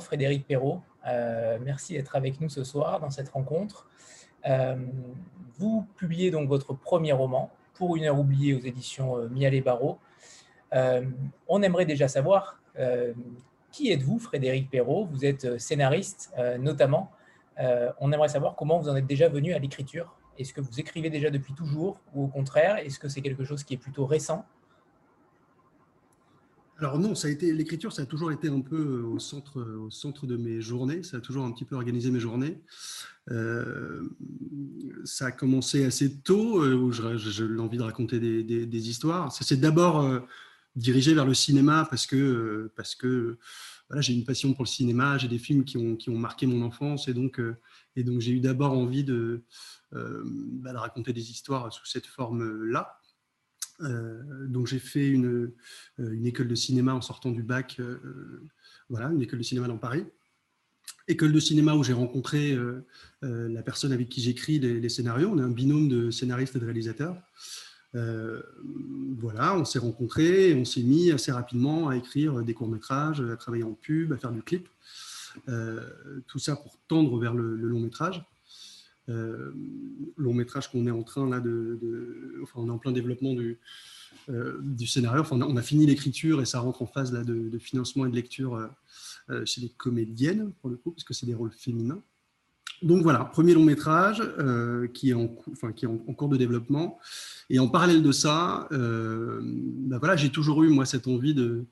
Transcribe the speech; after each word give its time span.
Frédéric 0.00 0.46
Perrault. 0.46 0.80
Euh, 1.06 1.58
merci 1.62 1.94
d'être 1.94 2.16
avec 2.16 2.40
nous 2.40 2.48
ce 2.48 2.64
soir 2.64 3.00
dans 3.00 3.10
cette 3.10 3.28
rencontre. 3.28 3.88
Euh, 4.46 4.76
vous 5.58 5.86
publiez 5.96 6.30
donc 6.30 6.48
votre 6.48 6.74
premier 6.74 7.12
roman, 7.12 7.50
Pour 7.74 7.96
une 7.96 8.04
heure 8.04 8.18
oubliée 8.18 8.54
aux 8.54 8.60
éditions 8.60 9.16
euh, 9.16 9.28
Mial 9.28 9.54
et 9.54 9.60
Barreau. 9.60 9.98
on 11.48 11.62
aimerait 11.62 11.86
déjà 11.86 12.08
savoir 12.08 12.60
qui 13.72 13.90
êtes-vous 13.92 14.18
Frédéric 14.18 14.70
Perrault? 14.70 15.06
Vous 15.06 15.24
êtes 15.24 15.58
scénariste 15.58 16.34
notamment. 16.58 17.10
on 18.00 18.12
aimerait 18.12 18.28
savoir 18.28 18.56
comment 18.56 18.78
vous 18.78 18.88
en 18.90 18.96
êtes 18.96 19.06
déjà 19.06 19.28
venu 19.28 19.54
à 19.54 19.58
l'écriture. 19.58 20.14
Est-ce 20.38 20.52
que 20.52 20.60
vous 20.60 20.78
écrivez 20.78 21.08
déjà 21.08 21.30
depuis 21.30 21.54
toujours 21.54 21.98
ou 22.14 22.24
au 22.24 22.26
contraire, 22.26 22.76
est-ce 22.76 22.98
que 22.98 23.08
c'est 23.08 23.22
quelque 23.22 23.44
chose 23.44 23.64
qui 23.64 23.74
est 23.74 23.78
plutôt 23.78 24.04
récent? 24.04 24.44
Alors 26.78 26.98
non, 26.98 27.14
ça 27.14 27.28
a 27.28 27.30
été 27.30 27.52
l'écriture, 27.52 27.92
ça 27.92 28.02
a 28.02 28.06
toujours 28.06 28.32
été 28.32 28.48
un 28.48 28.60
peu 28.60 28.76
euh, 28.76 29.06
au 29.06 29.18
centre, 29.18 29.62
au 29.62 29.90
centre 29.90 30.26
de 30.26 30.36
mes 30.36 30.60
journées. 30.60 31.02
Ça 31.02 31.16
a 31.16 31.20
toujours 31.20 31.44
un 31.44 31.52
petit 31.52 31.64
peu 31.64 31.74
organisé 31.74 32.10
mes 32.10 32.20
journées. 32.20 32.60
Euh, 33.30 34.02
ça 35.04 35.26
a 35.26 35.32
commencé 35.32 35.86
assez 35.86 36.18
tôt, 36.18 36.62
euh, 36.62 36.74
où 36.74 36.92
j'ai 36.92 37.48
l'envie 37.48 37.78
de 37.78 37.82
raconter 37.82 38.20
des, 38.20 38.88
histoires. 38.90 39.32
Ça 39.32 39.42
s'est 39.44 39.56
d'abord 39.56 40.06
dirigé 40.74 41.14
vers 41.14 41.24
le 41.24 41.32
cinéma 41.32 41.86
parce 41.88 42.06
que 42.06 42.70
parce 42.76 42.94
que 42.94 43.38
voilà, 43.88 44.02
j'ai 44.02 44.12
une 44.12 44.24
passion 44.24 44.52
pour 44.52 44.64
le 44.64 44.68
cinéma. 44.68 45.16
J'ai 45.16 45.28
des 45.28 45.38
films 45.38 45.64
qui 45.64 45.78
ont 45.78 45.96
qui 45.96 46.10
ont 46.10 46.18
marqué 46.18 46.46
mon 46.46 46.62
enfance 46.62 47.08
et 47.08 47.14
donc 47.14 47.40
et 47.96 48.04
donc 48.04 48.20
j'ai 48.20 48.32
eu 48.32 48.40
d'abord 48.40 48.72
envie 48.72 49.02
de, 49.02 49.42
bah, 49.92 50.72
raconter 50.74 51.14
des 51.14 51.30
histoires 51.30 51.72
sous 51.72 51.86
cette 51.86 52.06
forme 52.06 52.64
là. 52.64 52.98
Euh, 53.82 54.46
donc 54.46 54.66
j'ai 54.66 54.78
fait 54.78 55.08
une, 55.08 55.26
euh, 55.26 55.54
une, 55.98 56.26
école 56.26 56.48
de 56.48 56.54
cinéma 56.54 56.94
en 56.94 57.02
sortant 57.02 57.30
du 57.30 57.42
bac, 57.42 57.76
euh, 57.78 58.00
voilà, 58.88 59.10
une 59.10 59.22
école 59.22 59.38
de 59.38 59.44
cinéma 59.44 59.68
dans 59.68 59.78
Paris. 59.78 60.04
École 61.08 61.32
de 61.32 61.40
cinéma 61.40 61.74
où 61.74 61.84
j'ai 61.84 61.92
rencontré 61.92 62.56
la 63.22 63.62
personne 63.62 63.92
avec 63.92 64.08
qui 64.08 64.20
j'écris 64.20 64.58
les, 64.58 64.88
scénarios. 64.88 65.30
On 65.32 65.38
est 65.38 65.42
un 65.42 65.50
binôme 65.50 65.88
de 65.88 66.10
scénaristes 66.10 66.56
et 66.56 66.58
de 66.58 66.64
réalisateurs. 66.64 67.16
voilà, 67.92 69.56
on 69.56 69.64
s'est 69.64 69.78
rencontrés 69.78 70.50
et 70.50 70.54
on 70.54 70.64
s'est 70.64 70.82
mis 70.82 71.12
assez 71.12 71.30
rapidement 71.30 71.88
à 71.88 71.96
écrire 71.96 72.42
des 72.42 72.54
courts-métrages, 72.54 73.20
à 73.20 73.36
travailler 73.36 73.64
en 73.64 73.74
pub, 73.74 74.12
à 74.12 74.16
faire 74.16 74.32
du 74.32 74.42
clip. 74.42 74.68
tout 76.26 76.38
ça 76.38 76.56
pour 76.56 76.76
tendre 76.88 77.18
vers 77.20 77.34
le 77.34 77.54
long 77.54 77.80
métrage. 77.80 78.24
Euh, 79.08 79.52
long 80.16 80.34
métrage 80.34 80.68
qu'on 80.68 80.84
est 80.86 80.90
en 80.90 81.04
train 81.04 81.28
là 81.28 81.38
de, 81.38 82.40
enfin 82.42 82.54
on 82.56 82.66
est 82.66 82.70
en 82.70 82.78
plein 82.78 82.90
développement 82.90 83.34
du, 83.34 83.58
euh, 84.28 84.60
scénario. 84.84 85.20
Enfin, 85.20 85.40
on 85.40 85.56
a, 85.56 85.62
fini 85.62 85.86
l'écriture 85.86 86.40
et 86.40 86.44
ça 86.44 86.58
rentre 86.58 86.82
en 86.82 86.86
phase 86.86 87.12
là 87.12 87.22
de, 87.22 87.56
financement 87.58 88.06
et 88.06 88.10
de 88.10 88.16
lecture 88.16 88.68
euh, 89.30 89.44
chez 89.44 89.60
les 89.60 89.68
comédiennes 89.68 90.52
pour 90.60 90.70
le 90.70 90.76
coup, 90.76 90.90
parce 90.90 91.04
que 91.04 91.14
c'est 91.14 91.26
des 91.26 91.34
rôles 91.34 91.52
féminins. 91.52 92.02
Donc 92.82 93.02
voilà, 93.02 93.24
premier 93.24 93.54
long 93.54 93.64
métrage 93.64 94.22
qui 94.92 95.10
est, 95.10 95.14
en, 95.14 95.28
cours 95.28 96.28
de 96.28 96.36
développement. 96.36 96.98
Et 97.48 97.58
en 97.58 97.68
parallèle 97.68 98.02
de 98.02 98.12
ça, 98.12 98.68
bah 98.70 99.98
voilà, 99.98 100.16
j'ai 100.16 100.30
toujours 100.30 100.62
eu 100.62 100.68
moi 100.68 100.84
cette 100.84 101.06
envie 101.06 101.32
de, 101.32 101.64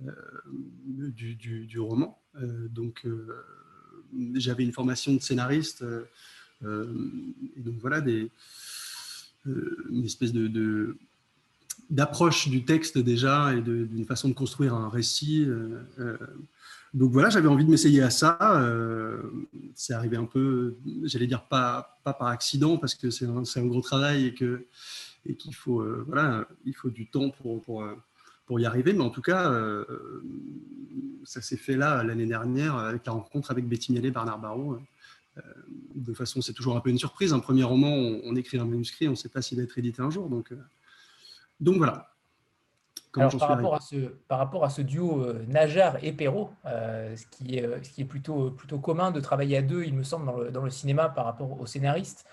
du, 0.00 1.78
roman. 1.78 2.20
donc 2.70 3.06
j'avais 4.34 4.64
une 4.64 4.72
formation 4.72 5.14
de 5.14 5.20
scénariste 5.20 5.84
et 6.62 7.60
donc 7.60 7.74
voilà, 7.80 8.02
euh, 9.46 9.86
une 9.90 10.04
espèce 10.04 10.32
de, 10.32 10.96
d'approche 11.88 12.48
du 12.48 12.64
texte 12.64 12.98
déjà 12.98 13.54
et 13.54 13.60
d'une 13.62 14.04
façon 14.04 14.28
de 14.28 14.34
construire 14.34 14.74
un 14.74 14.88
récit. 14.88 15.44
Euh, 15.46 16.16
donc 16.92 17.12
voilà, 17.12 17.30
j'avais 17.30 17.48
envie 17.48 17.64
de 17.64 17.70
m'essayer 17.70 18.02
à 18.02 18.10
ça. 18.10 18.36
c'est 19.74 19.94
arrivé 19.94 20.16
un 20.16 20.24
peu, 20.24 20.76
j'allais 21.04 21.26
dire 21.26 21.44
pas, 21.44 22.00
pas 22.04 22.12
par 22.12 22.28
accident 22.28 22.76
parce 22.76 22.94
que 22.94 23.10
c'est 23.10 23.26
un, 23.26 23.42
un, 23.56 23.66
gros 23.66 23.80
travail 23.80 24.26
et 24.26 24.34
que 24.34 24.66
et 25.26 25.34
qu'il 25.34 25.54
faut 25.54 25.84
voilà, 26.06 26.48
il 26.64 26.74
faut 26.74 26.90
du 26.90 27.06
temps 27.06 27.30
pour, 27.30 27.62
pour, 27.62 27.86
pour 28.46 28.58
y 28.58 28.66
arriver. 28.66 28.92
Mais 28.92 29.02
en 29.04 29.10
tout 29.10 29.22
cas, 29.22 29.52
ça 31.24 31.40
s'est 31.40 31.56
fait 31.56 31.76
là 31.76 32.02
l'année 32.02 32.26
dernière 32.26 32.76
avec 32.76 33.06
la 33.06 33.12
rencontre 33.12 33.50
avec 33.50 33.68
Betty 33.68 33.96
et 33.96 34.10
Bernard 34.10 34.38
Barrault 34.38 34.74
euh, 34.74 34.80
de 35.94 36.12
façon, 36.12 36.40
c'est 36.40 36.52
toujours 36.52 36.76
un 36.76 36.80
peu 36.80 36.90
une 36.90 36.98
surprise. 36.98 37.32
Un 37.32 37.40
premier 37.40 37.64
roman, 37.64 37.88
on, 37.88 38.36
écrit 38.36 38.58
un 38.58 38.64
manuscrit, 38.64 39.08
on 39.08 39.12
ne 39.12 39.16
sait 39.16 39.28
pas 39.28 39.42
s'il 39.42 39.58
va 39.58 39.64
être 39.64 39.76
édité 39.78 40.02
un 40.02 40.10
jour. 40.10 40.28
Donc, 40.28 40.52
euh, 40.52 40.62
donc 41.60 41.76
voilà. 41.76 42.08
Alors, 43.16 43.36
par, 43.38 43.48
rapport 43.48 43.74
à 43.74 43.80
ce, 43.80 43.96
par 44.28 44.38
rapport 44.38 44.64
à 44.64 44.70
ce 44.70 44.82
duo 44.82 45.24
euh, 45.24 45.44
Najar 45.48 46.02
et 46.04 46.12
Perrault, 46.12 46.50
ce, 46.64 47.26
qui 47.32 47.56
est, 47.56 47.84
ce 47.84 47.90
qui 47.90 48.02
est 48.02 48.04
plutôt, 48.04 48.52
plutôt 48.52 48.78
commun 48.78 49.10
de 49.10 49.20
travailler 49.20 49.56
à 49.56 49.62
deux, 49.62 49.82
il 49.82 49.94
me 49.94 50.04
semble, 50.04 50.26
dans 50.26 50.36
le, 50.36 50.50
dans 50.50 50.62
le 50.62 50.70
cinéma 50.70 51.08
par 51.08 51.24
rapport 51.24 51.60
aux 51.60 51.66
scénaristes, 51.66 52.24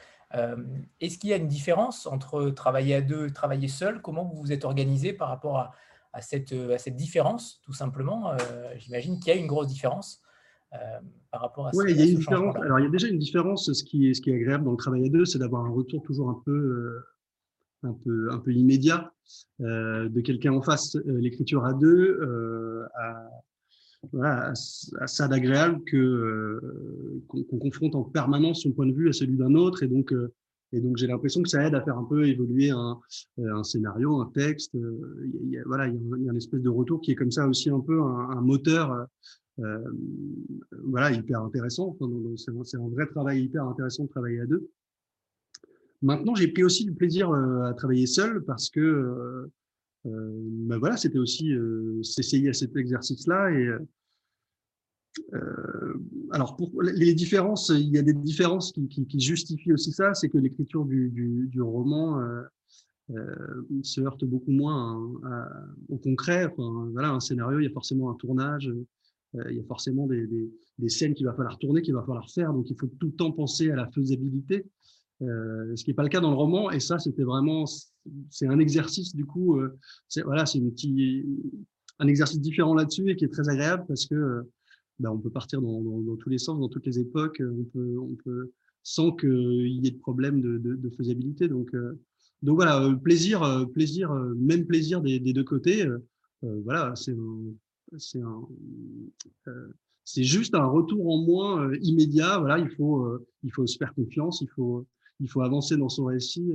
est-ce 0.99 1.17
qu'il 1.17 1.29
y 1.31 1.33
a 1.33 1.37
une 1.37 1.47
différence 1.47 2.05
entre 2.05 2.49
travailler 2.49 2.95
à 2.95 3.01
deux 3.01 3.27
et 3.27 3.33
travailler 3.33 3.67
seul? 3.69 4.01
Comment 4.01 4.25
vous 4.25 4.39
vous 4.39 4.51
êtes 4.51 4.65
organisé 4.65 5.13
par 5.13 5.29
rapport 5.29 5.57
à, 5.57 5.71
à, 6.13 6.21
cette, 6.21 6.51
à 6.51 6.77
cette 6.77 6.95
différence, 6.95 7.59
tout 7.63 7.73
simplement? 7.73 8.33
J'imagine 8.77 9.19
qu'il 9.19 9.33
y 9.33 9.35
a 9.35 9.39
une 9.39 9.47
grosse 9.47 9.67
différence. 9.67 10.21
Euh, 10.73 10.77
par 11.31 11.41
rapport 11.41 11.67
à 11.67 11.71
Oui, 11.73 11.91
il 11.91 11.97
y 11.97 12.01
a 12.01 12.05
une 12.05 12.17
différence. 12.17 12.55
Alors, 12.57 12.79
il 12.79 12.83
y 12.83 12.87
a 12.87 12.89
déjà 12.89 13.07
une 13.07 13.19
différence. 13.19 13.71
Ce 13.71 13.83
qui 13.83 14.09
est, 14.09 14.13
ce 14.13 14.21
qui 14.21 14.31
est 14.31 14.35
agréable 14.35 14.65
dans 14.65 14.71
le 14.71 14.77
travail 14.77 15.05
à 15.05 15.09
deux, 15.09 15.25
c'est 15.25 15.39
d'avoir 15.39 15.65
un 15.65 15.69
retour 15.69 16.03
toujours 16.03 16.29
un 16.29 16.41
peu, 16.45 16.51
euh, 16.51 17.05
un 17.83 17.93
peu, 17.93 18.31
un 18.31 18.39
peu 18.39 18.53
immédiat 18.53 19.13
euh, 19.61 20.09
de 20.09 20.21
quelqu'un 20.21 20.53
en 20.53 20.61
face. 20.61 20.95
L'écriture 21.05 21.65
à 21.65 21.73
deux 21.73 22.19
a, 22.95 23.29
voilà, 24.13 24.53
ça 24.55 25.27
d'agréable 25.27 25.83
que 25.85 26.59
qu'on 27.27 27.59
confronte 27.59 27.95
en 27.95 28.03
permanence 28.03 28.61
son 28.61 28.71
point 28.71 28.85
de 28.85 28.93
vue 28.93 29.09
à 29.09 29.13
celui 29.13 29.37
d'un 29.37 29.55
autre, 29.55 29.83
et 29.83 29.87
donc 29.87 30.13
et 30.73 30.81
donc 30.81 30.97
j'ai 30.97 31.07
l'impression 31.07 31.41
que 31.41 31.49
ça 31.49 31.65
aide 31.65 31.75
à 31.75 31.81
faire 31.81 31.97
un 31.97 32.03
peu 32.03 32.27
évoluer 32.27 32.71
un, 32.71 32.99
un 33.37 33.63
scénario, 33.63 34.19
un 34.19 34.29
texte. 34.33 34.73
Il 34.73 35.49
y 35.49 35.57
a, 35.57 35.63
voilà, 35.65 35.87
il 35.87 35.95
y, 35.95 35.97
a 35.97 36.17
y 36.17 36.27
a 36.27 36.31
une 36.31 36.37
espèce 36.37 36.61
de 36.61 36.69
retour 36.69 36.99
qui 37.01 37.11
est 37.11 37.15
comme 37.15 37.31
ça 37.31 37.47
aussi 37.47 37.69
un 37.69 37.79
peu 37.79 38.01
un, 38.01 38.29
un 38.31 38.41
moteur 38.41 38.91
euh, 38.91 39.05
voilà, 40.83 41.11
hyper 41.11 41.41
intéressant. 41.41 41.97
c'est 42.35 42.77
un 42.77 42.89
vrai 42.89 43.07
travail 43.07 43.43
hyper 43.43 43.63
intéressant 43.65 44.03
de 44.03 44.09
travailler 44.09 44.41
à 44.41 44.45
deux. 44.45 44.69
Maintenant, 46.01 46.35
j'ai 46.35 46.47
pris 46.47 46.63
aussi 46.63 46.85
du 46.85 46.93
plaisir 46.93 47.31
euh, 47.31 47.63
à 47.63 47.73
travailler 47.73 48.05
seul 48.05 48.43
parce 48.43 48.69
que 48.69 48.79
euh, 48.79 49.51
ben 50.05 50.77
voilà, 50.77 50.95
c'était 50.95 51.17
aussi 51.17 51.53
s'essayer 52.01 52.49
à 52.49 52.53
cet 52.53 52.77
exercice-là. 52.77 53.51
Et 53.51 53.69
alors, 56.31 56.55
pour 56.55 56.81
les 56.81 57.13
différences, 57.13 57.69
il 57.75 57.89
y 57.89 57.97
a 57.97 58.03
des 58.03 58.13
différences 58.13 58.71
qui, 58.71 59.19
justifient 59.19 59.73
aussi 59.73 59.91
ça, 59.91 60.13
c'est 60.13 60.29
que 60.29 60.37
l'écriture 60.37 60.85
du, 60.85 61.61
roman 61.61 62.21
se 63.83 64.01
heurte 64.01 64.23
beaucoup 64.23 64.51
moins 64.51 64.95
au 65.89 65.97
concret. 65.97 66.45
Enfin, 66.45 66.89
voilà, 66.93 67.09
un 67.09 67.19
scénario, 67.19 67.59
il 67.59 67.63
y 67.63 67.67
a 67.67 67.71
forcément 67.71 68.09
un 68.09 68.15
tournage, 68.15 68.69
euh, 68.69 68.85
il 69.49 69.57
y 69.57 69.59
a 69.59 69.63
forcément 69.63 70.07
des, 70.07 70.89
scènes 70.89 71.13
qu'il 71.13 71.25
va 71.25 71.33
falloir 71.33 71.57
tourner, 71.59 71.81
qu'il 71.81 71.93
va 71.93 72.01
falloir 72.01 72.29
faire. 72.29 72.53
Donc, 72.53 72.69
il 72.69 72.75
faut 72.75 72.87
tout 72.87 73.07
le 73.07 73.13
temps 73.13 73.31
penser 73.31 73.71
à 73.71 73.75
la 73.75 73.87
faisabilité, 73.87 74.65
euh, 75.21 75.75
ce 75.75 75.83
qui 75.83 75.89
n'est 75.89 75.95
pas 75.95 76.03
le 76.03 76.09
cas 76.09 76.19
dans 76.19 76.29
le 76.29 76.37
roman. 76.37 76.71
Et 76.71 76.79
ça, 76.79 76.99
c'était 76.99 77.23
vraiment, 77.23 77.65
c'est 78.29 78.47
un 78.47 78.59
exercice 78.59 79.15
du 79.15 79.25
coup. 79.25 79.59
Euh, 79.59 79.77
c'est 80.07 80.21
voilà, 80.21 80.45
c'est 80.45 80.59
petit, 80.59 81.25
un 81.99 82.07
exercice 82.07 82.39
différent 82.39 82.73
là-dessus 82.73 83.09
et 83.09 83.15
qui 83.15 83.25
est 83.25 83.29
très 83.29 83.49
agréable 83.49 83.85
parce 83.87 84.05
que 84.05 84.43
ben, 84.99 85.11
on 85.11 85.19
peut 85.19 85.29
partir 85.29 85.61
dans, 85.61 86.15
tous 86.17 86.29
les 86.29 86.37
sens, 86.37 86.59
dans 86.59 86.69
toutes 86.69 86.85
les 86.85 86.99
époques. 86.99 87.41
On 87.41 87.63
peut, 87.63 87.97
on 87.99 88.15
sans 88.83 89.11
qu'il 89.11 89.83
y 89.83 89.87
ait 89.87 89.91
de 89.91 89.99
problème 89.99 90.41
de, 90.41 90.89
faisabilité. 90.95 91.49
Donc, 91.49 91.71
donc 92.41 92.55
voilà, 92.55 92.95
plaisir, 93.03 93.67
plaisir, 93.73 94.13
même 94.37 94.65
plaisir 94.65 95.01
des, 95.01 95.19
des 95.19 95.33
deux 95.33 95.43
côtés. 95.43 95.85
voilà, 96.41 96.95
c'est 96.95 97.11
euh, 97.11 97.53
c'est 100.03 100.23
juste 100.23 100.55
un 100.55 100.65
retour 100.65 101.09
en 101.09 101.17
moins 101.17 101.67
euh, 101.67 101.77
immédiat. 101.81 102.39
Voilà, 102.39 102.59
il 102.59 102.69
faut, 102.69 103.03
euh, 103.03 103.27
il 103.43 103.51
faut 103.51 103.67
se 103.67 103.77
faire 103.77 103.93
confiance, 103.93 104.41
il 104.41 104.49
faut, 104.49 104.85
il 105.19 105.29
faut 105.29 105.41
avancer 105.41 105.77
dans 105.77 105.89
son 105.89 106.05
récit 106.05 106.53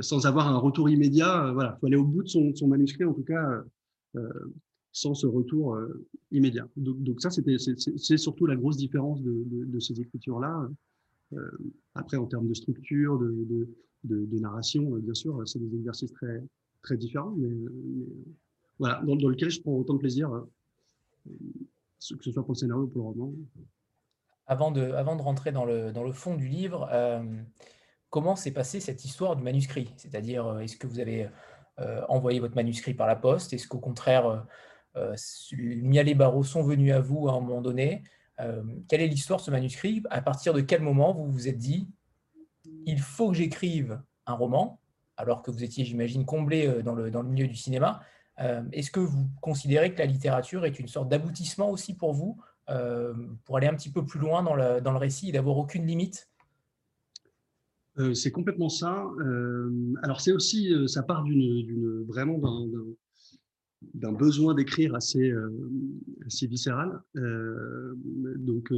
sans 0.00 0.24
avoir 0.24 0.48
un 0.48 0.56
retour 0.56 0.88
immédiat. 0.88 1.52
voilà, 1.52 1.74
il 1.76 1.80
faut 1.80 1.86
aller 1.86 1.96
au 1.96 2.04
bout 2.04 2.22
de 2.22 2.28
son, 2.28 2.66
manuscrit, 2.66 3.04
en 3.04 3.12
tout 3.12 3.24
cas, 3.24 3.62
sans 4.92 5.12
ce 5.12 5.26
retour 5.26 5.76
immédiat. 6.30 6.66
Donc, 6.76 7.20
ça, 7.20 7.28
c'est 7.30 8.16
surtout 8.16 8.46
la 8.46 8.56
grosse 8.56 8.78
différence 8.78 9.20
de, 9.20 9.80
ces 9.80 10.00
écritures-là. 10.00 10.70
après, 11.94 12.16
en 12.16 12.24
termes 12.24 12.48
de 12.48 12.54
structure, 12.54 13.18
de, 13.18 13.68
de, 14.04 14.38
narration, 14.38 14.96
bien 15.02 15.14
sûr, 15.14 15.42
c'est 15.46 15.58
des 15.58 15.76
exercices 15.76 16.12
très, 16.12 16.42
très 16.80 16.96
différents, 16.96 17.36
voilà, 18.78 19.00
dans, 19.04 19.14
lequel 19.28 19.50
je 19.50 19.60
prends 19.60 19.72
autant 19.72 19.94
de 19.94 19.98
plaisir, 19.98 20.32
euh, 20.32 20.50
que 21.26 22.24
ce 22.24 22.32
soit 22.32 22.42
pour 22.42 22.54
le 22.54 22.58
scénario 22.58 22.84
ou 22.84 22.88
pour 22.88 23.02
le 23.02 23.08
roman. 23.08 23.32
Avant 24.46 24.70
de, 24.70 24.92
avant 24.92 25.16
de 25.16 25.22
rentrer 25.22 25.52
dans 25.52 25.64
le, 25.64 25.92
dans 25.92 26.04
le 26.04 26.12
fond 26.12 26.34
du 26.34 26.48
livre, 26.48 26.88
euh, 26.92 27.22
comment 28.10 28.36
s'est 28.36 28.50
passée 28.50 28.80
cette 28.80 29.04
histoire 29.04 29.36
du 29.36 29.42
manuscrit? 29.42 29.92
C'est-à-dire, 29.96 30.46
euh, 30.46 30.58
est-ce 30.60 30.76
que 30.76 30.86
vous 30.86 31.00
avez 31.00 31.28
envoyé 32.08 32.38
votre 32.38 32.54
manuscrit 32.54 32.94
par 32.94 33.08
la 33.08 33.16
poste? 33.16 33.52
Est-ce 33.52 33.66
qu'au 33.66 33.80
contraire, 33.80 34.46
Mialet 35.52 36.14
Barreau 36.14 36.44
sont 36.44 36.62
venus 36.62 36.92
à 36.92 37.00
vous 37.00 37.28
à 37.28 37.32
un 37.32 37.40
moment 37.40 37.60
donné? 37.60 38.04
quelle 38.88 39.00
est 39.00 39.08
l'histoire 39.08 39.40
de 39.40 39.44
ce 39.44 39.50
manuscrit? 39.50 40.00
À 40.08 40.22
partir 40.22 40.54
de 40.54 40.60
quel 40.60 40.82
moment 40.82 41.12
vous 41.12 41.28
vous 41.28 41.48
êtes 41.48 41.58
dit 41.58 41.88
il 42.86 43.00
faut 43.00 43.30
que 43.30 43.36
j'écrive 43.36 44.00
un 44.26 44.34
roman, 44.34 44.78
alors 45.16 45.42
que 45.42 45.50
vous 45.50 45.64
étiez, 45.64 45.84
j'imagine, 45.84 46.24
comblé 46.24 46.80
dans 46.84 46.94
le, 46.94 47.10
dans 47.10 47.22
le 47.22 47.28
milieu 47.28 47.48
du 47.48 47.56
cinéma? 47.56 48.04
Est-ce 48.38 48.90
que 48.90 49.00
vous 49.00 49.28
considérez 49.40 49.92
que 49.94 49.98
la 49.98 50.06
littérature 50.06 50.64
est 50.64 50.78
une 50.78 50.88
sorte 50.88 51.08
d'aboutissement 51.08 51.70
aussi 51.70 51.94
pour 51.94 52.12
vous, 52.12 52.36
pour 53.44 53.56
aller 53.56 53.66
un 53.66 53.74
petit 53.74 53.90
peu 53.90 54.04
plus 54.04 54.18
loin 54.18 54.42
dans 54.42 54.54
le, 54.54 54.98
récit 54.98 55.28
et 55.28 55.32
d'avoir 55.32 55.56
aucune 55.56 55.86
limite? 55.86 56.28
Euh, 57.98 58.14
c'est 58.14 58.32
complètement 58.32 58.68
ça. 58.68 59.06
Euh, 59.20 59.94
alors 60.02 60.20
c'est 60.20 60.32
aussi, 60.32 60.72
euh, 60.72 60.86
ça 60.86 61.02
part 61.02 61.24
vraiment 62.08 62.40
d'un 63.94 64.12
besoin 64.12 64.54
d'écrire 64.54 64.94
assez, 64.94 65.32
viscéral. 66.42 67.00
donc 67.14 68.72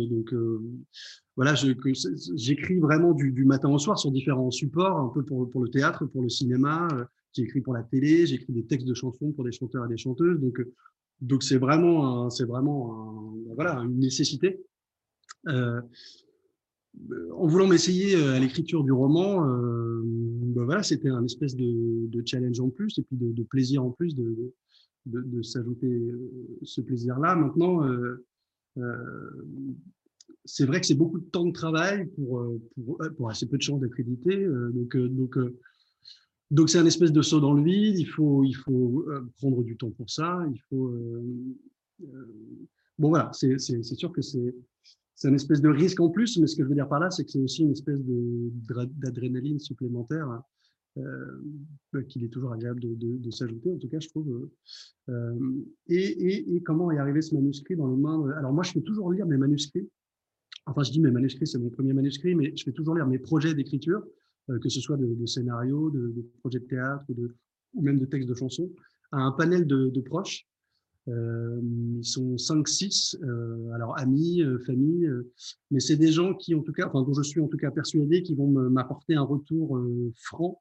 voilà, 1.36 1.54
j'écris 1.54 2.78
vraiment 2.78 3.12
du, 3.12 3.44
matin 3.44 3.70
au 3.70 3.78
soir 3.78 3.98
sur 3.98 4.10
différents 4.10 4.50
supports, 4.50 4.98
un 4.98 5.08
peu 5.08 5.24
pour 5.24 5.62
le 5.62 5.70
théâtre, 5.70 6.04
pour 6.06 6.22
le 6.22 6.28
cinéma. 6.28 6.88
J'écris 7.36 7.60
pour 7.60 7.74
la 7.74 7.82
télé, 7.82 8.26
j'écris 8.26 8.52
des 8.52 8.64
textes 8.64 8.86
de 8.86 8.94
chansons 8.94 9.32
pour 9.32 9.44
des 9.44 9.52
chanteurs 9.52 9.84
et 9.84 9.88
des 9.88 9.98
chanteuses. 9.98 10.40
Donc 10.40 10.60
donc 11.20 11.42
c'est 11.42 11.58
vraiment 11.58 12.28
c'est 12.30 12.44
vraiment 12.44 13.34
voilà 13.54 13.74
une 13.80 13.98
nécessité. 13.98 14.60
Euh, 17.10 17.30
en 17.34 17.46
voulant 17.46 17.66
m'essayer 17.66 18.16
euh, 18.16 18.34
à 18.34 18.38
l'écriture 18.38 18.82
du 18.82 18.92
roman, 18.92 19.46
euh, 19.46 20.02
ben 20.04 20.64
voilà, 20.64 20.82
c'était 20.82 21.10
un 21.10 21.24
espèce 21.24 21.54
de, 21.54 22.22
challenge 22.24 22.58
en 22.60 22.70
plus 22.70 22.98
et 22.98 23.02
puis 23.02 23.16
de, 23.16 23.42
plaisir 23.42 23.84
en 23.84 23.90
plus 23.90 24.14
de, 24.14 24.54
de, 25.04 25.42
s'ajouter 25.42 26.10
ce 26.62 26.80
plaisir-là. 26.80 27.36
Maintenant, 27.36 27.82
c'est 30.44 30.64
vrai 30.64 30.80
que 30.80 30.86
c'est 30.86 30.94
beaucoup 30.94 31.18
de 31.18 31.26
temps 31.26 31.44
de 31.44 31.52
travail 31.52 32.06
pour, 32.16 32.42
pour, 33.16 33.30
assez 33.30 33.46
peu 33.46 33.58
de 33.58 33.62
chances 33.62 33.80
d'être 33.80 34.00
édité. 34.00 34.46
donc, 34.72 34.96
donc, 34.96 35.38
donc 36.50 36.70
c'est 36.70 36.78
un 36.78 36.86
espèce 36.86 37.12
de 37.12 37.22
saut 37.22 37.40
dans 37.40 37.52
le 37.52 37.62
vide. 37.62 37.98
Il 37.98 38.06
faut, 38.06 38.44
il 38.44 38.54
faut 38.54 39.04
prendre 39.36 39.62
du 39.62 39.76
temps 39.76 39.90
pour 39.90 40.10
ça. 40.10 40.44
Il 40.52 40.60
faut. 40.68 40.92
bon 42.98 43.08
voilà, 43.08 43.30
c'est 43.32 43.58
sûr 43.58 44.12
que 44.12 44.22
c'est 44.22 44.54
une 45.24 45.34
espèce 45.34 45.60
de 45.60 45.68
risque 45.68 46.00
en 46.00 46.10
plus, 46.10 46.38
mais 46.38 46.46
ce 46.46 46.56
que 46.56 46.62
je 46.62 46.68
veux 46.68 46.74
dire 46.74 46.88
par 46.88 47.00
là, 47.00 47.10
c'est 47.10 47.24
que 47.24 47.30
c'est 47.30 47.40
aussi 47.40 47.62
une 47.62 47.72
espèce 47.72 48.00
d'adrénaline 48.00 49.58
supplémentaire 49.58 50.42
euh, 50.98 51.42
bah, 51.92 52.02
qu'il 52.04 52.24
est 52.24 52.28
toujours 52.28 52.52
agréable 52.52 52.80
de, 52.80 53.30
s'ajouter, 53.30 53.70
en 53.70 53.76
tout 53.76 53.88
cas, 53.88 54.00
je 54.00 54.08
trouve. 54.08 54.48
Euh, 55.08 55.34
et, 55.88 56.62
comment 56.64 56.90
est 56.90 56.98
arrivé 56.98 57.20
ce 57.20 57.34
manuscrit 57.34 57.76
dans 57.76 57.88
les 57.88 57.96
mains 57.96 58.30
Alors 58.30 58.52
moi, 58.52 58.62
je 58.62 58.72
fais 58.72 58.80
toujours 58.80 59.12
lire 59.12 59.26
mes 59.26 59.36
manuscrits. 59.36 59.88
Enfin, 60.64 60.82
je 60.82 60.90
dis 60.90 61.00
mes 61.00 61.10
manuscrits, 61.10 61.46
c'est 61.46 61.58
mon 61.58 61.70
premier 61.70 61.92
manuscrit, 61.92 62.34
mais 62.34 62.56
je 62.56 62.64
fais 62.64 62.72
toujours 62.72 62.94
lire 62.94 63.06
mes 63.06 63.18
projets 63.18 63.54
d'écriture, 63.54 63.98
euh, 63.98 64.06
que 64.48 64.68
ce 64.68 64.80
soit 64.80 64.96
de, 64.96 65.26
scénarios, 65.26 65.90
de, 65.90 66.24
projets 66.40 66.60
de 66.60 66.66
théâtre 66.66 67.04
ou 67.74 67.82
même 67.82 67.98
de 67.98 68.06
textes 68.06 68.28
de 68.28 68.34
chansons, 68.34 68.70
à 69.12 69.18
un 69.18 69.32
panel 69.32 69.66
de 69.66 70.00
proches 70.00 70.46
euh, 71.08 71.60
ils 71.62 72.04
sont 72.04 72.34
5-6, 72.34 73.16
euh, 73.22 73.70
alors 73.72 73.96
amis, 73.98 74.42
euh, 74.42 74.58
famille, 74.66 75.08
mais 75.70 75.78
c'est 75.78 75.96
des 75.96 76.10
gens 76.10 76.34
qui, 76.34 76.54
en 76.54 76.62
tout 76.62 76.72
cas, 76.72 76.88
dont 76.88 77.12
je 77.12 77.22
suis 77.22 77.40
en 77.40 77.46
tout 77.46 77.56
cas 77.56 77.70
persuadé, 77.70 78.22
qui 78.22 78.34
vont 78.34 78.48
m'apporter 78.48 79.14
un 79.14 79.22
retour 79.22 79.80
franc, 80.16 80.60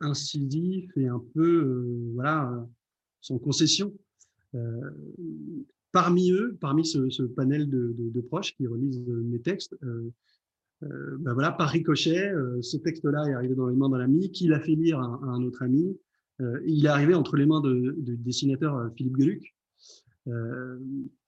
incisif 0.00 0.90
et 0.96 1.06
un 1.06 1.22
peu, 1.34 2.12
voilà, 2.14 2.66
sans 3.20 3.38
concession. 3.38 3.94
parmi 5.92 6.30
eux, 6.30 6.56
parmi 6.60 6.84
ce, 6.84 7.22
panel 7.22 7.68
de, 7.68 8.20
proches 8.22 8.54
qui 8.56 8.66
relisent 8.66 9.06
mes 9.06 9.40
textes, 9.40 9.76
ben 10.80 11.32
voilà, 11.32 11.52
par 11.52 11.70
ricochet, 11.70 12.32
ce 12.60 12.76
texte-là 12.76 13.24
est 13.28 13.34
arrivé 13.34 13.54
dans 13.54 13.66
les 13.66 13.76
mains 13.76 13.88
d'un 13.88 14.00
ami, 14.00 14.30
qui 14.30 14.46
l'a 14.46 14.60
fait 14.60 14.74
lire 14.74 15.00
à 15.00 15.26
un 15.26 15.42
autre 15.42 15.62
ami, 15.62 15.98
euh, 16.40 16.60
il 16.66 16.84
est 16.84 16.88
arrivé 16.88 17.14
entre 17.14 17.36
les 17.36 17.46
mains 17.46 17.60
du 17.60 18.16
dessinateur 18.16 18.76
euh, 18.76 18.88
Philippe 18.96 19.16
Geluc, 19.18 19.56
euh, 20.28 20.78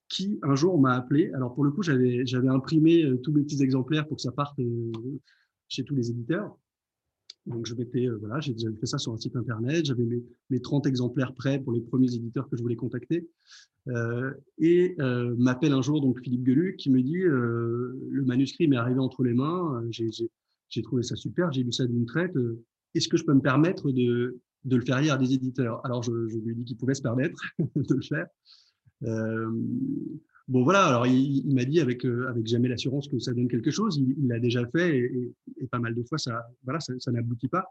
qui 0.08 0.38
un 0.43 0.55
jour 0.55 0.81
m'a 0.81 0.94
appelé. 0.94 1.31
Alors 1.32 1.55
pour 1.55 1.64
le 1.64 1.70
coup, 1.70 1.82
j'avais 1.82 2.49
imprimé 2.49 3.05
tous 3.23 3.32
mes 3.32 3.43
petits 3.43 3.62
exemplaires 3.62 4.06
pour 4.06 4.17
que 4.17 4.23
ça 4.23 4.32
parte 4.32 4.58
chez 5.69 5.85
tous 5.85 5.94
les 5.94 6.11
éditeurs. 6.11 6.56
Donc 7.46 7.67
je 7.67 7.75
m'étais 7.75 8.06
voilà, 8.06 8.38
j'ai 8.41 8.55
fait 8.55 8.87
ça 8.87 8.99
sur 8.99 9.12
un 9.12 9.19
site 9.19 9.37
internet. 9.37 9.87
J'avais 9.87 10.05
mes, 10.05 10.23
mes, 10.50 10.61
30 10.61 10.87
exemplaires 10.87 11.32
prêts 11.32 11.61
pour 11.61 11.73
les 11.73 11.81
premiers 11.81 12.12
éditeurs 12.14 12.49
que 12.49 12.56
je 12.56 12.62
voulais 12.62 12.76
contacter. 12.76 13.29
Et 14.59 14.97
m'appelle 15.38 15.73
un 15.73 15.82
jour 15.82 16.00
donc 16.00 16.21
Philippe 16.21 16.47
Geluc 16.47 16.77
qui 16.77 16.91
me 16.91 17.03
dit 17.03 17.23
le 17.23 18.23
manuscrit 18.25 18.69
m'est 18.69 18.77
arrivé 18.77 19.00
entre 19.00 19.23
les 19.23 19.35
mains. 19.35 19.82
J'ai 19.91 20.82
trouvé 20.82 21.03
ça 21.03 21.17
super. 21.17 21.53
J'ai 21.53 21.62
lu 21.62 21.73
ça 21.73 21.87
d'une 21.87 22.06
traite. 22.06 22.37
Est-ce 22.94 23.09
que 23.09 23.17
je 23.17 23.25
peux 23.25 23.35
me 23.35 23.41
permettre 23.41 23.91
de, 23.91 24.41
de 24.65 24.77
le 24.77 24.85
faire 24.85 25.00
lire 25.00 25.15
à 25.15 25.19
des 25.19 25.32
éditeurs? 25.32 25.85
Alors, 25.85 26.03
je, 26.03 26.12
lui 26.12 26.53
ai 26.53 26.55
dit 26.55 26.65
qu'il 26.65 26.77
pouvait 26.77 26.94
se 26.94 27.03
permettre 27.03 27.41
de 27.59 27.94
le 27.94 28.03
faire. 28.03 28.27
Euh, 29.05 29.50
bon, 30.49 30.65
voilà, 30.65 30.87
alors 30.87 31.06
il, 31.06 31.55
m'a 31.55 31.65
dit 31.65 31.81
avec, 31.81 32.05
euh, 32.05 32.29
avec 32.29 32.47
jamais 32.47 32.69
l'assurance 32.69 33.09
que 33.09 33.19
ça 33.19 33.32
donne 33.32 33.49
quelque 33.49 33.71
chose. 33.71 33.99
Il 33.99 34.29
l'a 34.29 34.38
déjà 34.38 34.67
fait 34.67 34.99
et, 34.99 35.67
pas 35.71 35.79
mal 35.79 35.94
de 35.94 36.03
fois, 36.03 36.19
ça, 36.19 36.43
voilà, 36.65 36.81
ça, 36.81 37.12
n'aboutit 37.12 37.49
pas. 37.49 37.65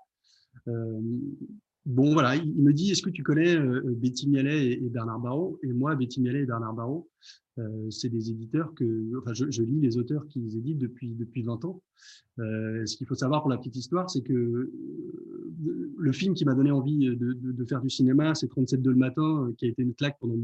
Euh, 0.68 1.02
bon, 1.86 2.14
voilà, 2.14 2.36
il, 2.36 2.62
me 2.62 2.74
dit 2.74 2.92
Est-ce 2.92 3.02
que 3.02 3.10
tu 3.10 3.24
connais 3.24 3.58
Betty 3.58 4.30
Mialet 4.30 4.74
et, 4.74 4.90
Bernard 4.90 5.20
Barrault? 5.20 5.60
Et 5.64 5.74
moi, 5.74 5.96
Betty 5.96 6.22
Mialet 6.22 6.42
et 6.42 6.46
Bernard 6.46 6.74
Barrault, 6.74 7.10
c'est 7.90 8.10
des 8.10 8.30
éditeurs 8.30 8.74
que. 8.76 9.18
Enfin, 9.20 9.34
je, 9.34 9.62
lis 9.64 9.80
les 9.80 9.98
auteurs 9.98 10.28
qu'ils 10.28 10.58
éditent 10.58 10.78
depuis, 10.78 11.14
depuis 11.14 11.44
20 11.44 11.66
ans. 11.66 11.82
ce 12.38 12.96
qu'il 12.96 13.08
faut 13.08 13.16
savoir 13.16 13.42
pour 13.42 13.50
la 13.50 13.58
petite 13.58 13.76
histoire, 13.76 14.10
c'est 14.10 14.22
que 14.22 14.72
le 16.00 16.12
film 16.12 16.34
qui 16.34 16.46
m'a 16.46 16.54
donné 16.54 16.72
envie 16.72 17.16
de, 17.16 17.66
faire 17.66 17.82
du 17.82 17.90
cinéma, 17.90 18.36
c'est 18.36 18.48
37 18.48 18.82
de 18.82 18.90
le 18.90 18.96
matin, 18.96 19.48
euh, 19.48 19.54
qui 19.58 19.66
a 19.66 19.68
été 19.68 19.82
une 19.82 19.94
claque 19.94 20.18
pendant 20.20 20.36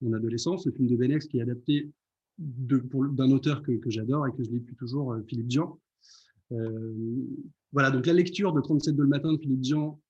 mon, 0.00 0.12
adolescence, 0.12 0.66
le 0.66 0.72
film 0.72 0.88
de 0.88 0.96
Benex 0.96 1.26
qui 1.26 1.38
est 1.38 1.42
adapté 1.42 1.88
d'un 2.38 3.30
auteur 3.30 3.62
que, 3.62 3.78
j'adore 3.86 4.26
et 4.26 4.32
que 4.32 4.42
je 4.42 4.50
lis 4.50 4.60
depuis 4.60 4.74
toujours, 4.74 5.12
euh, 5.12 5.22
Philippe 5.28 5.46
Dian. 5.46 5.78
Euh, 6.50 6.92
voilà, 7.72 7.90
donc 7.90 8.06
la 8.06 8.12
lecture 8.12 8.52
de 8.52 8.60
37 8.60 8.96
de 8.96 9.02
le 9.02 9.08
matin 9.08 9.32
de 9.32 9.38
Philippe 9.38 9.60
Dian 9.60 10.00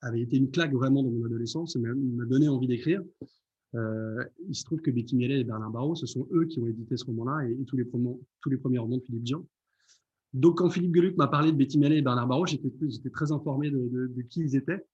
avait 0.00 0.20
été 0.20 0.36
une 0.36 0.50
claque 0.50 0.72
vraiment 0.72 1.02
dans 1.02 1.10
mon 1.10 1.24
adolescence 1.24 1.76
et 1.76 1.78
m'a 1.78 2.24
donné 2.24 2.48
envie 2.48 2.68
d'écrire. 2.68 3.02
il 3.74 4.54
se 4.54 4.64
trouve 4.64 4.80
que 4.80 4.90
Betty 4.90 5.16
Miellet 5.16 5.40
et 5.40 5.44
Bernard 5.44 5.70
Barrault, 5.70 5.94
ce 5.96 6.06
sont 6.06 6.28
eux 6.32 6.46
qui 6.46 6.60
ont 6.60 6.66
édité 6.66 6.96
ce 6.96 7.04
roman-là 7.04 7.48
et, 7.48 7.64
tous, 7.64 7.76
les 7.76 7.86
tous 8.40 8.50
les 8.50 8.56
premiers 8.56 8.78
romans 8.78 8.98
de 8.98 9.02
Philippe 9.02 9.24
Dian. 9.24 9.44
Donc, 10.34 10.58
quand 10.58 10.70
Philippe 10.70 10.94
Geluc 10.94 11.16
m'a 11.16 11.26
parlé 11.26 11.52
de 11.52 11.56
Betty 11.56 11.78
Mialet 11.78 11.98
et 11.98 12.02
Bernard 12.02 12.26
Barrault, 12.26 12.46
j'étais 12.46 13.10
très 13.10 13.32
informé 13.32 13.70
de, 13.70 14.22
qui 14.28 14.40
ils 14.40 14.56
étaient. 14.56 14.84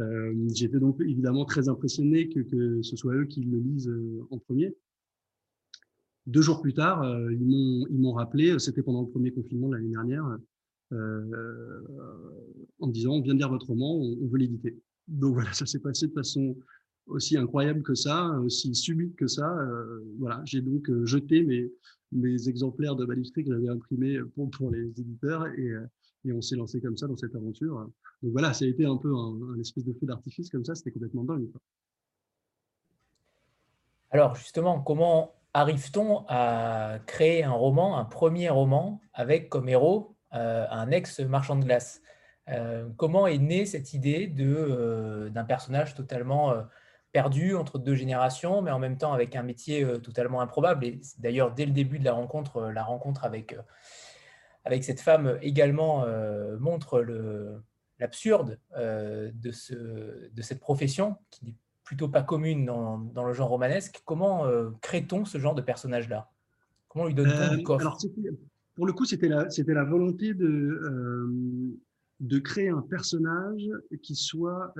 Euh, 0.00 0.34
j'étais 0.52 0.80
donc 0.80 1.00
évidemment 1.00 1.44
très 1.44 1.68
impressionné 1.68 2.28
que, 2.28 2.82
ce 2.82 2.96
soit 2.96 3.14
eux 3.14 3.26
qui 3.26 3.42
le 3.42 3.58
lisent 3.58 3.88
euh, 3.88 4.26
en 4.30 4.38
premier. 4.38 4.74
Deux 6.26 6.42
jours 6.42 6.60
plus 6.60 6.74
tard, 6.74 7.02
euh, 7.02 7.32
ils 7.32 8.00
m'ont 8.00 8.12
rappelé, 8.12 8.58
c'était 8.58 8.82
pendant 8.82 9.02
le 9.02 9.08
premier 9.08 9.30
confinement 9.30 9.68
de 9.68 9.74
l'année 9.74 9.90
dernière, 9.90 10.38
en 10.92 12.86
me 12.86 12.92
disant 12.92 13.12
on 13.12 13.20
vient 13.20 13.34
de 13.34 13.38
lire 13.38 13.48
votre 13.48 13.66
roman, 13.66 13.96
on, 13.96 14.26
veut 14.28 14.38
l'éditer. 14.38 14.78
Donc 15.08 15.34
voilà, 15.34 15.52
ça 15.52 15.66
s'est 15.66 15.80
passé 15.80 16.08
de 16.08 16.12
façon 16.12 16.56
aussi 17.06 17.36
incroyable 17.36 17.82
que 17.82 17.94
ça, 17.94 18.30
aussi 18.40 18.74
subite 18.74 19.16
que 19.16 19.26
ça. 19.26 19.54
voilà, 20.18 20.42
j'ai 20.44 20.60
donc 20.60 20.90
jeté 21.04 21.42
mes, 22.12 22.48
exemplaires 22.48 22.96
de 22.96 23.04
manuscrits 23.04 23.44
que 23.44 23.52
j'avais 23.52 23.68
imprimés 23.68 24.18
pour, 24.34 24.70
les 24.70 24.88
éditeurs 24.88 25.46
et, 25.46 25.68
euh, 25.68 25.86
on 26.32 26.40
s'est 26.40 26.56
lancé 26.56 26.80
comme 26.80 26.96
ça 26.96 27.06
dans 27.06 27.16
cette 27.16 27.34
aventure. 27.34 27.90
Donc 28.22 28.32
voilà, 28.32 28.54
ça 28.54 28.64
a 28.64 28.68
été 28.68 28.86
un 28.86 28.96
peu 28.96 29.14
un, 29.14 29.60
espèce 29.60 29.84
de 29.84 29.92
feu 29.92 30.06
d'artifice 30.06 30.48
comme 30.48 30.64
ça, 30.64 30.74
c'était 30.74 30.90
complètement 30.90 31.24
dingue. 31.24 31.50
Alors 34.10 34.34
justement, 34.36 34.80
comment 34.80 35.34
arrive-t-on 35.54 36.24
à 36.28 36.98
créer 37.06 37.44
un 37.44 37.52
roman, 37.52 37.98
un 37.98 38.04
premier 38.04 38.48
roman, 38.48 39.00
avec 39.12 39.48
comme 39.48 39.68
héros 39.68 40.10
euh, 40.10 40.13
un 40.34 40.90
ex-marchand 40.90 41.56
de 41.56 41.64
glace 41.64 42.02
euh, 42.48 42.88
Comment 42.96 43.26
est 43.26 43.38
née 43.38 43.64
cette 43.66 43.94
idée 43.94 44.26
d'un 44.26 45.44
personnage 45.44 45.94
totalement 45.94 46.54
perdu 47.14 47.54
entre 47.54 47.78
deux 47.78 47.94
générations, 47.94 48.60
mais 48.60 48.72
en 48.72 48.80
même 48.80 48.98
temps 48.98 49.12
avec 49.12 49.36
un 49.36 49.44
métier 49.44 49.84
euh, 49.84 49.98
totalement 49.98 50.40
improbable? 50.40 50.84
Et 50.84 51.00
d'ailleurs, 51.18 51.54
dès 51.54 51.64
le 51.64 51.70
début 51.70 52.00
de 52.00 52.04
la 52.04 52.12
rencontre, 52.12 52.56
euh, 52.56 52.72
la 52.72 52.82
rencontre 52.82 53.24
avec, 53.24 53.52
euh, 53.52 53.62
avec 54.64 54.82
cette 54.82 55.00
femme 55.00 55.38
également 55.40 56.04
montre 56.58 57.04
l'absurde 57.98 58.58
de, 58.76 59.50
ce, 59.52 59.74
de 60.32 60.42
cette 60.42 60.58
profession, 60.58 61.16
qui 61.30 61.44
n'est 61.44 61.54
plutôt 61.84 62.08
pas 62.08 62.22
commune 62.22 62.64
dans, 62.64 62.98
dans 62.98 63.24
le 63.24 63.34
genre 63.34 63.50
romanesque. 63.50 64.00
Comment 64.06 64.46
crée-t-on 64.80 65.26
ce 65.26 65.36
genre 65.36 65.54
de 65.54 65.60
personnage-là? 65.60 66.30
Comment 66.88 67.04
lui 67.04 67.14
donne-t-on 67.14 67.56
du 67.56 67.62
coffre? 67.62 67.98
Pour 68.74 68.86
le 68.86 68.92
coup, 68.92 69.04
c'était 69.04 69.28
la, 69.28 69.84
volonté 69.84 70.34
de 70.34 71.78
de 72.20 72.38
créer 72.38 72.68
un 72.68 72.80
personnage 72.80 73.68
qui 74.02 74.14
soit 74.14 74.74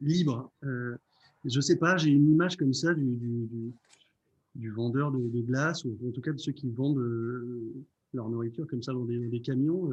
libre. 0.00 0.52
je 0.62 1.56
ne 1.56 1.60
sais 1.60 1.76
pas, 1.76 1.96
j'ai 1.96 2.10
une 2.10 2.30
image 2.30 2.56
comme 2.56 2.74
ça 2.74 2.94
du, 2.94 4.70
vendeur 4.70 5.12
de, 5.12 5.40
glace, 5.40 5.84
ou 5.84 5.96
en 6.06 6.10
tout 6.10 6.20
cas 6.20 6.32
de 6.32 6.38
ceux 6.38 6.52
qui 6.52 6.70
vendent 6.70 7.04
leur 8.12 8.28
nourriture 8.28 8.66
comme 8.66 8.82
ça 8.82 8.92
dans 8.92 9.04
des, 9.04 9.40
camions, 9.40 9.90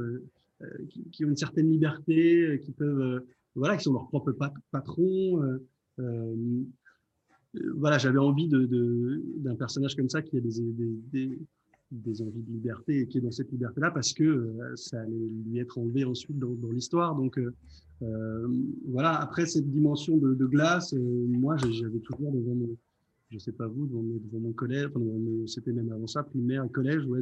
qui, 1.11 1.25
ont 1.25 1.29
une 1.29 1.37
certaine 1.37 1.69
liberté, 1.69 2.59
qui 2.63 2.71
peuvent, 2.71 3.23
voilà, 3.55 3.77
qui 3.77 3.83
sont 3.83 3.93
leurs 3.93 4.07
propres 4.07 4.35
patrons. 4.71 5.59
voilà, 7.75 7.97
j'avais 7.97 8.19
envie 8.19 8.47
d'un 8.47 8.65
de, 8.65 9.53
personnage 9.57 9.95
comme 9.95 10.09
ça 10.09 10.21
qui 10.21 10.37
a 10.37 10.41
des 10.41 11.39
envies 12.21 12.41
de 12.41 12.51
liberté 12.51 13.01
et 13.01 13.07
qui 13.07 13.17
est 13.17 13.21
dans 13.21 13.31
cette 13.31 13.51
liberté-là 13.51 13.91
parce 13.91 14.13
que 14.13 14.23
euh, 14.23 14.75
ça 14.75 15.01
allait 15.01 15.27
lui 15.45 15.59
être 15.59 15.77
enlevé 15.77 16.05
ensuite 16.05 16.37
dans, 16.37 16.71
l'histoire. 16.71 17.15
Donc 17.15 17.37
euh, 17.37 17.53
euh, 18.01 18.47
voilà, 18.87 19.19
après 19.19 19.45
cette 19.45 19.69
dimension 19.69 20.17
de, 20.17 20.45
glace, 20.45 20.93
moi 20.93 21.57
j'avais 21.57 21.99
toujours 21.99 22.31
devant 22.31 22.55
mon, 22.55 22.77
je 23.29 23.37
sais 23.37 23.51
pas 23.51 23.67
vous, 23.67 23.87
devant, 23.87 24.39
mon 24.39 24.53
collège, 24.53 24.89
c'était 25.47 25.71
même 25.71 25.91
avant 25.91 26.07
ça, 26.07 26.23
primaire 26.23 26.67
collège, 26.71 27.05
ouais, 27.05 27.21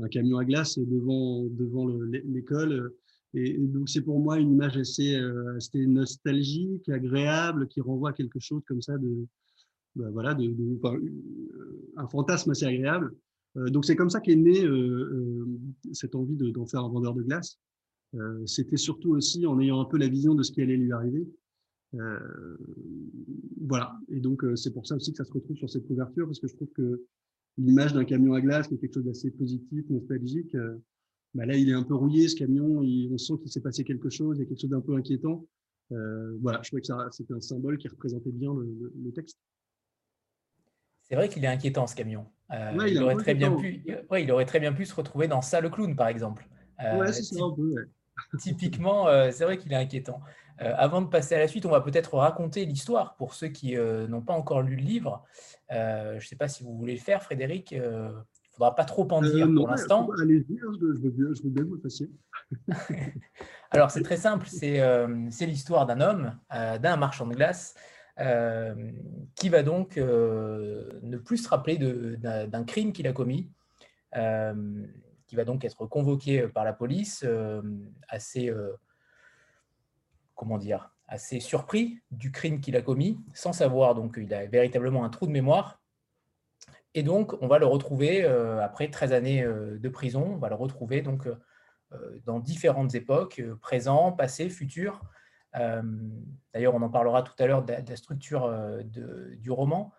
un 0.00 0.08
camion 0.08 0.38
à 0.38 0.44
glace 0.44 0.78
devant, 0.78 1.44
devant 1.44 1.88
l'école. 1.88 2.92
Et, 3.34 3.58
donc 3.58 3.88
c'est 3.88 4.02
pour 4.02 4.20
moi 4.20 4.38
une 4.38 4.52
image 4.52 4.76
assez, 4.76 5.16
assez, 5.56 5.86
nostalgique, 5.86 6.88
agréable, 6.88 7.66
qui 7.66 7.80
renvoie 7.80 8.10
à 8.10 8.12
quelque 8.12 8.38
chose 8.38 8.62
comme 8.66 8.80
ça 8.80 8.96
de, 8.96 9.26
bah, 9.96 10.10
voilà, 10.12 10.34
de, 10.34 10.54
un 11.96 12.06
fantasme 12.06 12.52
assez 12.52 12.66
agréable. 12.66 13.12
Euh, 13.58 13.70
donc 13.70 13.84
c'est 13.84 13.96
comme 13.96 14.10
ça 14.10 14.20
qu'est 14.20 14.36
née 14.36 14.64
euh, 14.64 14.70
euh, 14.70 15.46
cette 15.92 16.14
envie 16.14 16.36
d'en 16.36 16.66
faire 16.66 16.84
un 16.84 16.88
vendeur 16.88 17.14
de 17.14 17.22
glace. 17.22 17.58
C'était 18.46 18.78
surtout 18.78 19.10
aussi 19.10 19.44
en 19.44 19.60
ayant 19.60 19.82
un 19.82 19.84
peu 19.84 19.98
la 19.98 20.08
vision 20.08 20.34
de 20.34 20.42
ce 20.42 20.50
qui 20.50 20.62
allait 20.62 20.78
lui 20.78 20.92
arriver. 20.92 21.28
voilà. 23.60 23.98
Et 24.08 24.20
donc 24.20 24.42
c'est 24.54 24.72
pour 24.72 24.86
ça 24.86 24.96
aussi 24.96 25.10
que 25.10 25.18
ça 25.18 25.24
se 25.24 25.32
retrouve 25.32 25.58
sur 25.58 25.68
cette 25.68 25.86
couverture 25.86 26.24
parce 26.24 26.40
que 26.40 26.48
je 26.48 26.56
trouve 26.56 26.70
que 26.74 27.04
l'image 27.58 27.92
d'un 27.92 28.06
camion 28.06 28.32
à 28.32 28.40
glace 28.40 28.66
qui 28.66 28.74
est 28.74 28.78
quelque 28.78 28.94
chose 28.94 29.04
d'assez 29.04 29.30
positif, 29.30 29.84
nostalgique. 29.90 30.56
Bah 31.34 31.44
là, 31.44 31.54
il 31.54 31.68
est 31.68 31.74
un 31.74 31.82
peu 31.82 31.94
rouillé, 31.94 32.28
ce 32.28 32.36
camion. 32.36 32.80
on 32.80 33.18
sent 33.18 33.34
qu'il 33.42 33.52
s'est 33.52 33.60
passé 33.60 33.84
quelque 33.84 34.08
chose, 34.08 34.38
il 34.38 34.40
y 34.40 34.42
a 34.44 34.46
quelque 34.46 34.62
chose 34.62 34.70
d'un 34.70 34.80
peu 34.80 34.94
inquiétant. 34.94 35.46
voilà, 35.90 36.62
je 36.62 36.70
trouvais 36.70 36.80
que 36.80 36.88
c'était 37.10 37.34
un 37.34 37.42
symbole 37.42 37.76
qui 37.76 37.88
représentait 37.88 38.32
bien 38.32 38.54
le 38.54 39.12
texte. 39.12 39.36
C'est 41.08 41.16
vrai 41.16 41.28
qu'il 41.28 41.44
est 41.44 41.48
inquiétant 41.48 41.86
ce 41.86 41.94
camion. 41.94 42.26
Euh, 42.52 42.72
il, 42.86 43.02
aurait 43.02 43.16
très 43.16 43.34
bien 43.34 43.54
pu, 43.54 43.82
il 44.18 44.32
aurait 44.32 44.46
très 44.46 44.60
bien 44.60 44.72
pu 44.72 44.86
se 44.86 44.94
retrouver 44.94 45.28
dans 45.28 45.42
Ça 45.42 45.60
le 45.60 45.68
clown, 45.68 45.94
par 45.96 46.08
exemple. 46.08 46.46
Euh, 46.82 46.98
ouais, 46.98 47.12
c'est 47.12 47.22
ça 47.22 47.42
un 47.42 47.54
peu. 47.54 47.74
typiquement, 48.38 49.08
euh, 49.08 49.30
c'est 49.30 49.44
vrai 49.44 49.58
qu'il 49.58 49.72
est 49.72 49.76
inquiétant. 49.76 50.20
avant 50.58 51.02
de 51.02 51.08
passer 51.08 51.34
à 51.34 51.38
la 51.38 51.48
suite, 51.48 51.66
on 51.66 51.70
va 51.70 51.80
peut-être 51.80 52.16
raconter 52.16 52.64
l'histoire 52.64 53.16
pour 53.16 53.34
ceux 53.34 53.48
qui 53.48 53.76
n'ont 53.76 54.22
pas 54.22 54.34
encore 54.34 54.62
lu 54.62 54.76
le 54.76 54.82
livre. 54.82 55.24
je 55.70 56.14
ne 56.14 56.20
sais 56.20 56.36
pas 56.36 56.48
si 56.48 56.62
vous 56.62 56.76
voulez 56.76 56.94
le 56.94 57.00
faire, 57.00 57.22
Frédéric. 57.22 57.72
Il 57.72 57.80
ne 57.80 58.10
faudra 58.54 58.74
pas 58.74 58.84
trop 58.84 59.06
en 59.12 59.20
dire 59.20 59.48
pour 59.54 59.68
l'instant. 59.68 60.08
Allez-y, 60.20 60.54
hein, 60.54 60.72
je, 60.80 61.00
veux 61.00 61.50
bien, 61.50 61.64
vous 61.64 61.80
fassiez. 61.80 62.10
Alors, 63.70 63.90
c'est 63.90 64.02
très 64.02 64.16
simple. 64.16 64.46
C'est 64.48 65.46
l'histoire 65.46 65.86
d'un 65.86 66.00
homme, 66.00 66.38
d'un 66.50 66.96
marchand 66.96 67.26
de 67.26 67.34
glace, 67.34 67.74
euh, 68.20 68.74
qui 69.36 69.48
va 69.48 69.62
donc 69.62 69.96
euh, 69.96 70.88
ne 71.02 71.18
plus 71.18 71.38
se 71.38 71.48
rappeler 71.48 71.78
d'un 71.78 72.64
crime 72.64 72.92
qu'il 72.92 73.06
a 73.06 73.12
commis, 73.12 73.48
euh, 74.16 74.84
qui 75.28 75.36
va 75.36 75.44
donc 75.44 75.64
être 75.64 75.86
convoqué 75.86 76.48
par 76.48 76.64
la 76.64 76.72
police, 76.72 77.24
assez, 78.08 78.52
comment 80.34 80.58
dire, 80.58 80.90
assez 81.06 81.38
surpris 81.38 82.00
du 82.10 82.32
crime 82.32 82.60
qu'il 82.60 82.76
a 82.76 82.82
commis, 82.82 83.20
sans 83.34 83.52
savoir, 83.52 83.94
donc 83.94 84.18
il 84.20 84.34
a 84.34 84.46
véritablement 84.46 85.04
un 85.04 85.10
trou 85.10 85.26
de 85.26 85.32
mémoire. 85.32 85.80
Et 86.94 87.04
donc, 87.04 87.40
on 87.40 87.46
va 87.46 87.58
le 87.58 87.66
retrouver, 87.66 88.24
après 88.24 88.88
13 88.88 89.12
années 89.12 89.44
de 89.44 89.88
prison, 89.88 90.32
on 90.32 90.38
va 90.38 90.48
le 90.48 90.56
retrouver 90.56 91.02
donc 91.02 91.28
dans 92.24 92.40
différentes 92.40 92.94
époques, 92.94 93.42
présent, 93.60 94.10
passé, 94.10 94.48
futur, 94.48 95.02
d'ailleurs, 95.54 96.74
on 96.74 96.82
en 96.82 96.90
parlera 96.90 97.22
tout 97.22 97.34
à 97.38 97.46
l'heure 97.46 97.64
de, 97.64 97.72
la 97.72 97.96
structure 97.96 98.44
euh, 98.44 98.82
du 98.82 99.50
roman. 99.50 99.92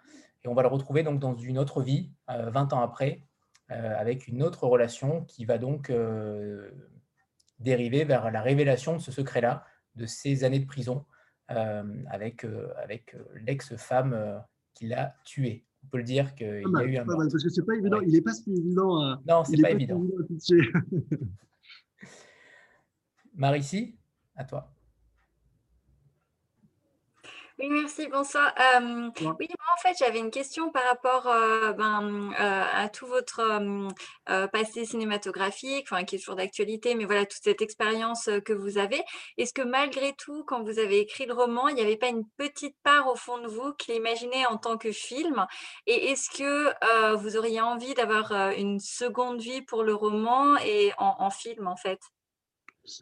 Et 0.44 0.48
on 0.48 0.54
va 0.54 0.62
le 0.62 0.68
retrouver 0.70 1.04
donc 1.04 1.20
dans 1.20 1.36
une 1.36 1.58
autre 1.58 1.82
vie, 1.82 2.12
20 2.28 2.74
euh, 2.74 2.76
ans 2.76 2.82
après, 2.82 3.24
avec 3.68 4.28
une 4.28 4.42
autre 4.42 4.66
relation 4.66 5.26
qui 5.26 5.46
va 5.46 5.60
donc 5.60 5.92
dériver 7.60 8.04
vers 8.04 8.32
la 8.32 8.42
révélation 8.42 8.96
de 8.96 9.00
ce 9.00 9.12
secret-là, 9.12 9.64
de 9.96 10.08
ces 10.08 10.44
années 10.44 10.58
de 10.58 10.66
prison, 10.66 11.06
avec, 11.48 12.48
avec 12.78 13.16
l'ex-femme 13.36 14.42
qui 14.74 14.88
l'a 14.88 15.16
tué. 15.24 15.66
On 15.84 15.88
peut 15.90 15.98
le 16.00 16.04
dire 16.04 16.34
qu'il 16.34 16.48
y 16.48 16.78
a 16.78 16.84
eu 16.84 16.98
un. 16.98 17.06
parce 17.06 17.44
que 17.44 17.50
c'est 17.50 17.64
pas 17.64 17.76
évident, 17.76 18.02
il 18.02 18.12
n'est 18.12 18.22
pas 18.22 18.34
si 18.34 18.52
évident. 18.52 19.20
non, 19.28 19.44
c'est 19.44 19.56
pas, 19.58 19.68
pas 19.68 19.74
évident. 19.74 20.02
Marici, 23.36 23.96
à 24.36 24.44
toi. 24.44 24.74
Oui, 27.60 27.68
merci, 27.70 28.08
bonsoir. 28.08 28.54
Euh, 28.58 29.10
oui, 29.20 29.26
moi, 29.28 29.38
en 29.38 29.82
fait, 29.82 29.94
j'avais 30.00 30.20
une 30.20 30.32
question 30.32 30.72
par 30.72 30.86
rapport 30.86 31.28
euh, 31.28 31.74
ben, 31.74 32.32
euh, 32.32 32.64
à 32.74 32.88
tout 32.88 33.06
votre 33.06 33.42
passé 34.54 34.86
cinématographique, 34.86 35.86
enfin, 35.92 36.06
qui 36.06 36.16
est 36.16 36.20
toujours 36.20 36.38
d'actualité, 36.38 36.96
mais 36.96 37.04
voilà, 37.04 37.26
toute 37.26 37.44
cette 37.44 37.62
expérience 37.62 38.30
que 38.46 38.54
vous 38.54 38.78
avez. 38.78 39.02
Est-ce 39.38 39.54
que 39.54 39.62
malgré 39.62 40.14
tout, 40.14 40.46
quand 40.46 40.64
vous 40.64 40.80
avez 40.80 41.00
écrit 41.00 41.26
le 41.26 41.34
roman, 41.34 41.68
il 41.68 41.76
n'y 41.76 41.82
avait 41.82 41.98
pas 41.98 42.08
une 42.08 42.24
petite 42.38 42.78
part 42.82 43.10
au 43.10 43.16
fond 43.18 43.42
de 43.42 43.48
vous 43.48 43.74
qui 43.74 43.92
l'imaginait 43.92 44.46
en 44.46 44.56
tant 44.56 44.78
que 44.78 44.94
film? 44.94 45.46
Et 45.86 46.12
est-ce 46.12 46.30
que 46.30 47.16
vous 47.18 47.36
auriez 47.36 47.60
envie 47.60 47.94
d'avoir 47.94 48.32
une 48.52 48.80
seconde 48.80 49.42
vie 49.42 49.64
pour 49.64 49.84
le 49.84 49.94
roman 49.94 50.56
et 50.66 50.94
en, 50.98 51.30
film, 51.30 51.68
en 51.68 51.76
fait? 51.76 52.00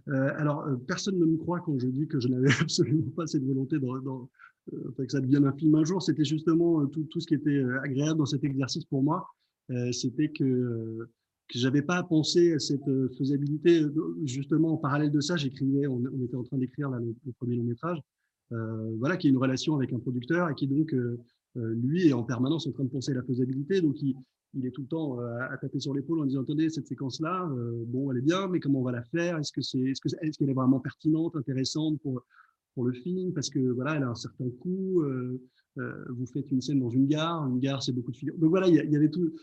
Alors, 0.07 0.65
personne 0.87 1.19
ne 1.19 1.25
me 1.25 1.37
croit 1.37 1.59
quand 1.59 1.77
je 1.77 1.87
dis 1.87 2.07
que 2.07 2.19
je 2.19 2.27
n'avais 2.27 2.49
absolument 2.61 3.11
pas 3.15 3.27
cette 3.27 3.43
volonté 3.43 3.77
dans, 3.77 4.27
que 4.71 5.11
ça 5.11 5.21
devienne 5.21 5.45
un 5.45 5.53
film 5.53 5.75
un 5.75 5.83
jour, 5.83 6.01
c'était 6.01 6.25
justement 6.25 6.81
euh, 6.81 6.85
tout, 6.87 7.03
tout, 7.03 7.19
ce 7.19 7.27
qui 7.27 7.35
était 7.35 7.57
euh, 7.57 7.81
agréable 7.81 8.17
dans 8.17 8.25
cet 8.25 8.43
exercice 8.43 8.85
pour 8.85 9.03
moi. 9.03 9.27
c'était 9.91 10.29
que 10.29 11.07
que 11.49 11.59
j'avais 11.59 11.81
pas 11.81 12.03
pensé 12.03 12.53
à 12.53 12.59
cette 12.59 12.89
faisabilité. 13.17 13.85
Justement, 14.25 14.73
en 14.73 14.77
parallèle 14.77 15.11
de 15.11 15.21
ça, 15.21 15.37
j'écrivais, 15.37 15.87
on, 15.87 16.01
était 16.21 16.35
en 16.35 16.43
train 16.43 16.57
d'écrire 16.57 16.89
le, 16.89 17.15
premier 17.39 17.55
long 17.55 17.63
métrage, 17.63 17.99
euh, 18.51 18.91
voilà, 18.99 19.15
qui 19.15 19.27
est 19.27 19.29
une 19.29 19.37
relation 19.37 19.73
avec 19.73 19.93
un 19.93 19.99
producteur 19.99 20.49
et 20.49 20.55
qui 20.55 20.67
donc, 20.67 20.93
lui, 21.55 22.09
est 22.09 22.13
en 22.13 22.23
permanence 22.23 22.67
en 22.67 22.73
train 22.73 22.83
de 22.83 22.89
penser 22.89 23.11
à 23.11 23.15
la 23.15 23.23
faisabilité. 23.23 23.79
Donc, 23.79 23.95
il, 24.01 24.17
il 24.55 24.65
est 24.65 24.71
tout 24.71 24.81
le 24.81 24.87
temps 24.87 25.19
à 25.19 25.57
taper 25.57 25.79
sur 25.79 25.93
l'épaule 25.93 26.19
en 26.19 26.25
disant, 26.25 26.41
attendez, 26.41 26.69
cette 26.69 26.87
séquence-là, 26.87 27.49
bon, 27.87 28.11
elle 28.11 28.17
est 28.17 28.27
bien, 28.31 28.49
mais 28.49 28.59
comment 28.59 28.81
on 28.81 28.83
va 28.83 28.91
la 28.91 29.03
faire? 29.03 29.37
Est-ce 29.37 29.53
que 29.53 29.61
c'est, 29.61 29.79
que, 29.79 30.09
est-ce 30.21 30.37
qu'elle 30.37 30.49
est 30.49 30.53
vraiment 30.53 30.81
pertinente, 30.81 31.37
intéressante 31.37 31.97
pour 32.77 32.85
le 32.85 32.93
film 32.93 33.33
parce 33.33 33.49
que 33.49 33.57
voilà, 33.71 33.95
elle 33.95 34.03
a 34.03 34.09
un 34.09 34.15
certain 34.15 34.47
coût. 34.59 35.01
Euh, 35.01 35.41
euh, 35.79 36.05
vous 36.09 36.27
faites 36.27 36.51
une 36.51 36.61
scène 36.61 36.79
dans 36.79 36.91
une 36.91 37.07
gare, 37.07 37.47
une 37.47 37.59
gare 37.59 37.81
c'est 37.81 37.91
beaucoup 37.91 38.11
de 38.11 38.17
figures. 38.17 38.37
Donc 38.37 38.51
voilà, 38.51 38.67
il 38.67 38.75
y, 38.75 38.95
avait 38.95 39.09
tout, 39.09 39.33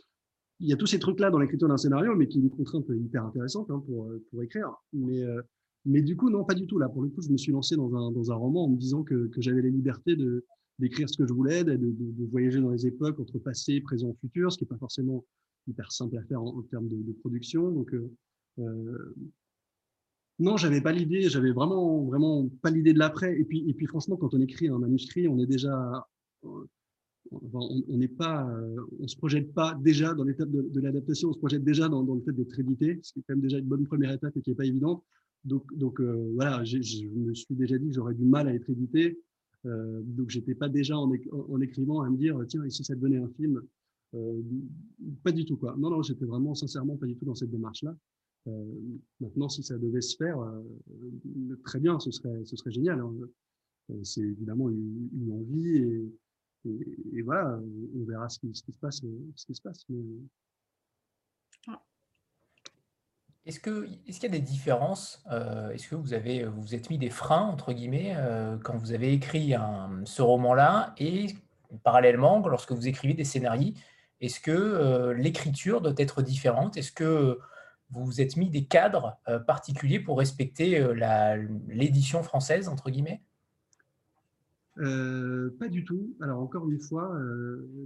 il 0.60 0.68
y 0.68 0.72
a 0.72 0.76
tous 0.76 0.86
ces 0.86 1.00
trucs 1.00 1.18
là 1.18 1.30
dans 1.32 1.40
l'écriture 1.40 1.66
d'un 1.66 1.76
scénario, 1.76 2.14
mais 2.14 2.28
qui 2.28 2.38
est 2.38 2.42
une 2.42 2.50
contrainte 2.50 2.84
hyper 2.90 3.24
intéressante 3.24 3.72
hein, 3.72 3.82
pour 3.84 4.08
pour 4.30 4.42
écrire. 4.44 4.72
Mais 4.92 5.20
euh, 5.24 5.42
mais 5.84 6.00
du 6.00 6.16
coup 6.16 6.30
non, 6.30 6.44
pas 6.44 6.54
du 6.54 6.68
tout 6.68 6.78
là. 6.78 6.88
Pour 6.88 7.02
le 7.02 7.08
coup, 7.08 7.22
je 7.22 7.30
me 7.30 7.36
suis 7.36 7.50
lancé 7.50 7.74
dans 7.74 7.92
un 7.96 8.12
dans 8.12 8.30
un 8.30 8.36
roman 8.36 8.66
en 8.66 8.70
me 8.70 8.76
disant 8.76 9.02
que 9.02 9.26
que 9.26 9.42
j'avais 9.42 9.62
les 9.62 9.72
libertés 9.72 10.14
de 10.14 10.44
d'écrire 10.78 11.08
ce 11.08 11.16
que 11.16 11.26
je 11.26 11.32
voulais, 11.32 11.64
de, 11.64 11.76
de, 11.76 12.26
voyager 12.30 12.60
dans 12.60 12.70
les 12.70 12.84
époques 12.84 13.18
entre 13.20 13.38
passé, 13.38 13.80
présent, 13.80 14.12
futur, 14.20 14.50
ce 14.50 14.58
qui 14.58 14.64
n'est 14.64 14.68
pas 14.68 14.78
forcément 14.78 15.24
hyper 15.68 15.92
simple 15.92 16.18
à 16.18 16.22
faire 16.24 16.42
en, 16.42 16.62
termes 16.62 16.88
de, 16.88 17.12
production. 17.12 17.70
Donc, 17.70 17.94
euh, 18.58 19.14
non, 20.38 20.56
j'avais 20.56 20.80
pas 20.80 20.92
l'idée, 20.92 21.28
j'avais 21.28 21.52
vraiment, 21.52 22.04
vraiment 22.04 22.48
pas 22.62 22.70
l'idée 22.70 22.92
de 22.92 22.98
l'après. 22.98 23.38
Et 23.38 23.44
puis, 23.44 23.68
et 23.68 23.74
puis, 23.74 23.86
franchement, 23.86 24.16
quand 24.16 24.34
on 24.34 24.40
écrit 24.40 24.68
un 24.68 24.78
manuscrit, 24.78 25.28
on 25.28 25.38
est 25.38 25.46
déjà, 25.46 26.06
on 26.42 27.96
n'est 27.96 28.08
pas, 28.08 28.48
on 28.98 29.06
se 29.06 29.16
projette 29.16 29.52
pas 29.52 29.78
déjà 29.80 30.12
dans 30.14 30.24
l'étape 30.24 30.50
de, 30.50 30.80
l'adaptation, 30.80 31.30
on 31.30 31.32
se 31.32 31.38
projette 31.38 31.64
déjà 31.64 31.88
dans, 31.88 32.02
le 32.02 32.20
fait 32.22 32.32
d'être 32.32 32.58
édité, 32.58 32.98
ce 33.02 33.12
qui 33.12 33.20
est 33.20 33.22
quand 33.22 33.34
même 33.34 33.42
déjà 33.42 33.58
une 33.58 33.66
bonne 33.66 33.84
première 33.84 34.12
étape 34.12 34.36
et 34.36 34.42
qui 34.42 34.50
est 34.50 34.54
pas 34.54 34.66
évidente. 34.66 35.04
Donc, 35.44 35.64
donc 35.76 36.00
euh, 36.00 36.32
voilà, 36.34 36.64
je 36.64 36.78
me 36.78 37.34
suis 37.34 37.54
déjà 37.54 37.78
dit 37.78 37.88
que 37.88 37.94
j'aurais 37.94 38.14
du 38.14 38.24
mal 38.24 38.48
à 38.48 38.54
être 38.54 38.68
édité. 38.70 39.18
Euh, 39.66 40.00
donc, 40.04 40.30
j'étais 40.30 40.54
pas 40.54 40.68
déjà 40.68 40.96
en, 40.96 41.10
écrivant 41.60 42.02
à 42.02 42.10
me 42.10 42.16
dire, 42.16 42.38
tiens, 42.48 42.64
ici, 42.66 42.84
ça 42.84 42.94
devenait 42.94 43.18
un 43.18 43.28
film. 43.28 43.62
Euh, 44.14 44.42
pas 45.22 45.32
du 45.32 45.44
tout, 45.44 45.56
quoi. 45.56 45.74
Non, 45.78 45.90
non, 45.90 46.02
j'étais 46.02 46.24
vraiment, 46.24 46.54
sincèrement, 46.54 46.96
pas 46.96 47.06
du 47.06 47.16
tout 47.16 47.24
dans 47.24 47.34
cette 47.34 47.50
démarche-là. 47.50 47.96
Euh, 48.46 48.64
maintenant, 49.20 49.48
si 49.48 49.62
ça 49.62 49.76
devait 49.78 50.00
se 50.00 50.16
faire, 50.16 50.38
euh, 50.40 50.62
très 51.64 51.80
bien, 51.80 51.98
ce 51.98 52.10
serait, 52.10 52.44
ce 52.44 52.56
serait 52.56 52.70
génial. 52.70 53.00
Hein. 53.00 53.12
Euh, 53.90 54.04
c'est 54.04 54.20
évidemment 54.20 54.68
une, 54.68 55.30
envie 55.32 56.10
et, 56.66 57.22
voilà, 57.22 57.58
on 57.94 58.04
verra 58.04 58.28
ce 58.28 58.38
qui, 58.38 58.54
se 58.54 58.64
passe. 58.80 59.02
Ce 59.36 59.46
qui 59.46 59.54
se 59.54 59.60
passe 59.60 59.86
Est-ce 63.44 63.60
qu'il 63.60 64.22
y 64.22 64.26
a 64.26 64.28
des 64.30 64.40
différences 64.40 65.22
Est-ce 65.74 65.88
que 65.88 65.94
vous 65.94 66.14
avez 66.14 66.44
vous 66.46 66.74
êtes 66.74 66.88
mis 66.88 66.96
des 66.96 67.10
freins, 67.10 67.42
entre 67.42 67.74
guillemets, 67.74 68.16
quand 68.64 68.78
vous 68.78 68.92
avez 68.92 69.12
écrit 69.12 69.52
ce 70.06 70.22
roman-là 70.22 70.94
et 70.96 71.26
parallèlement, 71.82 72.46
lorsque 72.48 72.72
vous 72.72 72.88
écrivez 72.88 73.12
des 73.12 73.24
scénarios, 73.24 73.74
est-ce 74.22 74.40
que 74.40 75.12
l'écriture 75.18 75.82
doit 75.82 75.92
être 75.98 76.22
différente? 76.22 76.78
Est-ce 76.78 76.92
que 76.92 77.38
vous 77.90 78.04
vous 78.04 78.20
êtes 78.20 78.36
mis 78.36 78.50
des 78.50 78.64
cadres 78.64 79.16
particuliers 79.46 80.00
pour 80.00 80.18
respecter 80.18 80.84
l'édition 81.68 82.22
française, 82.22 82.68
entre 82.68 82.90
guillemets? 82.90 83.22
Pas 84.76 85.68
du 85.68 85.84
tout. 85.84 86.14
Alors 86.20 86.40
encore 86.40 86.68
une 86.68 86.80
fois, 86.80 87.16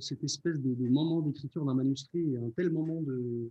cette 0.01 0.25
espèce 0.25 0.59
de, 0.61 0.89
moment 0.89 1.21
d'écriture 1.21 1.65
d'un 1.65 1.75
manuscrit 1.75 2.35
est 2.35 2.39
un 2.39 2.51
tel 2.57 2.71
moment 2.71 3.03
de, 3.03 3.51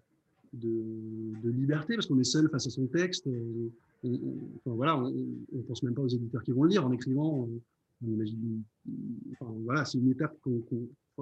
de, 0.53 1.49
liberté 1.49 1.95
parce 1.95 2.05
qu'on 2.07 2.19
est 2.19 2.23
seul 2.23 2.49
face 2.49 2.67
à 2.67 2.69
son 2.69 2.87
texte. 2.87 3.27
Euh, 3.27 3.69
on, 4.03 4.19
enfin, 4.57 4.75
voilà, 4.75 4.97
on 4.97 5.61
pense 5.67 5.83
même 5.83 5.93
pas 5.93 6.01
aux 6.01 6.07
éditeurs 6.07 6.43
qui 6.43 6.51
vont 6.51 6.63
le 6.63 6.69
lire 6.69 6.85
en 6.85 6.91
écrivant. 6.91 7.47
On 7.47 7.61
voilà, 9.65 9.85
c'est 9.85 9.97
une 9.97 10.11
étape 10.11 10.37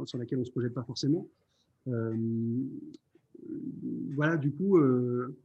sur 0.06 0.18
laquelle 0.18 0.40
on 0.40 0.44
se 0.44 0.52
projette 0.52 0.74
pas 0.74 0.84
forcément. 0.84 1.26
Euh, 1.88 2.14
voilà, 4.16 4.38
du 4.38 4.52
coup, 4.52 4.78
euh, 4.78 5.36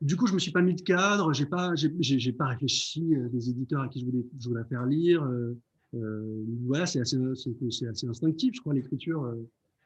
du 0.00 0.16
coup, 0.16 0.26
je 0.26 0.34
me 0.34 0.38
suis 0.38 0.52
pas 0.52 0.62
mis 0.62 0.74
de 0.74 0.82
cadre, 0.82 1.32
j'ai 1.32 1.46
pas, 1.46 1.74
j'ai 1.76 2.32
pas 2.32 2.46
réfléchi 2.46 3.14
des 3.32 3.50
éditeurs 3.50 3.82
à 3.82 3.88
qui 3.88 4.00
je 4.00 4.06
voulais, 4.06 4.26
je 4.38 4.48
voulais 4.48 4.64
faire 4.64 4.84
lire. 4.84 5.28
voilà, 5.92 6.86
c'est 6.86 7.00
assez, 7.00 7.16
c'est 7.70 7.86
assez 7.86 8.06
instinctif, 8.06 8.54
je 8.54 8.60
crois, 8.60 8.74
l'écriture 8.74 9.32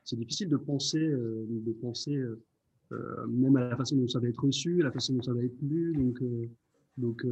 c'est 0.07 0.17
difficile 0.17 0.49
de 0.49 0.57
penser, 0.57 1.05
euh, 1.05 1.45
de 1.49 1.73
penser 1.73 2.17
euh, 2.17 2.41
euh, 2.93 3.27
même 3.27 3.57
à 3.57 3.69
la 3.69 3.77
façon 3.77 3.97
dont 3.97 4.09
ça 4.09 4.21
va 4.21 4.29
être 4.29 4.43
reçu, 4.43 4.81
à 4.81 4.85
la 4.85 4.93
façon 4.93 5.15
dont 5.15 5.23
ça 5.23 5.35
va 5.35 5.43
être 5.43 5.61
lu. 5.61 5.93
Donc, 5.95 6.23
donc 6.97 7.27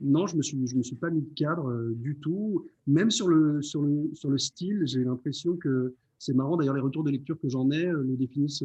non, 0.00 0.26
je 0.26 0.34
me 0.34 0.76
me 0.76 0.82
suis 0.82 0.96
pas 0.96 1.10
mis 1.10 1.20
de 1.20 1.34
cadre 1.34 1.92
du 1.92 2.16
tout. 2.16 2.66
Même 2.86 3.10
sur 3.10 3.28
le, 3.28 3.62
sur 3.62 3.82
le, 3.82 4.10
sur 4.14 4.30
le 4.30 4.38
style, 4.38 4.82
j'ai 4.86 5.04
l'impression 5.04 5.56
que 5.56 5.94
c'est 6.18 6.34
marrant. 6.34 6.56
D'ailleurs, 6.56 6.74
les 6.74 6.80
retours 6.80 7.04
de 7.04 7.10
lecture 7.10 7.38
que 7.40 7.48
j'en 7.48 7.70
ai 7.70 7.86
le 7.86 8.16
définissent 8.16 8.64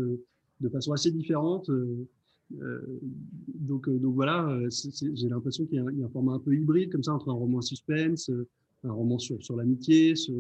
de 0.60 0.70
façon 0.70 0.92
assez 0.94 1.12
différente. 1.12 1.70
donc, 2.50 3.90
donc 3.90 4.16
voilà, 4.16 4.60
j'ai 4.70 5.30
l'impression 5.30 5.66
qu'il 5.66 5.80
y, 5.80 5.98
y, 5.98 6.04
a 6.04 6.06
un 6.06 6.10
format 6.10 6.34
un 6.34 6.40
peu 6.40 6.56
hybride 6.56 6.92
comme 6.92 7.04
ça 7.04 7.14
entre 7.14 7.30
un 7.30 7.34
roman 7.34 7.62
suspense, 7.62 8.30
un 8.84 8.92
roman 8.92 9.18
sur, 9.20 9.42
sur 9.44 9.56
l'amitié, 9.56 10.16
sur, 10.16 10.36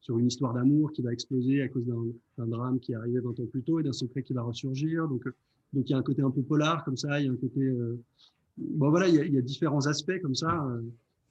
sur, 0.00 0.18
une 0.18 0.26
histoire 0.26 0.54
d'amour 0.54 0.92
qui 0.92 1.02
va 1.02 1.12
exploser 1.12 1.62
à 1.62 1.68
cause 1.68 1.84
d'un 1.86 2.46
drame 2.46 2.80
qui 2.80 2.92
est 2.92 2.94
arrivé 2.94 3.20
20 3.20 3.40
ans 3.40 3.46
plus 3.46 3.62
tôt 3.62 3.80
et 3.80 3.82
d'un 3.82 3.92
secret 3.92 4.22
qui 4.22 4.32
va 4.32 4.42
ressurgir. 4.42 5.08
Donc, 5.08 5.24
donc 5.72 5.88
il 5.88 5.92
y 5.92 5.94
a 5.94 5.98
un 5.98 6.02
côté 6.02 6.22
un 6.22 6.30
peu 6.30 6.42
polar 6.42 6.84
comme 6.84 6.96
ça, 6.96 7.20
il 7.20 7.26
y 7.26 7.28
a 7.28 7.32
un 7.32 7.36
côté... 7.36 7.60
Euh, 7.60 8.00
bon 8.56 8.90
voilà, 8.90 9.08
il 9.08 9.14
y, 9.14 9.18
a, 9.18 9.24
il 9.24 9.34
y, 9.34 9.38
a, 9.38 9.42
différents 9.42 9.86
aspects 9.86 10.18
comme 10.22 10.34
ça 10.34 10.66
euh, 10.66 10.82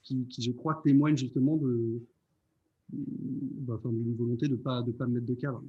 qui, 0.04 0.28
qui, 0.28 0.42
je 0.42 0.52
crois, 0.52 0.82
témoignent 0.84 1.18
justement 1.18 1.58
de, 1.58 2.02
bah, 2.90 3.80
d'une 3.86 4.16
volonté 4.16 4.48
de 4.48 4.54
ne 4.54 4.58
pas, 4.58 4.82
de 4.82 4.92
pas 4.92 5.08
mettre 5.08 5.26
de 5.26 5.36
cadre. 5.36 5.64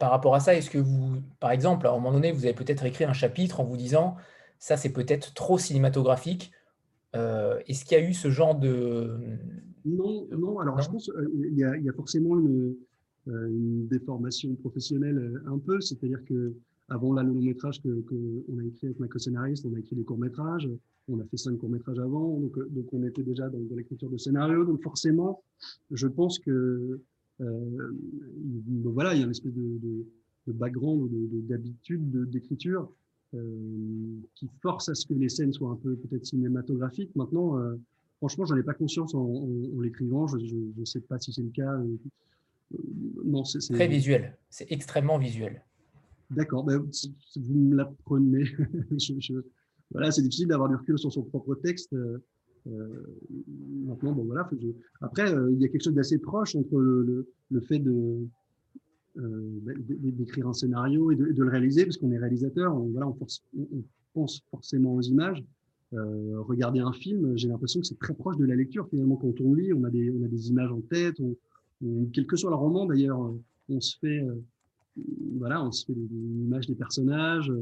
Par 0.00 0.10
rapport 0.10 0.34
à 0.34 0.40
ça, 0.40 0.54
est-ce 0.54 0.70
que 0.70 0.78
vous, 0.78 1.16
par 1.38 1.50
exemple, 1.50 1.86
à 1.86 1.90
un 1.90 1.94
moment 1.94 2.12
donné, 2.12 2.32
vous 2.32 2.44
avez 2.46 2.54
peut-être 2.54 2.84
écrit 2.86 3.04
un 3.04 3.12
chapitre 3.12 3.60
en 3.60 3.64
vous 3.64 3.76
disant 3.76 4.16
ça 4.58 4.78
c'est 4.78 4.92
peut-être 4.92 5.34
trop 5.34 5.58
cinématographique, 5.58 6.50
euh, 7.14 7.60
est-ce 7.66 7.84
qu'il 7.84 7.98
y 7.98 8.00
a 8.00 8.04
eu 8.04 8.14
ce 8.14 8.30
genre 8.30 8.54
de... 8.54 9.18
Non, 9.84 10.26
non. 10.36 10.58
Alors, 10.58 10.80
je 10.80 10.90
pense 10.90 11.04
qu'il 11.04 11.64
euh, 11.64 11.78
y, 11.78 11.88
a, 11.88 11.92
forcément 11.92 12.38
une, 12.38 12.74
euh, 13.28 13.48
une, 13.48 13.86
déformation 13.86 14.54
professionnelle 14.56 15.40
un 15.46 15.58
peu. 15.58 15.80
C'est-à-dire 15.80 16.24
que 16.24 16.54
avant 16.88 17.12
là, 17.12 17.22
le 17.22 17.32
long 17.32 17.42
métrage 17.42 17.82
qu'on 17.82 18.02
que 18.02 18.60
a 18.60 18.64
écrit 18.64 18.86
avec 18.86 19.00
ma 19.00 19.08
co-scénariste, 19.08 19.66
on 19.66 19.74
a 19.74 19.78
écrit 19.78 19.96
des 19.96 20.04
courts 20.04 20.18
métrages. 20.18 20.68
On 21.08 21.20
a 21.20 21.24
fait 21.24 21.36
cinq 21.36 21.56
courts 21.58 21.70
métrages 21.70 21.98
avant, 22.00 22.40
donc, 22.40 22.58
donc 22.72 22.92
on 22.92 23.04
était 23.04 23.22
déjà 23.22 23.48
dans, 23.48 23.60
l'écriture 23.76 24.10
de 24.10 24.18
scénario. 24.18 24.64
Donc 24.64 24.82
forcément, 24.82 25.42
je 25.90 26.08
pense 26.08 26.38
que 26.38 27.00
euh, 27.40 27.92
voilà, 28.84 29.14
il 29.14 29.18
y 29.18 29.22
a 29.22 29.24
une 29.24 29.30
espèce 29.30 29.52
de, 29.52 29.78
de, 29.78 30.06
de 30.46 30.52
background, 30.52 31.08
d'habitude 31.46 32.30
d'écriture 32.30 32.90
euh, 33.34 34.20
qui 34.34 34.48
force 34.62 34.88
à 34.88 34.94
ce 34.94 35.04
que 35.06 35.14
les 35.14 35.28
scènes 35.28 35.52
soient 35.52 35.70
un 35.70 35.76
peu 35.76 35.96
peut-être 35.96 36.24
cinématographiques. 36.24 37.14
Maintenant, 37.16 37.58
euh, 37.58 37.74
franchement, 38.18 38.44
j'en 38.44 38.56
ai 38.56 38.62
pas 38.62 38.74
conscience 38.74 39.14
en, 39.14 39.48
l'écrivant. 39.80 40.26
Je 40.28 40.36
ne 40.76 40.84
sais 40.84 41.00
pas 41.00 41.18
si 41.18 41.32
c'est 41.32 41.42
le 41.42 41.50
cas. 41.50 41.72
Euh, 41.72 41.96
non, 43.24 43.44
c'est 43.44 43.58
très 43.74 43.88
visuel. 43.88 44.36
C'est 44.48 44.70
extrêmement 44.70 45.18
visuel. 45.18 45.62
D'accord. 46.30 46.64
Ben, 46.64 46.78
vous 47.36 47.54
me 47.54 47.76
l'apprenez. 47.76 48.44
voilà, 49.90 50.10
c'est 50.10 50.22
difficile 50.22 50.48
d'avoir 50.48 50.68
du 50.68 50.76
recul 50.76 50.98
sur 50.98 51.12
son 51.12 51.22
propre 51.22 51.54
texte. 51.54 51.94
maintenant, 52.64 54.12
bon 54.12 54.24
voilà. 54.24 54.48
Après, 55.00 55.32
il 55.52 55.60
y 55.60 55.64
a 55.64 55.68
quelque 55.68 55.84
chose 55.84 55.94
d'assez 55.94 56.18
proche 56.18 56.56
entre 56.56 56.78
le, 56.78 57.28
le 57.50 57.60
fait 57.60 57.78
de, 57.78 58.26
euh, 59.18 59.58
bah, 59.62 59.72
d'écrire 59.88 60.46
un 60.46 60.52
scénario 60.52 61.10
et 61.10 61.16
de, 61.16 61.24
le 61.24 61.48
réaliser, 61.48 61.84
parce 61.84 61.96
qu'on 61.96 62.12
est 62.12 62.18
réalisateur, 62.18 62.76
on, 62.76 62.90
voilà, 62.90 63.08
on, 63.08 63.16
pense 64.12 64.42
forcément 64.50 64.94
aux 64.94 65.00
images. 65.00 65.42
Euh, 65.94 66.40
regarder 66.42 66.80
un 66.80 66.92
film, 66.92 67.34
j'ai 67.36 67.48
l'impression 67.48 67.80
que 67.80 67.86
c'est 67.86 67.98
très 67.98 68.12
proche 68.12 68.36
de 68.36 68.44
la 68.44 68.54
lecture. 68.54 68.86
Finalement, 68.88 69.16
quand 69.16 69.40
on 69.40 69.54
lit, 69.54 69.72
on 69.72 69.84
a 69.84 69.90
des, 69.90 70.10
on 70.10 70.22
a 70.22 70.28
des 70.28 70.50
images 70.50 70.70
en 70.70 70.82
tête. 70.82 71.16
On, 71.20 72.06
quel 72.12 72.26
que 72.26 72.36
soit 72.36 72.50
le 72.50 72.56
roman, 72.56 72.84
d'ailleurs, 72.84 73.34
on 73.70 73.80
se 73.80 73.96
fait, 73.98 74.20
euh, 74.20 74.34
voilà, 75.38 75.64
on 75.64 75.72
se 75.72 75.84
fait 75.84 75.92
une 75.92 76.44
image 76.44 76.66
des 76.66 76.74
personnages. 76.74 77.52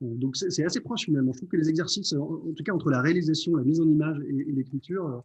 donc 0.00 0.36
c'est 0.36 0.64
assez 0.64 0.80
proche 0.80 1.04
finalement. 1.04 1.32
Je 1.32 1.38
trouve 1.38 1.50
que 1.50 1.56
les 1.56 1.68
exercices, 1.68 2.12
en, 2.12 2.52
tout 2.56 2.64
cas 2.64 2.72
entre 2.72 2.90
la 2.90 3.00
réalisation, 3.00 3.56
la 3.56 3.64
mise 3.64 3.80
en 3.80 3.88
image 3.88 4.18
et 4.28 4.52
l'écriture, 4.52 5.22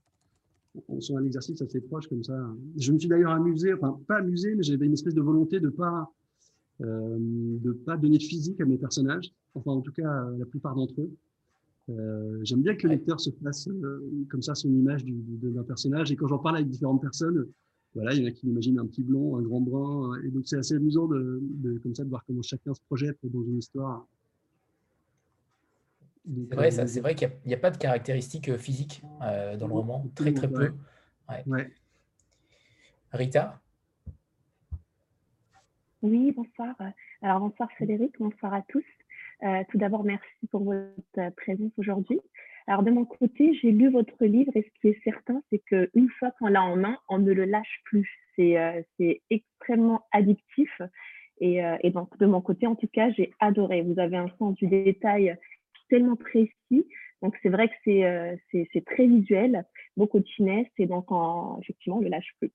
on 0.89 0.99
sont 0.99 1.17
un 1.17 1.23
exercice 1.23 1.61
assez 1.61 1.81
proche 1.81 2.07
comme 2.07 2.23
ça. 2.23 2.37
Je 2.77 2.91
me 2.91 2.99
suis 2.99 3.07
d'ailleurs 3.07 3.31
amusé, 3.31 3.73
enfin 3.73 3.99
pas 4.07 4.17
amusé, 4.17 4.55
mais 4.55 4.63
j'avais 4.63 4.85
une 4.85 4.93
espèce 4.93 5.13
de 5.13 5.21
volonté 5.21 5.59
de 5.59 5.69
pas 5.69 6.11
euh, 6.81 7.17
de 7.19 7.71
pas 7.71 7.95
donner 7.95 8.17
de 8.17 8.23
physique 8.23 8.59
à 8.59 8.65
mes 8.65 8.77
personnages, 8.77 9.31
enfin 9.53 9.71
en 9.71 9.79
tout 9.79 9.93
cas 9.93 10.27
la 10.37 10.45
plupart 10.45 10.75
d'entre 10.75 10.99
eux. 10.99 11.09
Euh, 11.89 12.39
J'aime 12.43 12.63
bien 12.63 12.75
que 12.75 12.85
le 12.85 12.93
lecteur 12.93 13.19
se 13.21 13.29
fasse 13.41 13.69
euh, 13.69 14.01
comme 14.29 14.41
ça 14.41 14.55
son 14.55 14.69
image 14.69 15.05
d'un 15.05 15.63
personnage, 15.63 16.11
et 16.11 16.17
quand 16.17 16.27
j'en 16.27 16.39
parle 16.39 16.57
avec 16.57 16.67
différentes 16.67 17.01
personnes, 17.01 17.47
voilà, 17.95 18.13
il 18.13 18.21
y 18.21 18.25
en 18.25 18.27
a 18.27 18.31
qui 18.31 18.47
imaginent 18.47 18.79
un 18.79 18.85
petit 18.85 19.03
blond, 19.03 19.37
un 19.37 19.41
grand 19.41 19.61
brun, 19.61 20.21
et 20.23 20.29
donc 20.29 20.43
c'est 20.45 20.57
assez 20.57 20.75
amusant 20.75 21.07
de, 21.07 21.39
de, 21.41 21.77
comme 21.79 21.95
ça 21.95 22.03
de 22.03 22.09
voir 22.09 22.25
comment 22.25 22.41
chacun 22.41 22.73
se 22.73 22.81
projette 22.81 23.17
dans 23.23 23.41
une 23.41 23.57
histoire. 23.57 24.05
C'est 26.49 26.55
vrai, 26.55 26.71
c'est 26.71 26.99
vrai 27.01 27.15
qu'il 27.15 27.31
n'y 27.45 27.53
a, 27.53 27.57
pas 27.57 27.71
de 27.71 27.77
caractéristiques 27.77 28.49
euh, 28.49 28.57
physiques 28.57 29.03
euh, 29.21 29.57
dans 29.57 29.67
le 29.67 29.73
roman, 29.73 30.09
très 30.15 30.33
très 30.33 30.49
peu. 30.49 30.73
Rita? 33.11 33.61
Oui, 36.01 36.31
bonsoir. 36.31 36.75
Alors 37.21 37.39
bonsoir 37.39 37.71
Frédéric, 37.73 38.15
bonsoir 38.19 38.53
à 38.53 38.61
tous. 38.63 38.83
Euh, 39.43 39.63
tout 39.69 39.77
d'abord, 39.77 40.03
merci 40.03 40.47
pour 40.49 40.63
votre 40.63 41.35
présence 41.35 41.71
aujourd'hui. 41.77 42.19
Alors 42.67 42.83
de 42.83 42.91
mon 42.91 43.05
côté, 43.05 43.53
j'ai 43.61 43.71
lu 43.71 43.91
votre 43.91 44.25
livre 44.25 44.51
et 44.55 44.63
ce 44.63 44.81
qui 44.81 44.87
est 44.89 45.03
certain, 45.03 45.41
c'est 45.49 45.59
qu'une 45.59 46.09
fois 46.17 46.31
qu'on 46.39 46.47
l'a 46.47 46.63
en 46.63 46.75
main, 46.75 46.97
on 47.09 47.19
ne 47.19 47.31
le 47.31 47.45
lâche 47.45 47.81
plus. 47.85 48.09
C'est 48.35 48.75
extrêmement 49.29 50.05
addictif. 50.11 50.81
Et, 51.41 51.61
et, 51.81 51.89
donc 51.91 52.17
de 52.17 52.25
mon 52.25 52.41
côté, 52.41 52.65
en 52.65 52.75
tout 52.75 52.87
cas, 52.87 53.11
j'ai 53.11 53.31
adoré. 53.39 53.81
Vous 53.81 53.99
avez 53.99 54.17
un 54.17 54.29
sens 54.39 54.55
du 54.55 54.67
détail 54.67 55.37
tellement 55.89 56.15
précis. 56.15 56.87
Donc, 57.21 57.35
c'est 57.41 57.49
vrai 57.49 57.69
que 57.69 57.75
c'est 57.83 58.05
euh, 58.05 58.81
très 58.85 59.07
visuel, 59.07 59.65
beaucoup 59.97 60.19
de 60.19 60.27
finesse, 60.27 60.67
et 60.77 60.85
donc, 60.85 61.11
en, 61.11 61.59
effectivement, 61.61 61.97
on 61.97 61.99
ne 61.99 62.05
le 62.05 62.11
lâche 62.11 62.33
plus. 62.39 62.51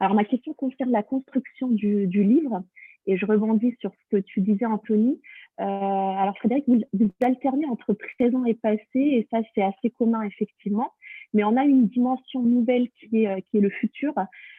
Alors, 0.00 0.14
ma 0.14 0.24
question 0.24 0.54
concerne 0.54 0.90
la 0.90 1.02
construction 1.02 1.68
du, 1.68 2.06
du 2.06 2.22
livre, 2.22 2.62
et 3.06 3.16
je 3.16 3.26
rebondis 3.26 3.76
sur 3.80 3.90
ce 3.92 4.16
que 4.16 4.22
tu 4.22 4.40
disais, 4.40 4.66
Anthony. 4.66 5.20
Euh, 5.60 5.64
alors, 5.64 6.36
Frédéric, 6.38 6.64
vous, 6.66 6.80
vous, 6.94 7.10
alternez 7.22 7.66
entre 7.66 7.92
présent 7.92 8.44
et 8.44 8.54
passé, 8.54 8.82
et 8.94 9.28
ça, 9.30 9.38
c'est 9.54 9.62
assez 9.62 9.90
commun, 9.90 10.22
effectivement. 10.22 10.92
Mais 11.34 11.44
on 11.44 11.56
a 11.56 11.64
une 11.64 11.88
dimension 11.88 12.42
nouvelle 12.42 12.88
qui 12.90 13.22
est, 13.22 13.28
euh, 13.28 13.40
qui 13.50 13.58
est 13.58 13.60
le 13.60 13.70
futur. 13.70 14.14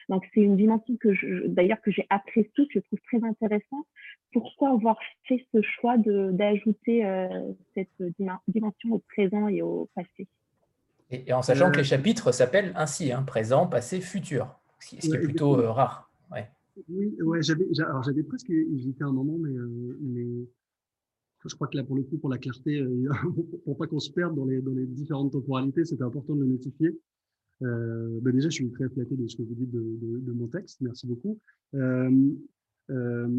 Donc, 0.10 0.24
c'est 0.34 0.42
une 0.42 0.56
dimension 0.56 0.96
que 0.98 1.48
d'ailleurs, 1.48 1.82
que 1.82 1.92
j'ai 1.92 2.06
appréciée, 2.10 2.68
que 2.68 2.74
je 2.76 2.80
trouve 2.80 3.00
très 3.08 3.24
intéressante. 3.28 3.86
Pourquoi 4.32 4.72
avoir 4.72 4.98
fait 5.28 5.46
ce 5.54 5.62
choix 5.62 5.98
d'ajouter 5.98 7.06
euh, 7.06 7.28
cette 7.74 7.90
dimension 8.48 8.92
au 8.92 9.00
présent 9.00 9.48
et 9.48 9.62
au 9.62 9.90
passé? 9.96 10.28
Et, 11.10 11.34
en 11.34 11.42
sachant 11.42 11.72
que 11.72 11.78
les 11.78 11.84
chapitres 11.84 12.32
s'appellent 12.32 12.74
ainsi, 12.76 13.12
hein, 13.12 13.24
présent, 13.24 13.68
passé, 13.68 14.00
futur, 14.00 14.60
ce 14.80 14.96
qui, 14.96 15.14
est 15.14 15.20
plutôt 15.20 15.54
rare. 15.72 16.10
Ouais. 16.32 16.48
Oui, 16.90 17.16
ouais, 17.22 17.40
j'avais 17.44 18.24
presque 18.24 18.50
hésité 18.50 19.04
un 19.04 19.12
moment, 19.12 19.38
mais, 19.38 19.52
mais 20.02 20.48
je 21.46 21.56
crois 21.56 21.68
que 21.68 21.78
là, 21.78 21.84
pour 21.84 21.96
le 21.96 22.04
coup, 22.04 22.18
pour 22.18 22.30
la 22.30 22.38
clarté, 22.38 22.80
euh, 22.80 23.10
pour 23.66 23.78
pas 23.78 23.88
qu'on 23.88 24.00
se 24.00 24.12
perde 24.12 24.36
dans 24.36 24.46
les, 24.46 24.62
différentes 24.88 25.32
temporalités, 25.32 25.86
c'était 25.86 26.04
important 26.04 26.36
de 26.36 26.42
le 26.42 26.48
notifier. 26.48 26.98
Euh, 27.62 28.20
bah 28.22 28.32
déjà, 28.32 28.50
je 28.50 28.56
suis 28.56 28.72
très 28.72 28.90
flatté 28.90 29.16
de 29.16 29.28
ce 29.28 29.38
que 29.38 29.44
vous 29.44 29.56
dites 29.56 29.72
de, 29.72 30.32
mon 30.32 30.48
texte. 30.48 30.82
Merci 30.82 31.08
beaucoup. 31.08 31.40
Euh, 31.76 32.34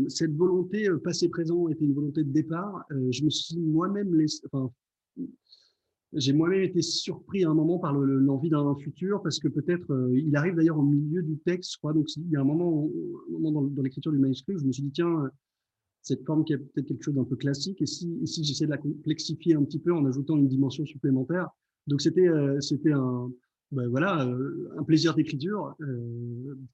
cette 0.09 0.35
volonté 0.35 0.89
passé-présent 1.03 1.69
était 1.69 1.85
une 1.85 1.93
volonté 1.93 2.25
de 2.25 2.31
départ. 2.31 2.85
je 2.91 3.25
me 3.25 3.31
suis 3.31 3.59
moi-même 3.59 4.15
laissé, 4.15 4.43
j'ai 6.15 6.33
moi-même 6.33 6.63
été 6.63 6.81
surpris 6.81 7.45
à 7.45 7.51
un 7.51 7.55
moment 7.55 7.79
par 7.79 7.93
l'envie 7.93 8.49
d'un 8.49 8.75
futur, 8.77 9.21
parce 9.23 9.39
que 9.39 9.49
peut-être, 9.49 10.11
il 10.15 10.35
arrive 10.37 10.55
d'ailleurs 10.55 10.79
au 10.79 10.83
milieu 10.83 11.23
du 11.23 11.37
texte, 11.39 11.73
je 11.73 11.79
crois, 11.79 11.93
donc 11.93 12.07
il 12.17 12.31
y 12.31 12.37
a 12.37 12.41
un 12.41 12.45
moment, 12.45 12.89
dans, 13.29 13.63
dans 13.63 13.83
l'écriture 13.83 14.13
du 14.13 14.19
manuscrit, 14.19 14.55
je 14.57 14.65
me 14.65 14.73
suis 14.73 14.85
dit, 14.85 14.93
tiens, 14.93 15.31
cette 16.05 16.25
forme 16.25 16.45
qui 16.45 16.53
est 16.53 16.59
peut-être 16.59 16.87
quelque 16.87 17.03
chose 17.03 17.15
d'un 17.15 17.25
peu 17.25 17.35
classique, 17.35 17.83
et 17.83 17.87
si, 17.87 18.25
si 18.27 18.45
j'essaie 18.45 18.67
de 18.67 18.71
la 18.71 18.79
complexifier 18.79 19.55
un 19.57 19.65
petit 19.65 19.81
peu 19.81 19.93
en 19.93 20.05
ajoutant 20.07 20.37
une 20.37 20.47
dimension 20.47 20.87
supplémentaire. 20.87 21.49
Donc 21.89 22.01
c'était 22.01 22.29
euh, 22.29 22.61
c'était 22.61 22.93
un, 22.93 23.33
ben 23.73 23.89
voilà, 23.89 24.25
euh, 24.25 24.71
un 24.79 24.85
plaisir 24.85 25.15
d'écriture, 25.15 25.75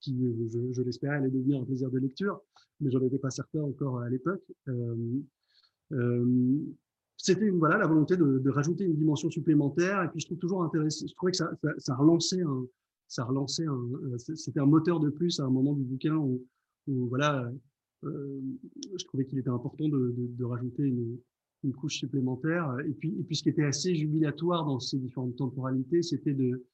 qui, 0.00 0.20
je, 0.52 0.72
je 0.72 0.82
l'espérais, 0.82 1.16
allait 1.16 1.30
devenir 1.30 1.62
un 1.62 1.64
plaisir 1.64 1.90
de 1.90 1.98
lecture, 1.98 2.42
mais 2.80 2.90
j'en 2.90 3.00
étais 3.00 3.18
pas 3.18 3.30
certain 3.30 3.62
encore 3.62 4.00
à 4.00 4.10
l'époque 4.10 4.44
c'était 7.22 7.50
voilà 7.50 7.76
la 7.76 7.86
volonté 7.86 8.16
de, 8.16 8.50
rajouter 8.50 8.84
une 8.84 8.96
dimension 8.96 9.30
supplémentaire. 9.30 10.02
Et 10.02 10.08
puis 10.08 10.20
je 10.20 10.26
trouve 10.26 10.38
toujours 10.38 10.62
intéressant. 10.64 11.06
Je 11.06 11.14
trouvais 11.14 11.32
que 11.32 11.38
ça, 11.38 11.50
ça, 11.78 11.94
relançait 11.94 12.40
un, 12.40 12.66
ça 13.08 13.24
relançait 13.24 13.66
un, 13.66 13.74
euh, 14.04 14.18
c'était 14.18 14.60
un 14.60 14.66
moteur 14.66 15.00
de 15.00 15.10
plus 15.10 15.38
à 15.40 15.44
un 15.44 15.50
moment 15.50 15.74
du 15.74 15.84
bouquin 15.84 16.16
où, 16.16 16.46
voilà, 16.86 17.44
euh, 17.44 17.50
je 18.02 19.04
trouvais 19.04 19.24
qu'il 19.24 19.38
était 19.38 19.50
important 19.50 19.88
de, 19.88 20.44
rajouter 20.44 20.84
une, 20.84 21.18
couche 21.74 21.98
supplémentaire. 21.98 22.74
Et 22.86 22.92
puis, 22.92 23.14
ce 23.32 23.42
qui 23.42 23.50
était 23.50 23.64
assez 23.64 23.94
jubilatoire 23.94 24.64
dans 24.64 24.80
ces 24.80 24.98
différentes 24.98 25.36
temporalités, 25.36 26.02
c'était 26.02 26.32
de 26.32 26.64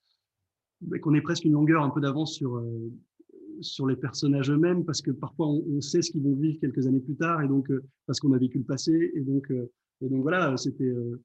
bah, 0.83 0.99
qu'on 0.99 1.15
ait 1.15 1.23
presque 1.23 1.45
une 1.45 1.53
longueur 1.53 1.83
un 1.83 1.91
peu 1.91 2.01
d'avance 2.01 2.35
sur 2.35 2.57
euh, 2.57 2.93
sur 3.62 3.87
les 3.87 3.97
personnages 3.97 4.51
eux-mêmes 4.51 4.85
parce 4.85 5.01
que 5.01 5.11
parfois 5.11 5.49
on, 5.49 5.81
sait 5.81 6.03
ce 6.03 6.11
qu'ils 6.11 6.23
vont 6.23 6.35
vivre 6.35 6.61
quelques 6.61 6.87
années 6.87 7.01
plus 7.01 7.17
tard 7.17 7.41
et 7.41 7.49
donc 7.49 7.73
parce 8.05 8.21
qu'on 8.21 8.33
a 8.35 8.39
vécu 8.39 8.59
le 8.59 8.65
passé 8.65 9.11
et 9.15 9.21
donc 9.23 9.51
et 10.03 10.09
donc 10.09 10.23
voilà, 10.23 10.57
c'était 10.57 10.85
euh, 10.85 11.21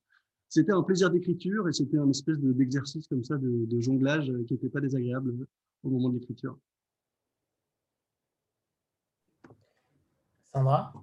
c'était 0.50 0.72
un 0.72 0.84
plaisir 0.84 1.10
d'écriture 1.10 1.68
et 1.68 1.74
c'était 1.74 1.98
un 1.98 2.10
espèce 2.10 2.38
d'exercice 2.40 3.08
comme 3.08 3.24
ça 3.24 3.38
de, 3.38 3.80
jonglage 3.80 4.30
euh, 4.30 4.44
qui 4.46 4.54
n'était 4.54 4.70
pas 4.70 4.82
désagréable 4.82 5.36
au 5.84 5.90
moment 5.90 6.10
de 6.10 6.16
l'écriture. 6.16 6.58
Sandra 10.54 10.94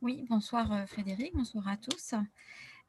Oui, 0.00 0.24
bonsoir 0.28 0.72
euh, 0.72 0.86
Frédéric, 0.86 1.34
bonsoir 1.34 1.68
à 1.68 1.76
tous. 1.76 2.14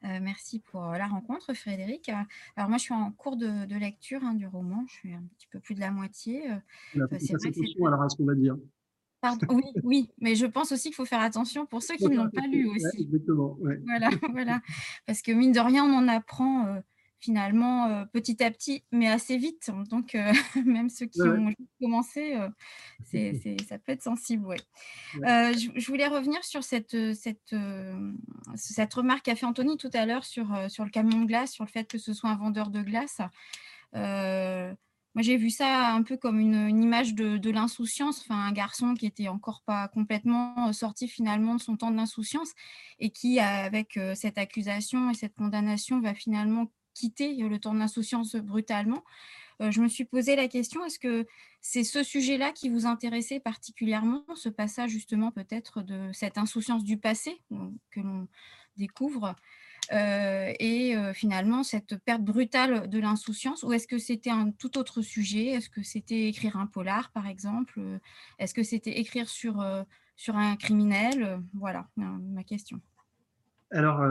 merci 0.02 0.60
pour 0.60 0.82
la 0.82 1.06
rencontre, 1.06 1.54
Frédéric. 1.54 2.10
Alors 2.56 2.68
moi, 2.68 2.78
je 2.78 2.84
suis 2.84 2.94
en 2.94 3.10
cours 3.12 3.36
de, 3.36 3.78
lecture 3.78 4.22
hein, 4.24 4.34
du 4.34 4.46
roman. 4.46 4.84
Je 4.88 4.92
suis 4.94 5.12
un 5.14 5.22
petit 5.36 5.46
peu 5.46 5.60
plus 5.60 5.74
de 5.74 5.80
la 5.80 5.90
moitié. 5.90 6.48
c'est 6.92 7.34
vrai 7.34 7.52
alors 7.86 8.02
à 8.02 8.08
ce 8.08 8.16
qu'on 8.16 8.26
va 8.26 8.34
dire 8.34 8.56
oui, 9.48 9.64
oui, 9.82 10.10
mais 10.18 10.34
je 10.34 10.46
pense 10.46 10.72
aussi 10.72 10.88
qu'il 10.88 10.94
faut 10.94 11.04
faire 11.04 11.20
attention 11.20 11.66
pour 11.66 11.82
ceux 11.82 11.96
qui 11.96 12.08
ne 12.08 12.16
l'ont 12.16 12.30
pas 12.30 12.46
lu 12.46 12.68
aussi. 12.68 13.02
exactement. 13.02 13.58
Voilà, 13.84 14.10
voilà. 14.32 14.60
Parce 15.06 15.22
que 15.22 15.32
mine 15.32 15.52
de 15.52 15.60
rien, 15.60 15.84
on 15.84 15.96
en 15.96 16.08
apprend 16.08 16.66
euh, 16.66 16.80
finalement 17.24 17.86
euh, 17.86 18.04
petit 18.04 18.42
à 18.42 18.50
petit, 18.50 18.84
mais 18.92 19.08
assez 19.08 19.36
vite. 19.36 19.70
Donc, 19.90 20.14
euh, 20.14 20.32
même 20.64 20.90
ceux 20.90 21.06
qui 21.06 21.22
ont 21.22 21.52
commencé, 21.80 22.36
ça 23.68 23.78
peut 23.78 23.92
être 23.92 24.02
sensible. 24.02 24.46
Ouais. 24.46 24.56
Je, 25.14 25.86
voulais 25.86 26.06
revenir 26.06 26.44
sur 26.44 26.62
cette, 26.62 27.14
cette, 27.14 27.54
cette 28.54 28.94
remarque 28.94 29.24
qu'a 29.24 29.36
fait 29.36 29.46
Anthony 29.46 29.76
tout 29.76 29.90
à 29.94 30.06
l'heure 30.06 30.24
sur, 30.24 30.46
sur 30.68 30.84
le 30.84 30.90
camion 30.90 31.22
de 31.22 31.26
glace, 31.26 31.52
sur 31.52 31.64
le 31.64 31.70
fait 31.70 31.86
que 31.88 31.98
ce 31.98 32.12
soit 32.12 32.30
un 32.30 32.36
vendeur 32.36 32.70
de 32.70 32.82
glace. 32.82 33.20
Moi, 35.14 35.22
j'ai 35.22 35.36
vu 35.36 35.48
ça 35.48 35.92
un 35.92 36.02
peu 36.02 36.16
comme 36.16 36.40
une, 36.40 36.82
image 36.82 37.14
de, 37.14 37.50
l'insouciance, 37.50 38.22
enfin, 38.22 38.46
un 38.46 38.52
garçon 38.52 38.94
qui 38.94 39.06
était 39.06 39.28
encore 39.28 39.62
pas 39.64 39.86
complètement 39.86 40.68
euh, 40.68 40.72
sorti 40.72 41.06
finalement 41.06 41.54
de 41.54 41.60
son 41.60 41.76
temps 41.76 41.92
de 41.92 41.96
l'insouciance 41.96 42.52
et 42.98 43.10
qui, 43.10 43.38
avec 43.38 43.96
euh, 43.96 44.16
cette 44.16 44.38
accusation 44.38 45.10
et 45.10 45.14
cette 45.14 45.34
condamnation, 45.34 46.00
va 46.00 46.14
finalement 46.14 46.66
quitter 46.94 47.34
le 47.36 47.58
temps 47.58 47.74
de 47.74 47.78
l'insouciance 47.78 48.36
brutalement. 48.36 49.04
Euh, 49.60 49.70
je 49.70 49.80
me 49.80 49.88
suis 49.88 50.04
posé 50.04 50.34
la 50.36 50.48
question, 50.48 50.84
est-ce 50.84 50.98
que 50.98 51.26
c'est 51.60 51.84
ce 51.84 52.02
sujet-là 52.02 52.52
qui 52.52 52.70
vous 52.70 52.86
intéressait 52.86 53.40
particulièrement, 53.40 54.24
ce 54.34 54.48
passage 54.48 54.90
justement 54.90 55.30
peut-être 55.30 55.82
de 55.82 56.10
cette 56.12 56.38
insouciance 56.38 56.82
du 56.82 56.98
passé 56.98 57.40
que 57.90 58.00
l'on 58.00 58.26
découvre 58.76 59.36
euh, 59.92 60.52
et 60.60 60.96
euh, 60.96 61.12
finalement 61.12 61.62
cette 61.62 61.96
perte 61.96 62.22
brutale 62.22 62.88
de 62.88 62.98
l'insouciance? 62.98 63.62
Ou 63.62 63.72
est-ce 63.72 63.86
que 63.86 63.98
c'était 63.98 64.30
un 64.30 64.50
tout 64.50 64.78
autre 64.78 65.02
sujet? 65.02 65.46
Est-ce 65.46 65.68
que 65.68 65.82
c'était 65.82 66.28
écrire 66.28 66.56
un 66.56 66.66
polar, 66.66 67.10
par 67.12 67.26
exemple? 67.26 67.80
Est-ce 68.38 68.54
que 68.54 68.62
c'était 68.62 68.98
écrire 68.98 69.28
sur, 69.28 69.60
euh, 69.60 69.82
sur 70.16 70.36
un 70.36 70.56
criminel? 70.56 71.40
Voilà 71.52 71.88
ma 71.96 72.44
question. 72.44 72.80
Alors, 73.74 74.04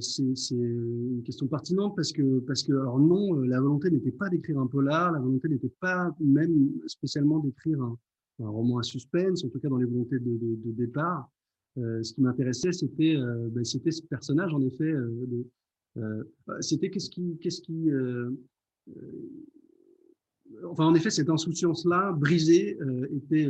c'est 0.00 0.54
une 0.54 1.22
question 1.22 1.46
pertinente 1.48 1.94
parce 1.96 2.12
que, 2.12 2.40
parce 2.40 2.62
que 2.62 2.72
alors 2.72 2.98
non, 2.98 3.34
la 3.34 3.60
volonté 3.60 3.90
n'était 3.90 4.10
pas 4.10 4.30
d'écrire 4.30 4.58
un 4.58 4.66
polar, 4.66 5.12
la 5.12 5.18
volonté 5.18 5.50
n'était 5.50 5.72
pas 5.80 6.16
même 6.18 6.70
spécialement 6.86 7.40
d'écrire 7.40 7.78
un, 7.82 7.98
roman 8.38 8.78
à 8.78 8.82
suspense, 8.82 9.44
en 9.44 9.50
tout 9.50 9.60
cas 9.60 9.68
dans 9.68 9.76
les 9.76 9.84
volontés 9.84 10.18
de, 10.18 10.72
départ. 10.72 11.30
Euh, 11.76 12.02
ce 12.02 12.14
qui 12.14 12.22
m'intéressait, 12.22 12.72
c'était 12.72 13.16
euh, 13.16 13.48
ben, 13.50 13.64
c'était 13.64 13.90
ce 13.90 14.02
personnage, 14.02 14.54
en 14.54 14.62
effet. 14.62 14.94
Euh, 15.98 16.24
c'était 16.60 16.88
qu'est-ce 16.88 17.10
qui, 17.10 17.38
qu'est-ce 17.42 17.60
qui 17.60 17.90
enfin, 20.64 20.86
en 20.86 20.94
effet, 20.94 21.10
cette 21.10 21.28
insouciance-là, 21.28 22.12
brisée, 22.12 22.78
était 23.14 23.46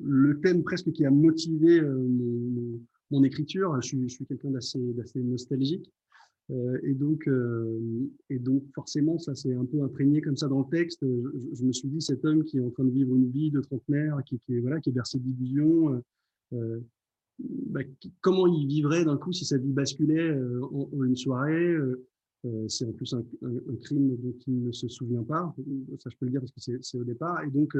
le 0.00 0.40
thème 0.40 0.62
presque 0.62 0.92
qui 0.92 1.04
a 1.04 1.10
motivé 1.10 1.82
mon, 1.82 2.80
mon, 3.10 3.24
écriture. 3.24 3.80
Je 3.80 4.06
suis, 4.08 4.26
quelqu'un 4.26 4.50
d'assez, 4.50 4.78
nostalgique. 5.16 5.92
et, 6.82 6.94
donc, 6.94 7.28
et 8.28 8.38
donc, 8.38 8.64
forcément, 8.74 9.18
ça 9.18 9.34
s'est 9.34 9.54
un 9.54 9.64
peu 9.64 9.82
imprégné 9.82 10.20
comme 10.20 10.36
ça 10.36 10.48
dans 10.48 10.60
le 10.60 10.70
texte. 10.70 11.00
Je, 11.02 11.64
me 11.64 11.72
suis 11.72 11.88
dit, 11.88 12.00
cet 12.00 12.24
homme 12.24 12.44
qui 12.44 12.58
est 12.58 12.60
en 12.60 12.70
train 12.70 12.84
de 12.84 12.90
vivre 12.90 13.14
une 13.14 13.30
vie 13.30 13.50
de 13.50 13.60
trentenaire, 13.60 14.18
qui, 14.26 14.40
est, 14.48 14.60
voilà, 14.60 14.80
qui 14.80 14.90
est 14.90 14.92
bercé 14.92 15.18
d'illusions, 15.18 16.02
bah, 17.42 17.80
comment 18.20 18.46
il 18.46 18.66
vivrait 18.66 19.04
d'un 19.04 19.16
coup 19.16 19.32
si 19.32 19.44
sa 19.44 19.56
vie 19.56 19.72
basculait 19.72 20.30
euh, 20.30 20.62
en, 20.72 21.04
une 21.04 21.16
soirée 21.16 21.68
euh, 21.72 22.06
euh, 22.44 22.68
C'est 22.68 22.84
en 22.84 22.92
plus 22.92 23.14
un, 23.14 23.24
crime 23.82 24.16
dont 24.16 24.34
il 24.46 24.64
ne 24.64 24.72
se 24.72 24.88
souvient 24.88 25.22
pas, 25.22 25.54
ça 25.98 26.10
je 26.10 26.16
peux 26.16 26.26
le 26.26 26.32
dire 26.32 26.40
parce 26.40 26.52
que 26.52 26.78
c'est 26.82 26.98
au 26.98 27.04
départ. 27.04 27.42
Et 27.44 27.50
donc, 27.50 27.76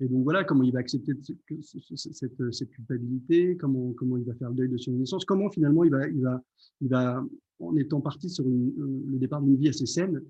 et 0.00 0.08
donc 0.08 0.22
voilà, 0.22 0.44
comment 0.44 0.62
il 0.62 0.72
va 0.72 0.78
accepter 0.78 1.12
cette, 1.60 2.52
cette, 2.52 2.70
culpabilité, 2.70 3.56
comment, 3.56 3.92
comment 3.94 4.16
il 4.16 4.24
va 4.24 4.34
faire 4.34 4.50
le 4.50 4.54
deuil 4.54 4.68
de 4.68 4.78
son 4.78 4.92
naissance, 4.92 5.24
comment 5.24 5.50
finalement 5.50 5.84
il 5.84 5.90
va, 5.90 6.06
il 6.08 6.22
va, 6.22 6.42
il 6.80 6.88
va 6.88 7.24
en 7.60 7.76
étant 7.76 8.00
parti 8.00 8.30
sur 8.30 8.44
le 8.44 9.18
départ 9.18 9.42
d'une 9.42 9.56
vie 9.56 9.68
assez 9.68 9.86
saine, 9.86 10.22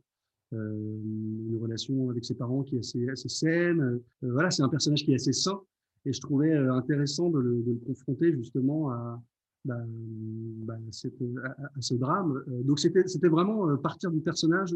une 0.53 1.59
relation 1.61 2.09
avec 2.09 2.25
ses 2.25 2.35
parents 2.35 2.63
qui 2.63 2.77
est 2.77 2.79
assez, 2.79 3.09
assez 3.11 3.29
saine. 3.29 4.01
voilà, 4.23 4.51
c'est 4.51 4.63
un 4.63 4.69
personnage 4.71 5.05
qui 5.05 5.13
est 5.13 5.17
assez 5.17 5.35
sain. 5.35 5.61
Et 6.05 6.13
je 6.13 6.21
trouvais 6.21 6.53
euh, 6.53 6.73
intéressant 6.73 7.31
de 7.31 7.39
le, 7.39 7.81
confronter 7.87 8.33
justement 8.33 8.91
à, 8.91 9.23
bah, 9.65 9.83
bah, 9.87 10.75
à, 10.75 11.81
ce 11.81 11.95
drame. 11.95 12.43
Euh, 12.49 12.63
donc 12.63 12.79
c'était 12.79 13.29
vraiment 13.29 13.69
euh, 13.69 13.77
partir 13.77 14.11
du 14.11 14.21
personnage. 14.21 14.75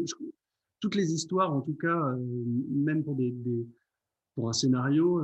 toutes 0.79 0.95
les 0.95 1.13
histoires, 1.13 1.53
en 1.53 1.61
tout 1.61 1.75
cas, 1.75 2.15
même 2.69 3.03
pour, 3.03 3.15
des, 3.15 3.31
des, 3.31 3.65
pour 4.35 4.49
un 4.49 4.53
scénario, 4.53 5.21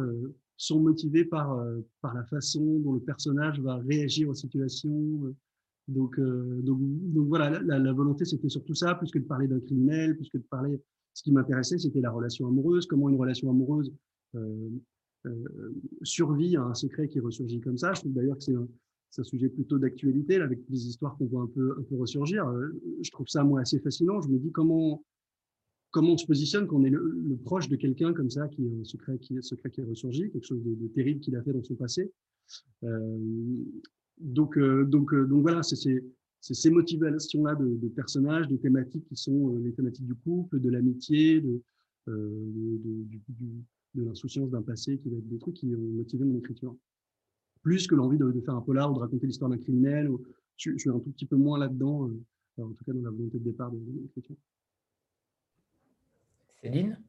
sont 0.57 0.79
motivées 0.81 1.25
par, 1.25 1.65
par 2.01 2.13
la 2.13 2.23
façon 2.25 2.79
dont 2.79 2.93
le 2.93 2.99
personnage 2.99 3.59
va 3.61 3.77
réagir 3.77 4.29
aux 4.29 4.35
situations. 4.35 5.33
Donc, 5.87 6.19
donc, 6.19 6.79
donc, 6.79 7.27
voilà, 7.27 7.59
la, 7.61 7.93
volonté, 7.93 8.25
c'était 8.25 8.49
surtout 8.49 8.75
ça, 8.75 8.95
plus 8.95 9.09
que 9.09 9.19
de 9.19 9.23
parler 9.23 9.47
d'un 9.47 9.59
criminel, 9.59 10.15
plus 10.15 10.29
que 10.29 10.37
de 10.37 10.43
parler. 10.43 10.81
Ce 11.13 11.23
qui 11.23 11.31
m'intéressait, 11.31 11.77
c'était 11.77 12.01
la 12.01 12.11
relation 12.11 12.47
amoureuse, 12.47 12.85
comment 12.85 13.09
une 13.09 13.17
relation 13.17 13.49
amoureuse 13.49 13.91
euh, 15.25 15.31
survie 16.03 16.55
à 16.55 16.63
un 16.63 16.73
secret 16.73 17.09
qui 17.09 17.19
ressurgit 17.19 17.59
comme 17.59 17.77
ça. 17.77 17.93
Je 17.93 18.01
trouve 18.01 18.13
d'ailleurs 18.13 18.37
que 18.37 18.43
c'est 18.43 18.55
un, 18.55 19.23
sujet 19.23 19.49
plutôt 19.49 19.77
d'actualité, 19.77 20.35
avec 20.35 20.59
des 20.69 20.87
histoires 20.87 21.17
qu'on 21.17 21.25
voit 21.25 21.41
un 21.41 21.47
peu, 21.47 21.75
un 21.77 21.83
peu 21.83 21.95
ressurgir. 21.95 22.47
Euh, 22.47 22.69
je 23.01 23.11
trouve 23.11 23.27
ça, 23.27 23.43
moi, 23.43 23.59
assez 23.59 23.79
fascinant. 23.79 24.21
Je 24.21 24.29
me 24.29 24.37
dis 24.37 24.51
comment, 24.51 25.03
comment 25.91 26.13
on 26.13 26.17
se 26.17 26.25
positionne 26.25 26.67
quand 26.67 26.78
on 26.78 26.84
est 26.84 26.89
le, 26.89 27.38
proche 27.43 27.69
de 27.69 27.75
quelqu'un 27.75 28.13
comme 28.13 28.30
ça, 28.30 28.47
qui 28.47 28.67
un 28.67 28.84
secret 28.84 29.17
qui, 29.19 29.41
secret 29.41 29.69
qui 29.71 29.82
quelque 29.82 30.43
chose 30.43 30.63
de, 30.63 30.88
terrible 30.89 31.19
qu'il 31.19 31.36
a 31.36 31.43
fait 31.43 31.54
dans 31.54 31.63
son 31.63 31.75
passé. 31.75 32.12
Euh, 32.84 33.17
donc, 34.19 34.58
euh, 34.58 34.86
donc, 34.86 35.15
donc 35.15 35.41
voilà, 35.41 35.63
c'est 35.63 36.04
ces 36.41 36.69
motivations-là 36.69 37.56
de, 37.56 37.75
de, 37.75 37.88
personnages, 37.89 38.47
de 38.47 38.58
thématiques 38.58 39.06
qui 39.06 39.15
sont 39.15 39.56
les 39.58 39.73
thématiques 39.73 40.06
du 40.06 40.15
couple, 40.15 40.60
de 40.60 40.69
l'amitié, 40.69 41.41
de, 41.41 41.62
du, 42.08 43.21
de 43.95 44.04
l'insouciance 44.04 44.49
d'un 44.49 44.62
passé 44.62 44.97
qui 44.97 45.10
va 45.10 45.17
être 45.17 45.28
des 45.28 45.39
trucs 45.39 45.56
qui 45.56 45.73
ont 45.75 45.97
motivé 45.97 46.25
mon 46.25 46.38
écriture. 46.38 46.75
Plus 47.62 47.88
que 47.88 47.95
l'envie 47.95 48.17
de, 48.17 48.41
faire 48.41 48.56
un 48.56 48.62
polar 48.62 48.91
ou 48.91 48.95
de 48.95 48.99
raconter 48.99 49.28
l'histoire 49.28 49.49
d'un 49.49 49.58
criminel. 49.58 50.10
je, 50.58 50.78
suis 50.78 50.89
un 50.89 50.99
tout 50.99 51.12
petit 51.12 51.25
peu 51.25 51.36
moins 51.36 51.60
là-dedans, 51.60 52.08
euh, 52.08 52.63
en 52.63 52.71
tout 52.71 52.84
cas 52.86 52.93
dans 52.93 53.02
la 53.02 53.10
volonté 53.10 53.39
de 53.39 53.43
départ 53.43 53.71
de, 53.71 53.80
l'écriture. 54.02 54.36
Céline 56.61 57.01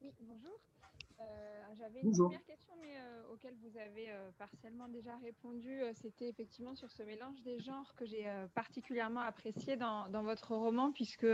Oui, 0.00 0.10
bonjour. 0.20 0.60
J'avais 1.78 2.00
une 2.00 2.12
première 2.12 2.44
question, 2.44 2.74
mais 2.80 2.94
auquel 3.32 3.54
vous 3.62 3.76
avez 3.78 4.08
partiellement 4.38 4.88
déjà 4.88 5.16
répondu. 5.16 5.80
C'était 5.94 6.28
effectivement 6.28 6.74
sur 6.76 6.90
ce 6.90 7.02
mélange 7.02 7.42
des 7.42 7.58
genres 7.58 7.92
que 7.96 8.06
j'ai 8.06 8.24
particulièrement 8.54 9.20
apprécié 9.20 9.76
dans, 9.76 10.08
dans, 10.08 10.22
votre 10.22 10.54
roman, 10.54 10.92
puisque 10.92 11.26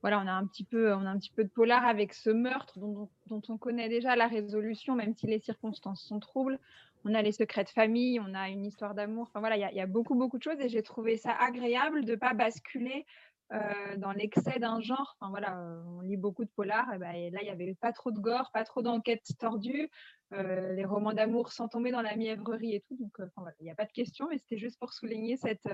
voilà, 0.00 0.20
on 0.20 0.26
a 0.26 0.32
un 0.32 0.46
petit 0.46 0.64
peu, 0.64 0.94
on 0.94 1.04
a 1.04 1.10
un 1.10 1.18
petit 1.18 1.32
peu 1.32 1.42
de 1.42 1.48
polar 1.48 1.84
avec 1.84 2.14
ce 2.14 2.30
meurtre 2.30 2.78
dont, 2.78 3.08
dont, 3.26 3.42
on 3.48 3.58
connaît 3.58 3.88
déjà 3.88 4.14
la 4.14 4.28
résolution, 4.28 4.94
même 4.94 5.14
si 5.14 5.26
les 5.26 5.40
circonstances 5.40 6.02
sont 6.02 6.20
troubles. 6.20 6.58
On 7.04 7.14
a 7.14 7.22
les 7.22 7.32
secrets 7.32 7.64
de 7.64 7.68
famille, 7.68 8.20
on 8.20 8.34
a 8.34 8.48
une 8.48 8.64
histoire 8.64 8.94
d'amour. 8.94 9.26
Enfin 9.28 9.40
voilà, 9.40 9.56
il 9.56 9.74
y, 9.74 9.76
y, 9.76 9.80
a 9.80 9.86
beaucoup, 9.86 10.14
beaucoup 10.14 10.38
de 10.38 10.42
choses 10.42 10.60
et 10.60 10.68
j'ai 10.68 10.82
trouvé 10.82 11.16
ça 11.16 11.32
agréable 11.32 12.04
de 12.04 12.12
ne 12.12 12.16
pas 12.16 12.32
basculer 12.32 13.06
euh, 13.52 13.96
dans 13.96 14.12
l'excès 14.12 14.58
d'un 14.58 14.80
genre. 14.80 15.16
Enfin 15.18 15.30
voilà, 15.30 15.58
euh, 15.58 15.82
on 15.86 16.00
lit 16.02 16.18
beaucoup 16.18 16.44
de 16.44 16.50
polars. 16.54 16.92
Et, 16.94 16.98
ben, 16.98 17.32
là, 17.32 17.40
il 17.40 17.44
n'y 17.44 17.50
avait 17.50 17.74
pas 17.80 17.92
trop 17.92 18.10
de 18.10 18.18
gore, 18.18 18.50
pas 18.52 18.64
trop 18.64 18.82
d'enquêtes 18.82 19.26
tordues. 19.38 19.88
Euh, 20.34 20.74
les 20.74 20.84
romans 20.84 21.14
d'amour 21.14 21.50
sans 21.50 21.68
tomber 21.68 21.90
dans 21.90 22.02
la 22.02 22.14
mièvrerie 22.14 22.74
et 22.74 22.80
tout. 22.86 22.96
Donc, 22.96 23.16
il 23.60 23.64
n'y 23.64 23.70
a 23.70 23.74
pas 23.74 23.86
de 23.86 23.92
question, 23.92 24.28
mais 24.28 24.36
c'était 24.36 24.58
juste 24.58 24.78
pour 24.78 24.92
souligner 24.92 25.36
cette, 25.36 25.68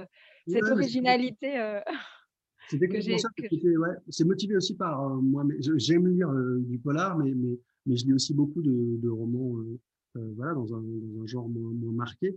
cette 0.47 0.65
originalité. 0.65 1.81
Que 2.71 2.99
j'ai. 2.99 3.17
Ouais, 3.77 3.91
c'est 4.09 4.25
motivé 4.25 4.57
aussi 4.57 4.75
par 4.75 4.99
moi. 5.11 5.45
J'aime 5.77 6.09
lire 6.09 6.33
du 6.61 6.79
polar, 6.79 7.19
mais, 7.19 7.31
mais, 7.35 7.59
mais, 7.85 7.95
je 7.95 8.07
lis 8.07 8.15
aussi 8.15 8.33
beaucoup 8.33 8.63
de, 8.63 8.99
de 9.03 9.09
romans 9.11 9.57
voilà, 10.15 10.55
dans 10.55 10.75
un, 10.75 10.81
dans, 10.81 11.23
un, 11.23 11.27
genre 11.27 11.47
moins, 11.47 11.73
moins 11.75 11.93
marqué. 11.93 12.35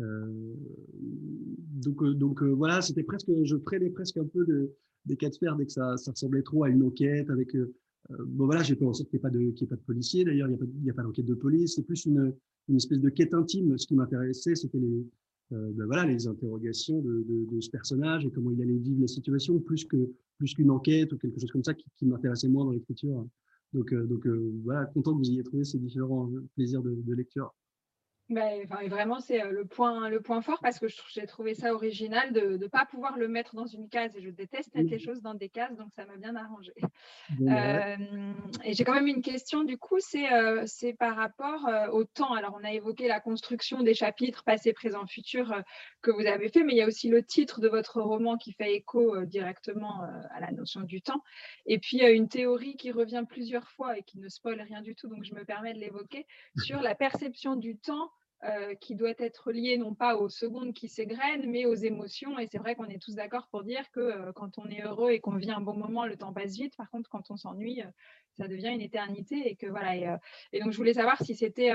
Euh, 0.00 0.54
donc, 0.98 2.02
euh, 2.02 2.14
donc 2.14 2.42
euh, 2.42 2.48
voilà, 2.52 2.82
c'était 2.82 3.02
presque, 3.02 3.30
je 3.44 3.56
freinais 3.56 3.90
presque 3.90 4.18
un 4.18 4.26
peu 4.26 4.44
de, 4.44 4.72
des 5.06 5.16
cas 5.16 5.30
de 5.30 5.36
fer 5.36 5.56
dès 5.56 5.66
que 5.66 5.72
ça, 5.72 5.96
ça 5.96 6.10
ressemblait 6.10 6.42
trop 6.42 6.64
à 6.64 6.68
une 6.68 6.82
enquête 6.82 7.30
avec. 7.30 7.56
bon 8.10 8.46
voilà, 8.46 8.62
j'ai 8.62 8.74
fait 8.74 8.84
qu'il 8.84 9.06
n'y 9.12 9.16
ait 9.16 9.18
pas 9.18 9.30
de, 9.30 9.50
qu'il 9.50 9.68
pas 9.68 9.76
de 9.76 9.80
policier. 9.80 10.24
D'ailleurs, 10.24 10.48
il 10.48 10.56
n'y 10.82 10.90
a 10.90 10.92
pas, 10.92 11.02
pas 11.02 11.06
d'enquête 11.06 11.26
de 11.26 11.34
police. 11.34 11.76
C'est 11.76 11.82
plus 11.82 12.04
une, 12.06 12.34
une 12.68 12.76
espèce 12.76 13.00
de 13.00 13.08
quête 13.08 13.34
intime. 13.34 13.76
Ce 13.78 13.86
qui 13.86 13.94
m'intéressait, 13.94 14.54
c'était 14.54 14.78
les, 14.78 15.06
ben 15.50 15.86
voilà, 15.86 16.04
les 16.04 16.26
interrogations 16.26 17.00
de, 17.00 17.24
de, 17.28 17.54
de, 17.54 17.60
ce 17.60 17.70
personnage 17.70 18.26
et 18.26 18.30
comment 18.30 18.50
il 18.50 18.60
allait 18.60 18.78
vivre 18.78 19.00
la 19.00 19.06
situation, 19.06 19.60
plus 19.60 19.84
que 19.84 20.10
plus 20.38 20.52
qu'une 20.52 20.70
enquête 20.70 21.12
ou 21.14 21.18
quelque 21.18 21.40
chose 21.40 21.50
comme 21.50 21.64
ça 21.64 21.72
qui, 21.72 21.86
qui 21.96 22.04
m'intéressait 22.04 22.48
moins 22.48 22.66
dans 22.66 22.72
l'écriture. 22.72 23.26
Donc, 23.72 23.94
donc 23.94 24.26
voilà, 24.64 24.84
content 24.86 25.14
que 25.14 25.18
vous 25.18 25.30
ayez 25.30 25.42
trouvé 25.42 25.64
ces 25.64 25.78
différents 25.78 26.30
plaisirs 26.54 26.82
de, 26.82 26.94
de 26.94 27.14
lecture. 27.14 27.54
Bah, 28.28 28.42
vraiment, 28.88 29.20
c'est 29.20 29.40
le 29.50 29.64
point, 29.64 30.08
le 30.08 30.20
point 30.20 30.42
fort 30.42 30.58
parce 30.60 30.80
que 30.80 30.86
j'ai 31.08 31.26
trouvé 31.26 31.54
ça 31.54 31.72
original 31.72 32.32
de 32.32 32.56
ne 32.56 32.66
pas 32.66 32.84
pouvoir 32.84 33.16
le 33.16 33.28
mettre 33.28 33.54
dans 33.54 33.66
une 33.66 33.88
case. 33.88 34.16
Et 34.16 34.20
je 34.20 34.30
déteste 34.30 34.74
mettre 34.74 34.90
les 34.90 34.98
choses 34.98 35.22
dans 35.22 35.34
des 35.34 35.48
cases, 35.48 35.76
donc 35.76 35.92
ça 35.94 36.04
m'a 36.06 36.16
bien 36.16 36.34
arrangé. 36.34 36.72
Bah 37.38 37.96
et 38.64 38.74
j'ai 38.74 38.82
quand 38.82 38.94
même 38.94 39.06
une 39.06 39.22
question, 39.22 39.62
du 39.62 39.78
coup, 39.78 40.00
c'est 40.00 40.26
c'est 40.66 40.92
par 40.92 41.14
rapport 41.14 41.68
au 41.92 42.02
temps. 42.02 42.34
Alors, 42.34 42.58
on 42.60 42.64
a 42.64 42.72
évoqué 42.72 43.06
la 43.06 43.20
construction 43.20 43.82
des 43.82 43.94
chapitres 43.94 44.42
passé, 44.42 44.72
présent, 44.72 45.06
futur 45.06 45.54
que 46.02 46.10
vous 46.10 46.26
avez 46.26 46.48
fait, 46.48 46.64
mais 46.64 46.72
il 46.72 46.78
y 46.78 46.82
a 46.82 46.86
aussi 46.86 47.08
le 47.08 47.22
titre 47.22 47.60
de 47.60 47.68
votre 47.68 48.00
roman 48.00 48.36
qui 48.36 48.52
fait 48.52 48.74
écho 48.74 49.24
directement 49.24 50.02
à 50.30 50.40
la 50.40 50.50
notion 50.50 50.80
du 50.80 51.00
temps. 51.00 51.22
Et 51.66 51.78
puis, 51.78 52.04
une 52.04 52.28
théorie 52.28 52.76
qui 52.76 52.90
revient 52.90 53.24
plusieurs 53.28 53.68
fois 53.70 53.96
et 53.96 54.02
qui 54.02 54.18
ne 54.18 54.28
spoil 54.28 54.60
rien 54.60 54.82
du 54.82 54.96
tout, 54.96 55.06
donc 55.08 55.22
je 55.22 55.34
me 55.34 55.44
permets 55.44 55.74
de 55.74 55.78
l'évoquer, 55.78 56.26
sur 56.56 56.82
la 56.82 56.96
perception 56.96 57.54
du 57.54 57.76
temps 57.76 58.10
euh, 58.44 58.74
qui 58.74 58.94
doit 58.96 59.14
être 59.18 59.50
lié 59.50 59.78
non 59.78 59.94
pas 59.94 60.14
aux 60.18 60.28
secondes 60.28 60.74
qui 60.74 60.88
s'égrènent, 60.90 61.50
mais 61.50 61.64
aux 61.64 61.74
émotions. 61.74 62.38
Et 62.38 62.46
c'est 62.46 62.58
vrai 62.58 62.74
qu'on 62.74 62.84
est 62.84 63.02
tous 63.02 63.14
d'accord 63.14 63.48
pour 63.48 63.64
dire 63.64 63.90
que 63.92 64.00
euh, 64.00 64.32
quand 64.34 64.58
on 64.58 64.66
est 64.66 64.82
heureux 64.82 65.10
et 65.12 65.20
qu'on 65.20 65.36
vit 65.36 65.50
un 65.50 65.62
bon 65.62 65.72
moment, 65.72 66.04
le 66.04 66.18
temps 66.18 66.34
passe 66.34 66.52
vite. 66.52 66.76
Par 66.76 66.90
contre, 66.90 67.08
quand 67.08 67.30
on 67.30 67.38
s'ennuie, 67.38 67.80
euh, 67.80 67.86
ça 68.36 68.46
devient 68.46 68.68
une 68.68 68.82
éternité. 68.82 69.50
Et 69.50 69.56
que 69.56 69.66
voilà. 69.66 70.20
Et, 70.52 70.60
donc, 70.60 70.70
je 70.70 70.76
voulais 70.76 70.92
savoir 70.92 71.18
si 71.22 71.34
c'était 71.34 71.72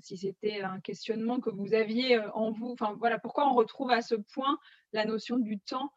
si 0.00 0.16
c'était 0.16 0.60
un 0.62 0.78
questionnement 0.78 1.40
que 1.40 1.50
vous 1.50 1.74
aviez 1.74 2.20
en 2.34 2.52
vous. 2.52 2.68
Enfin, 2.68 2.94
voilà, 3.00 3.18
pourquoi 3.18 3.50
on 3.50 3.54
retrouve 3.54 3.90
à 3.90 4.00
ce 4.00 4.14
point 4.14 4.58
la 4.92 5.04
notion 5.04 5.38
du 5.38 5.58
temps 5.58 5.92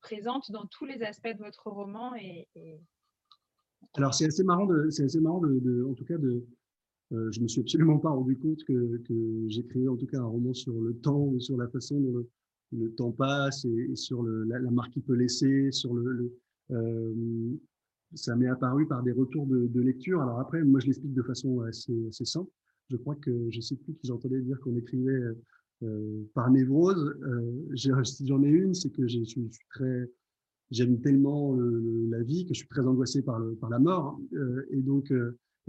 présente 0.00 0.50
dans 0.50 0.64
tous 0.64 0.86
les 0.86 1.02
aspects 1.02 1.28
de 1.28 1.44
votre 1.44 1.70
roman. 1.70 2.14
Et, 2.14 2.48
Alors, 3.92 4.14
c'est 4.14 4.24
assez 4.24 4.44
marrant 4.44 4.64
de, 4.64 4.88
c'est 4.88 5.04
assez 5.04 5.20
marrant 5.20 5.42
de, 5.42 5.84
en 5.84 5.92
tout 5.92 6.06
cas 6.06 6.16
de 6.16 6.46
euh, 7.12 7.30
je 7.32 7.40
me 7.40 7.48
suis 7.48 7.60
absolument 7.60 7.98
pas 7.98 8.10
rendu 8.10 8.36
compte 8.36 8.62
que, 8.64 9.00
j'écrivais 9.48 9.88
en 9.88 9.96
tout 9.96 10.06
cas 10.06 10.18
un 10.18 10.26
roman 10.26 10.54
sur 10.54 10.80
le 10.80 10.94
temps, 10.94 11.38
sur 11.40 11.56
la 11.56 11.68
façon 11.68 11.98
dont 11.98 12.24
le, 12.72 12.90
temps 12.92 13.10
passe 13.10 13.64
et, 13.64 13.96
sur 13.96 14.22
la, 14.22 14.60
marque 14.70 14.92
qu'il 14.92 15.02
peut 15.02 15.14
laisser, 15.14 15.70
euh, 16.70 17.56
ça 18.14 18.36
m'est 18.36 18.48
apparu 18.48 18.86
par 18.86 19.02
des 19.02 19.12
retours 19.12 19.46
de, 19.46 19.80
lecture. 19.80 20.20
Alors 20.20 20.38
après, 20.38 20.62
moi, 20.62 20.78
je 20.80 20.86
l'explique 20.86 21.14
de 21.14 21.22
façon 21.22 21.62
assez, 21.62 21.94
simple. 22.12 22.50
Je 22.90 22.96
crois 22.96 23.16
que 23.16 23.50
je 23.50 23.60
sais 23.60 23.76
plus 23.76 23.94
qui 23.94 24.06
j'entendais 24.06 24.40
dire 24.40 24.58
qu'on 24.60 24.76
écrivait 24.76 25.20
euh, 25.82 26.22
par 26.34 26.50
névrose. 26.50 27.16
Euh, 27.22 28.04
si 28.04 28.26
j'en 28.26 28.42
ai 28.42 28.48
une, 28.48 28.74
c'est 28.74 28.90
que 28.90 29.06
je 29.08 29.22
suis, 29.24 29.48
très, 29.70 30.10
j'aime 30.70 31.00
tellement 31.00 31.56
la 31.56 32.22
vie 32.22 32.44
que 32.46 32.54
je 32.54 32.60
suis 32.60 32.68
très 32.68 32.86
angoissé 32.86 33.22
par, 33.22 33.40
par 33.60 33.70
la 33.70 33.80
mort. 33.80 34.20
Et 34.70 34.82
donc, 34.82 35.12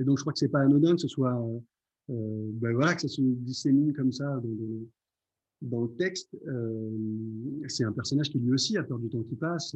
et 0.02 0.04
donc, 0.04 0.18
je 0.18 0.24
crois 0.24 0.34
que 0.34 0.40
c'est 0.40 0.50
pas 0.50 0.62
anodin 0.62 0.96
que 0.96 1.02
ce 1.02 1.08
soit, 1.08 1.40
euh, 1.40 1.60
euh, 2.10 2.50
ben 2.54 2.74
voilà, 2.74 2.96
que 2.96 3.02
ça 3.02 3.08
se 3.08 3.22
dissémine 3.22 3.94
comme 3.94 4.12
ça 4.12 4.42
dans, 5.62 5.82
le 5.84 5.96
texte. 5.96 6.36
Euh, 6.48 6.90
c'est 7.68 7.84
un 7.84 7.92
personnage 7.92 8.32
qui 8.32 8.40
lui 8.40 8.52
aussi 8.52 8.78
a 8.78 8.84
peur 8.84 8.98
du 8.98 9.10
temps 9.10 9.22
qui 9.22 9.36
passe, 9.36 9.76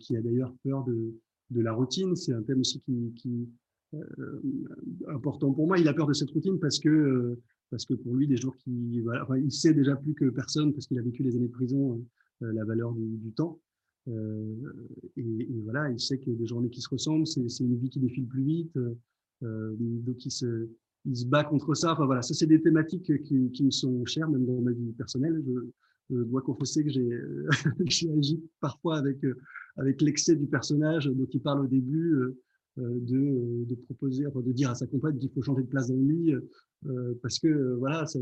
qui 0.00 0.16
a 0.16 0.20
d'ailleurs 0.20 0.54
peur 0.62 0.84
de, 0.84 1.14
la 1.50 1.72
routine. 1.72 2.14
C'est 2.14 2.34
un 2.34 2.42
thème 2.42 2.60
aussi 2.60 2.82
qui, 3.16 3.48
important 5.08 5.52
pour 5.52 5.66
moi. 5.66 5.78
Il 5.78 5.88
a 5.88 5.94
peur 5.94 6.06
de 6.06 6.12
cette 6.12 6.30
routine 6.30 6.58
parce 6.58 6.78
que 6.78 7.38
parce 7.70 7.84
que 7.84 7.94
pour 7.94 8.14
lui, 8.14 8.28
des 8.28 8.36
jours 8.36 8.56
qui, 8.58 9.02
il 9.42 9.52
sait 9.52 9.74
déjà 9.74 9.96
plus 9.96 10.14
que 10.14 10.26
personne 10.26 10.72
parce 10.72 10.86
qu'il 10.86 10.98
a 10.98 11.02
vécu 11.02 11.24
les 11.24 11.34
années 11.36 11.48
de 11.48 11.52
prison 11.52 12.04
la 12.40 12.64
valeur 12.64 12.92
du 12.94 13.32
temps. 13.32 13.58
Euh, 14.08 14.54
et, 15.16 15.48
voilà, 15.64 15.90
il 15.90 16.00
sait 16.00 16.18
que 16.18 16.30
des 16.30 16.46
journées 16.46 16.70
qui 16.70 16.80
se 16.80 16.88
ressemblent, 16.88 17.26
c'est 17.26 17.40
une 17.60 17.76
vie 17.76 17.90
qui 17.90 18.00
défile 18.00 18.26
plus 18.26 18.44
vite. 18.44 18.78
Euh, 19.42 19.74
donc 19.78 20.24
il 20.24 20.30
se, 20.30 20.68
bat 21.26 21.44
contre 21.44 21.74
ça. 21.74 21.92
Enfin 21.92 22.06
voilà, 22.06 22.22
ça 22.22 22.34
c'est 22.34 22.46
des 22.46 22.60
thématiques 22.60 23.22
qui, 23.24 23.62
me 23.62 23.70
sont 23.70 24.04
chères, 24.04 24.28
même 24.28 24.46
dans 24.46 24.60
ma 24.60 24.72
vie 24.72 24.92
personnelle. 24.92 25.42
Je, 25.46 26.16
je 26.16 26.22
dois 26.22 26.42
confesser 26.42 26.84
que 26.84 26.90
j'ai 26.90 28.10
agi 28.10 28.42
parfois 28.60 28.98
avec, 28.98 29.18
avec 29.76 30.00
l'excès 30.02 30.36
du 30.36 30.46
personnage 30.46 31.06
dont 31.06 31.26
il 31.32 31.40
parle 31.40 31.64
au 31.64 31.68
début, 31.68 32.14
euh, 32.78 33.00
de, 33.00 33.74
proposer, 33.86 34.24
de 34.24 34.52
dire 34.52 34.68
à 34.68 34.74
sa 34.74 34.86
compagne 34.86 35.16
qu'il 35.16 35.30
faut 35.30 35.40
changer 35.40 35.62
de 35.62 35.68
place 35.68 35.88
dans 35.88 35.96
le 35.96 36.02
lit, 36.02 36.34
euh, 36.86 37.14
parce 37.22 37.38
que 37.38 37.74
voilà, 37.76 38.04
ça, 38.04 38.18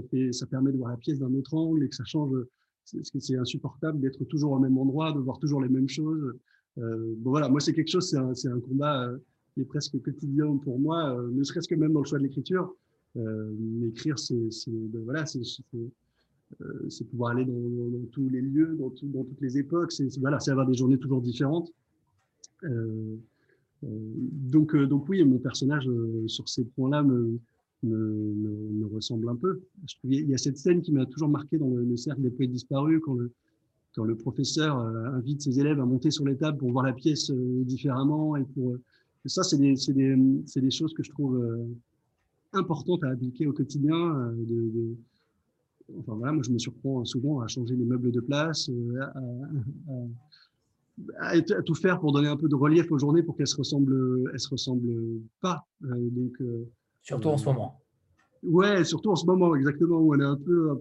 permet 0.48 0.70
de 0.70 0.76
voir 0.76 0.90
la 0.90 0.96
pièce 0.96 1.18
d'un 1.18 1.34
autre 1.34 1.54
angle 1.54 1.82
et 1.82 1.88
que 1.88 1.94
ça 1.96 2.04
change 2.04 2.36
c'est 2.84 3.36
insupportable 3.36 4.00
d'être 4.00 4.24
toujours 4.24 4.52
au 4.52 4.58
même 4.58 4.76
endroit, 4.78 5.12
de 5.12 5.18
voir 5.18 5.38
toujours 5.38 5.62
les 5.62 5.68
mêmes 5.68 5.88
choses. 5.88 6.34
Euh, 6.78 7.14
bon 7.18 7.30
voilà, 7.30 7.48
moi 7.48 7.60
c'est 7.60 7.72
quelque 7.72 7.90
chose, 7.90 8.08
c'est 8.34 8.48
un, 8.48 8.60
combat 8.60 9.08
euh, 9.08 9.18
qui 9.52 9.60
est 9.60 9.64
presque 9.64 10.00
quotidien 10.02 10.56
pour 10.58 10.78
moi, 10.78 11.16
euh, 11.16 11.30
ne 11.30 11.42
serait-ce 11.44 11.68
que 11.68 11.74
même 11.74 11.92
dans 11.92 12.00
le 12.00 12.06
choix 12.06 12.18
de 12.18 12.24
l'écriture. 12.24 12.74
Euh, 13.16 13.54
écrire, 13.86 14.18
c'est 14.18 14.34
ben 14.66 15.02
voilà, 15.04 15.24
c'est 15.26 15.40
pouvoir 17.10 17.30
aller 17.30 17.44
dans, 17.44 18.06
tous 18.10 18.28
les 18.28 18.40
lieux, 18.40 18.76
dans 18.76 18.90
toutes 18.90 19.40
les 19.40 19.56
époques. 19.56 19.92
C'est 19.92 20.18
voilà, 20.18 20.40
c'est 20.40 20.50
avoir 20.50 20.66
des 20.66 20.74
journées 20.74 20.98
toujours 20.98 21.22
différentes. 21.22 21.72
donc 23.82 24.76
donc 24.76 25.08
oui, 25.08 25.24
mon 25.24 25.38
personnage 25.38 25.88
sur 26.26 26.48
ces 26.48 26.64
points-là 26.64 27.04
me 27.04 27.38
me, 27.84 28.86
ressemble 28.92 29.28
un 29.28 29.36
peu. 29.36 29.60
Il 30.04 30.28
y 30.28 30.34
a 30.34 30.38
cette 30.38 30.58
scène 30.58 30.82
qui 30.82 30.92
m'a 30.92 31.06
toujours 31.06 31.28
marqué 31.28 31.58
dans 31.58 31.68
le, 31.68 31.96
cercle 31.96 32.22
des 32.22 32.30
poètes 32.30 32.50
disparus, 32.50 33.00
quand 33.04 33.14
le, 33.14 33.32
quand 33.94 34.04
le 34.04 34.16
professeur 34.16 34.78
euh, 34.78 35.06
invite 35.12 35.42
ses 35.42 35.60
élèves 35.60 35.80
à 35.80 35.86
monter 35.86 36.10
sur 36.10 36.24
les 36.24 36.36
tables 36.36 36.58
pour 36.58 36.70
voir 36.72 36.84
la 36.84 36.92
pièce 36.92 37.30
euh, 37.30 37.64
différemment. 37.64 38.36
Et 38.36 38.44
pour, 38.44 38.76
ça, 39.26 39.42
c'est 39.42 39.56
des, 39.56 39.74
des, 39.88 40.16
des, 40.16 40.70
choses 40.70 40.92
que 40.94 41.02
je 41.02 41.10
trouve 41.10 41.36
euh, 41.36 41.64
importantes 42.52 43.04
à 43.04 43.10
appliquer 43.10 43.46
au 43.46 43.52
quotidien. 43.52 44.34
Enfin 45.98 46.14
voilà, 46.14 46.32
moi 46.32 46.42
je 46.42 46.50
me 46.50 46.58
surprends 46.58 47.04
souvent 47.04 47.40
à 47.40 47.48
changer 47.48 47.76
les 47.76 47.84
meubles 47.84 48.10
de 48.10 48.20
place, 48.20 48.70
à, 51.18 51.40
tout 51.40 51.74
faire 51.74 52.00
pour 52.00 52.12
donner 52.12 52.28
un 52.28 52.36
peu 52.36 52.48
de 52.48 52.54
relief 52.54 52.90
aux 52.90 52.98
journées 52.98 53.22
pour 53.22 53.36
qu'elles 53.36 53.48
se 53.48 53.62
se 53.62 54.48
ressemblent 54.48 55.20
pas. 55.40 55.66
donc 55.80 56.40
Surtout 57.04 57.28
en 57.28 57.36
ce 57.36 57.44
moment. 57.44 57.80
Ouais, 58.42 58.82
surtout 58.84 59.10
en 59.10 59.16
ce 59.16 59.26
moment, 59.26 59.54
exactement, 59.54 59.98
où 59.98 60.14
on 60.14 60.20
est 60.20 60.24
un 60.24 60.36
peu, 60.36 60.70
un 60.70 60.76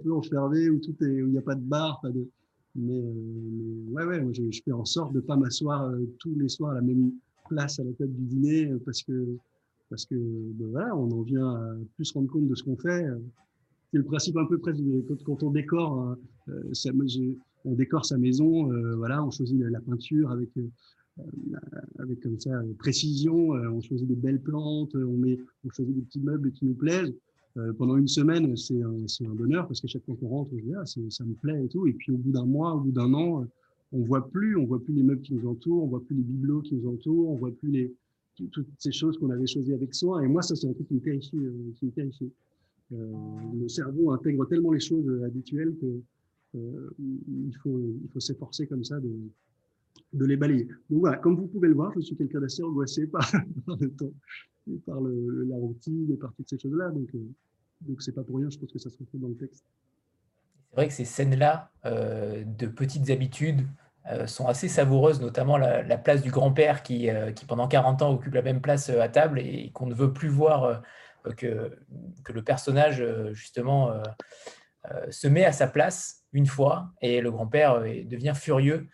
où 0.70 0.88
il 1.02 1.26
n'y 1.32 1.38
a 1.38 1.42
pas 1.42 1.56
de 1.56 1.62
bar, 1.62 2.00
pas 2.02 2.10
de. 2.10 2.28
Mais, 2.76 2.98
euh, 2.98 3.92
ouais, 3.92 4.06
ouais, 4.06 4.22
moi, 4.22 4.32
je, 4.34 4.42
fais 4.64 4.72
en 4.72 4.86
sorte 4.86 5.14
de 5.14 5.20
pas 5.20 5.36
m'asseoir 5.36 5.84
euh, 5.84 6.00
tous 6.20 6.34
les 6.36 6.50
soirs 6.50 6.72
à 6.72 6.76
la 6.76 6.82
même 6.82 7.12
place 7.48 7.80
à 7.80 7.84
la 7.84 7.94
table 7.94 8.14
du 8.14 8.24
dîner, 8.24 8.72
euh, 8.72 8.82
parce 8.84 9.04
que, 9.04 9.38
parce 9.90 10.06
que, 10.06 10.16
ben 10.16 10.92
on 10.96 11.12
en 11.12 11.22
vient 11.22 11.48
à 11.48 11.76
plus 11.96 12.06
se 12.06 12.14
rendre 12.14 12.32
compte 12.32 12.48
de 12.48 12.56
ce 12.56 12.64
qu'on 12.64 12.78
fait. 12.78 13.06
C'est 13.92 13.98
le 14.00 14.06
principe 14.06 14.38
un 14.38 14.46
peu 14.46 14.58
presque 14.58 14.82
quand, 15.26 15.44
on 15.44 15.52
décore, 15.52 16.00
hein, 16.00 16.18
ça, 16.72 16.90
on 17.64 17.74
décore 17.74 18.06
sa 18.06 18.18
maison, 18.18 18.72
voilà, 18.96 19.24
on 19.24 19.30
choisit 19.30 19.60
la, 19.60 19.70
la 19.70 19.82
peinture 19.82 20.32
avec 20.32 20.50
avec 22.00 22.20
comme 22.22 22.40
ça 22.40 22.52
précision. 22.80 23.52
on 23.52 23.82
choisit 23.82 24.08
des 24.08 24.16
belles 24.16 24.42
plantes, 24.42 24.96
on, 24.96 25.18
met, 25.18 25.38
on 25.66 25.70
choisit 25.70 25.96
des 25.96 26.02
petits 26.02 26.20
meubles 26.20 26.52
qui 26.52 26.66
nous 26.66 26.74
plaisent. 26.74 27.14
pendant 27.78 27.98
une 27.98 28.08
semaine, 28.08 28.56
c'est 28.58 28.82
un, 28.82 29.06
un, 29.26 29.36
bonheur 29.36 29.68
parce 29.68 29.80
qu'à 29.80 29.88
chaque 29.88 30.04
fois 30.06 30.16
qu'on 30.20 30.28
rentre, 30.28 30.52
on 30.54 30.58
se 30.58 30.64
dit, 30.64 30.74
ah, 30.76 30.86
ça 30.86 31.24
me 31.24 31.34
plaît 31.34 31.64
et 31.64 31.68
tout. 31.68 31.86
Et 31.88 31.94
puis 31.94 32.12
au 32.12 32.18
bout 32.18 32.32
d'un 32.32 32.46
mois, 32.46 32.74
au 32.74 32.80
bout 32.82 32.92
d'un 32.92 33.14
an, 33.14 33.46
on 33.92 34.04
voit 34.04 34.28
plus, 34.28 34.58
on 34.58 34.66
voit 34.66 34.84
plus 34.84 34.94
les 34.94 35.04
meubles 35.04 35.22
qui 35.22 35.36
nous 35.36 35.48
entourent, 35.48 35.84
on 35.84 35.88
voit 35.88 36.04
plus 36.04 36.16
les 36.16 36.24
bibelots 36.24 36.62
qui 36.62 36.76
nous 36.76 36.90
entourent, 36.90 37.30
on 37.30 37.36
voit 37.36 37.52
plus 37.52 37.70
les, 37.70 37.94
toutes 38.52 38.68
ces 38.80 38.92
choses 38.92 39.18
qu'on 39.18 39.30
avait 39.30 39.46
choisies 39.46 39.74
avec 39.74 39.94
soin. 39.94 40.22
Et 40.22 40.28
moi, 40.28 40.42
ça, 40.42 40.56
c'est 40.56 40.68
un 40.68 40.74
truc 40.74 40.88
qui 40.88 40.96
me 40.96 41.00
terrifie. 41.00 41.30
qui 41.30 41.86
me 41.86 41.92
terrifie. 41.92 42.32
Euh, 42.92 43.12
le 43.60 43.70
cerveau 43.70 44.12
intègre 44.12 44.48
tellement 44.48 44.72
les 44.72 44.80
choses 44.80 45.08
habituelles 45.24 45.76
que 45.80 46.02
euh, 46.56 46.90
il 47.00 47.56
faut, 47.62 47.80
il 48.04 48.10
faut 48.12 48.20
s'efforcer 48.20 48.68
comme 48.68 48.84
ça 48.84 49.00
de, 49.00 49.10
de 50.12 50.26
les 50.26 50.38
balayer. 50.38 50.66
Donc 50.90 51.02
voilà, 51.02 51.18
comme 51.18 51.36
vous 51.36 51.48
pouvez 51.48 51.68
le 51.68 51.74
voir, 51.74 51.92
je 51.96 52.02
suis 52.02 52.16
quelqu'un 52.16 52.40
d'assez 52.40 52.64
angoissé 52.64 53.08
par, 53.08 53.30
le 53.80 53.90
temps, 53.92 54.14
et 54.72 54.78
par 54.86 55.00
la 55.02 55.56
routine 55.56 56.12
et 56.12 56.18
par 56.18 56.34
toutes 56.34 56.50
ces 56.50 56.60
choses-là. 56.60 56.90
Donc, 56.90 57.10
euh, 57.16 57.20
donc 57.82 58.02
c'est 58.02 58.14
pas 58.14 58.24
pour 58.24 58.38
rien, 58.38 58.50
je 58.50 58.58
pense 58.58 58.72
que 58.72 58.80
ça 58.80 58.90
se 58.90 58.98
retrouve 58.98 59.22
dans 59.22 59.30
le 59.30 59.38
texte. 59.38 59.66
C'est 60.74 60.78
vrai 60.78 60.88
que 60.88 60.94
ces 60.94 61.06
scènes-là 61.06 61.70
euh, 61.86 62.44
de 62.46 62.66
petites 62.66 63.12
habitudes 63.12 63.62
euh, 64.10 64.26
sont 64.26 64.48
assez 64.48 64.68
savoureuses, 64.68 65.22
notamment 65.22 65.58
la, 65.58 65.84
la 65.84 65.98
place 65.98 66.24
du 66.24 66.32
grand-père 66.32 66.82
qui, 66.82 67.12
euh, 67.12 67.32
qui, 67.32 67.46
pendant 67.46 67.68
40 67.68 68.02
ans, 68.02 68.14
occupe 68.14 68.34
la 68.34 68.42
même 68.42 68.60
place 68.60 68.90
à 68.90 69.08
table 69.08 69.40
et 69.40 69.72
qu'on 69.72 69.86
ne 69.86 69.94
veut 69.94 70.14
plus 70.14 70.30
voir 70.30 70.82
que, 71.38 71.78
que, 72.24 72.34
le 72.34 72.44
personnage, 72.44 73.06
justement, 73.32 73.94
se 75.10 75.28
met 75.28 75.46
à 75.46 75.54
sa 75.54 75.68
place 75.68 76.26
une 76.34 76.48
fois 76.48 76.92
et 77.02 77.22
le 77.22 77.32
grand-père 77.32 77.82
devient 77.82 78.34
furieux 78.36 78.90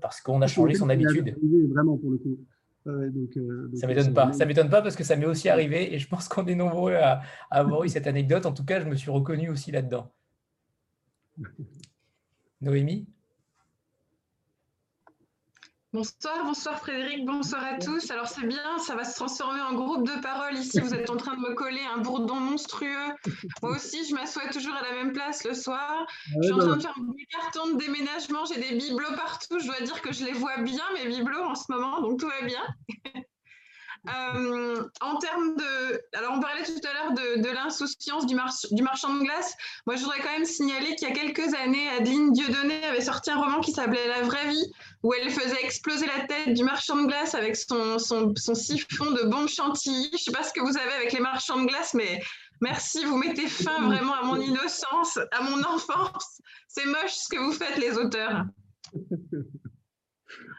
parce 0.00 0.20
qu'on 0.20 0.42
a 0.42 0.46
changé 0.46 0.74
son 0.74 0.88
habitude. 0.88 1.34
Vraiment, 1.72 1.96
pour 1.96 2.10
le 2.10 2.18
coup. 2.18 2.38
donc, 2.86 3.38
ça 3.74 3.86
m'étonne 3.86 4.14
pas. 4.14 4.32
Ça 4.32 4.46
m'étonne 4.46 4.70
pas 4.70 4.82
parce 4.82 4.96
que 4.96 5.04
ça 5.04 5.16
m'est 5.16 5.26
aussi 5.26 5.48
arrivé 5.48 5.94
et 5.94 5.98
je 5.98 6.08
pense 6.08 6.28
qu'on 6.28 6.46
est 6.46 6.54
nombreux 6.54 6.94
à, 6.94 7.22
à, 7.50 7.60
avoir 7.60 7.84
eu 7.84 7.88
cette 7.88 8.06
anecdote. 8.06 8.46
En 8.46 8.52
tout 8.52 8.64
cas, 8.64 8.80
je 8.80 8.86
me 8.86 8.96
suis 8.96 9.10
reconnu 9.10 9.50
aussi 9.50 9.70
là-dedans. 9.72 10.10
Noémie? 12.60 13.06
Bonsoir, 15.94 16.46
bonsoir 16.46 16.78
Frédéric, 16.78 17.26
bonsoir 17.26 17.62
à 17.62 17.76
tous. 17.76 18.10
Alors 18.10 18.26
c'est 18.26 18.46
bien, 18.46 18.78
ça 18.78 18.94
va 18.94 19.04
se 19.04 19.14
transformer 19.14 19.60
en 19.60 19.74
groupe 19.74 20.08
de 20.08 20.22
parole 20.22 20.54
ici. 20.54 20.80
Vous 20.80 20.94
êtes 20.94 21.10
en 21.10 21.18
train 21.18 21.34
de 21.34 21.40
me 21.40 21.52
coller 21.52 21.82
un 21.94 22.00
bourdon 22.00 22.36
monstrueux. 22.36 23.12
Moi 23.60 23.72
aussi, 23.72 24.02
je 24.08 24.14
m'assois 24.14 24.48
toujours 24.48 24.72
à 24.72 24.82
la 24.82 24.92
même 24.92 25.12
place 25.12 25.44
le 25.44 25.52
soir. 25.52 26.06
Je 26.40 26.44
suis 26.44 26.52
en 26.54 26.58
train 26.60 26.76
de 26.76 26.82
faire 26.82 26.94
des 26.96 27.26
cartons 27.26 27.74
de 27.74 27.78
déménagement. 27.78 28.46
J'ai 28.46 28.58
des 28.58 28.74
bibelots 28.74 29.16
partout. 29.16 29.58
Je 29.60 29.66
dois 29.66 29.82
dire 29.82 30.00
que 30.00 30.14
je 30.14 30.24
les 30.24 30.32
vois 30.32 30.56
bien, 30.62 30.82
mes 30.94 31.08
bibelots 31.08 31.44
en 31.44 31.54
ce 31.54 31.70
moment, 31.70 32.00
donc 32.00 32.18
tout 32.18 32.26
va 32.28 32.40
bien. 32.46 32.62
Euh, 34.08 34.82
en 35.00 35.16
termes 35.18 35.54
de. 35.54 36.02
Alors, 36.14 36.32
on 36.36 36.40
parlait 36.40 36.64
tout 36.64 36.80
à 36.88 36.92
l'heure 36.92 37.12
de, 37.12 37.54
l'insouciance 37.54 38.26
du, 38.26 38.34
marchand 38.34 39.14
de 39.14 39.22
glace. 39.22 39.56
Moi, 39.86 39.94
je 39.94 40.02
voudrais 40.02 40.18
quand 40.20 40.32
même 40.32 40.44
signaler 40.44 40.96
qu'il 40.96 41.08
y 41.08 41.10
a 41.10 41.14
quelques 41.14 41.54
années, 41.54 41.88
Adeline 41.90 42.32
Dieudonné 42.32 42.84
avait 42.84 43.00
sorti 43.00 43.30
un 43.30 43.40
roman 43.40 43.60
qui 43.60 43.70
s'appelait 43.70 44.08
La 44.08 44.22
vraie 44.22 44.48
vie, 44.48 44.72
où 45.04 45.14
elle 45.14 45.30
faisait 45.30 45.62
exploser 45.62 46.06
la 46.06 46.26
tête 46.26 46.54
du 46.54 46.64
marchand 46.64 47.00
de 47.00 47.06
glace 47.06 47.36
avec 47.36 47.54
son, 47.56 47.98
son, 48.00 48.34
siphon 48.54 49.12
de 49.12 49.22
bombes 49.22 49.48
chantilly. 49.48 50.08
Je 50.10 50.16
ne 50.16 50.18
sais 50.18 50.32
pas 50.32 50.42
ce 50.42 50.52
que 50.52 50.60
vous 50.60 50.76
avez 50.76 50.92
avec 50.94 51.12
les 51.12 51.20
marchands 51.20 51.60
de 51.60 51.66
glace, 51.66 51.94
mais 51.94 52.20
merci, 52.60 53.04
vous 53.04 53.18
mettez 53.18 53.46
fin 53.46 53.86
vraiment 53.86 54.14
à 54.14 54.24
mon 54.24 54.40
innocence, 54.40 55.18
à 55.30 55.42
mon 55.44 55.62
enfance. 55.62 56.40
C'est 56.66 56.86
moche 56.86 57.14
ce 57.14 57.28
que 57.28 57.38
vous 57.38 57.52
faites, 57.52 57.76
les 57.78 57.96
auteurs. 57.96 58.46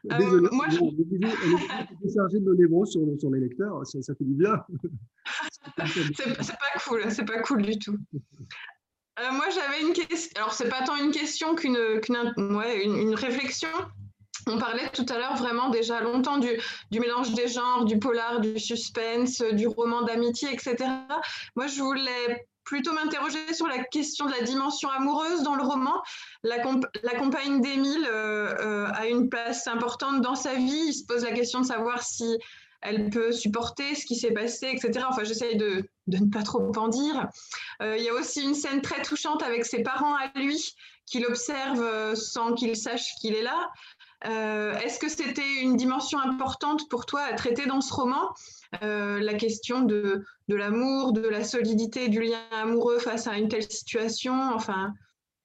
Désolé, 0.04 0.50
moi, 0.52 0.66
je... 0.70 0.80
on 0.82 0.88
est 0.90 2.14
chargé 2.14 2.40
de 2.40 2.46
donner 2.46 2.68
bon 2.68 2.86
sur, 2.86 3.02
sur 3.20 3.30
les 3.32 3.40
lecteurs, 3.40 3.86
ça, 3.86 4.02
ça 4.02 4.14
fait 4.16 4.26
du 4.26 4.34
bien. 4.34 4.54
c'est 5.88 6.36
pas 6.36 6.80
cool, 6.86 7.04
c'est 7.10 7.26
pas 7.26 7.42
cool 7.42 7.62
du 7.62 7.80
tout. 7.80 7.98
Euh, 9.20 9.32
moi, 9.32 9.46
j'avais 9.50 9.82
une 9.82 9.94
question. 9.94 10.32
Alors, 10.36 10.54
c'est 10.54 10.70
pas 10.70 10.84
tant 10.84 10.96
une 10.98 11.12
question 11.12 11.56
qu'une 11.56 11.78
ouais, 11.78 12.84
une, 12.84 12.98
une, 12.98 13.16
réflexion. 13.16 13.70
On 14.48 14.58
parlait 14.58 14.90
tout 14.92 15.06
à 15.08 15.18
l'heure 15.18 15.38
vraiment 15.38 15.70
déjà 15.70 16.02
longtemps 16.02 16.38
du, 16.38 16.50
du, 16.92 17.00
mélange 17.00 17.34
des 17.34 17.48
genres, 17.48 17.86
du 17.86 17.98
polar, 17.98 18.42
du 18.42 18.60
suspense, 18.60 19.42
du 19.54 19.68
roman 19.68 20.02
d'amitié, 20.02 20.50
etc. 20.52 20.76
Moi, 21.56 21.68
je 21.68 21.82
voulais 21.82 22.48
plutôt 22.64 22.94
m'interroger 22.94 23.54
sur 23.54 23.68
la 23.68 23.84
question 23.84 24.26
de 24.26 24.32
la 24.32 24.42
dimension 24.42 24.90
amoureuse 24.90 25.44
dans 25.44 25.56
le 25.56 25.64
roman. 25.64 26.02
La, 26.44 26.60
compagne 26.60 27.62
d'Émile 27.62 28.08
euh, 28.10 28.56
euh, 28.60 28.92
a 28.94 29.08
une 29.08 29.30
place 29.30 29.68
importante 29.68 30.22
dans 30.22 30.36
sa 30.36 30.56
vie. 30.56 30.86
Il 30.88 30.94
se 30.94 31.06
pose 31.06 31.24
la 31.24 31.32
question 31.32 31.62
de 31.62 31.66
savoir 31.66 32.04
si 32.04 32.38
elle 32.82 33.10
peut 33.10 33.32
supporter 33.32 33.96
ce 33.96 34.06
qui 34.06 34.16
s'est 34.16 34.32
passé, 34.32 34.70
etc. 34.74 35.06
Enfin, 35.10 35.24
j'essaye 35.24 35.56
de, 35.56 35.86
de, 36.08 36.18
ne 36.18 36.30
pas 36.30 36.44
trop 36.44 36.72
en 36.78 36.88
dire. 36.90 37.28
Euh, 37.82 37.96
il 37.98 38.04
y 38.04 38.10
a 38.10 38.14
aussi 38.14 38.42
une 38.42 38.56
scène 38.56 38.82
très 38.82 39.02
touchante 39.02 39.42
avec 39.42 39.66
ses 39.66 39.84
parents 39.84 40.16
à 40.16 40.28
lui, 40.36 40.76
qui 41.06 41.20
l'observent 41.20 42.16
sans 42.16 42.54
qu'il 42.54 42.76
sache 42.76 43.16
qu'il 43.22 43.36
est 43.36 43.42
là. 43.42 43.70
Est-ce 44.24 45.00
que 45.00 45.10
c'était 45.10 45.62
une 45.62 45.76
dimension 45.76 46.20
importante 46.20 46.90
pour 46.90 47.06
toi 47.06 47.22
à 47.22 47.34
traiter 47.34 47.66
dans 47.66 47.82
ce 47.82 47.94
roman 47.94 48.34
euh, 48.82 49.20
la 49.20 49.34
question 49.34 49.84
de, 49.84 50.24
de 50.48 50.56
l'amour, 50.56 51.14
de 51.14 51.28
la 51.28 51.44
solidité 51.44 52.10
du 52.10 52.22
lien 52.22 52.42
amoureux 52.52 53.00
face 53.00 53.28
à 53.28 53.38
une 53.38 53.48
telle 53.48 53.70
situation? 53.70 54.34
Enfin, 54.34 54.94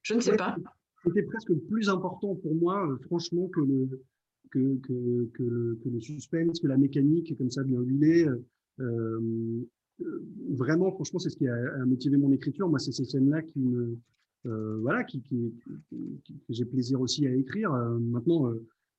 je 0.02 0.14
ne 0.14 0.20
sais 0.20 0.36
pas. 0.36 0.56
C'était 1.04 1.22
presque 1.22 1.52
plus 1.68 1.88
important 1.88 2.34
pour 2.36 2.54
moi, 2.54 2.86
euh, 2.86 2.98
franchement, 3.06 3.48
que 3.48 3.60
le, 3.60 4.02
que, 4.50 4.76
que, 4.78 5.28
que, 5.34 5.42
le, 5.42 5.78
que, 5.82 5.88
le, 5.88 6.00
suspense, 6.00 6.60
que 6.60 6.66
la 6.66 6.76
mécanique, 6.76 7.36
comme 7.36 7.50
ça, 7.50 7.62
bien 7.62 7.80
huilée. 7.80 8.26
Euh, 8.80 9.66
vraiment, 10.50 10.90
franchement, 10.92 11.18
c'est 11.18 11.30
ce 11.30 11.36
qui 11.36 11.48
a, 11.48 11.84
motivé 11.86 12.16
mon 12.16 12.32
écriture. 12.32 12.68
Moi, 12.68 12.78
c'est 12.78 12.92
ces 12.92 13.04
scènes-là 13.04 13.42
qui 13.42 13.58
me, 13.58 13.96
voilà, 14.80 15.04
qui, 15.04 15.22
que 15.22 15.37
j'ai 16.48 16.64
plaisir 16.64 17.00
aussi 17.00 17.26
à 17.26 17.34
écrire. 17.34 17.72
maintenant, 18.00 18.52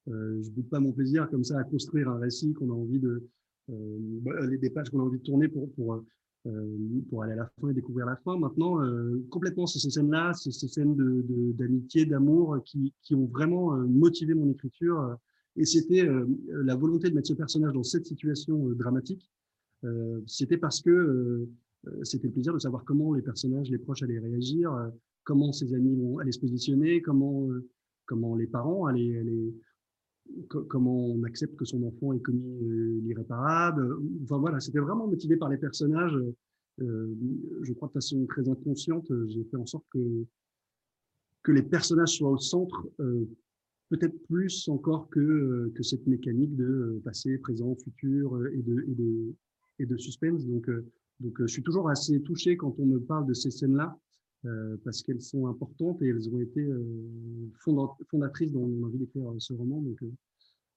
je 0.08 0.12
ne 0.12 0.56
doute 0.56 0.70
pas 0.70 0.80
mon 0.80 0.92
plaisir 0.92 1.30
comme 1.30 1.44
ça 1.44 1.60
à 1.60 1.64
construire 1.64 2.10
un 2.10 2.20
récit 2.20 2.54
qu'on 2.54 2.70
a 2.70 2.74
envie 2.74 3.00
de, 3.00 3.28
euh, 3.72 3.98
bah, 4.22 4.48
des 4.48 4.70
pages 4.70 4.90
qu'on 4.90 5.00
a 5.00 5.04
envie 5.04 5.20
de 5.20 5.24
tourner 5.24 5.48
pour, 5.48 5.72
pour, 5.74 6.04
euh, 6.48 7.22
aller 7.22 7.34
à 7.34 7.36
la 7.36 7.52
fin 7.60 7.70
et 7.70 7.74
découvrir 7.74 8.06
la 8.06 8.16
fin. 8.16 8.38
Maintenant, 8.38 8.84
euh, 8.84 9.24
complètement, 9.30 9.68
c'est 9.68 9.80
ces 9.80 9.90
scènes-là, 9.90 10.34
ces 10.34 10.52
scènes 10.52 10.96
d'amitié, 11.54 12.06
d'amour 12.06 12.58
qui, 12.66 12.94
qui, 13.02 13.14
ont 13.14 13.26
vraiment 13.26 13.76
motivé 13.78 14.34
mon 14.34 14.50
écriture. 14.50 15.18
Et 15.56 15.66
c'était 15.66 16.08
la 16.48 16.76
volonté 16.76 17.10
de 17.10 17.16
mettre 17.16 17.28
ce 17.28 17.34
personnage 17.34 17.74
dans 17.74 17.84
cette 17.84 18.06
situation 18.06 18.70
dramatique. 18.70 19.30
c'était 20.26 20.58
parce 20.58 20.82
que 20.82 21.48
c'était 22.04 22.28
le 22.28 22.34
plaisir 22.34 22.54
de 22.54 22.60
savoir 22.60 22.86
comment 22.86 23.14
les 23.14 23.22
personnages, 23.22 23.70
les 23.70 23.78
proches 23.78 24.04
allaient 24.04 24.20
réagir, 24.20 24.72
comment 25.24 25.52
ses 25.52 25.74
amis 25.74 25.96
vont 25.96 26.18
aller 26.20 26.32
se 26.32 26.40
positionner, 26.40 27.02
comment, 27.02 27.48
comment 28.06 28.36
les 28.36 28.48
parents 28.48 28.86
allaient, 28.86 29.20
allaient, 29.20 29.54
comment 30.48 31.08
on 31.08 31.24
accepte 31.24 31.56
que 31.56 31.66
son 31.66 31.84
enfant 31.84 32.14
ait 32.14 32.20
commis 32.20 32.64
euh, 32.64 33.00
l'irréparable. 33.04 33.98
Enfin 34.24 34.38
voilà, 34.38 34.60
c'était 34.60 34.80
vraiment 34.80 35.08
motivé 35.08 35.38
par 35.38 35.50
les 35.50 35.58
personnages. 35.58 36.18
Euh, 36.82 37.16
je 37.62 37.74
crois 37.74 37.90
de 37.90 37.94
façon 37.94 38.26
très 38.26 38.48
inconsciente, 38.48 39.12
j'ai 39.28 39.44
fait 39.44 39.58
en 39.58 39.66
sorte 39.66 39.86
que, 39.92 40.26
que 41.44 41.52
les 41.52 41.64
personnages 41.64 42.16
soient 42.18 42.32
au 42.32 42.38
centre, 42.38 42.88
euh, 43.00 43.26
peut-être 43.90 44.18
plus 44.28 44.68
encore 44.70 45.10
que, 45.10 45.72
que 45.76 45.84
cette 45.84 46.08
mécanique 46.08 46.56
de 46.56 47.02
passé, 47.04 47.38
présent, 47.38 47.76
futur 47.76 48.46
et 48.54 48.62
de, 48.62 48.86
et 48.88 48.96
de, 48.96 49.36
et 49.80 49.86
de 49.86 49.98
suspense. 49.98 50.46
Donc, 50.46 50.70
donc 51.20 51.36
je 51.42 51.48
suis 51.48 51.64
toujours 51.64 51.90
assez 51.90 52.22
touché 52.22 52.56
quand 52.56 52.80
on 52.80 52.86
me 52.86 53.00
parle 53.00 53.26
de 53.28 53.34
ces 53.34 53.52
scènes-là. 53.52 54.00
Euh, 54.46 54.78
parce 54.86 55.04
qu'elles 55.04 55.22
sont 55.22 55.48
importantes 55.48 56.02
et 56.02 56.08
elles 56.08 56.30
ont 56.30 56.40
été 56.40 56.62
euh, 56.62 57.52
fondatrices 58.10 58.54
dans 58.54 58.62
mon 58.62 58.88
envie 58.88 58.98
d'écrire 58.98 59.26
ce 59.38 59.52
roman. 59.52 59.82
Donc, 59.82 59.98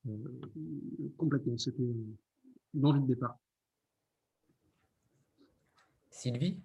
euh, 0.08 1.10
complètement, 1.16 1.56
c'était 1.56 1.84
une 2.74 2.84
envie 2.84 3.00
de 3.02 3.06
départ. 3.06 3.38
Sylvie? 6.10 6.58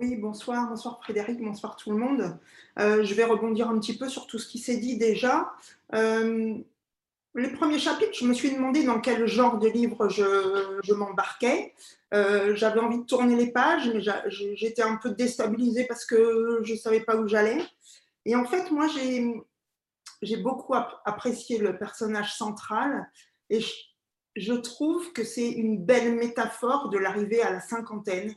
Oui, 0.00 0.16
bonsoir, 0.16 0.68
bonsoir 0.68 1.00
Frédéric, 1.00 1.40
bonsoir 1.40 1.76
tout 1.76 1.92
le 1.92 1.98
monde. 1.98 2.36
je 2.76 3.14
vais 3.14 3.24
rebondir 3.24 3.70
un 3.70 3.78
petit 3.78 3.96
peu 3.96 4.08
sur 4.08 4.26
tout 4.26 4.40
ce 4.40 4.48
qui 4.48 4.58
s'est 4.58 4.78
dit 4.78 4.98
déjà. 4.98 5.54
Les 7.34 7.50
premiers 7.50 7.78
chapitres, 7.78 8.14
je 8.14 8.26
me 8.26 8.34
suis 8.34 8.54
demandé 8.54 8.84
dans 8.84 9.00
quel 9.00 9.26
genre 9.26 9.58
de 9.58 9.68
livre 9.68 10.08
je, 10.08 10.80
je 10.84 10.94
m'embarquais. 10.94 11.74
Euh, 12.12 12.54
j'avais 12.54 12.78
envie 12.78 12.98
de 12.98 13.04
tourner 13.04 13.34
les 13.34 13.50
pages, 13.50 13.90
mais 13.92 14.00
j'étais 14.28 14.82
un 14.82 14.96
peu 14.96 15.10
déstabilisée 15.10 15.84
parce 15.86 16.04
que 16.04 16.60
je 16.62 16.72
ne 16.72 16.78
savais 16.78 17.00
pas 17.00 17.16
où 17.16 17.26
j'allais. 17.26 17.60
Et 18.24 18.36
en 18.36 18.44
fait, 18.44 18.70
moi, 18.70 18.86
j'ai 20.22 20.36
beaucoup 20.36 20.74
apprécié 20.74 21.58
le 21.58 21.76
personnage 21.76 22.36
central 22.36 23.10
et 23.50 23.60
je, 24.36 24.54
trouve 24.54 25.12
que 25.12 25.24
c'est 25.24 25.50
une 25.50 25.84
belle 25.84 26.14
métaphore 26.14 26.88
de 26.88 26.98
l'arrivée 26.98 27.42
à 27.42 27.50
la 27.50 27.60
cinquantaine. 27.60 28.32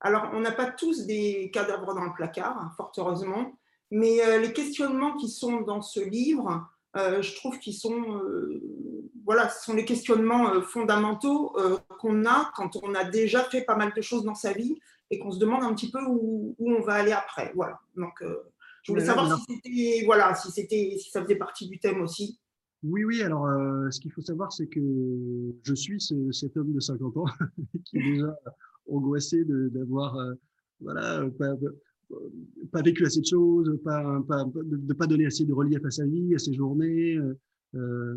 Alors, 0.00 0.30
on 0.34 0.40
n'a 0.40 0.52
pas 0.52 0.70
tous 0.70 1.06
des 1.06 1.50
cadavres 1.52 1.94
dans 1.94 2.04
le 2.04 2.12
placard, 2.12 2.58
hein, 2.58 2.70
fort 2.76 2.92
heureusement, 2.98 3.58
mais 3.90 4.22
euh, 4.22 4.38
les 4.38 4.52
questionnements 4.52 5.16
qui 5.16 5.28
sont 5.28 5.62
dans 5.62 5.82
ce 5.82 5.98
livre 6.00 6.68
je 6.94 7.34
trouve 7.36 7.58
qu'ils 7.58 7.74
sont, 7.74 8.20
voilà, 9.24 9.48
ce 9.48 9.64
sont 9.64 9.74
les 9.74 9.84
questionnements 9.84 10.60
fondamentaux 10.62 11.54
qu'on 11.98 12.24
a 12.24 12.50
quand 12.56 12.76
on 12.82 12.94
a 12.94 13.04
déjà 13.04 13.44
fait 13.44 13.62
pas 13.62 13.76
mal 13.76 13.92
de 13.94 14.00
choses 14.02 14.24
dans 14.24 14.34
sa 14.34 14.52
vie 14.52 14.78
et 15.10 15.18
qu'on 15.18 15.30
se 15.30 15.38
demande 15.38 15.62
un 15.62 15.74
petit 15.74 15.90
peu 15.90 16.02
où, 16.06 16.54
où, 16.58 16.72
on 16.72 16.82
va 16.82 16.94
aller 16.94 17.12
après. 17.12 17.52
Voilà. 17.54 17.78
Donc, 17.96 18.22
je 18.82 18.92
voulais 18.92 19.04
savoir 19.04 19.38
si 19.38 19.54
c'était, 19.54 20.02
voilà, 20.06 20.34
si 20.34 20.50
c'était, 20.50 20.96
si 20.98 21.10
ça 21.10 21.22
faisait 21.22 21.36
partie 21.36 21.68
du 21.68 21.78
thème 21.78 22.00
aussi. 22.00 22.38
Oui, 22.82 23.04
oui. 23.04 23.22
Alors, 23.22 23.46
euh, 23.46 23.90
ce 23.90 24.00
qu'il 24.00 24.12
faut 24.12 24.22
savoir, 24.22 24.52
c'est 24.52 24.66
que 24.66 24.80
je 25.62 25.74
suis 25.74 26.00
cet 26.32 26.56
homme 26.56 26.72
de 26.72 26.80
50 26.80 27.16
ans 27.16 27.26
qui 27.84 27.98
est 27.98 28.12
déjà 28.12 28.34
angoissé 28.90 29.44
d'avoir, 29.44 30.16
euh, 30.16 30.34
voilà, 30.80 31.24
pas, 31.38 31.54
pas, 32.72 32.82
vécu 32.82 33.04
assez 33.04 33.20
de 33.20 33.26
choses, 33.26 33.66
de 33.66 33.72
ne 33.72 34.92
pas 34.92 35.06
donner 35.06 35.26
assez 35.26 35.44
de 35.44 35.52
relief 35.52 35.84
à 35.84 35.90
sa 35.90 36.06
vie, 36.06 36.34
à 36.34 36.38
ses 36.38 36.54
journées. 36.54 37.18
Euh, 37.74 38.16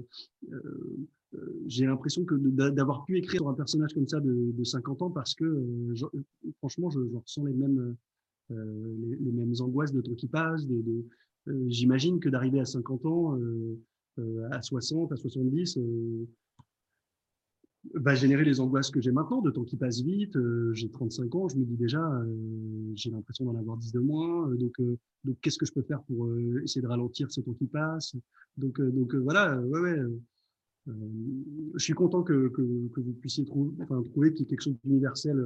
j'ai 1.68 1.86
l'impression 1.86 2.26
que 2.26 2.36
d'avoir 2.70 3.06
pu 3.06 3.18
écrire 3.18 3.42
sur 3.42 3.50
un 3.50 3.54
personnage 3.54 3.94
comme 3.94 4.08
ça 4.08 4.20
de, 4.20 4.52
de 4.52 4.64
50 4.64 5.02
ans 5.02 5.12
parce 5.12 5.34
que, 5.36 5.66
franchement, 6.58 6.90
je, 6.90 7.00
ressens 7.00 7.46
les 7.46 7.54
mêmes, 7.54 7.96
les, 8.50 9.32
mêmes 9.32 9.54
angoisses 9.60 9.94
de 9.94 10.02
temps 10.02 10.16
qui 10.16 10.28
passe. 10.28 10.66
J'imagine 11.68 12.20
que 12.20 12.30
d'arriver 12.30 12.60
à 12.60 12.66
50 12.66 13.06
ans, 13.06 13.38
euh, 14.20 14.48
à 14.52 14.62
60, 14.62 15.12
à 15.14 15.16
70, 15.16 15.78
euh, 15.78 16.28
va 17.96 18.16
générer 18.16 18.44
les 18.44 18.60
angoisses 18.60 18.92
que 18.92 19.02
j'ai 19.02 19.12
maintenant, 19.12 19.42
de 19.42 19.50
temps 19.52 19.64
qui 19.64 19.76
passe 19.78 20.02
vite. 20.02 20.36
Euh, 20.36 20.74
j'ai 20.74 20.90
35 20.90 21.36
ans, 21.36 21.48
je 21.48 21.58
me 21.58 21.66
dis 21.66 21.78
déjà, 21.78 22.02
j'ai 22.96 23.10
l'impression 23.10 23.46
d'en 23.46 23.56
avoir 23.56 23.78
10 23.78 23.92
de 23.92 24.00
moins. 24.00 24.50
donc, 24.56 24.74
donc 25.24 25.38
qu'est-ce 25.42 25.58
que 25.58 25.66
je 25.66 25.74
peux 25.74 25.82
faire 25.82 26.04
pour 26.04 26.30
essayer 26.64 26.82
de 26.82 26.88
ralentir 26.88 27.32
ce 27.32 27.42
temps 27.42 27.54
qui 27.54 27.68
passe? 27.68 28.16
Donc, 28.58 28.82
donc 28.82 29.16
voilà, 29.16 29.60
ouais, 29.60 29.80
ouais. 29.80 30.00
je 30.88 31.84
suis 31.84 31.94
content 31.94 32.24
que, 32.24 32.50
que, 32.50 32.62
vous 32.62 33.14
puissiez 33.14 33.46
trouver, 33.46 33.72
enfin, 33.82 34.04
quelque 34.14 34.62
chose 34.62 34.78
d'universel 34.84 35.38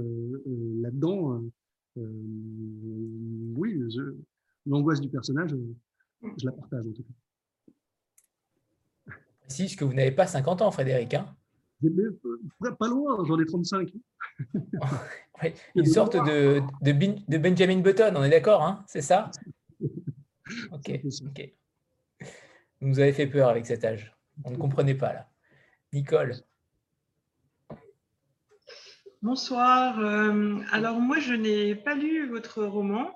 là-dedans. 0.82 1.42
oui, 3.56 3.82
l'angoisse 4.66 5.00
du 5.00 5.10
personnage, 5.10 5.56
je 6.38 6.46
la 6.46 6.52
partage 6.52 6.88
en 6.88 6.92
tout 6.92 7.04
cas 7.04 7.14
précise 9.46 9.76
que 9.76 9.86
vous 9.86 9.94
n'avez 9.94 10.12
pas 10.12 10.28
50 10.28 10.62
ans, 10.62 10.72
Frédéric. 10.72 11.14
Hein 11.14 11.36
pas 12.80 12.88
loin, 12.88 13.24
j'en 13.26 13.40
ai 13.40 13.46
35. 13.46 13.92
une 15.76 15.86
sorte 15.86 16.16
de, 16.16 16.62
de, 16.82 17.38
Benjamin 17.38 17.82
Button, 17.82 18.14
on 18.16 18.24
est 18.24 18.30
d'accord, 18.30 18.64
hein 18.64 18.84
c'est 18.88 19.02
ça 19.02 19.32
Ok. 20.72 21.02
ok. 21.04 21.54
Vous 22.82 22.88
nous 22.90 23.00
avez 23.00 23.14
fait 23.14 23.28
peur 23.28 23.50
avec 23.50 23.66
cet 23.66 23.84
âge. 23.84 24.16
On 24.44 24.52
ne 24.52 24.58
comprenait 24.58 24.96
pas 24.96 25.14
là. 25.14 25.30
Nicole. 25.94 26.34
Bonsoir. 29.22 30.00
Euh, 30.00 30.60
alors 30.72 31.00
moi, 31.00 31.20
je 31.20 31.34
n'ai 31.34 31.74
pas 31.74 31.96
lu 31.96 32.30
votre 32.30 32.64
roman. 32.64 33.12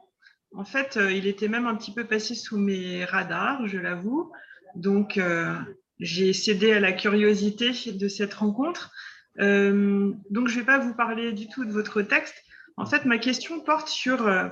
En 0.55 0.66
fait, 0.66 0.97
euh, 0.97 1.12
il 1.12 1.28
était 1.28 1.47
même 1.47 1.68
un 1.68 1.76
petit 1.76 1.93
peu 1.93 2.05
passé 2.05 2.34
sous 2.34 2.57
mes 2.57 3.05
radars, 3.05 3.68
je 3.68 3.78
l'avoue. 3.78 4.32
Donc, 4.76 5.18
euh, 5.18 5.55
j'ai 6.00 6.34
cédé 6.34 6.72
à 6.72 6.80
la 6.80 6.93
curiosité 6.93 7.72
de 7.91 8.08
cette 8.08 8.34
rencontre. 8.34 8.91
Euh, 9.39 10.12
donc, 10.30 10.47
je 10.47 10.56
ne 10.56 10.60
vais 10.60 10.66
pas 10.66 10.80
vous 10.80 10.93
parler 10.93 11.34
du 11.34 11.47
tout 11.47 11.66
de 11.66 11.72
votre 11.72 12.02
texte. 12.02 12.36
En 12.78 12.86
fait, 12.86 13.06
ma 13.06 13.18
question 13.18 13.60
porte 13.60 13.89
sur, 13.89 14.28
euh, 14.28 14.47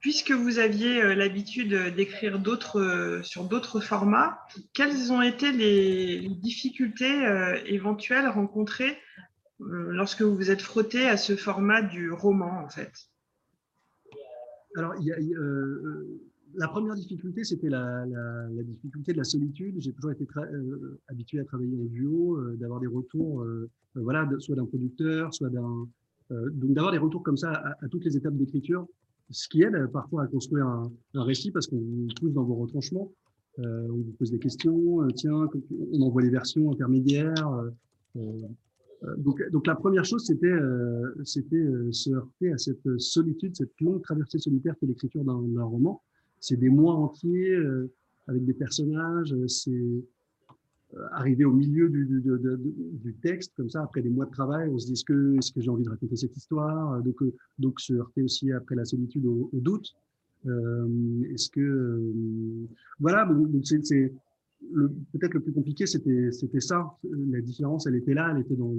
puisque 0.00 0.32
vous 0.32 0.58
aviez 0.58 1.02
euh, 1.02 1.14
l'habitude 1.14 1.94
d'écrire 1.94 2.38
sur 3.22 3.44
d'autres 3.44 3.80
formats, 3.80 4.38
quelles 4.74 5.12
ont 5.12 5.22
été 5.22 5.50
les, 5.52 6.28
difficultés 6.28 7.24
éventuelles 7.66 8.28
rencontrées 8.28 8.98
lorsque 9.60 10.20
vous 10.20 10.36
vous 10.36 10.50
êtes 10.50 10.60
frotté 10.60 11.08
à 11.08 11.16
ce 11.16 11.36
format 11.36 11.80
du 11.80 12.10
roman, 12.10 12.62
en 12.64 12.68
fait? 12.68 12.92
Alors, 14.76 14.94
il 15.00 15.06
la 16.56 16.68
première 16.68 16.94
difficulté, 16.94 17.44
c'était 17.44 17.68
la, 17.68 18.04
difficulté 18.64 19.12
de 19.12 19.18
la 19.18 19.24
solitude. 19.24 19.76
J'ai 19.78 19.92
toujours 19.92 20.12
été 20.12 20.26
euh, 20.36 21.00
habitué 21.08 21.40
à 21.40 21.44
travailler 21.44 21.76
en 21.76 21.84
duo, 21.84 22.36
euh, 22.36 22.56
d'avoir 22.56 22.80
des 22.80 22.86
retours, 22.86 23.42
euh, 23.42 23.70
voilà, 23.94 24.28
soit 24.38 24.56
d'un 24.56 24.66
producteur, 24.66 25.32
soit 25.34 25.50
d'un, 25.50 25.88
donc 26.30 26.72
d'avoir 26.72 26.92
des 26.92 26.98
retours 26.98 27.22
comme 27.22 27.36
ça 27.36 27.52
à, 27.52 27.88
toutes 27.88 28.04
les 28.04 28.16
étapes 28.16 28.36
d'écriture, 28.36 28.86
ce 29.30 29.48
qui 29.48 29.62
aide 29.62 29.86
parfois 29.92 30.24
à 30.24 30.26
construire 30.26 30.66
un, 30.66 30.90
récit 31.14 31.50
parce 31.50 31.66
qu'on 31.66 31.76
vous 31.76 32.08
pousse 32.20 32.32
dans 32.32 32.44
vos 32.44 32.56
retranchements, 32.56 33.12
on 33.58 33.92
vous 33.92 34.14
pose 34.18 34.30
des 34.30 34.38
questions, 34.38 35.06
tiens, 35.14 35.48
on 35.92 36.00
envoie 36.00 36.22
les 36.22 36.30
versions 36.30 36.72
intermédiaires. 36.72 37.70
Donc, 39.18 39.66
la 39.66 39.76
première 39.76 40.04
chose, 40.04 40.24
c'était 40.26 40.58
c'était 41.24 41.64
se 41.92 42.10
heurter 42.10 42.52
à 42.52 42.58
cette 42.58 42.98
solitude, 42.98 43.54
cette 43.54 43.78
longue 43.80 44.02
traversée 44.02 44.38
solitaire 44.38 44.74
qu'est 44.80 44.86
l'écriture 44.86 45.24
d'un 45.24 45.62
roman 45.62 46.02
c'est 46.44 46.58
des 46.58 46.68
mois 46.68 46.94
entiers 46.94 47.54
euh, 47.54 47.90
avec 48.26 48.44
des 48.44 48.52
personnages, 48.52 49.32
euh, 49.32 49.48
c'est 49.48 49.70
euh, 49.70 51.06
arriver 51.12 51.46
au 51.46 51.52
milieu 51.52 51.88
du, 51.88 52.04
du, 52.04 53.14
texte, 53.22 53.54
comme 53.56 53.70
ça, 53.70 53.82
après 53.82 54.02
des 54.02 54.10
mois 54.10 54.26
de 54.26 54.30
travail, 54.30 54.68
on 54.68 54.78
se 54.78 54.86
dit 54.86 54.92
est-ce 54.92 55.04
que, 55.04 55.36
est 55.36 55.54
que 55.54 55.60
j'ai 55.62 55.70
envie 55.70 55.84
de 55.84 55.88
raconter 55.88 56.16
cette 56.16 56.36
histoire? 56.36 57.02
Donc, 57.02 57.16
donc 57.58 57.80
se 57.80 57.94
heurter 57.94 58.22
aussi 58.22 58.52
après 58.52 58.74
la 58.74 58.84
solitude 58.84 59.24
au, 59.26 59.48
doute. 59.54 59.94
est-ce 61.32 61.48
que. 61.48 62.12
voilà, 63.00 63.28
c'est. 63.62 64.12
Peut-être 65.12 65.34
le 65.34 65.40
plus 65.40 65.52
compliqué, 65.52 65.86
c'était 65.86 66.60
ça. 66.60 66.96
La 67.02 67.40
différence, 67.40 67.86
elle 67.86 67.96
était 67.96 68.14
là, 68.14 68.32
elle 68.32 68.42
était 68.42 68.54
dans. 68.54 68.72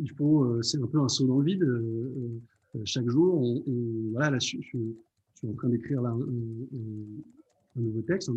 il 0.00 0.10
faut. 0.16 0.62
c'est 0.62 0.82
un 0.82 0.86
peu 0.86 0.98
un 0.98 1.08
saut 1.08 1.26
dans 1.26 1.38
le 1.38 1.44
vide. 1.44 1.66
chaque 2.84 3.08
jour, 3.08 3.34
on, 3.40 4.10
voilà, 4.12 4.30
là, 4.30 4.38
je, 4.40 4.78
suis 5.42 5.48
en 5.48 5.54
train 5.54 5.68
d'écrire 5.68 6.04
un, 6.04 6.18
nouveau 7.76 8.02
texte. 8.02 8.30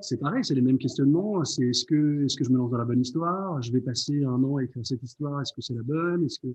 C'est 0.00 0.18
pareil, 0.18 0.44
c'est 0.44 0.54
les 0.54 0.62
mêmes 0.62 0.78
questionnements. 0.78 1.44
C'est 1.44 1.68
est-ce 1.68 1.84
que, 1.84 2.24
est-ce 2.24 2.36
que 2.36 2.44
je 2.44 2.50
me 2.50 2.56
lance 2.56 2.70
dans 2.70 2.78
la 2.78 2.84
bonne 2.84 3.00
histoire? 3.00 3.62
Je 3.62 3.72
vais 3.72 3.80
passer 3.80 4.24
un 4.24 4.42
an 4.42 4.56
à 4.56 4.64
écrire 4.64 4.84
cette 4.84 5.02
histoire. 5.02 5.40
Est-ce 5.40 5.52
que 5.52 5.60
c'est 5.60 5.74
la 5.74 5.82
bonne? 5.82 6.24
Est-ce 6.24 6.40
que 6.40 6.54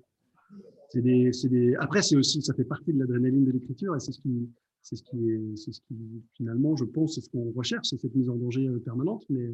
c'est 0.89 1.01
des, 1.01 1.31
des, 1.49 1.75
Après, 1.75 2.01
c'est 2.01 2.15
aussi, 2.15 2.41
ça 2.41 2.53
fait 2.53 2.63
partie 2.63 2.91
de 2.91 2.99
l'adrénaline 2.99 3.45
de 3.45 3.51
l'écriture 3.51 3.95
et 3.95 3.99
c'est 3.99 4.11
ce 4.11 4.19
qui, 4.19 4.49
c'est 4.81 4.95
ce 4.95 5.03
qui 5.03 5.29
est, 5.29 5.55
c'est 5.55 5.71
ce 5.71 5.81
qui 5.81 5.95
finalement, 6.33 6.75
je 6.75 6.85
pense, 6.85 7.15
c'est 7.15 7.21
ce 7.21 7.29
qu'on 7.29 7.51
recherche, 7.51 7.89
c'est 7.89 7.99
cette 7.99 8.15
mise 8.15 8.29
en 8.29 8.35
danger 8.35 8.67
euh, 8.67 8.79
permanente. 8.79 9.23
Mais, 9.29 9.53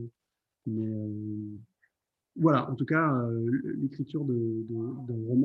mais 0.65 0.88
euh, 0.88 1.57
voilà, 2.38 2.71
en 2.71 2.75
tout 2.75 2.86
cas, 2.86 3.13
euh, 3.13 3.61
l'écriture 3.77 4.25
d'un 4.25 5.25
roman 5.27 5.45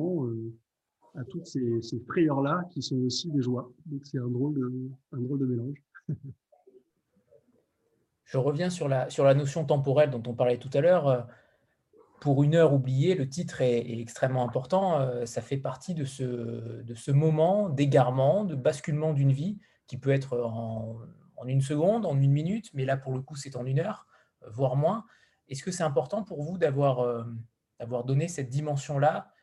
toutes 1.31 1.47
ces, 1.47 1.81
frayeurs-là 2.07 2.63
qui 2.71 2.81
sont 2.81 2.97
aussi 2.97 3.31
des 3.31 3.41
joies. 3.41 3.71
Donc 3.85 4.01
c'est 4.05 4.19
un 4.19 4.27
drôle 4.27 4.53
de, 4.53 4.91
drôle 5.13 5.39
de 5.39 5.45
mélange. 5.45 5.81
Je 8.25 8.37
reviens 8.37 8.69
sur 8.69 8.87
la, 8.87 9.09
sur 9.09 9.23
la 9.23 9.33
notion 9.33 9.65
temporelle 9.65 10.09
dont 10.09 10.23
on 10.27 10.33
parlait 10.33 10.57
tout 10.57 10.69
à 10.73 10.81
l'heure. 10.81 11.27
Pour 12.21 12.43
une 12.43 12.55
heure 12.55 12.73
oubliée, 12.73 13.15
le 13.15 13.27
titre 13.27 13.61
est, 13.61 13.99
extrêmement 13.99 14.47
important. 14.47 15.25
Ça 15.25 15.41
fait 15.41 15.57
partie 15.57 15.93
de 15.93 16.05
ce, 16.05 16.23
de 16.81 16.93
ce 16.93 17.11
moment 17.11 17.67
d'égarement, 17.67 18.45
de 18.45 18.55
basculement 18.55 19.11
d'une 19.13 19.33
vie 19.33 19.59
qui 19.87 19.97
peut 19.97 20.11
être 20.11 20.39
en, 20.39 20.95
une 21.45 21.61
seconde, 21.61 22.05
en 22.05 22.17
une 22.21 22.31
minute, 22.31 22.69
mais 22.73 22.85
là 22.85 22.95
pour 22.95 23.13
le 23.15 23.21
coup 23.21 23.35
c'est 23.35 23.57
en 23.57 23.65
une 23.65 23.79
heure, 23.79 24.05
voire 24.47 24.77
moins. 24.77 25.03
Est-ce 25.49 25.63
que 25.63 25.71
c'est 25.71 25.83
important 25.83 26.23
pour 26.23 26.43
vous 26.43 26.57
d'avoir 26.57 27.25
d'avoir 27.79 28.05
donné 28.05 28.27
cette 28.29 28.49
dimension-là 28.49 29.33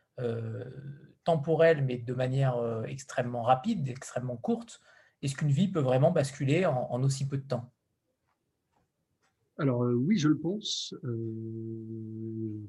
temporelle, 1.28 1.84
mais 1.84 1.98
de 1.98 2.14
manière 2.14 2.56
euh, 2.56 2.84
extrêmement 2.84 3.42
rapide, 3.42 3.86
extrêmement 3.86 4.38
courte, 4.38 4.80
est-ce 5.20 5.34
qu'une 5.36 5.50
vie 5.50 5.68
peut 5.68 5.80
vraiment 5.80 6.10
basculer 6.10 6.64
en, 6.64 7.02
aussi 7.02 7.28
peu 7.28 7.36
de 7.36 7.46
temps? 7.46 7.70
Alors 9.58 9.82
euh, 9.82 9.92
oui, 9.92 10.16
je 10.16 10.28
le 10.28 10.38
pense. 10.38 10.94
Euh, 11.04 12.62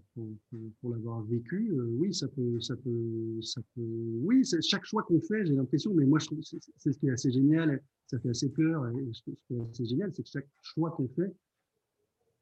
pour, 0.81 0.89
l'avoir 0.89 1.21
vécu, 1.21 1.71
oui, 1.99 2.13
ça 2.13 2.27
peut, 2.27 2.59
ça 2.59 2.75
peut, 2.75 3.39
ça 3.41 3.61
peut. 3.75 4.19
Oui, 4.23 4.43
chaque 4.61 4.83
choix 4.83 5.03
qu'on 5.03 5.21
fait, 5.21 5.45
j'ai 5.45 5.53
l'impression, 5.53 5.93
mais 5.93 6.05
moi 6.05 6.19
c'est 6.19 6.91
ce 6.91 6.99
qui 6.99 7.07
est 7.07 7.11
assez 7.11 7.31
génial. 7.31 7.81
Ça 8.07 8.19
fait 8.19 8.29
assez 8.29 8.49
peur. 8.49 8.89
Et 8.89 9.85
génial, 9.85 10.11
c'est 10.13 10.23
que 10.23 10.29
chaque 10.29 10.49
choix 10.61 10.91
qu'on 10.91 11.07
fait, 11.07 11.33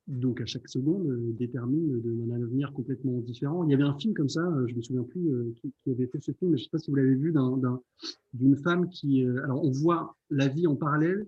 donc 0.08 0.40
à 0.40 0.46
chaque 0.46 0.68
seconde, 0.70 1.08
euh, 1.08 1.34
détermine 1.34 2.02
de, 2.02 2.32
un 2.32 2.42
avenir 2.42 2.72
complètement 2.74 3.20
différent. 3.20 3.64
Il 3.66 3.72
y 3.72 3.74
avait 3.74 3.84
un 3.84 3.98
film 3.98 4.14
comme 4.14 4.30
ça, 4.30 4.42
euh, 4.42 4.66
je 4.68 4.76
me 4.76 4.82
souviens 4.82 5.04
plus 5.04 5.30
euh, 5.30 5.54
qui, 5.84 5.92
avait 5.92 6.08
fait 6.08 6.22
ce 6.22 6.32
film, 6.32 6.52
mais 6.52 6.58
je 6.58 6.64
ne 6.64 6.66
sais 6.66 6.70
pas 6.72 6.80
si 6.80 6.90
vous 6.90 6.96
l'avez 6.96 7.16
vu, 7.16 7.34
d'une 8.34 8.56
femme 8.56 8.90
qui, 8.90 9.26
alors 9.44 9.64
on 9.64 9.72
voit 9.72 10.16
la 10.30 10.48
vie 10.48 10.68
en 10.68 10.76
parallèle 10.76 11.28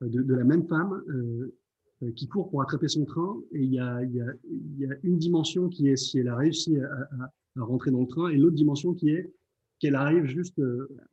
de, 0.00 0.34
la 0.34 0.44
même 0.44 0.66
femme 0.66 1.02
qui 2.14 2.28
court 2.28 2.50
pour 2.50 2.62
attraper 2.62 2.88
son 2.88 3.04
train, 3.04 3.40
et 3.52 3.62
il 3.62 3.72
y 3.72 3.78
a, 3.78 4.02
il 4.02 4.14
y 4.14 4.20
a, 4.20 4.26
il 4.44 4.78
y 4.78 4.86
a 4.86 4.94
une 5.02 5.18
dimension 5.18 5.68
qui 5.68 5.88
est 5.88 5.96
si 5.96 6.18
elle 6.18 6.28
a 6.28 6.36
réussi 6.36 6.78
à, 6.78 7.08
à, 7.56 7.62
rentrer 7.62 7.90
dans 7.90 8.00
le 8.00 8.06
train, 8.06 8.28
et 8.28 8.36
l'autre 8.36 8.56
dimension 8.56 8.92
qui 8.92 9.10
est 9.10 9.32
qu'elle 9.78 9.94
arrive 9.94 10.24
juste, 10.24 10.60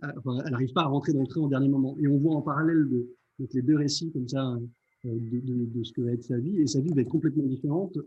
enfin, 0.02 0.40
elle 0.46 0.52
n'arrive 0.52 0.74
pas 0.74 0.84
à 0.84 0.88
rentrer 0.88 1.14
dans 1.14 1.22
le 1.22 1.28
train 1.28 1.42
au 1.42 1.50
dernier 1.50 1.68
moment. 1.68 1.98
Et 2.00 2.08
on 2.08 2.18
voit 2.18 2.36
en 2.36 2.42
parallèle 2.42 2.88
de, 2.90 3.10
donc 3.40 3.54
les 3.54 3.62
deux 3.62 3.76
récits 3.76 4.12
comme 4.12 4.28
ça 4.28 4.58
de, 5.04 5.84
ce 5.84 5.92
que 5.94 6.02
va 6.02 6.12
être 6.12 6.24
sa 6.24 6.38
vie. 6.38 6.60
Et 6.60 6.68
sa 6.68 6.82
vie 6.82 6.94
va 6.94 7.02
être 7.02 7.10
complètement 7.10 7.46
différente 7.46 7.98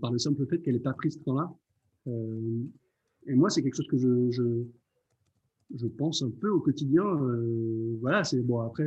par 0.00 0.10
le 0.10 0.18
simple 0.18 0.46
fait 0.46 0.58
qu'elle 0.60 0.74
n'est 0.74 0.80
pas 0.80 0.94
prise 0.94 1.14
ce 1.14 1.20
temps-là. 1.20 1.54
et 3.26 3.34
moi, 3.34 3.50
c'est 3.50 3.62
quelque 3.62 3.76
chose 3.76 3.88
que 3.88 3.98
je, 3.98 4.30
je, 4.30 4.42
je, 5.74 5.86
pense 5.86 6.22
un 6.22 6.30
peu 6.30 6.48
au 6.48 6.60
quotidien. 6.60 7.04
voilà, 8.00 8.24
c'est 8.24 8.40
bon, 8.42 8.60
après 8.60 8.86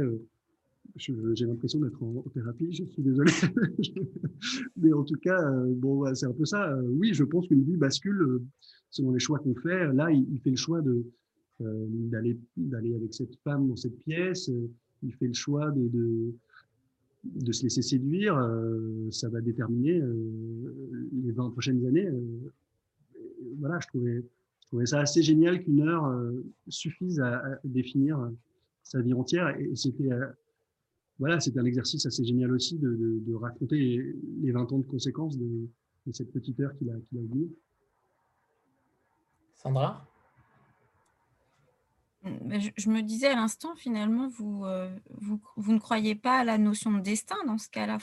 j'ai 0.96 1.46
l'impression 1.46 1.80
d'être 1.80 2.02
en, 2.02 2.24
thérapie, 2.34 2.72
je 2.72 2.84
suis 2.86 3.04
désolé. 3.04 3.32
Mais 4.78 4.94
en 4.94 5.04
tout 5.04 5.18
cas, 5.22 5.42
euh, 5.42 5.74
bon, 5.76 6.14
c'est 6.16 6.26
un 6.26 6.34
peu 6.34 6.46
ça. 6.46 6.72
Euh, 6.72 6.82
oui, 6.90 7.14
je 7.14 7.24
pense 7.24 7.48
qu'une 7.48 7.64
vie 7.64 7.78
bascule 7.78 8.22
euh, 8.22 8.44
selon 8.90 9.12
les 9.12 9.20
choix 9.20 9.40
qu'on 9.40 9.56
fait. 9.56 9.92
Là, 9.94 10.12
il, 10.12 10.40
fait 10.40 10.52
le 10.52 10.56
choix 10.56 10.82
de 10.82 11.06
d'aller 11.60 12.40
d'aller 12.56 12.96
avec 12.96 13.14
cette 13.14 13.36
femme 13.44 13.68
dans 13.68 13.76
cette 13.76 13.98
pièce. 14.00 14.50
il 15.04 15.14
fait 15.16 15.28
le 15.28 15.34
choix 15.34 15.72
de, 15.72 15.90
de, 15.90 16.34
de 17.24 17.51
se 17.51 17.63
laisser 17.63 17.82
séduire. 17.82 18.36
ça 19.11 19.30
va 19.30 19.41
déterminer 19.41 20.01
les 21.11 21.32
20 21.32 21.49
prochaines 21.51 21.86
années. 21.86 22.09
voilà, 23.57 23.80
je 23.80 23.88
trouvais, 23.88 24.86
ça 24.86 25.01
assez 25.01 25.22
génial 25.22 25.61
qu'une 25.63 25.82
heure 25.82 26.11
suffise 26.67 27.20
à, 27.20 27.59
définir 27.63 28.32
sa 28.84 29.01
vie 29.01 29.13
entière. 29.13 29.49
Et 29.59 29.76
c'était 29.76 30.09
voilà, 31.20 31.41
c'est 31.41 31.57
un 31.57 31.65
exercice 31.65 32.05
assez 32.05 32.24
génial 32.24 32.51
aussi 32.53 32.80
de, 32.80 33.34
raconter 33.34 34.15
les 34.41 34.51
20 34.51 34.72
ans 34.72 34.80
de 34.80 34.86
conséquences 34.86 35.38
de, 35.38 35.67
cette 36.11 36.32
petite 36.32 36.59
heure 36.59 36.76
qu'il 36.78 36.89
a, 36.89 36.95
qu'il 37.09 37.20
a 37.20 37.22
Sandra? 39.53 40.09
Je, 42.75 42.89
me 42.89 43.01
disais 43.01 43.27
à 43.27 43.36
l'instant, 43.36 43.75
finalement, 43.75 44.27
vous, 44.27 44.65
euh, 44.65 44.89
vous, 45.09 45.39
vous, 45.55 45.73
ne 45.73 45.80
croyez 45.80 46.15
pas 46.15 46.39
à 46.39 46.43
la 46.43 46.57
notion 46.57 46.91
de 46.91 47.01
destin 47.01 47.38
dans 47.45 47.57
ce 47.57 47.69
cas-là. 47.69 47.97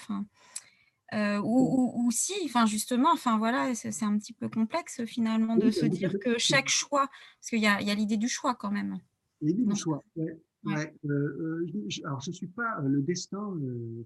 Euh, 1.14 1.40
ou, 1.44 2.10
si, 2.10 2.34
enfin 2.44 2.66
justement, 2.66 3.12
enfin 3.12 3.38
voilà, 3.38 3.74
c'est 3.74 4.04
un 4.04 4.18
petit 4.18 4.32
peu 4.32 4.48
complexe 4.48 5.04
finalement 5.04 5.56
de 5.56 5.70
se 5.70 5.86
dire 5.86 6.12
que 6.20 6.36
chaque 6.38 6.68
choix, 6.68 7.06
parce 7.38 7.50
qu'il 7.50 7.60
y 7.60 7.66
a, 7.66 7.94
l'idée 7.94 8.16
du 8.16 8.28
choix 8.28 8.54
quand 8.54 8.70
même. 8.70 8.98
L'idée 9.40 9.64
du 9.64 9.76
choix, 9.76 10.02
oui. 10.16 10.30
Ouais. 10.66 10.92
Euh, 11.04 11.08
euh, 11.08 11.66
je, 11.88 12.02
alors, 12.04 12.20
je 12.20 12.32
suis 12.32 12.48
pas 12.48 12.80
le 12.80 13.00
destin. 13.00 13.56
Euh, 13.62 14.04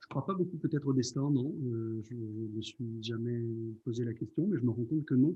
je 0.00 0.06
crois 0.08 0.24
pas 0.24 0.34
beaucoup 0.34 0.58
peut-être 0.58 0.86
au 0.86 0.92
destin, 0.92 1.28
non. 1.30 1.52
je 2.02 2.14
ne 2.14 2.48
me 2.54 2.62
suis 2.62 3.02
jamais 3.02 3.42
posé 3.84 4.04
la 4.04 4.12
question, 4.12 4.46
mais 4.46 4.58
je 4.58 4.62
me 4.62 4.70
rends 4.70 4.84
compte 4.84 5.04
que 5.06 5.14
non. 5.14 5.34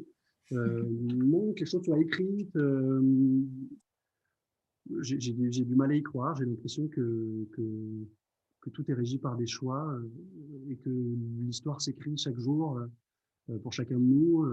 Non, 0.50 1.52
quelque 1.52 1.68
chose 1.68 1.84
soit 1.84 1.98
écrite. 1.98 2.56
j'ai 5.00 5.64
du 5.64 5.74
mal 5.74 5.90
à 5.90 5.94
y 5.94 6.02
croire. 6.02 6.36
J'ai 6.36 6.44
l'impression 6.44 6.88
que, 6.88 7.46
que, 7.52 8.06
que, 8.60 8.70
tout 8.70 8.90
est 8.90 8.94
régi 8.94 9.18
par 9.18 9.36
des 9.36 9.46
choix 9.46 9.98
et 10.68 10.76
que 10.76 10.90
l'histoire 10.90 11.80
s'écrit 11.80 12.16
chaque 12.16 12.38
jour 12.38 12.80
pour 13.62 13.72
chacun 13.72 13.98
de 13.98 14.04
nous. 14.04 14.44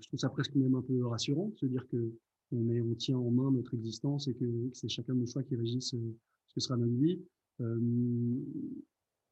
je 0.00 0.08
trouve 0.08 0.20
ça 0.20 0.28
presque 0.28 0.54
même 0.54 0.74
un 0.74 0.82
peu 0.82 1.06
rassurant 1.06 1.48
de 1.48 1.56
se 1.56 1.66
dire 1.66 1.86
que 1.88 2.12
on, 2.52 2.68
est, 2.70 2.80
on 2.80 2.94
tient 2.94 3.18
en 3.18 3.30
main 3.30 3.50
notre 3.50 3.74
existence 3.74 4.28
et 4.28 4.34
que, 4.34 4.70
c'est 4.72 4.88
chacun 4.88 5.14
de 5.14 5.20
nos 5.20 5.26
choix 5.26 5.42
qui 5.42 5.56
régissent 5.56 5.94
euh, 5.94 6.14
ce 6.48 6.54
que 6.54 6.60
sera 6.60 6.76
notre 6.76 6.94
vie. 6.94 7.20
Euh, 7.60 7.78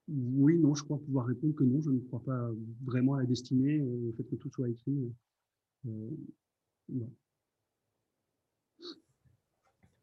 oui, 0.08 0.58
non, 0.58 0.74
je 0.74 0.82
crois 0.82 0.98
pouvoir 0.98 1.26
répondre 1.26 1.54
que 1.54 1.64
non, 1.64 1.80
je 1.80 1.90
ne 1.90 2.00
crois 2.00 2.22
pas 2.24 2.50
vraiment 2.84 3.14
à 3.14 3.20
la 3.20 3.26
destinée, 3.26 3.80
euh, 3.80 4.08
au 4.08 4.12
fait 4.12 4.24
que 4.24 4.36
tout 4.36 4.50
soit 4.50 4.68
écrit. 4.68 5.12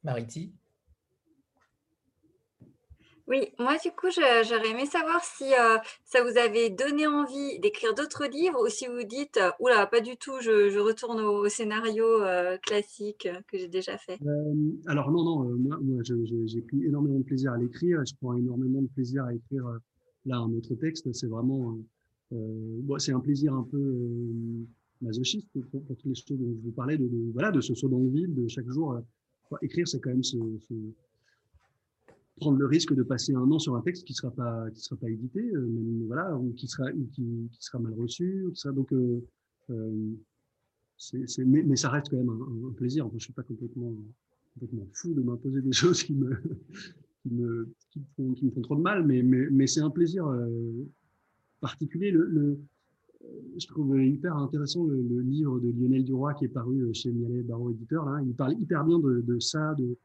Mariti? 0.04 0.54
Oui, 3.28 3.50
moi 3.60 3.76
du 3.84 3.92
coup, 3.92 4.08
j'aurais 4.10 4.70
aimé 4.70 4.86
savoir 4.86 5.22
si 5.22 5.44
euh, 5.44 5.78
ça 6.06 6.24
vous 6.24 6.38
avait 6.38 6.70
donné 6.70 7.08
envie 7.08 7.60
d'écrire 7.60 7.94
d'autres 7.94 8.26
livres 8.26 8.58
ou 8.66 8.70
si 8.70 8.88
vous 8.88 9.04
dites 9.04 9.36
euh, 9.36 9.52
oula, 9.60 9.86
pas 9.86 10.00
du 10.00 10.16
tout, 10.16 10.40
je, 10.40 10.80
retourne 10.80 11.20
au, 11.20 11.50
scénario 11.50 12.06
euh, 12.06 12.58
classique 12.60 13.28
que 13.50 13.58
j'ai 13.58 13.68
déjà 13.68 13.98
fait. 13.98 14.18
alors 14.86 15.12
non, 15.12 15.26
non, 15.26 15.58
moi, 15.58 16.02
j'ai 16.04 16.62
pris 16.62 16.86
énormément 16.86 17.20
de 17.20 17.26
plaisir 17.26 17.52
à 17.52 17.58
l'écrire 17.58 18.02
et 18.02 18.06
je 18.06 18.16
prends 18.16 18.34
énormément 18.34 18.82
de 18.82 18.88
plaisir 18.88 19.26
à 19.26 19.34
écrire 19.34 19.66
là 20.26 20.38
un 20.38 20.54
autre 20.54 20.76
texte. 20.76 21.12
C'est 21.12 21.28
vraiment, 21.28 21.78
c'est 22.98 23.12
un 23.12 23.20
plaisir 23.20 23.54
un 23.54 23.68
peu 23.70 24.16
masochiste 25.02 25.48
pour, 25.52 25.64
toutes 25.72 26.06
les 26.06 26.16
choses 26.16 26.38
dont 26.38 26.54
je 26.54 26.62
vous 26.66 26.72
parlais, 26.72 26.98
de, 26.98 27.10
voilà, 27.34 27.52
de 27.52 27.62
ce 27.62 27.74
saut 27.74 27.90
dans 27.90 28.00
le 28.00 28.10
vide, 28.10 28.34
de 28.34 28.48
chaque 28.48 28.70
jour. 28.70 29.00
écrire, 29.62 29.88
c'est 29.88 30.00
quand 30.00 30.10
même 30.10 30.24
ce 30.24 30.38
prendre 32.40 32.58
le 32.58 32.66
risque 32.66 32.94
de 32.94 33.04
passer 33.04 33.34
un 33.34 33.50
an 33.52 33.60
sur 33.60 33.76
un 33.76 33.82
texte 33.82 34.06
qui 34.06 34.14
sera 34.14 34.32
pas 34.32 34.66
sera 34.76 34.96
pas 34.98 35.10
édité 35.10 35.40
euh, 35.54 36.04
voilà 36.06 36.38
ou 36.38 36.54
qui 36.54 36.68
sera 36.68 36.92
qui, 37.14 37.50
sera 37.60 37.80
mal 37.80 37.94
reçu 37.94 38.46
donc 38.74 38.94
euh, 38.94 39.24
euh, 39.70 40.14
mais, 41.46 41.76
ça 41.76 41.90
reste 41.90 42.10
quand 42.10 42.18
même 42.18 42.30
un, 42.30 42.74
plaisir. 42.74 43.06
Enfin, 43.06 43.18
je 43.20 43.26
suis 43.26 43.34
pas 43.34 43.44
complètement 43.44 43.94
complètement 44.54 44.88
fou 44.94 45.14
de 45.14 45.22
m'imposer 45.22 45.62
des 45.62 45.72
choses 45.74 46.04
qui 46.04 46.14
me 46.14 46.36
qui 47.22 47.30
me 47.30 47.74
qui 47.92 48.00
me, 48.00 48.06
font, 48.16 48.34
qui 48.34 48.46
me 48.46 48.52
font 48.52 48.62
trop 48.62 48.76
de 48.76 48.82
mal 48.82 49.06
mais 49.06 49.22
mais, 49.22 49.68
c'est 49.68 49.82
un 49.82 49.92
plaisir 49.92 50.28
euh, 50.28 50.88
particulier 51.60 52.12
je 53.58 53.68
trouve 53.68 54.00
hyper 54.00 54.36
intéressant 54.38 54.86
le, 54.86 55.02
le, 55.02 55.22
livre 55.22 55.60
de 55.60 55.72
Lionel 55.72 56.06
Duroy 56.06 56.34
qui 56.36 56.46
est 56.46 56.50
paru 56.50 56.94
chez 56.94 57.12
Mialet 57.12 57.44
Barreau 57.44 57.72
Éditeur. 57.72 58.06
Là. 58.06 58.22
Il 58.26 58.34
parle 58.34 58.54
hyper 58.60 58.84
bien 58.86 59.00
de, 59.00 59.22
de 59.22 59.40
ça, 59.40 59.74
de, 59.76 59.98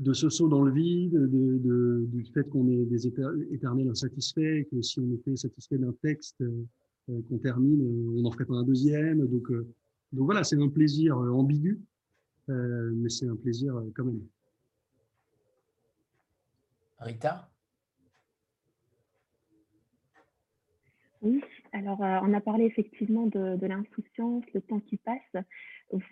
de 0.00 0.14
ce 0.14 0.30
saut 0.30 0.48
dans 0.48 0.62
le 0.62 0.72
vide, 0.72 1.12
de, 1.12 2.06
du 2.06 2.24
fait 2.24 2.48
qu'on 2.48 2.68
est 2.68 2.86
des 2.86 3.06
éternels 3.06 3.88
insatisfaits, 3.88 4.60
et 4.60 4.64
que 4.64 4.80
si 4.80 4.98
on 4.98 5.12
était 5.12 5.36
satisfait 5.36 5.76
d'un 5.76 5.92
texte 6.02 6.40
euh, 6.40 7.20
qu'on 7.28 7.38
termine, 7.38 7.82
euh, 7.82 8.18
on 8.18 8.22
n'en 8.22 8.30
ferait 8.30 8.46
pas 8.46 8.54
un 8.54 8.62
deuxième. 8.62 9.26
Donc, 9.26 9.50
euh, 9.50 9.66
donc 10.12 10.24
voilà, 10.24 10.42
c'est 10.42 10.60
un 10.60 10.68
plaisir 10.68 11.18
ambigu, 11.18 11.80
mais 12.48 13.10
c'est 13.10 13.28
un 13.28 13.36
plaisir 13.36 13.80
quand 13.94 14.04
même. 14.04 14.22
Rita? 16.98 17.48
Oui, 21.22 21.42
alors 21.72 22.00
on 22.00 22.34
a 22.34 22.40
parlé 22.40 22.64
effectivement 22.64 23.26
de, 23.26 23.66
l'insouciance, 23.66 24.44
le 24.54 24.60
temps 24.60 24.80
qui 24.80 24.96
passe. 24.96 25.44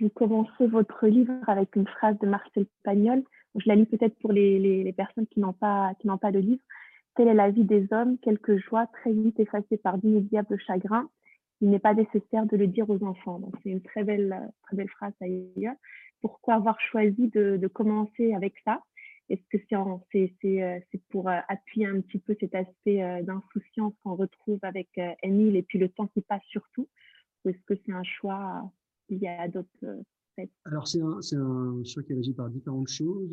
Vous 0.01 0.09
commencez 0.09 0.67
votre 0.67 1.07
livre 1.07 1.35
avec 1.47 1.77
une 1.77 1.87
phrase 1.87 2.19
de 2.19 2.27
Marcel 2.27 2.67
Pagnol 2.85 3.23
je 3.55 3.69
la 3.69 3.75
lis 3.75 3.87
peut-être 3.87 4.19
pour 4.19 4.33
les, 4.33 4.93
personnes 4.97 5.27
qui 5.27 5.41
n'ont 5.41 5.53
pas, 5.53 5.95
de 6.03 6.39
livre. 6.39 6.63
Telle 7.17 7.29
est 7.29 7.35
la 7.35 7.51
vie 7.51 7.65
des 7.65 7.87
hommes, 7.93 8.19
quelques 8.19 8.57
joies 8.59 8.87
très 8.87 9.13
vite 9.13 9.39
effacées 9.41 9.79
par 9.79 9.99
d'inoubliables 9.99 10.59
chagrins. 10.61 11.09
Il 11.61 11.71
n'est 11.71 11.81
pas 11.81 11.95
nécessaire 11.95 12.47
de 12.47 12.57
le 12.57 12.69
dire 12.69 12.89
aux 12.89 13.03
enfants. 13.03 13.41
Donc, 13.41 13.55
c'est 13.63 13.71
une 13.71 13.83
très 13.83 14.05
belle, 14.05 14.53
très 14.63 14.77
belle 14.77 14.89
phrase 14.91 15.13
d'ailleurs. 15.21 15.75
Pourquoi 16.21 16.55
avoir 16.55 16.81
choisi 16.81 17.29
de 17.29 17.67
commencer 17.69 18.33
avec 18.35 18.55
ça? 18.65 18.81
Est-ce 19.29 19.43
que 19.51 19.59
c'est, 19.69 20.63
euh, 20.63 20.99
pour 21.11 21.29
euh, 21.29 21.39
appuyer 21.49 21.87
un 21.87 22.01
petit 22.01 22.19
peu 22.19 22.35
cet 22.41 22.55
aspect 22.55 23.03
euh, 23.03 23.23
d'insouciance 23.23 23.93
qu'on 24.03 24.15
retrouve 24.15 24.59
avec 24.63 24.89
Émile 25.23 25.57
et 25.57 25.63
puis 25.63 25.79
le 25.79 25.89
temps 25.91 26.07
qui 26.09 26.23
passe 26.23 26.43
surtout? 26.49 26.89
Ou 27.45 27.51
est-ce 27.51 27.63
que 27.67 27.75
c'est 27.85 27.93
un 27.93 28.05
choix 28.05 28.71
lié 29.09 29.29
à 29.29 29.49
d'autres 29.49 30.03
alors, 30.67 30.87
c'est 30.87 31.01
un, 31.03 31.83
choix 31.83 32.05
qui 32.05 32.13
est 32.13 32.15
régi 32.15 32.33
par 32.33 32.49
différentes 32.49 32.87
choses. 32.87 33.29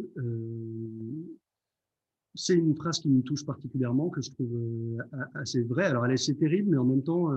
C'est 2.34 2.56
une 2.56 2.76
phrase 2.76 3.00
qui 3.00 3.10
me 3.10 3.22
touche 3.22 3.46
particulièrement, 3.46 4.10
que 4.10 4.24
je 4.24 4.32
trouve 4.32 4.98
assez 5.36 5.62
vraie. 5.62 5.86
Alors, 5.86 6.04
elle 6.04 6.14
est 6.14 6.16
assez 6.16 6.36
terrible, 6.36 6.72
mais 6.72 6.78
en 6.78 6.86
même 6.86 7.04
temps, 7.04 7.30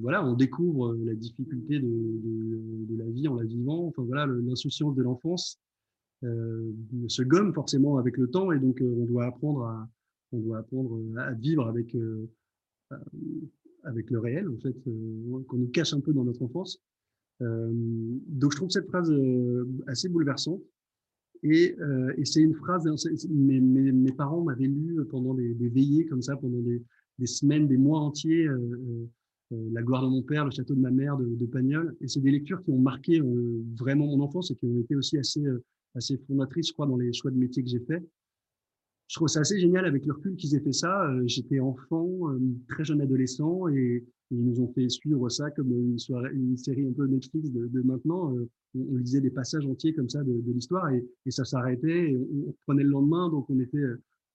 voilà, 0.00 0.26
on 0.26 0.34
découvre 0.34 0.96
la 0.96 1.14
difficulté 1.14 1.78
de, 1.78 1.86
de, 1.86 2.96
la 2.98 3.08
vie 3.08 3.28
en 3.28 3.36
la 3.36 3.44
vivant. 3.44 3.86
Enfin, 3.86 4.02
voilà, 4.02 4.26
l'insouciance 4.26 4.96
de 4.96 5.02
l'enfance 5.04 5.63
se 7.08 7.22
gomme 7.22 7.52
forcément 7.52 7.98
avec 7.98 8.16
le 8.16 8.28
temps, 8.28 8.52
et 8.52 8.58
donc 8.58 8.80
on 8.82 9.04
doit 9.04 9.26
apprendre 9.26 9.64
à, 9.64 9.88
on 10.32 10.38
doit 10.38 10.58
apprendre 10.58 11.00
à 11.18 11.32
vivre 11.32 11.66
avec, 11.66 11.96
avec 13.84 14.10
le 14.10 14.18
réel, 14.18 14.48
en 14.48 14.58
fait, 14.58 14.74
qu'on 14.82 15.56
nous 15.56 15.68
cache 15.68 15.92
un 15.92 16.00
peu 16.00 16.12
dans 16.12 16.24
notre 16.24 16.42
enfance. 16.42 16.80
Euh, 17.42 17.70
donc 17.72 18.52
je 18.52 18.56
trouve 18.56 18.70
cette 18.70 18.86
phrase 18.86 19.10
euh, 19.10 19.66
assez 19.86 20.08
bouleversante. 20.08 20.62
Et, 21.42 21.76
euh, 21.78 22.12
c'est 22.24 22.40
une 22.40 22.54
phrase, 22.54 22.86
mes, 23.28 23.60
mes, 23.60 23.92
mes 23.92 24.12
parents 24.12 24.42
m'avaient 24.42 24.66
lu 24.66 25.04
pendant 25.10 25.34
des, 25.34 25.52
veillées 25.68 26.06
comme 26.06 26.22
ça, 26.22 26.36
pendant 26.36 26.60
des, 26.60 26.82
des 27.18 27.26
semaines, 27.26 27.68
des 27.68 27.76
mois 27.76 28.00
entiers, 28.00 28.48
La 29.50 29.82
gloire 29.82 30.04
de 30.04 30.08
mon 30.08 30.22
père, 30.22 30.46
Le 30.46 30.50
château 30.50 30.74
de 30.74 30.80
ma 30.80 30.90
mère 30.90 31.18
de, 31.18 31.26
de 31.26 31.46
Pagnol. 31.46 31.94
Et 32.00 32.08
c'est 32.08 32.20
des 32.20 32.30
lectures 32.30 32.62
qui 32.62 32.70
ont 32.70 32.78
marqué 32.78 33.20
vraiment 33.78 34.06
mon 34.06 34.20
enfance 34.20 34.50
et 34.50 34.54
qui 34.56 34.64
ont 34.64 34.80
été 34.80 34.96
aussi 34.96 35.18
assez, 35.18 35.42
assez 35.94 36.18
fondatrices, 36.26 36.68
je 36.68 36.72
crois, 36.72 36.86
dans 36.86 36.96
les 36.96 37.12
choix 37.12 37.30
de 37.30 37.36
métier 37.36 37.62
que 37.62 37.68
j'ai 37.68 37.80
faits. 37.80 38.02
je 39.08 39.16
trouve 39.16 39.28
ça 39.28 39.40
assez 39.40 39.58
génial 39.58 39.84
avec 39.84 40.06
le 40.06 40.14
recul 40.14 40.36
qu'ils 40.36 40.54
aient 40.54 40.60
fait 40.60 40.72
ça. 40.72 41.10
J'étais 41.26 41.60
enfant, 41.60 42.34
très 42.68 42.84
jeune 42.84 43.00
adolescent, 43.00 43.68
et, 43.68 44.04
ils 44.30 44.44
nous 44.44 44.60
ont 44.60 44.72
fait 44.72 44.88
suivre 44.88 45.28
ça 45.28 45.50
comme 45.50 45.70
une, 45.70 45.98
série 46.56 46.86
un 46.86 46.92
peu 46.92 47.06
Netflix 47.06 47.50
de, 47.50 47.82
maintenant. 47.82 48.34
On, 48.74 48.96
lisait 48.96 49.20
des 49.20 49.30
passages 49.30 49.66
entiers 49.66 49.94
comme 49.94 50.08
ça 50.08 50.24
de, 50.24 50.42
l'histoire, 50.52 50.90
et, 50.90 51.04
ça 51.30 51.44
s'arrêtait, 51.44 52.16
on, 52.16 52.50
reprenait 52.50 52.82
le 52.82 52.90
lendemain, 52.90 53.28
donc 53.28 53.48
on 53.50 53.60
était 53.60 53.84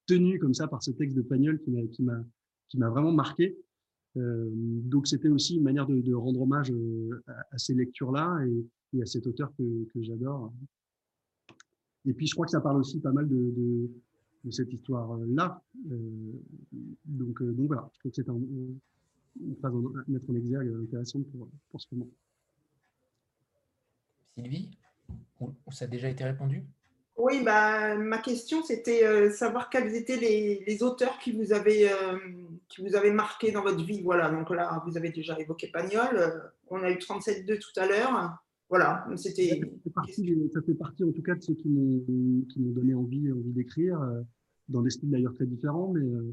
tenu 0.06 0.38
comme 0.38 0.54
ça 0.54 0.68
par 0.68 0.82
ce 0.82 0.90
texte 0.92 1.16
de 1.16 1.22
Pagnol 1.22 1.60
qui 1.60 2.02
m'a 2.02 2.88
vraiment 2.88 3.12
marqué. 3.12 3.58
Euh, 4.16 4.48
donc 4.52 5.06
c'était 5.06 5.28
aussi 5.28 5.56
une 5.56 5.62
manière 5.62 5.86
de, 5.86 6.14
rendre 6.14 6.40
hommage 6.40 6.72
à, 7.26 7.58
ces 7.58 7.74
lectures-là 7.74 8.44
et, 8.94 9.02
à 9.02 9.06
cet 9.06 9.26
auteur 9.26 9.52
que 9.56 10.02
j'adore. 10.02 10.52
Et 12.06 12.12
puis 12.12 12.26
je 12.26 12.34
crois 12.34 12.46
que 12.46 12.52
ça 12.52 12.60
parle 12.60 12.78
aussi 12.78 13.00
pas 13.00 13.12
mal 13.12 13.28
de, 13.28 13.36
de, 13.36 13.90
de 14.44 14.50
cette 14.50 14.72
histoire-là. 14.72 15.62
Euh, 15.90 16.32
donc, 17.04 17.42
euh, 17.42 17.52
donc 17.52 17.66
voilà, 17.66 17.90
je 17.94 17.98
trouve 18.00 18.12
que 18.12 18.16
c'est 18.16 18.28
un, 18.28 18.34
une 18.34 19.56
phrase 19.56 19.74
à 19.74 20.10
mettre 20.10 20.30
en 20.30 20.34
exergue 20.34 20.74
intéressante 20.82 21.26
pour, 21.26 21.48
pour 21.70 21.80
ce 21.80 21.86
moment. 21.92 22.08
Sylvie, 24.36 24.70
ça 25.70 25.84
a 25.84 25.88
déjà 25.88 26.08
été 26.08 26.24
répondu? 26.24 26.64
Oui, 27.16 27.42
bah, 27.44 27.96
ma 27.96 28.18
question, 28.18 28.62
c'était 28.62 29.04
euh, 29.04 29.30
savoir 29.30 29.68
quels 29.68 29.94
étaient 29.94 30.16
les, 30.16 30.64
les 30.66 30.82
auteurs 30.82 31.18
qui 31.18 31.32
vous, 31.32 31.52
avaient, 31.52 31.92
euh, 31.92 32.18
qui 32.68 32.80
vous 32.80 32.96
avaient 32.96 33.10
marqué 33.10 33.52
dans 33.52 33.62
votre 33.62 33.84
vie. 33.84 34.00
Voilà, 34.00 34.30
donc 34.30 34.48
là, 34.50 34.82
vous 34.86 34.96
avez 34.96 35.10
déjà 35.10 35.38
évoqué 35.38 35.68
Pagnol. 35.68 36.16
Euh, 36.16 36.38
on 36.68 36.82
a 36.82 36.90
eu 36.90 36.94
37.2 36.94 37.58
tout 37.58 37.78
à 37.78 37.86
l'heure. 37.86 38.42
Voilà, 38.70 39.06
c'était. 39.16 39.60
Ça, 39.84 39.90
ça, 40.52 40.62
fait 40.62 40.74
partie, 40.74 41.04
en 41.04 41.12
tout 41.12 41.22
cas, 41.22 41.34
de 41.34 41.42
ceux 41.42 41.54
qui 41.54 41.68
m'ont 41.68 42.72
donné 42.72 42.94
envie, 42.94 43.30
envie 43.30 43.52
d'écrire, 43.52 44.00
euh, 44.00 44.22
dans 44.68 44.82
des 44.82 44.90
styles 44.90 45.10
d'ailleurs 45.10 45.34
très 45.34 45.46
différents. 45.46 45.92
Mais, 45.92 46.00
euh, 46.00 46.32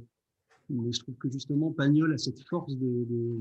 mais, 0.70 0.92
je 0.92 1.00
trouve 1.00 1.16
que 1.16 1.30
justement, 1.30 1.72
Pagnol 1.72 2.14
a 2.14 2.18
cette 2.18 2.40
force 2.48 2.78
de, 2.78 3.06
de, 3.10 3.38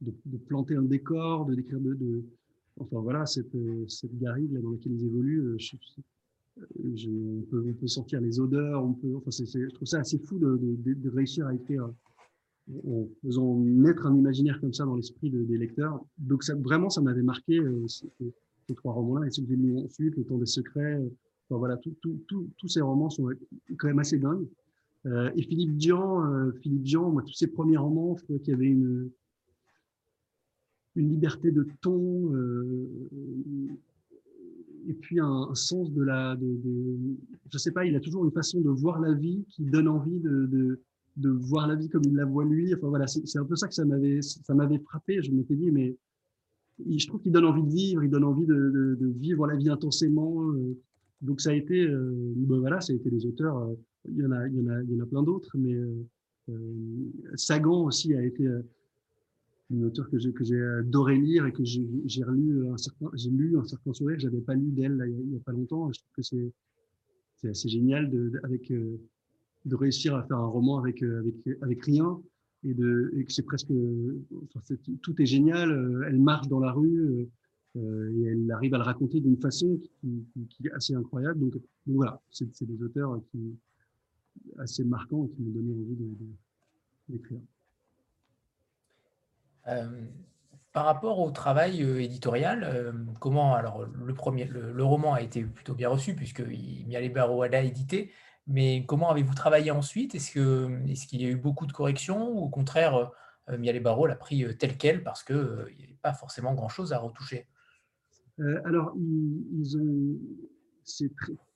de, 0.00 0.14
de 0.26 0.36
planter 0.36 0.74
un 0.74 0.82
décor, 0.82 1.46
de 1.46 1.54
décrire 1.54 1.80
de, 1.80 1.94
de 1.94 2.24
Enfin 2.80 3.00
voilà, 3.00 3.24
cette, 3.24 3.56
cette 3.88 4.18
garrigue 4.18 4.52
là, 4.52 4.60
dans 4.60 4.70
laquelle 4.70 4.92
ils 4.92 5.06
évoluent, 5.06 5.42
euh, 5.42 5.58
je, 5.58 5.76
je, 6.94 7.08
on, 7.08 7.42
peut, 7.42 7.64
on, 7.68 7.72
peut, 7.72 7.86
sentir 7.86 8.20
les 8.20 8.40
odeurs, 8.40 8.84
on 8.84 8.94
peut, 8.94 9.14
enfin 9.16 9.30
je 9.30 9.68
trouve 9.68 9.86
ça 9.86 10.00
assez 10.00 10.18
fou 10.18 10.38
de, 10.38 11.10
réussir 11.10 11.46
à 11.46 11.54
écrire 11.54 11.88
en 12.86 13.06
faisant 13.22 13.56
naître 13.58 14.06
un 14.06 14.16
imaginaire 14.16 14.60
comme 14.60 14.72
ça 14.72 14.84
dans 14.84 14.96
l'esprit 14.96 15.30
des 15.30 15.58
lecteurs. 15.58 16.00
Donc 16.18 16.42
ça, 16.42 16.54
vraiment, 16.54 16.90
ça 16.90 17.00
m'avait 17.00 17.22
marqué 17.22 17.58
euh, 17.58 17.86
ces, 17.88 18.08
trois 18.76 18.94
romans-là 18.94 19.26
et 19.26 19.30
ceux 19.30 19.42
que 19.42 19.48
j'ai 19.48 19.56
lu 19.56 19.76
ensuite, 19.76 20.16
Le 20.16 20.24
Temps 20.24 20.38
des 20.38 20.46
Secrets. 20.46 20.94
Euh, 20.94 21.08
enfin 21.48 21.58
voilà, 21.58 21.76
tout, 21.76 21.94
tout, 22.00 22.18
tout, 22.26 22.48
tous 22.56 22.68
ces 22.68 22.80
romans 22.80 23.10
sont 23.10 23.28
quand 23.78 23.88
même 23.88 23.98
assez 23.98 24.18
dingues. 24.18 24.46
Euh, 25.06 25.30
et 25.36 25.42
Philippe 25.42 25.76
Dian, 25.76 26.24
euh, 26.32 26.52
Philippe 26.62 26.82
Dian, 26.82 27.10
moi, 27.10 27.22
tous 27.22 27.34
ses 27.34 27.48
premiers 27.48 27.76
romans, 27.76 28.16
je 28.16 28.24
trouvais 28.24 28.40
qu'il 28.40 28.52
y 28.52 28.56
avait 28.56 28.66
une, 28.66 29.10
une 30.96 31.10
liberté 31.10 31.50
de 31.50 31.66
ton 31.82 32.34
euh, 32.34 32.88
et 34.86 34.94
puis 34.94 35.20
un, 35.20 35.48
un, 35.50 35.54
sens 35.54 35.92
de 35.92 36.02
la 36.02 36.36
de, 36.36 36.46
de, 36.46 36.96
je 37.50 37.58
sais 37.58 37.72
pas 37.72 37.86
il 37.86 37.96
a 37.96 38.00
toujours 38.00 38.24
une 38.24 38.30
façon 38.30 38.60
de 38.60 38.68
voir 38.68 39.00
la 39.00 39.14
vie 39.14 39.44
qui 39.48 39.64
donne 39.64 39.88
envie 39.88 40.20
de, 40.20 40.46
de, 40.46 40.80
de 41.16 41.30
voir 41.30 41.66
la 41.68 41.76
vie 41.76 41.88
comme 41.88 42.02
il 42.04 42.14
la 42.14 42.24
voit 42.24 42.44
lui. 42.44 42.74
Enfin 42.74 42.88
voilà 42.88 43.06
c'est 43.06 43.38
un 43.38 43.44
peu 43.44 43.56
ça 43.56 43.68
que 43.68 43.74
ça 43.74 43.84
m'avait 43.84 44.22
ça 44.22 44.54
m'avait 44.54 44.78
frappé. 44.78 45.22
Je 45.22 45.30
m'étais 45.30 45.54
dit 45.54 45.70
mais 45.70 45.96
je 46.96 47.06
trouve 47.06 47.20
qu'il 47.20 47.32
donne 47.32 47.44
envie 47.44 47.62
de 47.62 47.70
vivre 47.70 48.02
il 48.02 48.10
donne 48.10 48.24
envie 48.24 48.46
de, 48.46 48.96
de 48.98 49.06
vivre 49.06 49.46
la 49.46 49.56
vie 49.56 49.68
intensément 49.70 50.50
euh, 50.50 50.76
donc 51.22 51.40
ça 51.40 51.50
a 51.50 51.52
été 51.52 51.86
euh, 51.86 52.32
ben 52.36 52.58
voilà 52.58 52.80
ça 52.80 52.92
a 52.92 52.96
été 52.96 53.10
les 53.10 53.26
auteurs 53.26 53.58
euh, 53.58 53.74
il 54.08 54.16
y 54.18 54.26
en 54.26 54.32
a 54.32 54.46
il 54.48 54.56
y 54.56 54.60
en 54.60 54.66
a 54.66 54.82
il 54.82 54.90
y 54.90 55.00
en 55.00 55.04
a 55.04 55.06
plein 55.06 55.22
d'autres 55.22 55.56
mais 55.56 55.78
Sagan 57.36 57.84
aussi 57.84 58.12
a 58.14 58.22
été 58.22 58.46
une 59.70 59.84
auteure 59.84 60.10
que 60.10 60.18
j'ai 60.18 60.32
que 60.32 60.44
j'ai 60.44 60.60
adoré 60.60 61.16
lire 61.16 61.46
et 61.46 61.52
que 61.52 61.64
j'ai 61.64 62.24
relu 62.24 62.68
un 62.68 62.76
certain 62.76 63.10
j'ai 63.14 63.30
lu 63.30 63.56
un 63.56 63.64
certain 63.64 63.92
sourire 63.94 64.18
j'avais 64.18 64.42
pas 64.42 64.54
lu 64.54 64.70
d'elle 64.72 65.02
il 65.24 65.32
y 65.32 65.36
a 65.36 65.40
pas 65.40 65.52
longtemps. 65.52 65.90
Je 65.90 66.00
trouve 66.00 66.12
que 66.16 66.22
c'est 66.22 66.52
c'est 67.36 67.48
assez 67.48 67.68
génial 67.68 68.10
de, 68.10 68.32
avec 68.42 68.70
euh, 68.70 68.98
de 69.64 69.74
réussir 69.74 70.14
à 70.14 70.22
faire 70.24 70.38
un 70.38 70.46
roman 70.46 70.78
avec 70.78 71.02
euh, 71.02 71.20
avec 71.20 71.62
avec 71.62 71.84
rien 71.84 72.20
et 72.64 72.74
de 72.74 73.12
et 73.16 73.24
que 73.24 73.32
c'est 73.32 73.42
presque 73.42 73.70
enfin, 73.70 74.60
est, 74.70 75.00
tout 75.02 75.20
est 75.20 75.26
génial 75.26 75.70
euh, 75.70 76.06
elle 76.08 76.18
marche 76.18 76.48
dans 76.48 76.60
la 76.60 76.72
rue 76.72 77.28
euh, 77.76 78.12
et 78.16 78.22
elle 78.24 78.50
arrive 78.52 78.74
à 78.74 78.78
le 78.78 78.84
raconter 78.84 79.20
d'une 79.20 79.38
façon 79.38 79.78
qui, 79.78 80.26
qui, 80.48 80.66
est 80.66 80.72
assez 80.72 80.94
incroyable. 80.94 81.40
Donc, 81.40 81.52
donc 81.52 81.96
voilà 81.96 82.20
c'est 82.30 82.64
des 82.64 82.82
auteurs 82.82 83.20
qui 83.30 83.58
assez 84.58 84.84
marquants 84.84 85.26
qui 85.28 85.42
m'ont 85.42 85.52
donné 85.52 85.72
envie 85.72 85.96
d'écrire. 87.08 87.40
Euh, 89.68 90.06
par 90.72 90.86
rapport 90.86 91.20
au 91.20 91.30
travail 91.30 91.82
euh, 91.82 92.02
éditorial, 92.02 92.64
euh, 92.64 92.92
comment 93.20 93.54
alors 93.54 93.86
le 93.86 94.12
premier 94.12 94.44
le, 94.46 94.84
roman 94.84 95.14
a 95.14 95.22
été 95.22 95.44
plutôt 95.44 95.74
bien 95.74 95.88
reçu 95.88 96.14
puisque 96.14 96.40
Miale 96.40 97.08
Barroa 97.10 97.48
l'a 97.48 97.62
édité, 97.62 98.10
mais 98.46 98.84
comment 98.86 99.10
avez-vous 99.10 99.34
travaillé 99.34 99.70
ensuite? 99.70 100.14
Est-ce 100.14 100.32
que 100.32 100.70
est-ce 100.88 101.06
qu'il 101.06 101.22
y 101.22 101.26
a 101.26 101.30
eu 101.30 101.36
beaucoup 101.36 101.66
de 101.66 101.72
corrections 101.72 102.30
ou 102.30 102.44
au 102.44 102.48
contraire 102.48 103.12
euh, 103.48 103.58
Miale 103.58 103.80
Barroa 103.80 104.08
l'a 104.08 104.16
pris 104.16 104.44
tel 104.58 104.76
quel 104.76 105.02
parce 105.02 105.22
que 105.22 105.34
euh, 105.34 105.70
il 105.72 105.78
n'y 105.78 105.84
avait 105.84 105.98
pas 106.02 106.12
forcément 106.12 106.54
grand-chose 106.54 106.92
à 106.92 106.98
retoucher? 106.98 107.46
Euh, 108.40 108.60
Alors 108.64 108.96
c'est 110.84 111.10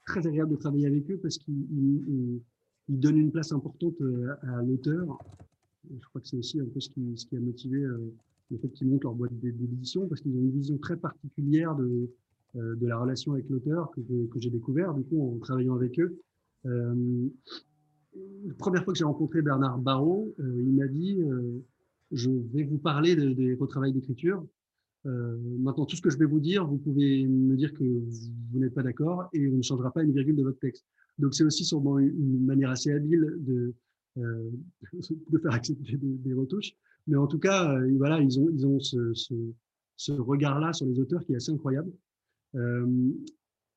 très, 0.06 0.26
agréable 0.26 0.52
de 0.52 0.56
travailler 0.56 0.86
avec 0.86 1.10
eux 1.10 1.18
parce 1.22 1.36
qu'ils 1.38 1.66
ils, 1.70 2.40
ils 2.88 2.98
donnent 2.98 3.18
une 3.18 3.30
place 3.30 3.52
importante 3.52 3.96
à 4.42 4.62
l'auteur. 4.62 5.18
Je 5.90 6.08
crois 6.08 6.20
que 6.20 6.28
c'est 6.28 6.36
aussi 6.36 6.60
un 6.60 6.66
peu 6.66 6.80
ce 6.80 6.90
qui, 6.90 7.36
a 7.36 7.40
motivé 7.40 7.78
euh, 7.78 8.14
le 8.50 8.58
fait 8.58 8.68
qu'ils 8.68 8.88
montent 8.88 9.04
leur 9.04 9.14
boîte 9.14 9.38
d'édition, 9.38 10.06
parce 10.08 10.20
qu'ils 10.20 10.36
ont 10.36 10.40
une 10.40 10.50
vision 10.50 10.78
très 10.78 10.96
particulière 10.96 11.74
de, 11.76 12.10
euh, 12.56 12.76
de 12.76 12.86
la 12.86 12.98
relation 12.98 13.32
avec 13.32 13.48
l'auteur 13.48 13.90
que, 13.92 14.00
que 14.00 14.40
j'ai 14.40 14.50
découvert, 14.50 14.94
du 14.94 15.04
coup, 15.04 15.34
en 15.34 15.38
travaillant 15.38 15.74
avec 15.74 15.98
eux. 15.98 16.20
Euh, 16.68 17.28
la 18.46 18.54
première 18.54 18.84
fois 18.84 18.92
que 18.92 18.98
j'ai 18.98 19.04
rencontré 19.04 19.42
Bernard 19.42 19.78
Barrault, 19.78 20.34
euh, 20.40 20.62
il 20.62 20.74
m'a 20.74 20.88
dit 20.88 21.20
euh, 21.20 21.64
Je 22.12 22.30
vais 22.30 22.64
vous 22.64 22.78
parler 22.78 23.16
de, 23.16 23.32
des 23.32 23.54
retravails 23.54 23.92
d'écriture. 23.92 24.44
Euh, 25.06 25.36
maintenant, 25.60 25.86
tout 25.86 25.96
ce 25.96 26.02
que 26.02 26.10
je 26.10 26.18
vais 26.18 26.26
vous 26.26 26.40
dire, 26.40 26.66
vous 26.66 26.78
pouvez 26.78 27.26
me 27.26 27.56
dire 27.56 27.72
que 27.72 27.84
vous, 27.84 28.58
n'êtes 28.58 28.74
pas 28.74 28.82
d'accord 28.82 29.28
et 29.32 29.48
on 29.48 29.56
ne 29.56 29.62
changera 29.62 29.92
pas 29.92 30.02
une 30.02 30.12
virgule 30.12 30.36
de 30.36 30.42
votre 30.42 30.58
texte. 30.58 30.84
Donc, 31.18 31.34
c'est 31.34 31.44
aussi 31.44 31.64
sûrement 31.64 31.98
une, 31.98 32.44
manière 32.44 32.70
assez 32.70 32.92
habile 32.92 33.34
de, 33.38 33.74
de 34.16 35.38
faire 35.38 35.52
accepter 35.52 35.96
des, 35.96 36.34
retouches. 36.34 36.74
Mais 37.06 37.16
en 37.16 37.26
tout 37.26 37.38
cas, 37.38 37.78
voilà, 37.96 38.20
ils 38.20 38.38
ont, 38.40 38.80
ce, 38.80 40.12
regard-là 40.12 40.72
sur 40.72 40.86
les 40.86 40.98
auteurs 41.00 41.24
qui 41.24 41.32
est 41.32 41.36
assez 41.36 41.52
incroyable. 41.52 41.92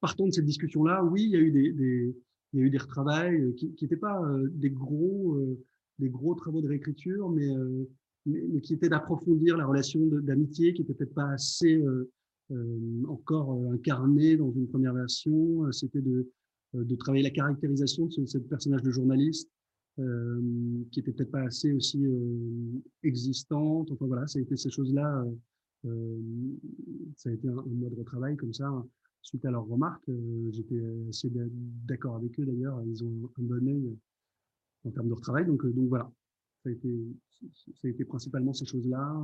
Partant 0.01 0.25
de 0.25 0.31
cette 0.31 0.45
discussion-là, 0.45 1.03
oui, 1.03 1.23
il 1.23 1.29
y 1.29 1.35
a 1.35 1.39
eu 1.39 1.51
des, 1.51 2.15
il 2.53 2.59
y 2.59 2.63
a 2.63 2.65
eu 2.65 2.69
des 2.69 2.77
retravails 2.77 3.55
qui 3.55 3.73
n'étaient 3.81 3.95
pas 3.95 4.21
des 4.51 4.69
gros, 4.69 5.39
des 5.99 6.09
gros 6.09 6.35
travaux 6.35 6.61
de 6.61 6.67
réécriture, 6.67 7.29
mais, 7.29 7.47
mais, 8.25 8.43
mais 8.51 8.61
qui 8.61 8.73
étaient 8.73 8.89
d'approfondir 8.89 9.57
la 9.57 9.65
relation 9.65 10.05
d'amitié, 10.05 10.73
qui 10.73 10.81
n'était 10.81 10.93
peut-être 10.93 11.13
pas 11.13 11.29
assez 11.29 11.81
euh, 12.51 13.03
encore 13.07 13.53
incarnée 13.71 14.35
dans 14.35 14.51
une 14.51 14.67
première 14.67 14.93
version. 14.93 15.71
C'était 15.71 16.01
de, 16.01 16.29
de 16.73 16.95
travailler 16.95 17.23
la 17.23 17.29
caractérisation 17.29 18.07
de 18.07 18.11
ce, 18.11 18.25
ce 18.25 18.37
personnage 18.39 18.83
de 18.83 18.91
journaliste, 18.91 19.49
euh, 19.99 20.41
qui 20.91 21.01
était 21.01 21.11
peut-être 21.11 21.31
pas 21.31 21.41
assez 21.41 21.73
aussi 21.73 22.05
euh, 22.05 22.81
existante. 23.03 23.91
Enfin 23.91 24.05
voilà, 24.05 24.25
ça 24.25 24.39
a 24.39 24.41
été 24.41 24.55
ces 24.55 24.69
choses-là. 24.69 25.25
Euh, 25.85 26.19
ça 27.17 27.29
a 27.29 27.33
été 27.33 27.47
un, 27.47 27.57
un, 27.57 27.65
mode 27.65 27.95
de 27.95 28.03
travail 28.03 28.37
comme 28.37 28.53
ça. 28.53 28.69
Suite 29.21 29.45
à 29.45 29.51
leurs 29.51 29.67
remarques, 29.67 30.09
j'étais 30.51 30.81
assez 31.09 31.31
d'accord 31.85 32.15
avec 32.15 32.39
eux 32.39 32.45
d'ailleurs. 32.45 32.81
Ils 32.85 33.03
ont 33.03 33.29
un 33.39 33.43
bon 33.43 33.67
œil 33.67 33.95
en 34.85 34.91
termes 34.91 35.09
de 35.09 35.13
retravail. 35.13 35.45
Donc, 35.45 35.65
donc 35.65 35.89
voilà, 35.89 36.11
ça 36.63 36.69
a 36.69 36.71
été, 36.71 36.89
ça 37.55 37.87
a 37.87 37.87
été 37.87 38.03
principalement 38.03 38.53
ces 38.53 38.65
choses-là. 38.65 39.15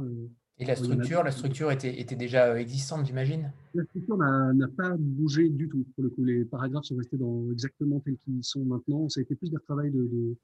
Et 0.59 0.65
la 0.65 0.75
structure, 0.75 1.23
la 1.23 1.31
structure 1.31 1.71
était, 1.71 1.99
était 1.99 2.15
déjà 2.15 2.59
existante, 2.59 3.05
j'imagine? 3.05 3.51
La 3.75 3.83
structure 3.85 4.17
n'a 4.17 4.67
pas 4.75 4.95
bougé 4.97 5.49
du 5.49 5.69
tout. 5.69 5.85
Pour 5.95 6.03
le 6.03 6.09
coup, 6.09 6.23
les 6.23 6.45
paragraphes 6.45 6.85
sont 6.85 6.95
restés 6.95 7.17
dans 7.17 7.51
exactement 7.51 7.99
tels 7.99 8.17
qu'ils 8.17 8.43
sont 8.43 8.65
maintenant. 8.65 9.07
Ça 9.07 9.19
a 9.19 9.23
été 9.23 9.35
plus 9.35 9.51
d'un 9.51 9.59
travail 9.59 9.91
de, 9.91 10.01
de, 10.07 10.35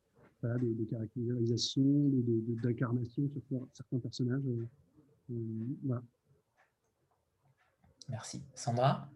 voilà, 0.42 0.60
de, 0.60 0.72
de, 0.72 0.84
caractérisation, 0.86 2.12
d'incarnation 2.62 3.28
sur 3.30 3.68
certains 3.74 4.00
personnages. 4.00 4.44
Euh, 4.46 4.68
euh, 5.32 5.36
voilà. 5.84 6.04
Merci. 8.10 8.42
Sandra? 8.54 9.10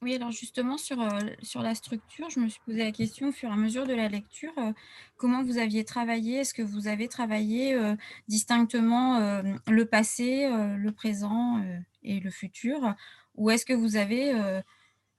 Oui, 0.00 0.14
alors 0.14 0.30
justement, 0.30 0.78
sur, 0.78 1.00
euh, 1.00 1.08
sur 1.42 1.60
la 1.60 1.74
structure, 1.74 2.30
je 2.30 2.38
me 2.38 2.48
suis 2.48 2.60
posé 2.64 2.78
la 2.78 2.92
question 2.92 3.30
au 3.30 3.32
fur 3.32 3.48
et 3.48 3.52
à 3.52 3.56
mesure 3.56 3.84
de 3.84 3.94
la 3.94 4.08
lecture, 4.08 4.52
euh, 4.58 4.72
comment 5.16 5.42
vous 5.42 5.58
aviez 5.58 5.84
travaillé? 5.84 6.36
Est-ce 6.36 6.54
que 6.54 6.62
vous 6.62 6.86
avez 6.86 7.08
travaillé 7.08 7.74
euh, 7.74 7.96
distinctement 8.28 9.42
le 9.66 9.84
passé, 9.86 10.48
le 10.48 10.90
présent 10.92 11.60
et 12.04 12.20
le 12.20 12.30
futur? 12.30 12.94
Ou 13.34 13.50
est-ce 13.50 13.66
que 13.66 13.72
vous 13.72 13.96
avez 13.96 14.32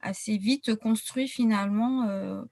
assez 0.02 0.38
vite 0.38 0.76
construit 0.76 1.28
finalement, 1.28 2.08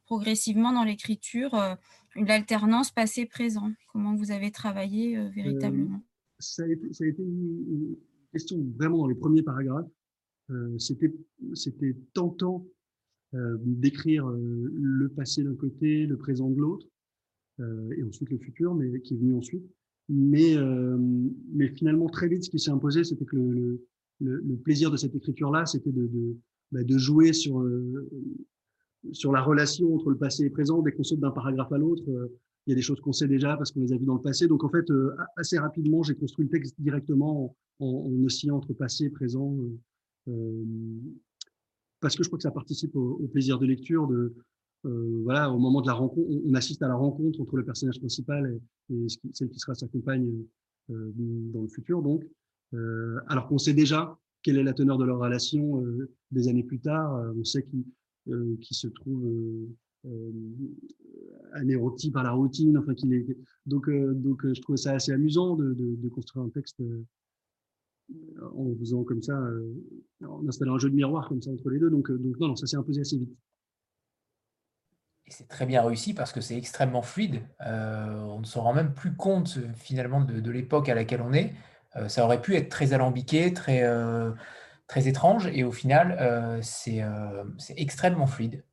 progressivement 0.05 0.73
dans 0.73 0.83
l'écriture, 0.83 1.77
l'alternance 2.15 2.91
passé-présent? 2.91 3.71
Comment 3.93 4.15
vous 4.15 4.31
avez 4.31 4.51
travaillé 4.51 5.17
véritablement? 5.29 6.01
ça 6.39 6.63
a, 6.63 6.67
été, 6.67 6.93
ça 6.93 7.03
a, 7.03 7.07
été, 7.07 7.23
une 7.23 7.95
question 8.31 8.57
vraiment 8.77 8.97
dans 8.97 9.07
les 9.07 9.15
premiers 9.15 9.43
paragraphes. 9.43 9.87
C'était 10.77 11.95
tentant 12.13 12.65
d'écrire 13.33 14.27
le 14.29 15.09
passé 15.09 15.43
d'un 15.43 15.55
côté, 15.55 16.05
le 16.05 16.17
présent 16.17 16.49
de 16.49 16.59
l'autre, 16.59 16.87
et 17.59 18.03
ensuite 18.03 18.29
le 18.29 18.37
futur, 18.37 18.73
mais 18.73 19.01
qui 19.01 19.15
est 19.15 19.17
venu 19.17 19.35
ensuite. 19.35 19.65
Mais, 20.09 20.55
mais 21.53 21.67
finalement, 21.69 22.07
très 22.07 22.27
vite, 22.27 22.45
ce 22.45 22.49
qui 22.49 22.59
s'est 22.59 22.71
imposé, 22.71 23.03
c'était 23.03 23.25
que 23.25 23.35
le, 23.35 23.81
le, 24.19 24.55
plaisir 24.57 24.91
de 24.91 24.97
cette 24.97 25.15
écriture-là, 25.15 25.65
c'était 25.65 25.91
de, 25.91 26.07
de, 26.07 26.37
bah, 26.71 26.79
jouer 26.87 27.33
sur, 27.33 27.61
euh, 27.61 28.09
sur 29.11 29.31
la 29.31 29.41
relation 29.41 29.93
entre 29.95 30.09
le 30.09 30.17
passé 30.17 30.43
et 30.43 30.45
le 30.45 30.51
présent. 30.51 30.81
Dès 30.81 30.91
qu'on 30.91 31.03
saute 31.03 31.19
d'un 31.19 31.31
paragraphe 31.31 31.71
à 31.71 31.77
l'autre, 31.77 32.03
euh, 32.09 32.27
il 32.65 32.71
y 32.71 32.73
a 32.73 32.75
des 32.75 32.81
choses 32.81 32.99
qu'on 32.99 33.13
sait 33.13 33.27
déjà 33.27 33.55
parce 33.55 33.71
qu'on 33.71 33.81
les 33.81 33.93
a 33.93 33.97
vues 33.97 34.05
dans 34.05 34.15
le 34.15 34.21
passé. 34.21 34.47
Donc 34.47 34.63
en 34.63 34.69
fait, 34.69 34.89
euh, 34.91 35.15
assez 35.37 35.57
rapidement, 35.57 36.03
j'ai 36.03 36.15
construit 36.15 36.45
le 36.45 36.51
texte 36.51 36.75
directement 36.79 37.55
en, 37.79 37.85
en, 37.85 38.25
oscillant 38.25 38.57
entre 38.57 38.73
passé 38.73 39.05
et 39.05 39.09
présent. 39.09 39.57
Parce 41.99 42.15
que 42.15 42.23
je 42.23 42.29
crois 42.29 42.37
que 42.37 42.43
ça 42.43 42.51
participe 42.51 42.95
au, 42.95 43.27
plaisir 43.31 43.59
de 43.59 43.65
lecture. 43.65 44.09
Voilà, 44.83 45.51
au 45.51 45.59
moment 45.59 45.81
de 45.81 45.87
la 45.87 45.93
rencontre, 45.93 46.29
on, 46.45 46.53
assiste 46.53 46.81
à 46.81 46.87
la 46.87 46.95
rencontre 46.95 47.41
entre 47.41 47.57
le 47.57 47.65
personnage 47.65 47.99
principal 47.99 48.59
et, 48.89 48.95
et 48.95 49.07
celle 49.33 49.49
qui 49.49 49.59
sera 49.59 49.75
sa 49.75 49.87
compagne 49.87 50.31
dans 50.89 51.61
le 51.61 51.67
futur. 51.67 52.01
Donc, 52.01 52.23
alors 53.27 53.47
qu'on 53.47 53.57
sait 53.57 53.73
déjà 53.73 54.17
quelle 54.43 54.57
est 54.57 54.63
la 54.63 54.73
teneur 54.73 54.97
de 54.97 55.03
leur 55.03 55.19
relation 55.19 55.83
des 56.31 56.47
années 56.47 56.63
plus 56.63 56.79
tard. 56.79 57.33
On 57.37 57.43
sait 57.43 57.63
qu'ils 57.63 57.83
qu 58.61 58.73
se 58.73 58.87
trouvent 58.87 59.67
anérotis 61.53 62.11
par 62.11 62.23
la 62.23 62.31
routine. 62.31 62.77
Enfin, 62.77 62.93
qu'il 62.93 63.13
est... 63.13 63.25
Donc, 63.65 63.89
donc 63.89 64.45
je 64.53 64.61
trouvais 64.61 64.77
ça 64.77 64.93
assez 64.93 65.11
amusant 65.11 65.55
de 65.55 66.09
construire 66.09 66.45
un 66.45 66.49
texte 66.49 66.81
en 68.53 68.75
faisant 68.79 69.03
comme 69.03 69.21
ça, 69.21 69.37
en 70.25 70.47
installant 70.47 70.75
un 70.75 70.79
jeu 70.79 70.89
de 70.89 70.95
miroir 70.95 71.27
comme 71.27 71.41
ça 71.41 71.51
entre 71.51 71.69
les 71.69 71.79
deux. 71.79 71.89
Donc, 71.89 72.11
donc 72.11 72.39
non, 72.39 72.49
non, 72.49 72.55
ça 72.55 72.67
s'est 72.67 72.77
imposé 72.77 73.01
assez 73.01 73.17
vite. 73.17 73.35
Et 75.25 75.31
c'est 75.31 75.47
très 75.47 75.65
bien 75.65 75.81
réussi 75.83 76.13
parce 76.13 76.31
que 76.31 76.39
c'est 76.39 76.57
extrêmement 76.57 77.01
fluide. 77.01 77.41
Euh, 77.65 78.15
on 78.15 78.39
ne 78.39 78.45
se 78.45 78.57
rend 78.57 78.73
même 78.73 78.93
plus 78.93 79.13
compte 79.15 79.59
finalement 79.75 80.23
de, 80.23 80.39
de 80.39 80.51
l'époque 80.51 80.87
à 80.87 80.95
laquelle 80.95 81.21
on 81.21 81.33
est. 81.33 81.53
Euh, 81.97 82.07
ça 82.07 82.23
aurait 82.23 82.41
pu 82.41 82.55
être 82.55 82.69
très 82.69 82.93
alambiqué, 82.93 83.53
très, 83.53 83.83
euh, 83.83 84.31
très 84.87 85.07
étrange, 85.07 85.47
et 85.47 85.63
au 85.63 85.71
final, 85.71 86.17
euh, 86.19 86.59
c'est 86.61 87.03
extrêmement 87.77 88.27
fluide. 88.27 88.63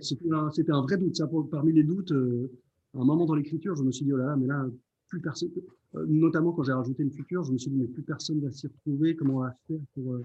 C'était 0.00 0.72
un, 0.72 0.82
vrai 0.82 0.96
doute. 0.96 1.16
Ça, 1.16 1.28
parmi 1.50 1.72
les 1.72 1.84
doutes, 1.84 2.12
à 2.12 3.00
un 3.00 3.04
moment 3.04 3.26
dans 3.26 3.34
l'écriture, 3.34 3.76
je 3.76 3.82
me 3.82 3.92
suis 3.92 4.04
dit, 4.04 4.12
oh 4.12 4.16
là 4.16 4.26
là, 4.26 4.36
mais 4.36 4.46
là, 4.46 4.64
plus 5.08 5.20
personne, 5.20 5.50
notamment 6.06 6.52
quand 6.52 6.62
j'ai 6.62 6.72
rajouté 6.72 7.04
le 7.04 7.10
futur, 7.10 7.44
je 7.44 7.52
me 7.52 7.58
suis 7.58 7.70
dit, 7.70 7.78
mais 7.78 7.86
plus 7.86 8.02
personne 8.02 8.40
va 8.40 8.50
s'y 8.50 8.66
retrouver, 8.66 9.16
comment 9.16 9.36
on 9.36 9.40
va 9.40 9.56
faire 9.66 9.78
pour, 9.94 10.18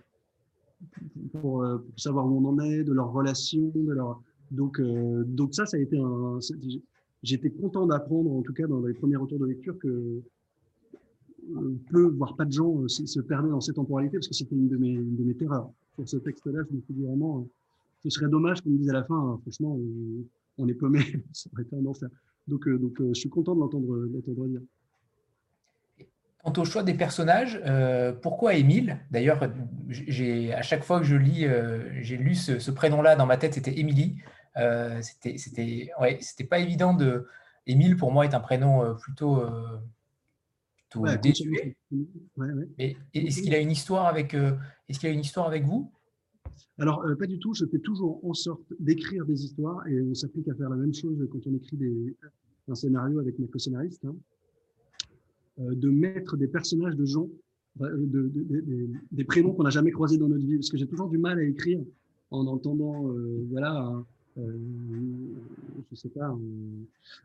pour, 1.42 1.66
savoir 1.98 2.26
où 2.26 2.38
on 2.38 2.46
en 2.50 2.60
est, 2.60 2.84
de 2.84 2.92
leur 2.92 3.12
relation, 3.12 3.72
de 3.76 3.92
leur... 3.92 4.22
Donc, 4.52 4.82
donc 4.82 5.54
ça, 5.54 5.66
ça 5.66 5.78
a 5.78 5.80
été 5.80 5.98
un... 5.98 6.40
J'étais 7.24 7.52
content 7.52 7.86
d'apprendre, 7.86 8.32
en 8.32 8.42
tout 8.42 8.54
cas 8.54 8.68
dans 8.68 8.86
les 8.86 8.94
premiers 8.94 9.16
retours 9.16 9.40
de 9.40 9.46
lecture, 9.46 9.78
que 9.78 10.22
peu, 11.92 12.08
voire 12.10 12.36
pas 12.36 12.46
de 12.46 12.52
gens 12.52 12.82
euh, 12.82 12.88
se 12.88 13.20
perdaient 13.20 13.50
dans 13.50 13.62
cette 13.62 13.76
temporalité, 13.76 14.18
parce 14.18 14.28
que 14.28 14.34
c'était 14.34 14.56
une, 14.56 14.68
de 14.68 14.78
mes, 14.78 14.92
une 14.92 15.16
de 15.16 15.24
mes 15.24 15.36
terreurs. 15.36 15.72
Sur 15.96 16.08
ce 16.08 16.18
texte-là, 16.18 16.62
je 16.70 16.76
me 16.76 16.82
suis 16.82 16.94
dit 16.94 17.04
vraiment, 17.04 17.40
euh, 17.40 17.50
ce 18.04 18.10
serait 18.10 18.30
dommage 18.30 18.62
qu'on 18.62 18.70
me 18.70 18.78
dise 18.78 18.90
à 18.90 18.94
la 18.94 19.04
fin, 19.04 19.18
hein, 19.18 19.40
franchement, 19.42 19.78
on, 20.58 20.68
est 20.68 20.74
paumé, 20.74 21.00
ça 21.34 21.50
aurait 21.54 21.64
été 21.64 21.76
un 21.76 21.86
enfer. 21.86 22.10
Donc, 22.48 22.68
euh, 22.68 22.78
donc 22.78 22.98
je 23.00 23.14
suis 23.14 23.30
content 23.30 23.56
de 23.56 23.60
l'entendre 23.60 24.08
dire. 24.48 24.62
Quant 26.44 26.54
au 26.58 26.66
choix 26.66 26.84
des 26.84 26.96
personnages, 26.96 27.62
pourquoi 28.22 28.56
Émile? 28.56 29.00
D'ailleurs, 29.12 29.44
à 29.44 30.62
chaque 30.62 30.84
fois 30.84 31.00
que 31.00 31.06
je 31.06 31.16
lis, 31.16 31.46
j'ai 32.02 32.18
lu 32.18 32.34
ce, 32.34 32.72
prénom-là 32.72 33.16
dans 33.16 33.28
ma 33.28 33.38
tête, 33.38 33.54
c'était 33.54 33.78
Émilie. 33.80 34.18
c'était, 35.02 35.38
c'était, 35.38 35.92
ouais, 36.00 36.18
c'était 36.22 36.46
pas 36.46 36.60
évident 36.60 36.94
de. 36.94 37.28
Émile, 37.68 37.96
pour 37.96 38.12
moi, 38.12 38.26
est 38.26 38.34
un 38.34 38.40
prénom 38.40 38.96
plutôt 38.96 39.44
mais 41.00 42.96
est-ce 43.14 43.42
qu'il 43.42 43.56
a 43.56 43.60
une 43.60 43.72
histoire 43.72 44.08
avec, 44.08 44.34
euh, 44.34 44.56
est-ce 44.90 45.00
qu'il 45.00 45.10
a 45.10 45.12
une 45.12 45.22
histoire 45.22 45.48
avec 45.48 45.64
vous? 45.64 45.92
Alors, 46.80 47.06
euh, 47.06 47.16
pas 47.16 47.28
du 47.28 47.40
tout. 47.40 47.54
Je 47.54 47.66
fais 47.66 47.80
toujours 47.80 48.24
en 48.26 48.34
sorte 48.34 48.74
d'écrire 48.80 49.26
des 49.26 49.46
histoires 49.46 49.88
et 49.88 50.02
on 50.02 50.14
s'applique 50.14 50.48
à 50.50 50.56
faire 50.56 50.70
la 50.70 50.76
même 50.76 50.94
chose 50.94 51.28
quand 51.32 51.40
on 51.46 51.56
écrit 51.56 51.78
des, 51.78 52.18
un 52.68 52.76
scénario 52.76 53.20
avec 53.20 53.40
mes 53.40 53.48
co-scénaristes, 53.48 54.06
hein. 54.06 54.16
Euh, 55.60 55.76
de 55.76 55.90
mettre 55.90 56.38
des 56.38 56.48
personnages 56.48 56.96
de 56.96 57.06
gens, 57.06 57.30
de, 57.80 58.32
des 59.12 59.24
prénoms 59.24 59.54
qu'on 59.54 59.64
n'a 59.64 59.70
jamais 59.70 59.92
croisés 59.92 60.18
dans 60.18 60.28
notre 60.28 60.46
vie. 60.46 60.56
Parce 60.58 60.70
que 60.70 60.78
j'ai 60.78 60.88
toujours 60.88 61.10
du 61.10 61.18
mal 61.18 61.40
à 61.40 61.44
écrire 61.44 61.80
en 62.30 62.46
entendant 62.48 63.10
voilà, 63.50 64.04
euh, 64.38 64.58
je 65.92 65.96
sais 65.96 66.10
pas, 66.10 66.28
un, 66.28 66.40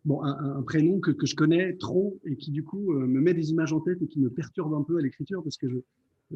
bon, 0.05 0.23
un, 0.23 0.57
un 0.57 0.63
prénom 0.63 0.99
que, 0.99 1.13
que, 1.13 1.25
je 1.27 1.37
connais 1.37 1.75
trop 1.75 2.19
et 2.25 2.37
qui 2.37 2.51
du 2.51 2.65
coup 2.65 2.93
euh, 2.93 3.07
me 3.07 3.21
met 3.21 3.33
des 3.33 3.51
images 3.51 3.73
en 3.73 3.81
tête 3.81 4.03
et 4.03 4.09
qui 4.09 4.19
me 4.19 4.29
perturbe 4.29 4.75
un 4.75 4.83
peu 4.83 4.97
à 4.99 5.01
l'écriture 5.01 5.43
parce 5.43 5.57
que 5.57 5.69
je, 5.69 5.77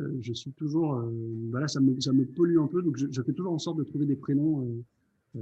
euh, 0.00 0.34
suis 0.34 0.52
toujours, 0.52 1.02
voilà, 1.50 1.66
ça 1.66 1.80
me, 1.80 2.00
ça 2.00 2.12
me 2.12 2.24
pollue 2.24 2.58
un 2.58 2.68
peu, 2.68 2.82
donc 2.82 2.96
je, 2.96 3.22
fais 3.22 3.32
toujours 3.32 3.52
en 3.52 3.58
sorte 3.58 3.78
de 3.78 3.84
trouver 3.84 4.06
des 4.06 4.14
prénoms 4.14 4.68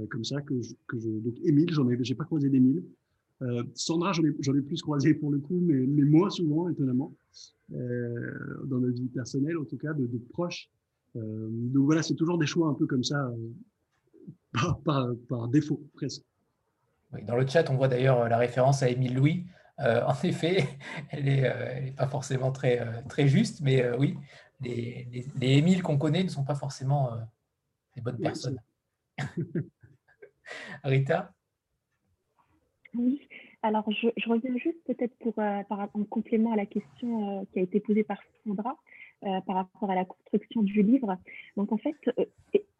comme 0.09 0.23
ça 0.23 0.41
que 0.41 0.59
je, 0.61 0.73
je 0.93 1.09
donc 1.09 1.35
Émile, 1.43 1.69
j'ai 2.01 2.15
pas 2.15 2.25
croisé 2.25 2.49
d'Émile. 2.49 2.83
Euh, 3.41 3.63
Sandra, 3.73 4.11
j'en 4.13 4.23
ai, 4.23 4.61
plus 4.61 4.81
croisé 4.81 5.13
pour 5.13 5.31
le 5.31 5.39
coup, 5.39 5.59
mais, 5.61 5.85
mais 5.87 6.03
moins 6.03 6.29
souvent, 6.29 6.69
étonnamment, 6.69 7.13
euh, 7.73 8.65
dans 8.65 8.79
notre 8.79 8.99
vie 8.99 9.09
personnelle, 9.09 9.57
en 9.57 9.65
tout 9.65 9.77
cas, 9.77 9.93
de, 9.93 10.05
de 10.05 10.17
proches. 10.31 10.69
Euh, 11.15 11.47
donc 11.49 11.85
voilà, 11.85 12.03
c'est 12.03 12.15
toujours 12.15 12.37
des 12.37 12.45
choix 12.45 12.67
un 12.67 12.73
peu 12.73 12.85
comme 12.85 13.03
ça, 13.03 13.31
par, 14.83 15.47
défaut, 15.47 15.81
presque. 15.93 16.23
dans 17.27 17.35
le 17.35 17.47
chat, 17.47 17.69
on 17.69 17.75
voit 17.75 17.87
d'ailleurs 17.87 18.27
la 18.27 18.37
référence 18.37 18.83
à 18.83 18.89
Émile 18.89 19.15
Louis. 19.15 19.45
Euh, 19.79 20.03
en 20.03 20.13
effet, 20.23 20.67
elle 21.09 21.25
n'est 21.25 21.45
euh, 21.45 21.91
pas 21.93 22.07
forcément 22.07 22.51
très, 22.51 22.79
euh, 22.79 23.01
très 23.07 23.27
juste, 23.27 23.61
mais 23.61 23.89
oui, 23.97 24.17
les, 24.61 25.07
les, 25.35 25.57
Émiles 25.57 25.81
qu'on 25.81 25.97
connaît 25.97 26.23
ne 26.23 26.29
sont 26.29 26.43
pas 26.43 26.55
forcément 26.55 27.11
des 27.95 28.01
bonnes 28.01 28.19
personnes. 28.19 28.59
Rita? 30.83 31.33
Oui, 32.93 33.28
alors 33.61 33.89
je, 33.91 34.29
reviens 34.29 34.55
juste 34.57 34.83
peut-être 34.85 35.15
pour 35.19 35.37
en 35.37 36.03
complément 36.09 36.53
à 36.53 36.55
la 36.55 36.65
question 36.65 37.45
qui 37.51 37.59
a 37.59 37.61
été 37.61 37.79
posée 37.79 38.03
par 38.03 38.17
Sandra. 38.43 38.77
Euh, 39.25 39.41
par 39.41 39.57
rapport 39.57 39.91
à 39.91 39.95
la 39.95 40.05
construction 40.05 40.63
du 40.63 40.81
livre. 40.81 41.17
Donc 41.57 41.73
en 41.73 41.77
fait, 41.77 41.93
euh, 42.17 42.23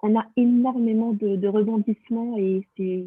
on 0.02 0.18
a 0.18 0.26
énormément 0.38 1.12
de, 1.12 1.48
rebondissements 1.50 2.38
et 2.38 2.62
c'est 2.78 3.04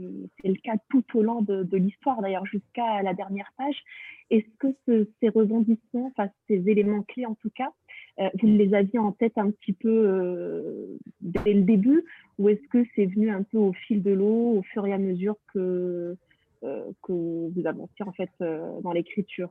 le 0.47 0.61
cas 0.63 0.75
tout 0.91 1.03
au 1.15 1.23
long 1.23 1.41
de, 1.41 1.77
l'histoire, 1.79 2.21
d'ailleurs 2.21 2.45
jusqu'à 2.45 3.03
la 3.03 3.15
dernière 3.15 3.51
page. 3.57 3.83
Est-ce 4.29 4.45
que 4.59 5.09
ces 5.19 5.31
rebondissements, 5.31 6.13
enfin 6.15 6.29
ces 6.47 6.69
éléments 6.69 7.05
clés 7.05 7.25
en 7.25 7.35
tout 7.37 7.49
cas, 7.55 7.73
euh, 8.21 8.29
vous 8.39 8.49
les 8.49 8.75
aviez 8.75 8.99
en 8.99 9.13
tête 9.13 9.39
un 9.39 9.51
petit 9.51 9.73
peu 9.73 10.99
dès 11.23 11.55
le 11.55 11.63
début 11.63 12.05
ou 12.39 12.51
est-ce 12.51 12.69
que 12.69 12.85
c'est 12.95 13.07
venu 13.07 13.31
un 13.31 13.45
peu 13.45 13.57
au 13.57 13.73
fil 13.73 14.03
de 14.03 14.11
l'eau, 14.11 14.59
au 14.59 14.63
fur 14.63 14.87
et 14.87 14.93
à 14.93 14.99
mesure 14.99 15.37
que, 15.55 16.19
que 16.63 17.13
vous 17.13 17.63
avancez 17.67 18.03
en 18.05 18.13
fait 18.13 18.31
dans 18.41 18.93
l'écriture. 18.93 19.51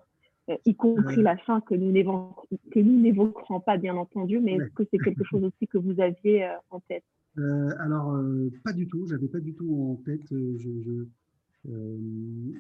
Euh, 0.50 0.56
y 0.66 0.76
compris 0.76 1.22
la 1.22 1.38
fin 1.38 1.62
que 1.62 1.76
nous 1.76 1.92
n'évoquerons 1.92 3.60
pas, 3.60 3.78
bien 3.78 3.96
entendu, 3.96 4.40
mais 4.40 4.54
est-ce 4.54 4.72
que 4.72 4.84
c'est 4.92 4.98
quelque 4.98 5.24
chose 5.24 5.44
aussi 5.44 5.68
que 5.68 5.78
vous 5.78 6.00
aviez 6.02 6.46
euh, 6.46 6.54
en 6.72 6.80
tête? 6.80 7.04
Euh, 7.38 7.70
Alors, 7.80 8.20
pas 8.64 8.74
du 8.74 8.88
tout, 8.88 9.06
j'avais 9.08 9.28
pas 9.28 9.40
du 9.40 9.54
tout 9.54 9.72
en 9.74 9.96
tête. 10.04 10.26
Je, 10.32 11.06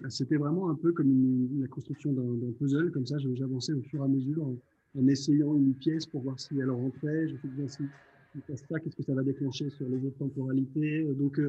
C'était 0.09 0.37
vraiment 0.37 0.69
un 0.69 0.75
peu 0.75 0.91
comme 0.91 1.49
la 1.59 1.67
construction 1.67 2.13
d'un 2.13 2.51
puzzle, 2.53 2.91
comme 2.91 3.05
ça, 3.05 3.17
j'avançais 3.33 3.73
au 3.73 3.81
fur 3.81 4.01
et 4.01 4.05
à 4.05 4.07
mesure 4.07 4.45
en, 4.95 5.07
essayant 5.07 5.55
une 5.55 5.73
pièce 5.73 6.05
pour 6.05 6.21
voir 6.21 6.39
si 6.39 6.59
elle 6.59 6.69
rentrait, 6.69 7.29
je 7.29 7.35
sais 7.37 7.47
bien 7.47 7.67
si 7.67 7.83
ça, 8.55 8.79
qu'est-ce 8.79 8.95
que 8.95 9.03
ça 9.03 9.13
va 9.13 9.23
déclencher 9.23 9.69
sur 9.71 9.89
les 9.89 10.05
autres 10.05 10.17
temporalités? 10.19 11.03
Donc, 11.15 11.41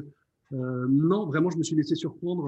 non, 0.51 1.25
vraiment, 1.25 1.49
je 1.49 1.57
me 1.57 1.63
suis 1.63 1.75
laissé 1.75 1.95
surprendre 1.95 2.47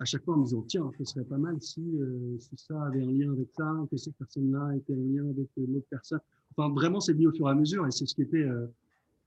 à 0.00 0.06
chaque 0.06 0.24
fois 0.24 0.34
en 0.34 0.38
me 0.38 0.44
disant 0.44 0.62
tiens, 0.62 0.90
ce 0.98 1.04
serait 1.04 1.24
pas 1.24 1.36
mal 1.36 1.60
si, 1.60 1.82
euh, 2.00 2.38
si 2.38 2.56
ça 2.56 2.82
avait 2.84 3.02
un 3.02 3.12
lien 3.12 3.30
avec 3.32 3.48
ça, 3.52 3.70
que 3.90 3.96
cette 3.98 4.16
personne-là 4.16 4.74
était 4.76 4.94
en 4.94 5.04
lien 5.04 5.28
avec 5.28 5.48
euh, 5.58 5.66
l'autre 5.68 5.86
personne. 5.90 6.20
Enfin, 6.56 6.72
vraiment, 6.72 7.00
c'est 7.00 7.12
venu 7.12 7.26
au 7.26 7.32
fur 7.32 7.46
et 7.48 7.50
à 7.50 7.54
mesure 7.54 7.86
et 7.86 7.90
c'est 7.90 8.06
ce 8.06 8.14
qui 8.14 8.22
était 8.22 8.42
euh, 8.42 8.66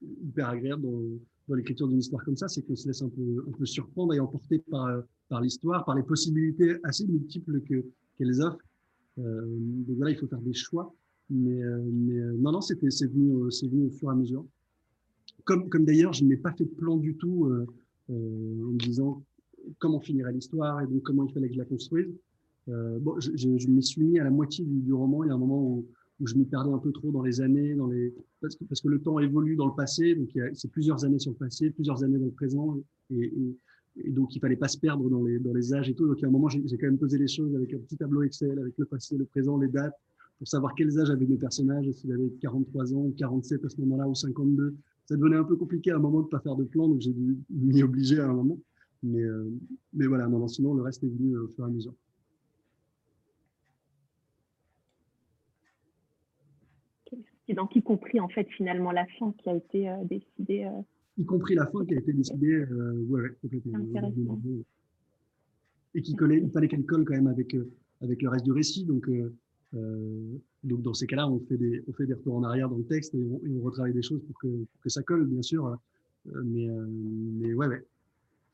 hyper 0.01 0.49
agréable 0.49 0.82
dans, 0.82 0.99
dans 1.47 1.55
l'écriture 1.55 1.88
d'une 1.88 1.99
histoire 1.99 2.26
comme 2.26 2.36
ça, 2.36 2.47
c'est 2.47 2.64
qu'on 2.64 2.76
se 2.76 2.88
laisse 2.88 3.03
un 3.03 3.09
peu, 3.09 3.45
un 3.47 3.51
peu 3.51 3.66
surprendre 3.68 4.16
et 4.16 4.20
emporter 4.20 4.59
par, 4.72 5.03
par 5.30 5.41
l'histoire, 5.41 5.86
par 5.86 5.95
les 5.95 6.03
possibilités 6.03 6.78
assez 6.84 7.05
multiples 7.05 7.61
que, 7.61 7.86
qu'elles 8.18 8.41
offrent. 8.41 8.66
donc 9.18 9.95
voilà, 9.95 10.11
il 10.11 10.18
faut 10.18 10.28
faire 10.28 10.41
des 10.41 10.53
choix. 10.53 10.93
Mais, 11.30 11.61
mais 11.91 12.20
non, 12.38 12.51
non, 12.51 12.61
c'était, 12.61 12.89
c'est 12.89 13.07
venu, 13.07 13.49
c'est 13.51 13.68
venu 13.68 13.86
au 13.86 13.91
fur 13.91 14.09
et 14.09 14.11
à 14.11 14.16
mesure. 14.16 14.45
Comme, 15.45 15.67
d'ailleurs, 15.85 16.13
je 16.13 16.23
n'ai 16.23 16.37
pas 16.37 16.51
fait 16.53 16.65
de 16.65 16.69
plan 16.69 16.97
du 16.97 17.15
tout 17.15 17.49
en 18.09 18.13
me 18.13 18.77
disant 18.77 19.23
comment 19.79 19.99
finirait 19.99 20.33
l'histoire 20.33 20.81
et 20.81 20.87
donc 20.87 21.03
comment 21.03 21.25
il 21.25 21.33
fallait 21.33 21.47
que 21.47 21.53
je 21.53 21.59
la 21.59 21.65
construise. 21.65 22.13
bon, 22.67 23.19
je, 23.19 23.31
je, 23.35 23.67
m'y 23.67 23.83
suis 23.83 24.03
mis 24.03 24.19
à 24.19 24.23
la 24.23 24.31
moitié 24.31 24.65
du, 24.65 24.93
roman. 24.93 25.23
Il 25.23 25.27
y 25.27 25.31
a 25.31 25.33
un 25.33 25.37
moment 25.37 25.61
où, 25.61 25.87
je 26.25 26.35
m'y 26.35 26.45
perdais 26.45 26.71
un 26.71 26.77
peu 26.77 26.91
trop 26.91 27.11
dans 27.11 27.21
les 27.21 27.41
années, 27.41 27.75
dans 27.75 27.87
les... 27.87 28.13
Parce, 28.39 28.55
que, 28.55 28.87
le 28.87 28.99
temps 28.99 29.19
évolue 29.19 29.55
dans 29.55 29.67
le 29.67 29.75
passé, 29.75 30.15
donc 30.15 30.29
c'est 30.53 30.71
plusieurs 30.71 31.03
années 31.03 31.19
sur 31.19 31.31
le 31.31 31.37
passé, 31.37 31.69
plusieurs 31.71 32.03
années 32.03 32.17
dans 32.17 32.25
le 32.25 32.31
présent, 32.31 32.77
et, 33.09 33.31
donc 34.07 34.35
il 34.35 34.39
fallait 34.39 34.55
pas 34.55 34.67
se 34.67 34.77
perdre 34.77 35.09
dans 35.09 35.23
les, 35.23 35.39
dans 35.39 35.53
les 35.53 35.73
âges 35.73 35.89
et 35.89 35.93
tout. 35.93 36.07
Donc 36.07 36.23
a 36.23 36.27
un 36.27 36.31
moment, 36.31 36.49
j'ai 36.49 36.77
quand 36.77 36.87
même 36.87 36.97
posé 36.97 37.17
les 37.17 37.27
choses 37.27 37.55
avec 37.55 37.73
un 37.73 37.77
petit 37.77 37.97
tableau 37.97 38.23
Excel, 38.23 38.57
avec 38.57 38.77
le 38.77 38.85
passé, 38.85 39.17
le 39.17 39.25
présent, 39.25 39.57
les 39.57 39.67
dates, 39.67 39.95
pour 40.37 40.47
savoir 40.47 40.73
quels 40.75 40.97
âges 40.99 41.09
avaient 41.09 41.25
mes 41.25 41.37
personnages, 41.37 41.89
s'ils 41.91 42.11
avaient 42.11 42.31
43 42.41 42.93
ans, 42.93 43.11
47 43.17 43.65
à 43.65 43.69
ce 43.69 43.79
moment-là, 43.81 44.07
ou 44.07 44.15
52. 44.15 44.75
Ça 45.05 45.17
devenait 45.17 45.35
un 45.35 45.43
peu 45.43 45.55
compliqué 45.55 45.91
à 45.91 45.97
un 45.97 45.99
moment 45.99 46.21
de 46.21 46.27
pas 46.27 46.39
faire 46.39 46.55
de 46.55 46.63
plan, 46.63 46.87
donc 46.87 47.01
j'ai 47.01 47.11
dû 47.11 47.37
m'y 47.49 47.83
obliger 47.83 48.19
à 48.19 48.29
un 48.29 48.33
moment. 48.33 48.57
Mais, 49.03 49.21
euh, 49.21 49.51
mais 49.91 50.07
voilà, 50.07 50.27
non, 50.27 50.47
sinon 50.47 50.73
le 50.73 50.81
reste 50.81 51.03
est 51.03 51.09
venu 51.09 51.37
au 51.37 51.47
fur 51.49 51.65
et 51.65 51.67
à 51.67 51.71
mesure. 51.71 51.93
C'est 57.45 57.53
donc 57.53 57.75
y 57.75 57.83
compris 57.83 58.21
en 58.21 58.29
fait 58.29 58.47
finalement 58.51 58.93
la 58.93 59.05
fin 59.19 59.33
qui 59.33 59.49
a 59.49 59.55
été 59.55 59.89
euh, 59.89 60.03
décidée. 60.05 60.63
Euh, 60.63 60.81
y 61.17 61.25
compris 61.25 61.55
la 61.55 61.67
fin 61.67 61.85
qui 61.85 61.93
a 61.93 61.99
été 61.99 62.13
décidée, 62.13 62.65
euh, 62.71 63.05
ouais, 63.09 63.29
complètement. 63.41 63.79
Et 65.95 66.01
qui 66.01 66.15
collait, 66.15 66.41
il 66.41 66.49
fallait 66.49 66.69
qu'elle 66.69 66.85
colle 66.85 67.03
quand 67.03 67.13
même 67.13 67.27
avec 67.27 67.55
avec 68.01 68.21
le 68.21 68.29
reste 68.29 68.45
du 68.45 68.53
récit, 68.53 68.85
donc. 68.85 69.09
Donc 69.74 70.82
dans 70.82 70.93
ces 70.93 71.07
cas-là, 71.07 71.28
on 71.28 71.39
fait 71.39 71.57
des 71.57 71.84
on 71.88 71.93
fait 71.93 72.05
des 72.05 72.13
retours 72.13 72.36
en 72.36 72.43
arrière 72.43 72.69
dans 72.69 72.78
le 72.78 72.86
texte 72.86 73.15
et 73.15 73.24
on, 73.24 73.61
retravaille 73.61 73.93
des 73.93 74.03
choses 74.03 74.21
pour 74.24 74.38
que, 74.39 74.47
pour 74.47 74.82
que 74.82 74.89
ça 74.89 75.03
colle, 75.03 75.26
bien 75.26 75.41
sûr. 75.41 75.78
mais 76.26 76.67
mais 76.67 77.53
ouais, 77.53 77.67
ouais, 77.67 77.86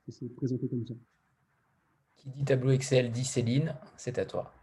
c'est 0.07 0.33
présenté 0.35 0.67
comme 0.67 0.85
ça. 0.85 0.93
Qui 2.15 2.29
dit 2.29 2.43
tableau 2.43 2.71
Excel 2.71 3.11
dit 3.11 3.25
Céline, 3.25 3.75
c'est 3.97 4.17
à 4.17 4.25
toi. 4.25 4.53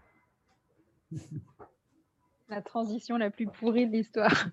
la 2.49 2.63
transition 2.63 3.17
la 3.17 3.31
plus 3.31 3.47
pourrie 3.47 3.87
de 3.87 3.93
l'histoire. 3.93 4.49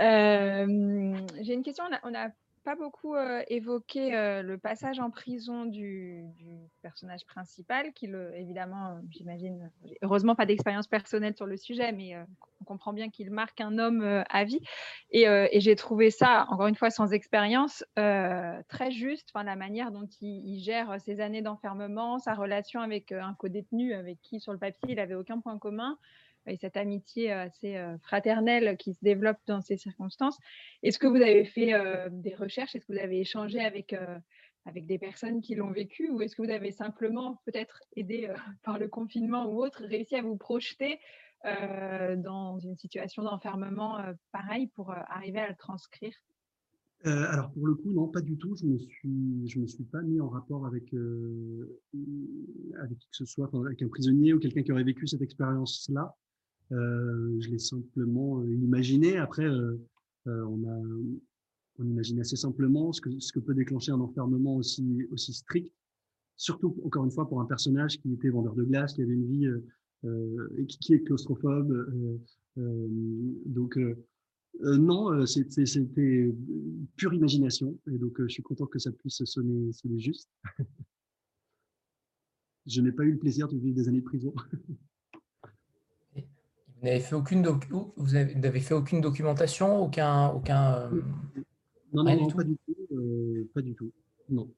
Euh, 0.00 1.14
j'ai 1.42 1.52
une 1.52 1.62
question. 1.62 1.84
On 2.02 2.10
n'a 2.10 2.32
pas 2.64 2.76
beaucoup 2.76 3.14
euh, 3.14 3.42
évoqué 3.48 4.14
euh, 4.14 4.42
le 4.42 4.58
passage 4.58 5.00
en 5.00 5.10
prison 5.10 5.64
du, 5.66 6.24
personnage 6.82 7.24
principal, 7.26 7.92
qui, 7.92 8.06
le, 8.06 8.34
évidemment, 8.36 9.00
j'imagine, 9.10 9.70
heureusement 10.02 10.34
pas 10.34 10.46
d'expérience 10.46 10.86
personnelle 10.86 11.34
sur 11.36 11.46
le 11.46 11.56
sujet, 11.56 11.92
mais 11.92 12.16
on 12.60 12.64
comprend 12.64 12.92
bien 12.92 13.10
qu'il 13.10 13.30
marque 13.30 13.60
un 13.60 13.78
homme 13.78 14.24
à 14.28 14.44
vie. 14.44 14.60
Et, 15.10 15.26
j'ai 15.60 15.76
trouvé 15.76 16.10
ça, 16.10 16.46
encore 16.48 16.66
une 16.66 16.74
fois, 16.74 16.90
sans 16.90 17.12
expérience, 17.12 17.84
très 17.94 18.90
juste. 18.90 19.30
La 19.34 19.56
manière 19.56 19.92
dont 19.92 20.08
il, 20.20 20.42
il 20.46 20.60
gère 20.60 21.00
ses 21.00 21.20
années 21.20 21.42
d'enfermement, 21.42 22.18
sa 22.18 22.34
relation 22.34 22.80
avec 22.80 23.12
un 23.12 23.34
co-détenu 23.34 23.94
avec 23.94 24.20
qui, 24.22 24.40
sur 24.40 24.52
le 24.52 24.58
papier, 24.58 24.90
il 24.90 24.96
n'avait 24.96 25.14
aucun 25.14 25.40
point 25.40 25.58
commun 25.58 25.98
et 26.46 26.56
cette 26.56 26.76
amitié 26.76 27.32
euh, 27.32 27.44
assez 27.44 27.76
euh, 27.76 27.96
fraternelle 27.98 28.76
qui 28.76 28.94
se 28.94 28.98
développe 29.02 29.38
dans 29.46 29.60
ces 29.60 29.76
circonstances. 29.76 30.38
Est-ce 30.82 30.98
que 30.98 31.06
vous 31.06 31.16
avez 31.16 31.44
fait 31.44 31.74
euh, 31.74 32.08
des 32.10 32.34
recherches? 32.34 32.74
Est-ce 32.74 32.86
que 32.86 32.92
vous 32.92 32.98
avez 32.98 33.20
échangé 33.20 33.60
avec, 33.60 33.94
avec 34.64 34.86
des 34.86 34.98
personnes 34.98 35.40
qui 35.40 35.54
l'ont 35.54 35.70
vécu? 35.70 36.10
Ou 36.10 36.22
est-ce 36.22 36.36
que 36.36 36.42
vous 36.42 36.50
avez 36.50 36.72
simplement, 36.72 37.40
peut-être 37.46 37.80
aidé 37.96 38.28
par 38.62 38.78
le 38.78 38.88
confinement 38.88 39.46
ou 39.46 39.62
autre, 39.62 39.84
réussi 39.84 40.16
à 40.16 40.22
vous 40.22 40.36
projeter 40.36 40.98
dans 41.44 42.60
une 42.60 42.76
situation 42.76 43.24
d'enfermement 43.24 43.98
pareil 44.30 44.68
pour 44.76 44.92
arriver 44.92 45.40
à 45.40 45.48
le 45.48 45.56
transcrire? 45.56 46.14
Alors 47.04 47.50
pour 47.50 47.66
le 47.66 47.74
coup, 47.74 47.90
non, 47.90 48.06
pas 48.06 48.20
du 48.20 48.38
tout. 48.38 48.54
Je 48.54 48.64
me 48.64 48.78
me 49.60 49.66
suis 49.66 49.84
pas 49.84 50.02
mis 50.02 50.20
en 50.20 50.28
rapport 50.28 50.66
avec 50.66 50.94
avec 52.80 52.98
qui 52.98 53.08
que 53.08 53.16
ce 53.16 53.24
soit, 53.24 53.50
avec 53.52 53.82
un 53.82 53.88
prisonnier 53.88 54.34
ou 54.34 54.38
quelqu'un 54.38 54.62
qui 54.62 54.70
aurait 54.70 54.84
vécu 54.84 55.08
cette 55.08 55.22
expérience-là. 55.22 56.14
Euh, 56.72 57.36
je 57.40 57.50
l'ai 57.50 57.58
simplement 57.58 58.40
euh, 58.40 58.54
imaginé. 58.54 59.16
Après, 59.18 59.46
euh, 59.46 59.78
on 60.26 60.68
a 60.68 60.80
on 61.78 61.84
imagine 61.84 62.20
assez 62.20 62.36
simplement 62.36 62.92
ce 62.92 63.00
que, 63.00 63.18
ce 63.18 63.32
que 63.32 63.40
peut 63.40 63.54
déclencher 63.54 63.92
un 63.92 64.00
enfermement 64.00 64.56
aussi, 64.56 65.06
aussi 65.10 65.32
strict, 65.32 65.72
surtout 66.36 66.76
encore 66.84 67.04
une 67.04 67.10
fois 67.10 67.26
pour 67.26 67.40
un 67.40 67.46
personnage 67.46 67.98
qui 67.98 68.12
était 68.12 68.28
vendeur 68.28 68.54
de 68.54 68.62
glace, 68.62 68.92
qui 68.92 69.02
avait 69.02 69.14
une 69.14 69.26
vie 69.26 69.46
euh, 70.04 70.54
et 70.58 70.66
qui, 70.66 70.92
est 70.92 71.00
claustrophobe. 71.00 71.72
Euh, 72.58 72.88
donc 73.46 73.78
non, 74.60 75.24
c'était 75.24 75.64
pure 76.96 77.14
imagination, 77.14 77.78
et 77.90 77.96
donc 77.98 78.20
je 78.20 78.28
suis 78.28 78.42
content 78.42 78.66
que 78.66 78.78
ça 78.78 78.92
puisse 78.92 79.24
sonner, 79.24 79.72
sonner 79.72 79.98
juste. 79.98 80.28
je 82.66 82.80
n'ai 82.82 82.92
pas 82.92 83.04
eu 83.04 83.12
le 83.12 83.18
plaisir 83.18 83.48
de 83.48 83.56
vivre 83.56 83.74
des 83.74 83.88
années 83.88 84.00
de 84.00 84.04
prison. 84.04 84.34
Vous 86.82 86.88
n'avez 86.88 87.00
fait 87.00 87.14
aucune 87.14 87.46
vous 87.96 88.06
fait 88.60 88.74
aucune 88.74 89.00
documentation, 89.00 89.80
aucun 89.84 90.30
aucun. 90.30 90.90
Euh, 90.92 91.02
non, 91.92 92.02
non, 92.02 92.28
pas 92.28 92.42
du 92.42 92.56
tout, 92.56 92.76
euh, 92.96 93.48
pas 93.54 93.62
du 93.62 93.72
tout, 93.76 93.92
non. 94.28 94.52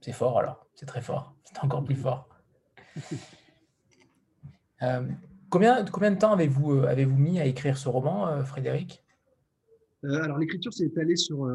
C'est 0.00 0.12
fort 0.12 0.38
alors, 0.38 0.66
c'est 0.74 0.86
très 0.86 1.02
fort, 1.02 1.36
c'est 1.44 1.62
encore 1.62 1.84
plus 1.84 1.94
fort. 1.94 2.28
Euh, 4.82 5.08
combien, 5.48 5.86
combien 5.86 6.10
de 6.10 6.18
temps 6.18 6.34
avez-vous 6.34 6.80
avez-vous 6.80 7.16
mis 7.16 7.40
à 7.40 7.46
écrire 7.46 7.78
ce 7.78 7.88
roman, 7.88 8.44
Frédéric? 8.44 9.02
Alors 10.02 10.36
l'écriture 10.36 10.70
s'est 10.74 10.84
étalée 10.84 11.16
sur 11.16 11.50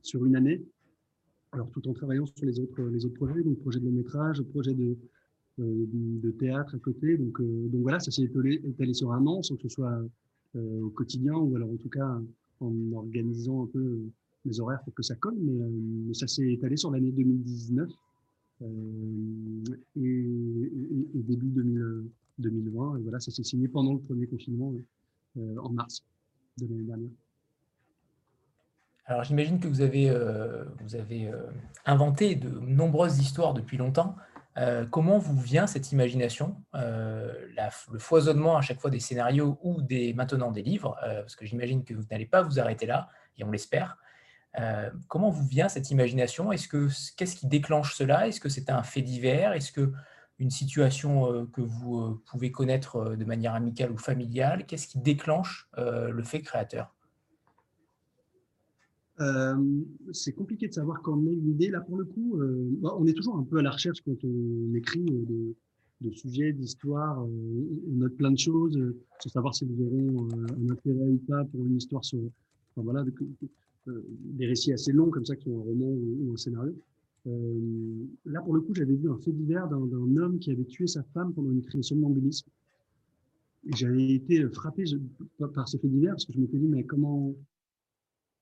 sur 0.00 0.24
une 0.24 0.36
année. 0.36 0.64
Alors 1.50 1.68
tout 1.72 1.88
en 1.88 1.92
travaillant 1.92 2.24
sur 2.24 2.46
les 2.46 2.60
autres 2.60 2.80
les 2.82 3.04
autres 3.04 3.16
projets, 3.16 3.42
donc 3.42 3.58
projet 3.58 3.80
de 3.80 3.86
long 3.86 3.90
métrage, 3.90 4.40
projet 4.42 4.74
de 4.74 4.96
de 5.58 6.30
théâtre 6.32 6.74
à 6.74 6.78
côté. 6.78 7.16
Donc, 7.16 7.40
euh, 7.40 7.68
donc 7.68 7.82
voilà, 7.82 8.00
ça 8.00 8.10
s'est 8.10 8.22
étalé, 8.22 8.60
sur 8.92 9.12
un 9.12 9.26
an 9.26 9.42
sans 9.42 9.56
que 9.56 9.62
ce 9.62 9.68
soit 9.68 10.02
euh, 10.56 10.82
au 10.82 10.90
quotidien 10.90 11.34
ou 11.34 11.54
alors 11.56 11.70
en 11.70 11.76
tout 11.76 11.88
cas 11.88 12.20
en 12.60 12.92
organisant 12.92 13.64
un 13.64 13.66
peu 13.66 14.00
les 14.44 14.60
horaires 14.60 14.82
pour 14.84 14.94
que 14.94 15.02
ça 15.02 15.14
colle. 15.16 15.36
Mais, 15.38 16.14
ça 16.14 16.26
s'est 16.26 16.52
étalé 16.52 16.76
sur 16.76 16.90
l'année 16.90 17.10
2019 17.12 17.90
et, 18.62 20.30
début 21.14 21.50
2020. 22.38 22.98
Et 22.98 23.02
voilà, 23.02 23.20
ça 23.20 23.30
s'est 23.30 23.44
signé 23.44 23.68
pendant 23.68 23.94
le 23.94 24.00
premier 24.00 24.26
confinement 24.26 24.72
en 25.36 25.70
mars 25.70 26.02
de 26.58 26.66
l'année 26.66 26.84
dernière. 26.84 27.10
Alors 29.04 29.22
j'imagine 29.24 29.60
que 29.60 29.68
vous 29.68 29.82
avez, 29.82 30.10
vous 30.80 30.96
avez 30.96 31.30
inventé 31.84 32.34
de 32.34 32.48
nombreuses 32.60 33.18
histoires 33.18 33.52
depuis 33.52 33.76
longtemps. 33.76 34.16
Euh, 34.58 34.86
comment 34.86 35.18
vous 35.18 35.38
vient 35.38 35.66
cette 35.66 35.92
imagination, 35.92 36.62
euh, 36.74 37.32
le 37.92 37.98
foisonnement 37.98 38.56
à 38.56 38.62
chaque 38.62 38.80
fois 38.80 38.90
des 38.90 39.00
scénarios 39.00 39.58
ou 39.62 39.82
des, 39.82 40.14
maintenant 40.14 40.50
des 40.50 40.62
livres, 40.62 40.96
euh, 41.04 41.20
parce 41.20 41.36
que 41.36 41.44
j'imagine 41.44 41.84
que 41.84 41.92
vous 41.92 42.04
n'allez 42.10 42.24
pas 42.24 42.42
vous 42.42 42.58
arrêter 42.58 42.86
là, 42.86 43.10
et 43.36 43.44
on 43.44 43.50
l'espère. 43.50 43.98
comment 45.08 45.28
vous 45.28 45.46
vient 45.46 45.68
cette 45.68 45.90
imagination? 45.90 46.50
Est-ce 46.50 46.68
que 46.68 46.88
qu'est-ce 47.16 47.36
qui 47.36 47.46
déclenche 47.46 47.94
cela? 47.94 48.26
Est-ce 48.26 48.40
que 48.40 48.48
c'est 48.48 48.70
un 48.70 48.82
fait 48.82 49.02
divers? 49.02 49.52
Est-ce 49.52 49.70
que 49.70 49.92
une 50.38 50.50
situation 50.50 51.46
que 51.52 51.60
vous 51.60 52.22
pouvez 52.26 52.50
connaître 52.50 53.16
de 53.16 53.24
manière 53.26 53.54
amicale 53.54 53.92
ou 53.92 53.98
familiale? 53.98 54.64
Qu'est-ce 54.64 54.88
qui 54.88 54.98
déclenche 54.98 55.68
le 55.76 56.22
fait 56.22 56.40
créateur? 56.40 56.95
Euh, 59.20 59.54
c'est 60.12 60.32
compliqué 60.32 60.68
de 60.68 60.74
savoir 60.74 61.00
quand 61.02 61.14
on 61.14 61.26
une 61.26 61.50
idée. 61.50 61.68
Là, 61.68 61.80
pour 61.80 61.96
le 61.96 62.04
coup, 62.04 62.38
euh, 62.38 62.68
bah, 62.80 62.94
on 62.98 63.06
est 63.06 63.14
toujours 63.14 63.36
un 63.36 63.44
peu 63.44 63.58
à 63.58 63.62
la 63.62 63.70
recherche 63.70 64.00
quand 64.02 64.16
on 64.24 64.74
écrit 64.74 65.06
euh, 65.08 65.54
de, 66.02 66.10
sujets, 66.10 66.52
d'histoires. 66.52 67.24
on 67.24 67.94
note 67.94 68.14
plein 68.16 68.30
de 68.30 68.38
choses, 68.38 68.78
sans 69.20 69.30
savoir 69.30 69.54
si 69.54 69.64
nous 69.64 69.86
aurons 69.86 70.28
un 70.34 70.70
intérêt 70.70 71.08
ou 71.08 71.18
pas 71.26 71.44
pour 71.44 71.64
une 71.64 71.76
histoire 71.76 72.04
sur, 72.04 72.20
enfin, 72.74 72.82
voilà, 72.84 73.04
des 73.86 74.46
récits 74.46 74.72
assez 74.72 74.92
longs 74.92 75.10
comme 75.10 75.24
ça, 75.24 75.36
qui 75.36 75.44
sont 75.44 75.58
un 75.58 75.62
roman 75.62 75.86
ou, 75.86 76.32
un 76.34 76.36
scénario. 76.36 76.74
là, 78.26 78.42
pour 78.42 78.54
le 78.54 78.60
coup, 78.60 78.74
j'avais 78.74 78.94
vu 78.94 79.10
un 79.10 79.16
fait 79.18 79.32
divers 79.32 79.68
d'un 79.68 80.16
homme 80.18 80.38
qui 80.38 80.50
avait 80.50 80.64
tué 80.64 80.86
sa 80.86 81.02
femme 81.14 81.32
pendant 81.32 81.50
une 81.50 81.62
crise 81.62 81.76
de 81.76 81.82
somnambulisme. 81.82 82.50
Et 83.64 83.74
j'avais 83.74 84.12
été 84.12 84.46
frappé 84.50 84.84
par 85.54 85.66
ce 85.66 85.78
fait 85.78 85.88
divers 85.88 86.12
parce 86.12 86.26
que 86.26 86.34
je 86.34 86.38
m'étais 86.38 86.58
dit, 86.58 86.68
mais 86.68 86.84
comment, 86.84 87.34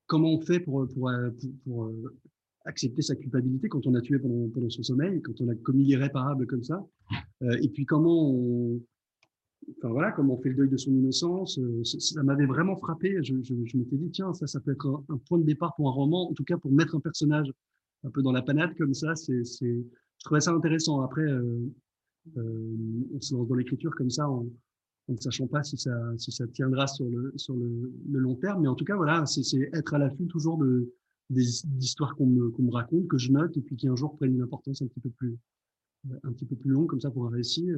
comment 0.06 0.34
on 0.34 0.40
fait 0.40 0.60
pour, 0.60 0.86
pour, 0.88 1.08
euh, 1.08 1.30
pour, 1.64 1.84
euh, 1.84 2.14
accepter 2.66 3.02
sa 3.02 3.14
culpabilité 3.14 3.68
quand 3.68 3.86
on 3.86 3.94
a 3.94 4.00
tué 4.00 4.18
pendant, 4.18 4.48
pendant, 4.48 4.70
son 4.70 4.82
sommeil, 4.82 5.20
quand 5.20 5.38
on 5.40 5.48
a 5.48 5.54
commis 5.54 5.84
l'irréparable 5.84 6.46
comme 6.46 6.62
ça, 6.62 6.82
euh, 7.42 7.58
et 7.60 7.68
puis 7.68 7.84
comment 7.84 8.30
on, 8.30 8.80
enfin 9.76 9.90
voilà, 9.90 10.12
comment 10.12 10.34
on 10.34 10.42
fait 10.42 10.48
le 10.48 10.54
deuil 10.54 10.70
de 10.70 10.76
son 10.78 10.92
innocence. 10.92 11.60
ça 11.84 12.22
m'avait 12.22 12.46
vraiment 12.46 12.76
frappé. 12.76 13.18
Je, 13.22 13.34
je, 13.42 13.54
je 13.64 13.76
m'étais 13.76 13.96
dit 13.96 14.10
tiens, 14.10 14.32
ça, 14.32 14.46
ça 14.46 14.60
peut 14.60 14.72
être 14.72 15.04
un, 15.08 15.18
point 15.28 15.38
de 15.38 15.44
départ 15.44 15.74
pour 15.76 15.88
un 15.88 15.92
roman, 15.92 16.30
en 16.30 16.32
tout 16.32 16.44
cas 16.44 16.56
pour 16.56 16.72
mettre 16.72 16.94
un 16.94 17.00
personnage 17.00 17.52
un 18.04 18.10
peu 18.10 18.22
dans 18.22 18.32
la 18.32 18.42
panade 18.42 18.74
comme 18.78 18.94
ça. 18.94 19.14
C'est, 19.14 19.44
c'est, 19.44 19.84
je 20.18 20.24
trouvais 20.24 20.40
ça 20.40 20.52
intéressant. 20.52 21.02
Après, 21.02 21.22
euh, 21.22 21.70
on 23.14 23.20
se 23.20 23.34
lance 23.34 23.48
dans 23.48 23.54
l'écriture 23.54 23.94
comme 23.94 24.10
ça, 24.10 24.26
en 25.08 25.12
ne 25.12 25.18
sachant 25.18 25.46
pas 25.46 25.62
si 25.62 25.76
ça, 25.76 26.46
tiendra 26.52 26.86
sur 26.86 27.06
le, 27.06 27.32
long 28.08 28.36
terme. 28.36 28.62
Mais 28.62 28.68
en 28.68 28.74
tout 28.74 28.84
cas, 28.84 28.96
voilà, 28.96 29.26
c'est 29.26 29.70
être 29.72 29.94
à 29.94 29.98
l'affût 29.98 30.26
toujours 30.26 30.58
de, 30.58 30.92
des 31.30 31.44
qu'on 32.16 32.26
me, 32.26 32.70
raconte, 32.70 33.08
que 33.08 33.18
je 33.18 33.30
note, 33.30 33.56
et 33.56 33.60
puis 33.60 33.76
qui 33.76 33.88
un 33.88 33.96
jour 33.96 34.16
prennent 34.16 34.34
une 34.34 34.42
importance 34.42 34.82
un 34.82 34.86
petit 34.86 35.00
peu 35.00 35.10
plus, 35.10 35.36
plus 36.56 36.70
longue, 36.70 36.88
comme 36.88 37.00
ça, 37.00 37.10
pour 37.10 37.26
un 37.26 37.30
récit. 37.30 37.68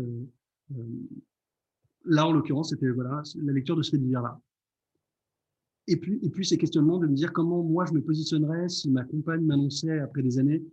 là, 2.05 2.27
en 2.27 2.33
l'occurrence, 2.33 2.71
c'était 2.71 2.91
voilà, 2.91 3.23
la 3.37 3.53
lecture 3.53 3.77
de 3.77 3.83
ce 3.83 3.91
fait 3.91 3.99
divers-là. 3.99 4.41
Et 5.89 5.97
puis, 5.97 6.19
et 6.23 6.31
puis 6.31 6.45
ces 6.45 6.59
questionnements 6.59 6.99
de 6.99 7.07
me 7.07 7.15
dire 7.15 7.33
comment 7.33 7.63
moi 7.63 7.85
je 7.87 7.93
me 7.93 8.03
positionnerais 8.03 8.69
si 8.69 8.91
ma 8.91 9.05
compagne 9.05 9.43
m'annonçait 9.43 10.01
après 10.01 10.23
des 10.23 10.39
années 10.39 10.65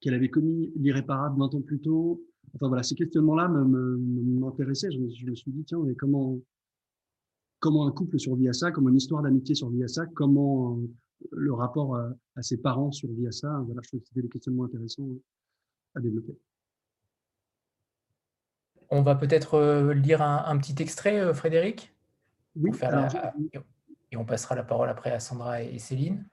qu'elle 0.00 0.14
avait 0.14 0.28
commis 0.28 0.72
l'irréparable 0.76 1.38
20 1.38 1.54
ans 1.54 1.62
plus 1.62 1.80
tôt. 1.80 2.22
Enfin 2.54 2.68
voilà, 2.68 2.82
ces 2.82 2.94
questionnements-là 2.94 3.48
m'intéressaient. 3.48 4.90
Je, 4.90 4.98
je, 5.14 5.26
me 5.26 5.34
suis 5.34 5.50
dit, 5.50 5.64
tiens, 5.64 5.80
mais 5.84 5.94
comment, 5.94 6.38
comment 7.60 7.86
un 7.86 7.92
couple 7.92 8.18
survit 8.18 8.48
à 8.48 8.52
ça, 8.52 8.70
comment 8.70 8.90
une 8.90 8.96
histoire 8.96 9.22
d'amitié 9.22 9.54
survit 9.54 9.82
à 9.84 9.88
ça, 9.88 10.06
comment 10.06 10.78
le 11.30 11.52
rapport 11.54 11.96
à, 11.96 12.42
ses 12.42 12.58
parents 12.58 12.92
survit 12.92 13.26
à 13.26 13.32
ça? 13.32 13.62
Voilà, 13.66 13.80
je 13.82 13.88
trouve 13.88 14.00
que 14.00 14.06
c'était 14.08 14.22
des 14.22 14.28
questionnements 14.28 14.64
intéressants 14.64 15.08
à 15.94 16.00
développer. 16.00 16.36
On 18.90 19.02
va 19.02 19.14
peut-être 19.14 19.54
euh, 19.54 19.94
lire 19.94 20.20
un, 20.20 20.58
petit 20.58 20.82
extrait, 20.82 21.18
euh, 21.18 21.32
Frédéric? 21.32 21.94
Oui. 22.56 22.70
Et 24.10 24.16
on 24.18 24.26
passera 24.26 24.54
la 24.54 24.62
parole 24.62 24.90
après 24.90 25.10
à 25.10 25.20
Sandra 25.20 25.62
et 25.62 25.78
Céline. 25.78 26.26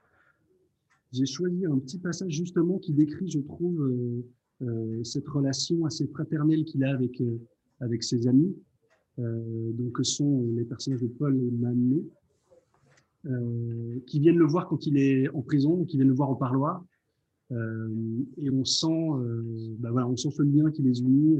J'ai 1.11 1.25
choisi 1.25 1.65
un 1.65 1.77
petit 1.79 1.97
passage 1.97 2.31
justement 2.31 2.77
qui 2.77 2.93
décrit, 2.93 3.29
je 3.29 3.39
trouve, 3.39 3.81
euh, 3.81 3.87
euh, 3.87 4.29
cette 5.03 5.27
relation 5.27 5.85
assez 5.85 6.07
fraternelle 6.07 6.65
qu'il 6.65 6.83
a 6.83 6.93
avec, 6.93 7.21
euh, 7.21 7.39
avec 7.79 8.03
ses 8.03 8.27
amis, 8.27 8.55
donc 9.17 9.91
que 9.93 10.03
sont 10.03 10.45
les 10.55 10.63
personnages 10.63 11.01
de 11.01 11.07
Paul 11.07 11.35
et 11.35 11.51
Mané, 11.51 12.05
qui 14.05 14.19
viennent 14.21 14.37
le 14.37 14.45
voir 14.45 14.67
quand 14.67 14.85
il 14.85 14.97
est 14.97 15.27
en 15.29 15.41
prison, 15.41 15.83
qui 15.83 15.97
viennent 15.97 16.07
le 16.07 16.13
voir 16.13 16.29
au 16.29 16.35
parloir. 16.35 16.85
et 17.51 18.49
on 18.49 18.63
sent, 18.63 19.09
bah 19.79 19.91
voilà, 19.91 20.07
on 20.07 20.15
sent 20.15 20.31
ce 20.31 20.41
lien 20.41 20.71
qui 20.71 20.83
les 20.83 21.01
unit 21.01 21.37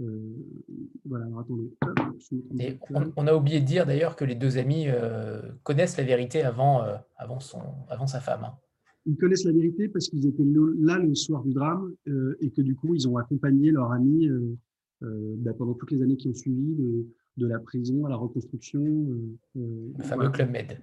euh, 0.00 0.34
voilà, 1.04 1.26
attendez. 1.38 1.70
on, 3.16 3.26
a 3.28 3.34
oublié 3.34 3.60
de 3.60 3.66
dire 3.66 3.86
d'ailleurs 3.86 4.16
que 4.16 4.24
les 4.24 4.34
deux 4.34 4.58
amis 4.58 4.86
euh, 4.88 5.40
connaissent 5.62 5.96
la 5.96 6.04
vérité 6.04 6.42
avant, 6.42 6.82
euh, 6.82 6.96
avant, 7.16 7.38
son, 7.38 7.62
avant 7.88 8.08
sa 8.08 8.20
femme. 8.20 8.44
Hein. 8.44 8.58
Ils 9.06 9.16
connaissent 9.16 9.44
la 9.44 9.52
vérité 9.52 9.88
parce 9.88 10.08
qu'ils 10.08 10.26
étaient 10.26 10.46
là 10.78 10.98
le 10.98 11.14
soir 11.14 11.44
du 11.44 11.52
drame 11.52 11.94
et 12.40 12.50
que 12.50 12.62
du 12.62 12.74
coup, 12.74 12.94
ils 12.94 13.06
ont 13.06 13.16
accompagné 13.16 13.70
leur 13.70 13.92
ami 13.92 14.28
bah, 15.02 15.52
pendant 15.52 15.74
toutes 15.74 15.90
les 15.90 16.02
années 16.02 16.16
qui 16.16 16.28
ont 16.28 16.34
suivi, 16.34 16.74
de, 16.74 17.06
de 17.36 17.46
la 17.46 17.58
prison 17.58 18.06
à 18.06 18.08
la 18.08 18.16
reconstruction. 18.16 18.82
le 19.54 20.02
fameux 20.02 20.30
Club 20.30 20.50
Med. 20.50 20.82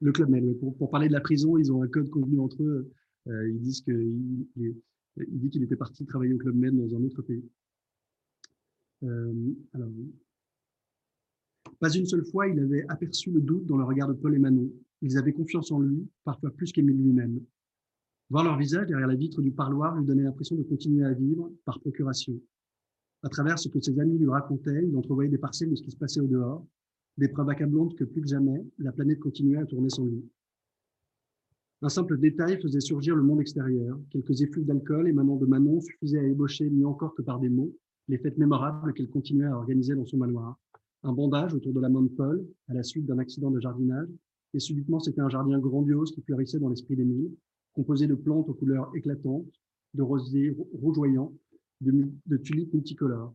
Le 0.00 0.12
Club 0.12 0.28
Med, 0.28 0.58
pour, 0.58 0.76
pour, 0.76 0.90
parler 0.90 1.08
de 1.08 1.14
la 1.14 1.20
prison, 1.20 1.56
ils 1.56 1.72
ont 1.72 1.82
un 1.82 1.88
code 1.88 2.10
convenu 2.10 2.38
entre 2.40 2.62
eux. 2.62 2.90
ils 3.26 3.58
disent 3.58 3.80
qu'il 3.80 4.46
il, 4.56 4.74
dit 5.16 5.50
qu'il 5.50 5.62
était 5.62 5.76
parti 5.76 6.04
travailler 6.04 6.34
au 6.34 6.38
Club 6.38 6.56
Med 6.56 6.76
dans 6.76 6.94
un 6.94 7.02
autre 7.04 7.22
pays. 7.22 7.44
Euh, 9.02 9.32
pas 11.80 11.90
une 11.90 12.06
seule 12.06 12.24
fois, 12.24 12.48
il 12.48 12.58
avait 12.58 12.84
aperçu 12.88 13.30
le 13.30 13.40
doute 13.40 13.66
dans 13.66 13.76
le 13.76 13.84
regard 13.84 14.08
de 14.08 14.14
Paul 14.14 14.34
et 14.34 14.38
Manon. 14.38 14.70
Ils 15.04 15.18
avaient 15.18 15.34
confiance 15.34 15.70
en 15.70 15.80
lui, 15.80 16.08
parfois 16.24 16.50
plus 16.50 16.72
qu'Émile 16.72 16.96
lui-même. 16.96 17.38
Voir 18.30 18.42
leur 18.42 18.56
visage 18.56 18.86
derrière 18.86 19.06
la 19.06 19.14
vitre 19.14 19.42
du 19.42 19.52
parloir 19.52 19.94
lui 19.94 20.06
donnait 20.06 20.22
l'impression 20.22 20.56
de 20.56 20.62
continuer 20.62 21.04
à 21.04 21.12
vivre 21.12 21.52
par 21.66 21.78
procuration. 21.78 22.40
À 23.22 23.28
travers 23.28 23.58
ce 23.58 23.68
que 23.68 23.78
ses 23.82 24.00
amis 24.00 24.16
lui 24.16 24.30
racontaient, 24.30 24.82
il 24.88 24.96
entrevoyait 24.96 25.28
des 25.28 25.36
parcelles 25.36 25.68
de 25.68 25.76
ce 25.76 25.82
qui 25.82 25.90
se 25.90 25.98
passait 25.98 26.20
au 26.20 26.26
dehors, 26.26 26.66
des 27.18 27.28
preuves 27.28 27.50
accablantes 27.50 27.94
que 27.96 28.04
plus 28.04 28.22
que 28.22 28.28
jamais, 28.28 28.64
la 28.78 28.92
planète 28.92 29.20
continuait 29.20 29.58
à 29.58 29.66
tourner 29.66 29.90
sans 29.90 30.06
lui. 30.06 30.24
Un 31.82 31.90
simple 31.90 32.18
détail 32.18 32.58
faisait 32.62 32.80
surgir 32.80 33.14
le 33.14 33.22
monde 33.22 33.42
extérieur. 33.42 34.00
Quelques 34.08 34.40
effluves 34.40 34.64
d'alcool 34.64 35.06
émanant 35.06 35.36
de 35.36 35.44
Manon 35.44 35.82
suffisaient 35.82 36.20
à 36.20 36.26
ébaucher, 36.26 36.70
mieux 36.70 36.86
encore 36.86 37.14
que 37.14 37.20
par 37.20 37.40
des 37.40 37.50
mots, 37.50 37.76
les 38.08 38.16
fêtes 38.16 38.38
mémorables 38.38 38.94
qu'elle 38.94 39.10
continuait 39.10 39.48
à 39.48 39.58
organiser 39.58 39.94
dans 39.94 40.06
son 40.06 40.16
manoir. 40.16 40.58
Un 41.02 41.12
bandage 41.12 41.52
autour 41.52 41.74
de 41.74 41.80
la 41.80 41.90
main 41.90 42.00
de 42.00 42.08
Paul 42.08 42.42
à 42.68 42.72
la 42.72 42.82
suite 42.82 43.04
d'un 43.04 43.18
accident 43.18 43.50
de 43.50 43.60
jardinage, 43.60 44.08
et 44.54 44.60
subitement 44.60 45.00
c'était 45.00 45.20
un 45.20 45.28
jardin 45.28 45.58
grandiose 45.58 46.12
qui 46.12 46.22
fleurissait 46.22 46.58
dans 46.58 46.68
l'esprit 46.68 46.96
d'Émile, 46.96 47.32
composé 47.72 48.06
de 48.06 48.14
plantes 48.14 48.48
aux 48.48 48.54
couleurs 48.54 48.90
éclatantes, 48.94 49.52
de 49.94 50.02
rosiers 50.02 50.56
rougeoyants, 50.72 51.32
de, 51.80 52.36
tulipes 52.38 52.72
multicolores. 52.72 53.34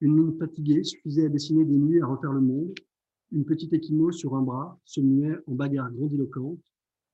Une 0.00 0.14
mine 0.14 0.38
fatiguée 0.38 0.84
suffisait 0.84 1.26
à 1.26 1.28
dessiner 1.28 1.64
des 1.64 1.76
nuits 1.76 2.00
à 2.02 2.06
refaire 2.06 2.32
le 2.32 2.40
monde. 2.40 2.74
Une 3.32 3.44
petite 3.44 3.72
échymose 3.72 4.16
sur 4.16 4.36
un 4.36 4.42
bras 4.42 4.78
se 4.84 5.00
muait 5.00 5.36
en 5.46 5.54
bagarre 5.54 5.90
grandiloquente. 5.90 6.60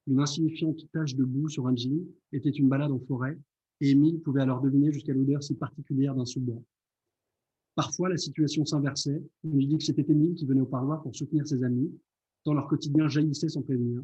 Une 0.09 0.21
insignifiante 0.21 0.81
tache 0.93 1.15
de 1.15 1.25
boue 1.25 1.49
sur 1.49 1.69
un 1.69 1.77
jean 1.77 2.05
était 2.33 2.51
une 2.51 2.69
balade 2.69 2.91
en 2.91 2.99
forêt 2.99 3.39
et 3.81 3.91
Émile 3.91 4.21
pouvait 4.21 4.43
alors 4.43 4.61
deviner 4.61 4.93
jusqu'à 4.93 5.15
l'odeur 5.15 5.43
si 5.43 5.55
particulière 5.55 6.15
d'un 6.15 6.25
sous-bois. 6.25 6.63
Parfois, 7.75 8.09
la 8.09 8.19
situation 8.19 8.67
s'inversait. 8.67 9.23
On 9.45 9.55
lui 9.55 9.67
dit 9.67 9.79
que 9.79 9.85
c'était 9.85 10.11
Émile 10.11 10.35
qui 10.35 10.45
venait 10.45 10.61
au 10.61 10.67
parloir 10.67 11.03
pour 11.03 11.15
soutenir 11.17 11.47
ses 11.47 11.65
amis, 11.65 11.91
tant 12.45 12.55
leur 12.55 12.69
quotidien 12.69 13.09
jaillissait 13.09 13.49
sans 13.49 13.63
prévenir. 13.63 14.03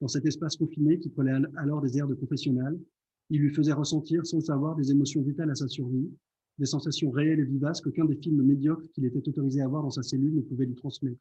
Dans 0.00 0.08
cet 0.08 0.24
espace 0.26 0.56
confiné 0.56 0.98
qui 0.98 1.10
prenait 1.10 1.32
alors 1.56 1.80
des 1.80 1.98
airs 1.98 2.08
de 2.08 2.14
professionnel, 2.14 2.78
il 3.28 3.40
lui 3.40 3.50
faisait 3.50 3.72
ressentir, 3.72 4.26
sans 4.26 4.38
le 4.38 4.44
savoir, 4.44 4.74
des 4.76 4.90
émotions 4.90 5.22
vitales 5.22 5.50
à 5.50 5.54
sa 5.54 5.68
survie, 5.68 6.10
des 6.58 6.66
sensations 6.66 7.10
réelles 7.10 7.40
et 7.40 7.44
vivaces 7.44 7.80
qu'aucun 7.80 8.04
des 8.04 8.16
films 8.16 8.42
médiocres 8.42 8.90
qu'il 8.92 9.04
était 9.04 9.26
autorisé 9.28 9.62
à 9.62 9.68
voir 9.68 9.82
dans 9.82 9.90
sa 9.90 10.02
cellule 10.02 10.34
ne 10.34 10.40
pouvait 10.40 10.66
lui 10.66 10.74
transmettre. 10.74 11.20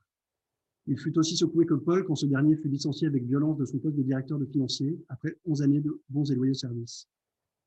Il 0.88 0.97
fut 0.97 1.17
aussi 1.20 1.38
secoué 1.38 1.65
que 1.65 1.76
Paul 1.76 2.03
quand 2.05 2.15
ce 2.15 2.26
dernier 2.26 2.55
fut 2.55 2.67
licencié 2.67 3.07
avec 3.07 3.24
violence 3.24 3.57
de 3.57 3.65
son 3.65 3.78
poste 3.78 3.95
de 3.95 4.03
directeur 4.03 4.39
de 4.39 4.45
financier 4.45 4.97
après 5.07 5.38
11 5.45 5.61
années 5.61 5.82
de 5.82 6.01
bons 6.09 6.30
et 6.32 6.36
loyaux 6.36 6.53
services. 6.53 7.07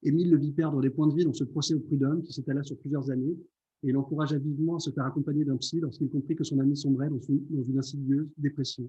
Émile 0.03 0.31
le 0.31 0.39
vit 0.39 0.51
perdre 0.51 0.81
des 0.81 0.91
points 0.91 1.07
de 1.07 1.15
vie 1.15 1.25
dans 1.25 1.33
ce 1.33 1.45
procès 1.45 1.75
au 1.75 1.81
prud'homme 1.81 2.23
qui 2.23 2.33
s'étala 2.33 2.65
sur 2.65 2.77
plusieurs 2.79 3.11
années 3.11 3.37
et 3.83 3.93
l'encouragea 3.93 4.39
vivement 4.39 4.77
à 4.77 4.79
se 4.79 4.91
faire 4.91 5.05
accompagner 5.05 5.45
d'un 5.45 5.57
psy 5.57 5.81
lorsqu'il 5.81 6.09
comprit 6.09 6.37
que 6.37 6.45
son 6.45 6.59
ami 6.61 6.77
sombrait 6.77 7.11
dans, 7.11 7.19
une 7.19 7.79
insidieuse 7.79 8.29
dépression. 8.39 8.89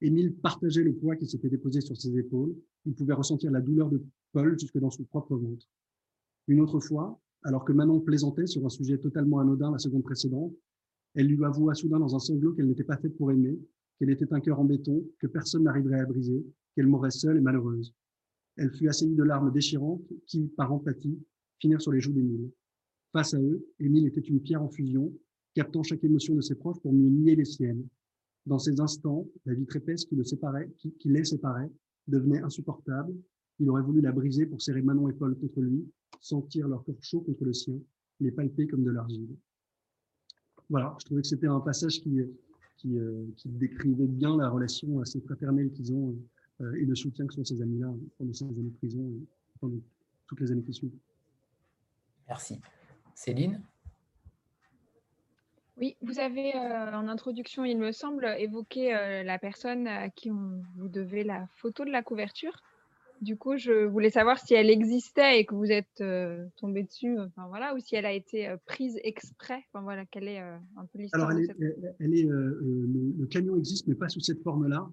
Émile 0.00 0.34
partageait 0.34 0.82
le 0.82 0.94
poids 0.94 1.16
qui 1.16 1.26
s'était 1.26 1.48
déposé 1.48 1.80
sur 1.80 1.96
ses 1.96 2.16
épaules. 2.16 2.54
Il 2.86 2.94
pouvait 2.94 3.14
ressentir 3.14 3.50
la 3.50 3.60
douleur 3.60 3.90
de 3.90 4.02
Paul 4.32 4.58
jusque 4.58 4.78
dans 4.78 4.90
son 4.90 5.04
propre 5.04 5.36
ventre. 5.36 5.66
Une 6.48 6.60
autre 6.60 6.80
fois, 6.80 7.20
alors 7.42 7.64
que 7.64 7.72
Manon 7.72 8.00
plaisantait 8.00 8.46
sur 8.46 8.64
un 8.64 8.70
sujet 8.70 8.98
totalement 8.98 9.38
anodin 9.38 9.70
la 9.70 9.78
seconde 9.78 10.02
précédente, 10.02 10.52
elle 11.14 11.26
lui 11.26 11.44
avoua 11.44 11.74
soudain 11.74 11.98
dans 11.98 12.14
un 12.14 12.18
sanglot 12.18 12.52
qu'elle 12.54 12.68
n'était 12.68 12.84
pas 12.84 12.96
faite 12.96 13.16
pour 13.16 13.30
aimer, 13.30 13.58
qu'elle 13.98 14.10
était 14.10 14.32
un 14.32 14.40
cœur 14.40 14.58
en 14.58 14.64
béton, 14.64 15.04
que 15.18 15.26
personne 15.26 15.64
n'arriverait 15.64 16.00
à 16.00 16.06
briser, 16.06 16.44
qu'elle 16.74 16.86
mourrait 16.86 17.10
seule 17.10 17.36
et 17.36 17.40
malheureuse. 17.40 17.94
Elle 18.56 18.72
fut 18.72 18.88
assainie 18.88 19.14
de 19.14 19.22
larmes 19.22 19.52
déchirantes 19.52 20.02
qui, 20.26 20.48
par 20.56 20.72
empathie, 20.72 21.18
finirent 21.58 21.82
sur 21.82 21.92
les 21.92 22.00
joues 22.00 22.12
d'Émile. 22.12 22.50
Face 23.12 23.34
à 23.34 23.40
eux, 23.40 23.66
Émile 23.80 24.06
était 24.06 24.20
une 24.20 24.40
pierre 24.40 24.62
en 24.62 24.68
fusion, 24.68 25.12
captant 25.54 25.82
chaque 25.82 26.04
émotion 26.04 26.34
de 26.34 26.40
ses 26.40 26.54
proches 26.54 26.80
pour 26.80 26.92
mieux 26.92 27.08
nier 27.08 27.34
les 27.34 27.44
siennes. 27.44 27.86
Dans 28.46 28.58
ces 28.58 28.80
instants, 28.80 29.26
la 29.46 29.54
vitre 29.54 29.76
épaisse 29.76 30.04
qui, 30.04 30.14
le 30.14 30.24
séparait, 30.24 30.70
qui, 30.78 30.94
les 31.04 31.24
séparait 31.24 31.70
devenait 32.06 32.40
insupportable. 32.40 33.14
Il 33.58 33.68
aurait 33.68 33.82
voulu 33.82 34.00
la 34.00 34.12
briser 34.12 34.46
pour 34.46 34.62
serrer 34.62 34.80
Manon 34.80 35.08
et 35.08 35.12
Paul 35.12 35.36
contre 35.38 35.60
lui, 35.60 35.84
sentir 36.20 36.68
leur 36.68 36.84
corps 36.84 37.02
chaud 37.02 37.20
contre 37.20 37.44
le 37.44 37.52
sien, 37.52 37.78
les 38.20 38.30
palper 38.30 38.66
comme 38.66 38.84
de 38.84 38.90
l'argile. 38.90 39.28
Voilà, 40.68 40.96
je 41.00 41.04
trouvais 41.04 41.22
que 41.22 41.28
c'était 41.28 41.48
un 41.48 41.60
passage 41.60 42.00
qui, 42.00 42.20
qui, 42.76 42.96
euh, 42.96 43.26
qui, 43.36 43.48
décrivait 43.48 44.06
bien 44.06 44.36
la 44.36 44.48
relation 44.48 45.00
assez 45.00 45.20
fraternelle 45.20 45.70
qu'ils 45.72 45.92
ont 45.92 46.16
euh, 46.60 46.74
et 46.74 46.84
le 46.84 46.94
soutien 46.94 47.26
que 47.26 47.34
sont 47.34 47.44
ces 47.44 47.60
amis-là 47.60 47.92
pendant 48.18 48.32
ces 48.32 48.44
années 48.44 48.70
de 48.70 48.76
prison 48.76 49.00
et 49.00 49.26
pendant 49.60 49.80
toutes 50.28 50.40
les 50.40 50.52
années 50.52 50.62
qui 50.62 50.72
suivent. 50.72 50.96
Merci. 52.28 52.54
Céline? 53.14 53.62
Oui, 55.76 55.96
vous 56.02 56.18
avez 56.18 56.54
euh, 56.54 56.92
en 56.92 57.08
introduction, 57.08 57.64
il 57.64 57.78
me 57.78 57.92
semble, 57.92 58.26
évoqué 58.38 58.94
euh, 58.94 59.22
la 59.22 59.38
personne 59.38 59.86
à 59.86 60.10
qui 60.10 60.28
vous 60.28 60.88
devez 60.88 61.24
la 61.24 61.46
photo 61.56 61.84
de 61.84 61.90
la 61.90 62.02
couverture. 62.02 62.62
Du 63.20 63.36
coup, 63.36 63.58
je 63.58 63.84
voulais 63.84 64.08
savoir 64.08 64.38
si 64.38 64.54
elle 64.54 64.70
existait 64.70 65.40
et 65.40 65.44
que 65.44 65.54
vous 65.54 65.70
êtes 65.70 66.00
euh, 66.00 66.46
tombé 66.56 66.84
dessus, 66.84 67.18
enfin 67.18 67.48
voilà, 67.48 67.74
ou 67.74 67.78
si 67.78 67.94
elle 67.94 68.06
a 68.06 68.12
été 68.12 68.48
euh, 68.48 68.56
prise 68.64 68.98
exprès. 69.04 69.62
Enfin 69.68 69.82
voilà, 69.82 70.06
quelle 70.06 70.26
est 70.26 70.40
euh, 70.40 70.56
un 70.78 70.86
peu 70.86 70.98
l'histoire. 70.98 71.28
Alors, 71.28 71.38
elle 71.98 72.14
est, 72.14 72.24
le, 72.24 73.26
camion 73.26 73.56
existe, 73.56 73.86
mais 73.88 73.94
pas 73.94 74.08
sous 74.08 74.20
cette 74.20 74.42
forme-là. 74.42 74.88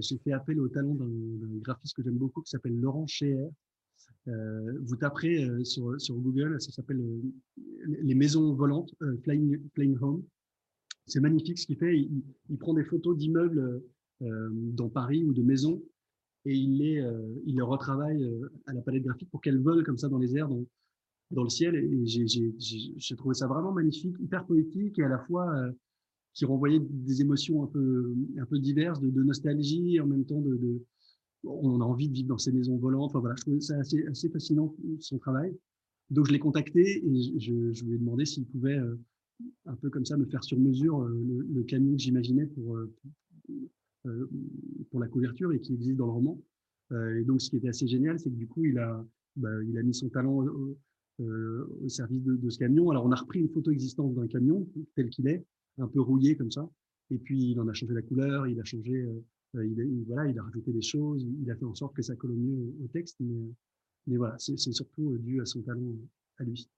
J'ai 0.00 0.18
fait 0.18 0.32
appel 0.32 0.60
au 0.60 0.68
talent 0.68 0.94
d'un 0.94 1.08
graphiste 1.60 1.96
que 1.96 2.04
j'aime 2.04 2.18
beaucoup, 2.18 2.40
qui 2.42 2.50
s'appelle 2.50 2.76
Laurent 2.76 3.06
Scheer. 3.08 3.48
Vous 4.26 4.96
taperez 4.96 5.46
sur, 5.64 6.00
sur, 6.00 6.16
Google, 6.16 6.60
ça 6.60 6.70
s'appelle 6.70 7.02
les 7.86 8.14
maisons 8.14 8.52
volantes, 8.54 8.94
Flying, 9.22 9.96
Home. 10.00 10.22
C'est 11.06 11.20
magnifique 11.20 11.58
ce 11.58 11.66
qu'il 11.66 11.76
fait. 11.76 11.98
Il, 12.48 12.58
prend 12.58 12.74
des 12.74 12.84
photos 12.84 13.16
d'immeubles 13.16 13.82
dans 14.20 14.88
Paris 14.88 15.24
ou 15.24 15.32
de 15.32 15.42
maisons 15.42 15.82
et 16.46 16.54
il 16.54 16.78
les, 16.78 17.00
euh, 17.00 17.42
il 17.44 17.56
les 17.56 17.62
retravaille 17.62 18.24
euh, 18.24 18.50
à 18.66 18.72
la 18.72 18.80
palette 18.80 19.02
graphique 19.02 19.30
pour 19.30 19.40
qu'elles 19.40 19.60
volent 19.60 19.84
comme 19.84 19.98
ça 19.98 20.08
dans 20.08 20.18
les 20.18 20.36
airs, 20.36 20.48
dans, 20.48 21.42
le 21.42 21.48
ciel. 21.48 21.76
Et 21.76 22.06
j'ai 22.06 23.16
trouvé 23.16 23.34
ça 23.34 23.46
vraiment 23.46 23.72
magnifique, 23.72 24.16
hyper 24.18 24.46
poétique 24.46 24.98
et 24.98 25.04
à 25.04 25.08
la 25.08 25.18
fois 25.18 25.54
euh, 25.54 25.70
qui 26.32 26.44
renvoyait 26.44 26.80
des 26.80 27.20
émotions 27.20 27.64
un 27.64 27.66
peu, 27.66 28.58
diverses, 28.58 29.00
de, 29.00 29.22
nostalgie 29.22 30.00
en 30.00 30.06
même 30.06 30.24
temps 30.24 30.40
de, 30.40 30.82
on 31.44 31.80
a 31.80 31.84
envie 31.84 32.08
de 32.08 32.14
vivre 32.14 32.28
dans 32.28 32.38
ces 32.38 32.52
maisons 32.52 32.76
volantes. 32.76 33.10
Enfin 33.10 33.20
voilà, 33.20 33.36
je 33.36 33.42
trouvais 33.42 33.60
ça 33.60 33.76
assez, 33.78 34.06
assez 34.06 34.28
fascinant 34.28 34.74
son 34.98 35.18
travail. 35.18 35.56
Donc 36.10 36.26
je 36.26 36.32
l'ai 36.32 36.38
contacté 36.38 37.04
et 37.04 37.38
je, 37.38 37.84
lui 37.84 37.94
ai 37.94 37.98
demandé 37.98 38.24
s'il 38.24 38.46
pouvait 38.46 38.78
euh, 38.78 38.98
un 39.66 39.76
peu 39.76 39.90
comme 39.90 40.04
ça 40.04 40.16
me 40.16 40.26
faire 40.26 40.44
sur 40.44 40.58
mesure 40.58 41.00
le, 41.00 41.46
le 41.48 41.62
camion 41.62 41.92
que 41.92 42.02
j'imaginais 42.02 42.46
pour, 42.46 42.78
pour 44.90 45.00
la 45.00 45.08
couverture 45.08 45.52
et 45.52 45.60
qui 45.60 45.74
existe 45.74 45.96
dans 45.96 46.06
le 46.06 46.12
roman. 46.12 46.42
et 46.92 47.24
donc 47.24 47.40
ce 47.40 47.50
qui 47.50 47.56
était 47.56 47.68
assez 47.68 47.86
génial, 47.86 48.18
c'est 48.18 48.30
que 48.30 48.36
du 48.36 48.48
coup 48.48 48.64
il 48.64 48.78
a, 48.78 49.04
bah, 49.36 49.62
il 49.64 49.78
a 49.78 49.82
mis 49.82 49.94
son 49.94 50.08
talent 50.08 50.44
euh, 51.20 51.66
au 51.82 51.88
service 51.88 52.22
de, 52.22 52.48
ce 52.48 52.58
camion. 52.58 52.90
Alors, 52.90 53.04
on 53.04 53.12
a 53.12 53.16
repris 53.16 53.40
une 53.40 53.50
photo 53.50 53.70
existante 53.70 54.14
d'un 54.14 54.26
camion 54.26 54.66
tel 54.94 55.10
qu'il 55.10 55.28
est, 55.28 55.44
un 55.78 55.86
peu 55.86 56.00
rouillé 56.00 56.34
comme 56.36 56.50
ça. 56.50 56.68
Et 57.10 57.18
puis, 57.18 57.50
il 57.50 57.60
en 57.60 57.68
a 57.68 57.74
changé 57.74 57.92
la 57.92 58.02
couleur, 58.02 58.46
il 58.46 58.58
a 58.58 58.64
changé, 58.64 59.06
euh, 59.54 59.60
euh, 59.60 59.66
il, 59.66 60.04
voilà, 60.06 60.30
il 60.30 60.38
a 60.38 60.42
rajouté 60.42 60.72
des 60.72 60.82
choses, 60.82 61.26
il 61.42 61.50
a 61.50 61.56
fait 61.56 61.64
en 61.64 61.74
sorte 61.74 61.94
que 61.94 62.02
ça 62.02 62.16
colle 62.16 62.32
mieux 62.32 62.74
au, 62.82 62.88
texte. 62.88 63.16
Mais, 63.20 63.52
mais 64.06 64.16
voilà, 64.16 64.36
c'est 64.38 64.56
surtout 64.56 65.18
dû 65.18 65.40
à 65.40 65.46
son 65.46 65.62
talent 65.62 65.94
à 66.38 66.44
lui. 66.44 66.68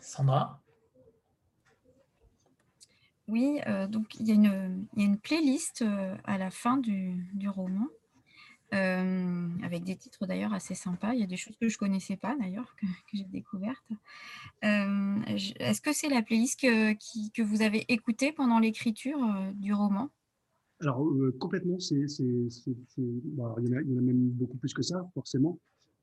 Sandra? 0.00 0.62
Oui, 3.28 3.58
donc 3.88 4.14
il 4.20 4.28
y, 4.28 4.30
a 4.30 4.34
une, 4.34 4.86
il 4.94 5.02
y, 5.02 5.04
a 5.04 5.08
une, 5.08 5.18
playlist 5.18 5.84
à 6.22 6.38
la 6.38 6.50
fin 6.50 6.76
du, 6.76 7.26
du 7.34 7.48
roman 7.48 7.88
euh, 8.74 9.48
avec 9.62 9.84
des 9.84 9.94
titres 9.94 10.26
d'ailleurs 10.26 10.52
assez 10.52 10.74
sympas. 10.74 11.14
Il 11.14 11.20
y 11.20 11.22
a 11.22 11.26
des 11.26 11.36
choses 11.36 11.56
que 11.56 11.68
je 11.68 11.74
ne 11.74 11.78
connaissais 11.78 12.16
pas 12.16 12.34
d'ailleurs, 12.36 12.74
que, 12.76 12.86
j'ai 13.14 13.24
découvertes. 13.24 13.92
Euh, 14.64 15.22
est-ce 15.26 15.80
que 15.80 15.92
c'est 15.92 16.08
la 16.08 16.22
playlist 16.22 16.60
que, 16.60 16.94
que, 17.30 17.42
vous 17.42 17.62
avez 17.62 17.84
écoutée 17.92 18.32
pendant 18.32 18.58
l'écriture 18.58 19.22
euh, 19.22 19.52
du 19.52 19.72
roman? 19.72 20.10
Alors, 20.80 21.08
complètement, 21.38 21.78
c'est, 21.78 21.94
il, 21.96 22.48
y 23.36 23.40
en 23.40 23.54
a, 23.54 24.00
même 24.00 24.28
beaucoup 24.30 24.58
plus 24.58 24.74
que 24.74 24.82
ça, 24.82 25.08
forcément. 25.14 25.58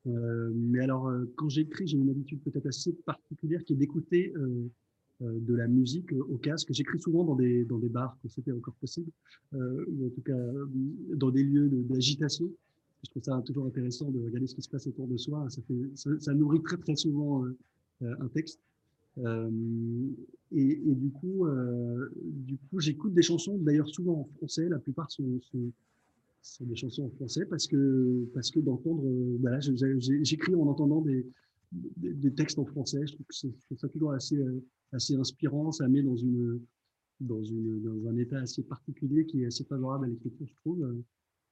mais 0.05 0.79
alors, 0.79 1.11
quand 1.35 1.49
j'écris, 1.49 1.87
j'ai 1.87 1.97
une 1.97 2.09
habitude 2.09 2.41
peut-être 2.41 2.67
assez 2.67 2.93
particulière 3.05 3.63
qui 3.63 3.73
est 3.73 3.75
d'écouter 3.75 4.33
de 5.21 5.55
la 5.55 5.67
musique 5.67 6.11
au 6.11 6.37
casque. 6.37 6.69
J'écris 6.71 6.99
souvent 6.99 7.23
dans 7.23 7.35
des, 7.35 7.65
dans 7.65 7.79
des 7.79 7.89
bars, 7.89 8.17
quand 8.21 8.29
c'était 8.29 8.51
encore 8.51 8.75
possible, 8.75 9.11
euh, 9.53 9.85
ou 9.87 10.07
en 10.07 10.09
tout 10.09 10.21
cas 10.21 10.37
dans 11.15 11.29
des 11.29 11.43
lieux 11.43 11.69
d'agitation. 11.69 12.49
Je 13.03 13.09
trouve 13.09 13.23
ça 13.23 13.41
toujours 13.45 13.65
intéressant 13.65 14.09
de 14.11 14.19
regarder 14.19 14.47
ce 14.47 14.55
qui 14.55 14.61
se 14.61 14.69
passe 14.69 14.87
autour 14.87 15.07
de 15.07 15.17
soi. 15.17 15.45
Ça, 15.49 15.61
fait, 15.67 16.19
ça, 16.19 16.33
nourrit 16.33 16.61
très 16.63 16.77
très 16.77 16.95
souvent 16.95 17.45
euh, 17.45 18.15
un 18.19 18.27
texte. 18.29 18.59
Euh, 19.19 19.49
et, 20.51 20.75
du 20.75 21.09
coup, 21.09 21.47
du 22.25 22.57
coup, 22.57 22.79
j'écoute 22.79 23.13
des 23.13 23.21
chansons, 23.21 23.57
d'ailleurs 23.57 23.89
souvent 23.89 24.21
en 24.21 24.37
français. 24.37 24.69
La 24.69 24.79
plupart 24.79 25.09
sont, 25.11 25.39
des 26.61 26.75
chansons 26.75 27.05
en 27.05 27.09
français 27.09 27.45
parce 27.45 27.67
que 27.67 28.27
parce 28.33 28.51
que 28.51 28.59
d'entendre, 28.59 29.03
voilà, 29.39 29.59
j'écris 29.61 30.53
en 30.53 30.67
entendant 30.67 31.01
des, 31.01 31.25
des, 31.71 32.31
textes 32.33 32.59
en 32.59 32.65
français. 32.65 33.01
Je 33.07 33.13
trouve 33.13 33.25
que 33.25 33.35
c'est 33.35 33.79
ça 33.79 33.89
toujours 33.89 34.11
assez 34.11 34.43
assez 34.91 35.15
inspirant. 35.15 35.71
Ça 35.71 35.87
met 35.87 36.03
dans, 36.03 36.17
une, 36.17 36.59
dans, 37.19 37.43
une, 37.43 37.81
dans 37.81 38.09
un 38.09 38.17
état 38.17 38.39
assez 38.39 38.61
particulier 38.63 39.25
qui 39.25 39.43
est 39.43 39.47
assez 39.47 39.63
favorable 39.63 40.05
à 40.05 40.07
l'écriture, 40.09 40.47
je 40.47 40.55
trouve. 40.61 41.03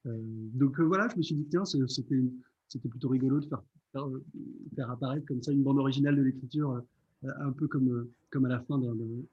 Euh, 0.06 0.18
donc 0.54 0.78
euh, 0.80 0.84
voilà, 0.84 1.08
je 1.08 1.16
me 1.16 1.22
suis 1.22 1.34
dit, 1.34 1.46
tiens, 1.48 1.64
c'était 1.64 2.88
plutôt 2.88 3.08
rigolo 3.08 3.40
de 3.40 3.46
faire, 3.46 3.62
faire, 3.92 4.90
apparaître 4.90 5.26
comme 5.26 5.42
ça 5.42 5.52
une 5.52 5.62
bande 5.62 5.78
originale 5.78 6.16
de 6.16 6.22
l'écriture, 6.22 6.72
euh, 6.72 6.80
un 7.24 7.52
peu 7.52 7.68
comme, 7.68 8.08
comme 8.30 8.44
à 8.46 8.48
la 8.48 8.60
fin 8.60 8.80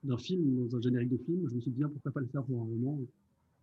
d'un 0.03 0.17
film, 0.17 0.67
dans 0.67 0.77
un 0.77 0.81
générique 0.81 1.09
de 1.09 1.17
film. 1.17 1.47
Je 1.49 1.55
me 1.55 1.61
suis 1.61 1.71
dit, 1.71 1.77
tiens, 1.77 1.89
pourquoi 1.89 2.11
pas 2.11 2.19
le 2.19 2.27
faire 2.27 2.43
pour 2.43 2.61
un 2.61 2.65
roman? 2.65 2.99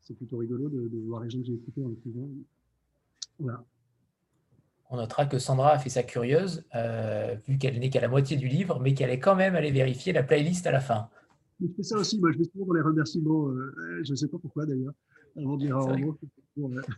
C'est 0.03 0.15
plutôt 0.15 0.39
rigolo 0.39 0.69
de, 0.69 0.99
voir 1.07 1.23
les 1.23 1.31
gens 1.31 1.41
que 1.41 1.47
j'ai 1.47 1.55
écoutés 1.55 1.83
en 1.83 1.93
écrivant. 1.93 2.29
Voilà 3.39 3.65
on 4.91 4.97
notera 4.97 5.27
que 5.27 5.39
Sandra 5.39 5.73
a 5.73 5.79
fait 5.79 5.89
sa 5.89 6.03
curieuse, 6.03 6.65
euh, 6.75 7.35
vu 7.47 7.59
qu'elle 7.59 7.79
n'est 7.79 7.91
qu'à 7.91 8.01
la 8.01 8.09
moitié 8.09 8.37
du 8.37 8.47
livre, 8.47 8.79
mais 8.81 8.95
qu'elle 8.95 9.11
est 9.11 9.19
quand 9.19 9.35
même 9.35 9.55
allée 9.55 9.71
vérifier 9.71 10.13
la 10.13 10.23
playlist 10.23 10.67
à 10.67 10.71
la 10.71 10.81
fin. 10.81 11.09
Je 11.61 11.67
fais 11.77 11.83
ça 11.83 11.97
aussi, 11.97 12.21
moi 12.21 12.31
je 12.33 12.39
vais 12.39 12.45
souvent 12.45 12.67
dans 12.67 12.75
les 12.75 12.83
remerciements, 12.83 13.49
euh, 13.49 14.03
je 14.05 14.11
ne 14.11 14.17
sais 14.17 14.29
pas 14.29 14.39
pourquoi 14.39 14.67
d'ailleurs, 14.67 14.93
avant 15.37 15.57
de 15.57 15.67
dire 15.67 15.79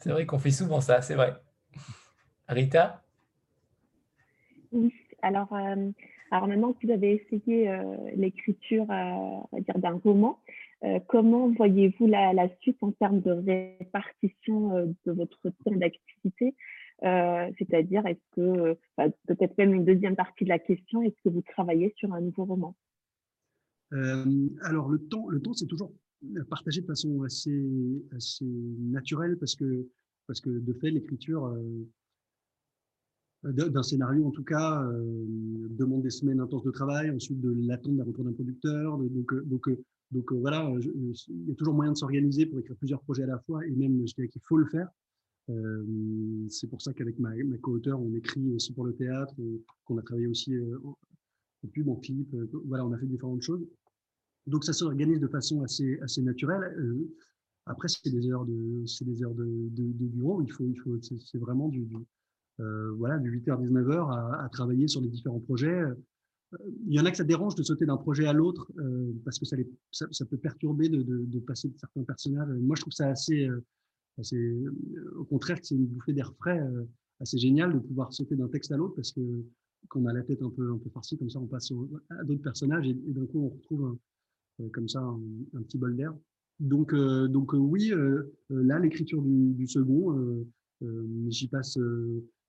C'est 0.02 0.10
vrai, 0.10 0.26
qu'on 0.26 0.38
fait 0.38 0.50
souvent 0.50 0.80
ça, 0.80 1.00
c'est 1.00 1.14
vrai. 1.14 1.40
Rita? 2.48 3.02
Oui, 4.72 4.92
alors, 5.22 5.52
euh, 5.54 5.90
alors 6.30 6.48
maintenant 6.48 6.72
que 6.72 6.86
vous 6.86 6.92
avez 6.92 7.14
essayé 7.14 7.70
l'écriture 8.14 8.86
d'un 8.86 10.00
roman, 10.04 10.38
comment 11.06 11.48
voyez-vous 11.48 12.06
la, 12.06 12.48
suite 12.60 12.78
en 12.82 12.92
termes 12.92 13.20
de 13.20 13.30
répartition 13.30 14.94
de 15.06 15.12
votre 15.12 15.50
temps 15.64 15.76
d'activité? 15.76 16.54
Euh, 17.04 17.50
c'est-à-dire, 17.58 18.04
est-ce 18.06 18.20
que, 18.32 18.76
peut-être 19.26 19.56
même 19.58 19.74
une 19.74 19.84
deuxième 19.84 20.16
partie 20.16 20.44
de 20.44 20.48
la 20.48 20.58
question, 20.58 21.02
est-ce 21.02 21.20
que 21.24 21.28
vous 21.28 21.42
travaillez 21.42 21.94
sur 21.96 22.12
un 22.12 22.20
nouveau 22.20 22.44
roman? 22.44 22.76
Euh, 23.92 24.24
Alors, 24.62 24.88
le 24.88 24.98
temps, 24.98 25.28
le 25.28 25.40
temps 25.40 25.54
c'est 25.54 25.66
toujours 25.66 25.92
partagé 26.50 26.80
de 26.80 26.86
façon 26.86 27.22
assez, 27.22 28.04
assez 28.16 28.44
naturelle 28.44 29.38
parce 29.38 29.54
que, 29.54 29.86
parce 30.26 30.40
que 30.40 30.50
de 30.50 30.72
fait, 30.72 30.90
l'écriture 30.90 31.46
euh, 31.46 31.88
d'un 33.44 33.82
scénario, 33.82 34.26
en 34.26 34.30
tout 34.30 34.44
cas, 34.44 34.84
demande 35.70 36.02
des 36.02 36.10
semaines 36.10 36.40
intenses 36.40 36.64
de 36.64 36.70
travail, 36.70 37.10
ensuite 37.10 37.40
de 37.40 37.54
l'attente 37.66 37.96
d'un 37.96 38.04
retour 38.04 38.24
d'un 38.24 38.32
producteur. 38.32 38.98
Donc, 38.98 39.34
donc, 39.44 39.68
donc 40.10 40.32
voilà, 40.32 40.72
il 40.80 41.46
y 41.46 41.52
a 41.52 41.54
toujours 41.54 41.74
moyen 41.74 41.92
de 41.92 41.96
s'organiser 41.96 42.46
pour 42.46 42.58
écrire 42.58 42.76
plusieurs 42.76 43.00
projets 43.02 43.22
à 43.22 43.26
la 43.26 43.38
fois 43.40 43.64
et 43.66 43.70
même, 43.70 44.06
je 44.06 44.14
dirais 44.14 44.28
qu'il 44.28 44.42
faut 44.44 44.56
le 44.56 44.66
faire. 44.66 44.88
Euh, 45.50 46.46
c'est 46.48 46.66
pour 46.66 46.82
ça 46.82 46.92
qu'avec 46.92 47.18
ma, 47.18 47.30
co-auteur, 47.62 48.00
on 48.00 48.14
écrit 48.14 48.52
aussi 48.52 48.72
pour 48.72 48.84
le 48.84 48.94
théâtre, 48.94 49.34
qu'on 49.84 49.98
a 49.98 50.02
travaillé 50.02 50.26
aussi 50.26 50.54
euh, 50.54 50.78
en 50.84 51.68
pub, 51.68 51.88
en 51.88 51.96
clip. 51.96 52.32
Euh, 52.34 52.48
voilà, 52.66 52.84
on 52.86 52.92
a 52.92 52.98
fait 52.98 53.06
différentes 53.06 53.42
choses. 53.42 53.66
Donc 54.46 54.64
ça 54.64 54.72
s'organise 54.72 55.20
de 55.20 55.28
façon 55.28 55.62
assez, 55.62 55.98
assez 56.00 56.22
naturelle. 56.22 56.74
après, 57.66 57.88
c'est 57.88 58.10
des 58.10 58.30
heures 58.30 58.46
de, 58.46 58.84
des 59.02 59.22
heures 59.22 59.34
de, 59.34 59.68
bureau. 60.06 60.42
Il 60.42 60.50
faut, 60.52 60.64
il 60.64 60.76
faut, 60.76 60.98
c'est 61.02 61.38
vraiment 61.38 61.68
du, 61.68 61.86
voilà, 62.96 63.18
du 63.18 63.40
8h 63.40 63.60
19h 63.62 64.12
à, 64.12 64.44
à, 64.44 64.48
travailler 64.48 64.88
sur 64.88 65.00
les 65.00 65.08
différents 65.08 65.40
projets. 65.40 65.80
Il 66.86 66.94
y 66.94 67.00
en 67.00 67.04
a 67.04 67.10
que 67.10 67.16
ça 67.16 67.24
dérange 67.24 67.54
de 67.54 67.62
sauter 67.62 67.84
d'un 67.86 67.98
projet 67.98 68.26
à 68.26 68.32
l'autre 68.32 68.72
parce 69.24 69.38
que 69.38 69.44
ça, 69.44 69.56
les, 69.56 69.68
ça, 69.92 70.24
peut 70.24 70.38
perturber 70.38 70.88
de, 70.88 71.02
de, 71.02 71.38
passer 71.40 71.68
de 71.68 71.76
certains 71.76 72.02
personnages. 72.04 72.48
Moi, 72.48 72.74
je 72.74 72.80
trouve 72.80 72.92
ça 72.92 73.08
assez 73.08 73.48
euh, 74.32 74.74
au 75.16 75.24
contraire, 75.24 75.58
c'est 75.62 75.74
une 75.74 75.86
bouffée 75.86 76.12
d'air 76.12 76.32
frais 76.34 76.60
euh, 76.60 76.84
assez 77.20 77.38
génial 77.38 77.72
de 77.72 77.78
pouvoir 77.78 78.12
sauter 78.12 78.36
d'un 78.36 78.48
texte 78.48 78.72
à 78.72 78.76
l'autre 78.76 78.94
parce 78.94 79.12
que 79.12 79.20
quand 79.88 80.00
on 80.00 80.06
a 80.06 80.12
la 80.12 80.22
tête 80.22 80.42
un 80.42 80.50
peu, 80.50 80.72
un 80.72 80.78
peu 80.78 80.90
farcie, 80.90 81.16
comme 81.16 81.30
ça, 81.30 81.38
on 81.38 81.46
passe 81.46 81.72
à 82.10 82.24
d'autres 82.24 82.42
personnages 82.42 82.86
et, 82.86 82.94
d'un 82.94 83.26
coup, 83.26 83.44
on 83.44 83.48
retrouve 83.48 83.98
euh, 84.60 84.68
comme 84.70 84.88
ça 84.88 85.00
un, 85.00 85.62
petit 85.62 85.78
bol 85.78 85.96
d'air. 85.96 86.14
Donc, 86.58 86.92
donc 86.92 87.52
oui, 87.52 87.92
là, 88.50 88.80
l'écriture 88.80 89.22
du, 89.22 89.68
second, 89.68 90.44
j'y 91.28 91.46
passe 91.46 91.78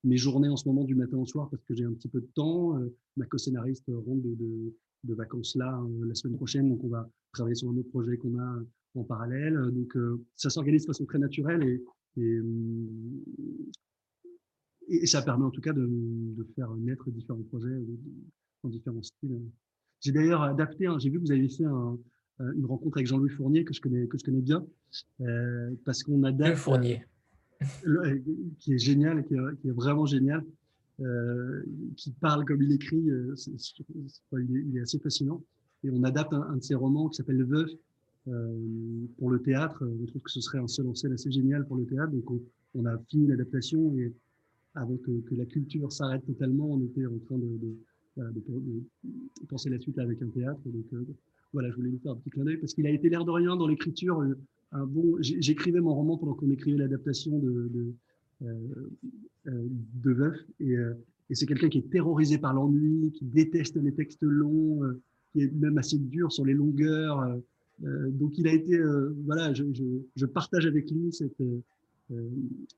mes 0.03 0.17
journées 0.17 0.49
en 0.49 0.57
ce 0.57 0.67
moment 0.67 0.83
du 0.83 0.95
matin 0.95 1.17
au 1.17 1.25
soir 1.25 1.49
parce 1.49 1.63
que 1.63 1.73
j'ai 1.73 1.85
un 1.85 1.93
petit 1.93 2.07
peu 2.07 2.21
de 2.21 2.29
temps. 2.33 2.79
ma 3.17 3.25
co-scénariste 3.25 3.85
rentre 3.87 4.21
de, 4.23 4.73
de, 5.03 5.13
vacances 5.13 5.55
là 5.55 5.81
la 6.05 6.15
semaine 6.15 6.37
prochaine, 6.37 6.69
donc 6.69 6.83
on 6.83 6.89
va 6.89 7.09
travailler 7.33 7.55
sur 7.55 7.69
un 7.69 7.77
autre 7.77 7.89
projet 7.89 8.17
qu'on 8.17 8.37
a 8.39 8.59
en 8.95 9.03
parallèle. 9.03 9.55
Donc, 9.71 9.95
euh, 9.95 10.23
ça 10.35 10.49
s'organise 10.49 10.83
de 10.83 10.87
façon 10.87 11.05
très 11.05 11.19
naturelle 11.19 11.63
et, 11.63 11.83
et, 12.17 12.39
et, 14.87 15.05
ça 15.05 15.21
permet 15.21 15.45
en 15.45 15.51
tout 15.51 15.61
cas 15.61 15.73
de, 15.73 15.85
de 15.85 16.43
faire 16.55 16.73
naître 16.75 17.09
différents 17.11 17.43
projets 17.43 17.77
en 18.63 18.69
différents 18.69 19.03
styles. 19.03 19.41
J'ai 20.01 20.11
d'ailleurs 20.11 20.41
adapté, 20.41 20.87
j'ai 20.99 21.09
vu 21.09 21.19
que 21.19 21.25
vous 21.25 21.31
avez 21.31 21.49
fait 21.49 21.65
un, 21.65 21.97
euh, 22.41 22.53
une 22.53 22.65
rencontre 22.65 22.97
avec 22.97 23.07
Jean-Louis 23.07 23.29
Fournier 23.29 23.63
que 23.63 23.73
je 23.73 23.81
connais, 23.81 24.07
que 24.07 24.17
je 24.17 24.23
connais 24.23 24.41
bien, 24.41 24.65
euh, 25.21 25.71
parce 25.85 26.03
qu'on 26.03 26.23
adapte. 26.23 26.51
Le 26.51 26.55
Fournier. 26.55 27.05
Qui 28.59 28.73
est 28.73 28.77
génial, 28.77 29.25
qui 29.25 29.35
est, 29.35 29.71
vraiment 29.71 30.05
génial, 30.05 30.43
qui 31.95 32.11
parle 32.19 32.45
comme 32.45 32.61
il 32.61 32.71
écrit, 32.71 32.97
il, 32.97 34.77
est, 34.77 34.81
assez 34.81 34.99
fascinant. 34.99 35.41
Et 35.83 35.89
on 35.89 36.03
adapte 36.03 36.33
un, 36.33 36.57
de 36.57 36.63
ses 36.63 36.75
romans 36.75 37.09
qui 37.09 37.15
s'appelle 37.15 37.37
Le 37.37 37.45
Veuf, 37.45 37.69
euh, 38.27 39.05
pour 39.17 39.31
le 39.31 39.41
théâtre. 39.41 39.83
Je 40.01 40.05
trouve 40.05 40.21
que 40.21 40.31
ce 40.31 40.41
serait 40.41 40.59
un 40.59 40.67
seul 40.67 40.87
en 40.87 40.91
assez 40.91 41.31
génial 41.31 41.65
pour 41.65 41.77
le 41.77 41.85
théâtre. 41.85 42.11
Donc, 42.11 42.41
on, 42.75 42.85
a 42.85 42.97
fini 43.09 43.27
l'adaptation 43.27 43.95
et 43.97 44.13
avant 44.75 44.97
que, 44.97 45.11
la 45.35 45.45
culture 45.45 45.91
s'arrête 45.91 46.25
totalement, 46.25 46.69
on 46.69 46.81
était 46.81 47.05
en 47.05 47.17
train 47.19 47.37
de, 47.37 47.75
penser 49.47 49.69
la 49.69 49.79
suite 49.79 49.97
avec 49.99 50.21
un 50.21 50.27
théâtre. 50.27 50.59
Donc, 50.65 50.85
euh, 50.93 51.05
voilà, 51.53 51.71
je 51.71 51.75
voulais 51.77 51.89
vous 51.89 51.99
faire 51.99 52.11
un 52.11 52.17
petit 52.17 52.29
clin 52.29 52.43
d'œil 52.43 52.57
parce 52.57 52.73
qu'il 52.73 52.85
a 52.85 52.91
été 52.91 53.09
l'air 53.09 53.23
de 53.25 53.31
rien 53.31 53.55
dans 53.55 53.67
l'écriture. 53.67 54.21
Euh, 54.21 54.37
un 54.71 54.85
bon, 54.85 55.17
j'écrivais 55.19 55.79
mon 55.79 55.95
roman 55.95 56.17
pendant 56.17 56.33
qu'on 56.33 56.49
écrivait 56.51 56.77
l'adaptation 56.77 57.39
de, 57.39 57.71
de, 57.73 57.93
de 59.45 60.11
Veuf 60.11 60.37
et, 60.59 60.75
et 61.29 61.35
c'est 61.35 61.45
quelqu'un 61.45 61.69
qui 61.69 61.79
est 61.79 61.89
terrorisé 61.89 62.37
par 62.37 62.53
l'ennui, 62.53 63.11
qui 63.11 63.25
déteste 63.25 63.77
les 63.77 63.93
textes 63.93 64.23
longs, 64.23 64.81
qui 65.31 65.41
est 65.41 65.51
même 65.53 65.77
assez 65.77 65.97
dur 65.97 66.31
sur 66.31 66.45
les 66.45 66.53
longueurs. 66.53 67.37
donc 67.81 68.37
il 68.37 68.47
a 68.47 68.53
été, 68.53 68.79
voilà, 69.25 69.53
je, 69.53 69.63
je, 69.73 69.83
je, 70.15 70.25
partage 70.25 70.65
avec 70.65 70.89
lui 70.91 71.11
cette, 71.11 71.41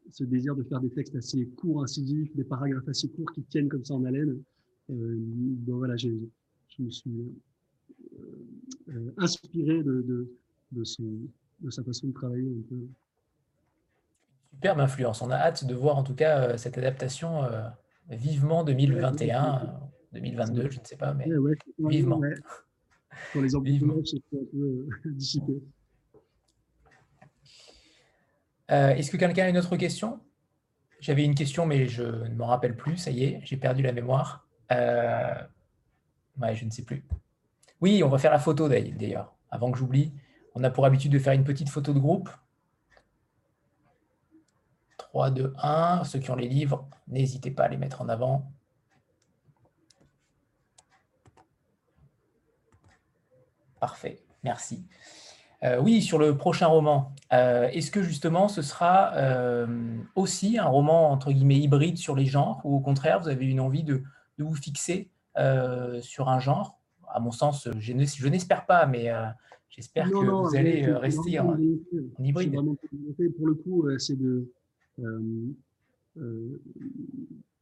ce 0.09 0.23
désir 0.23 0.55
de 0.55 0.63
faire 0.63 0.81
des 0.81 0.89
textes 0.89 1.15
assez 1.15 1.45
courts, 1.55 1.83
incisifs, 1.83 2.35
des 2.35 2.43
paragraphes 2.43 2.87
assez 2.87 3.09
courts 3.09 3.31
qui 3.33 3.43
tiennent 3.43 3.69
comme 3.69 3.85
ça 3.85 3.93
en 3.93 4.03
haleine. 4.03 4.37
donc 4.89 5.77
voilà, 5.77 5.95
je 5.95 6.09
me 6.79 6.89
suis 6.89 7.13
inspiré 9.17 9.83
de, 9.83 10.01
de, 10.01 10.29
de, 10.71 10.83
son, 10.83 11.19
de 11.61 11.69
sa 11.69 11.83
façon 11.83 12.07
de 12.07 12.13
travailler. 12.13 12.47
Un 12.47 12.67
peu 12.69 12.87
superbe 14.61 14.79
influence. 14.79 15.21
On 15.21 15.31
a 15.31 15.35
hâte 15.35 15.65
de 15.65 15.73
voir 15.73 15.97
en 15.97 16.03
tout 16.03 16.13
cas 16.13 16.39
euh, 16.39 16.57
cette 16.57 16.77
adaptation 16.77 17.43
euh, 17.43 17.67
vivement 18.09 18.63
2021, 18.63 19.79
2022, 20.13 20.69
je 20.69 20.79
ne 20.79 20.85
sais 20.85 20.97
pas, 20.97 21.13
mais 21.13 21.25
vivement. 21.79 22.21
Pour 23.33 23.41
les 23.41 23.49
vivement. 23.63 23.95
c'est 24.05 24.17
un 24.17 24.45
peu 24.51 24.57
euh, 24.57 24.89
dissipé. 25.05 25.53
Est-ce 28.69 29.11
que 29.11 29.17
quelqu'un 29.17 29.45
a 29.45 29.49
une 29.49 29.57
autre 29.57 29.75
question? 29.75 30.21
J'avais 31.01 31.25
une 31.25 31.35
question, 31.35 31.65
mais 31.65 31.87
je 31.87 32.03
ne 32.03 32.35
m'en 32.35 32.45
rappelle 32.45 32.77
plus. 32.77 32.95
Ça 32.95 33.11
y 33.11 33.25
est, 33.25 33.41
j'ai 33.43 33.57
perdu 33.57 33.81
la 33.81 33.91
mémoire. 33.91 34.47
Ouais, 34.69 36.55
je 36.55 36.63
ne 36.63 36.69
sais 36.69 36.83
plus. 36.83 37.03
Oui, 37.81 38.01
on 38.01 38.07
va 38.07 38.17
faire 38.17 38.31
la 38.31 38.39
photo 38.39 38.69
d'ailleurs. 38.69 39.35
Avant 39.49 39.71
que 39.71 39.77
j'oublie, 39.77 40.13
on 40.55 40.63
a 40.63 40.69
pour 40.69 40.85
habitude 40.85 41.11
de 41.11 41.19
faire 41.19 41.33
une 41.33 41.43
petite 41.43 41.69
photo 41.69 41.93
de 41.93 41.99
groupe. 41.99 42.29
3, 44.97 45.31
2, 45.31 45.53
1. 45.57 46.03
Ceux 46.05 46.19
qui 46.19 46.31
ont 46.31 46.35
les 46.35 46.47
livres, 46.47 46.87
n'hésitez 47.07 47.51
pas 47.51 47.63
à 47.63 47.67
les 47.67 47.77
mettre 47.77 48.01
en 48.01 48.09
avant. 48.09 48.51
Parfait, 53.79 54.21
merci. 54.43 54.85
Euh, 55.63 55.79
oui, 55.79 56.01
sur 56.01 56.17
le 56.17 56.37
prochain 56.37 56.67
roman, 56.67 57.13
euh, 57.33 57.67
est-ce 57.69 57.91
que 57.91 58.01
justement 58.01 58.47
ce 58.47 58.61
sera 58.61 59.13
euh, 59.15 59.97
aussi 60.15 60.57
un 60.57 60.67
roman 60.67 61.11
entre 61.11 61.31
guillemets 61.31 61.57
hybride 61.57 61.97
sur 61.97 62.15
les 62.15 62.25
genres 62.25 62.61
ou 62.63 62.75
au 62.75 62.79
contraire 62.79 63.19
vous 63.19 63.27
avez 63.27 63.45
une 63.45 63.59
envie 63.59 63.83
de, 63.83 64.03
vous 64.39 64.55
fixer 64.55 65.11
sur 66.01 66.29
un 66.29 66.39
genre? 66.39 66.79
À 67.13 67.19
mon 67.19 67.31
sens, 67.31 67.69
je 67.77 68.27
n'espère 68.27 68.65
pas, 68.65 68.87
mais 68.87 69.11
j'espère 69.71 70.09
que 70.09 70.15
vous 70.15 70.55
allez 70.55 70.85
rester 70.85 71.39
en, 71.39 71.55
en 71.55 72.23
hybride. 72.23 72.53
Pour 73.37 73.47
le 73.47 73.55
coup, 73.55 73.87
c'est 73.97 74.17
de, 74.17 74.47
euh, 74.99 75.53
euh, 76.17 76.61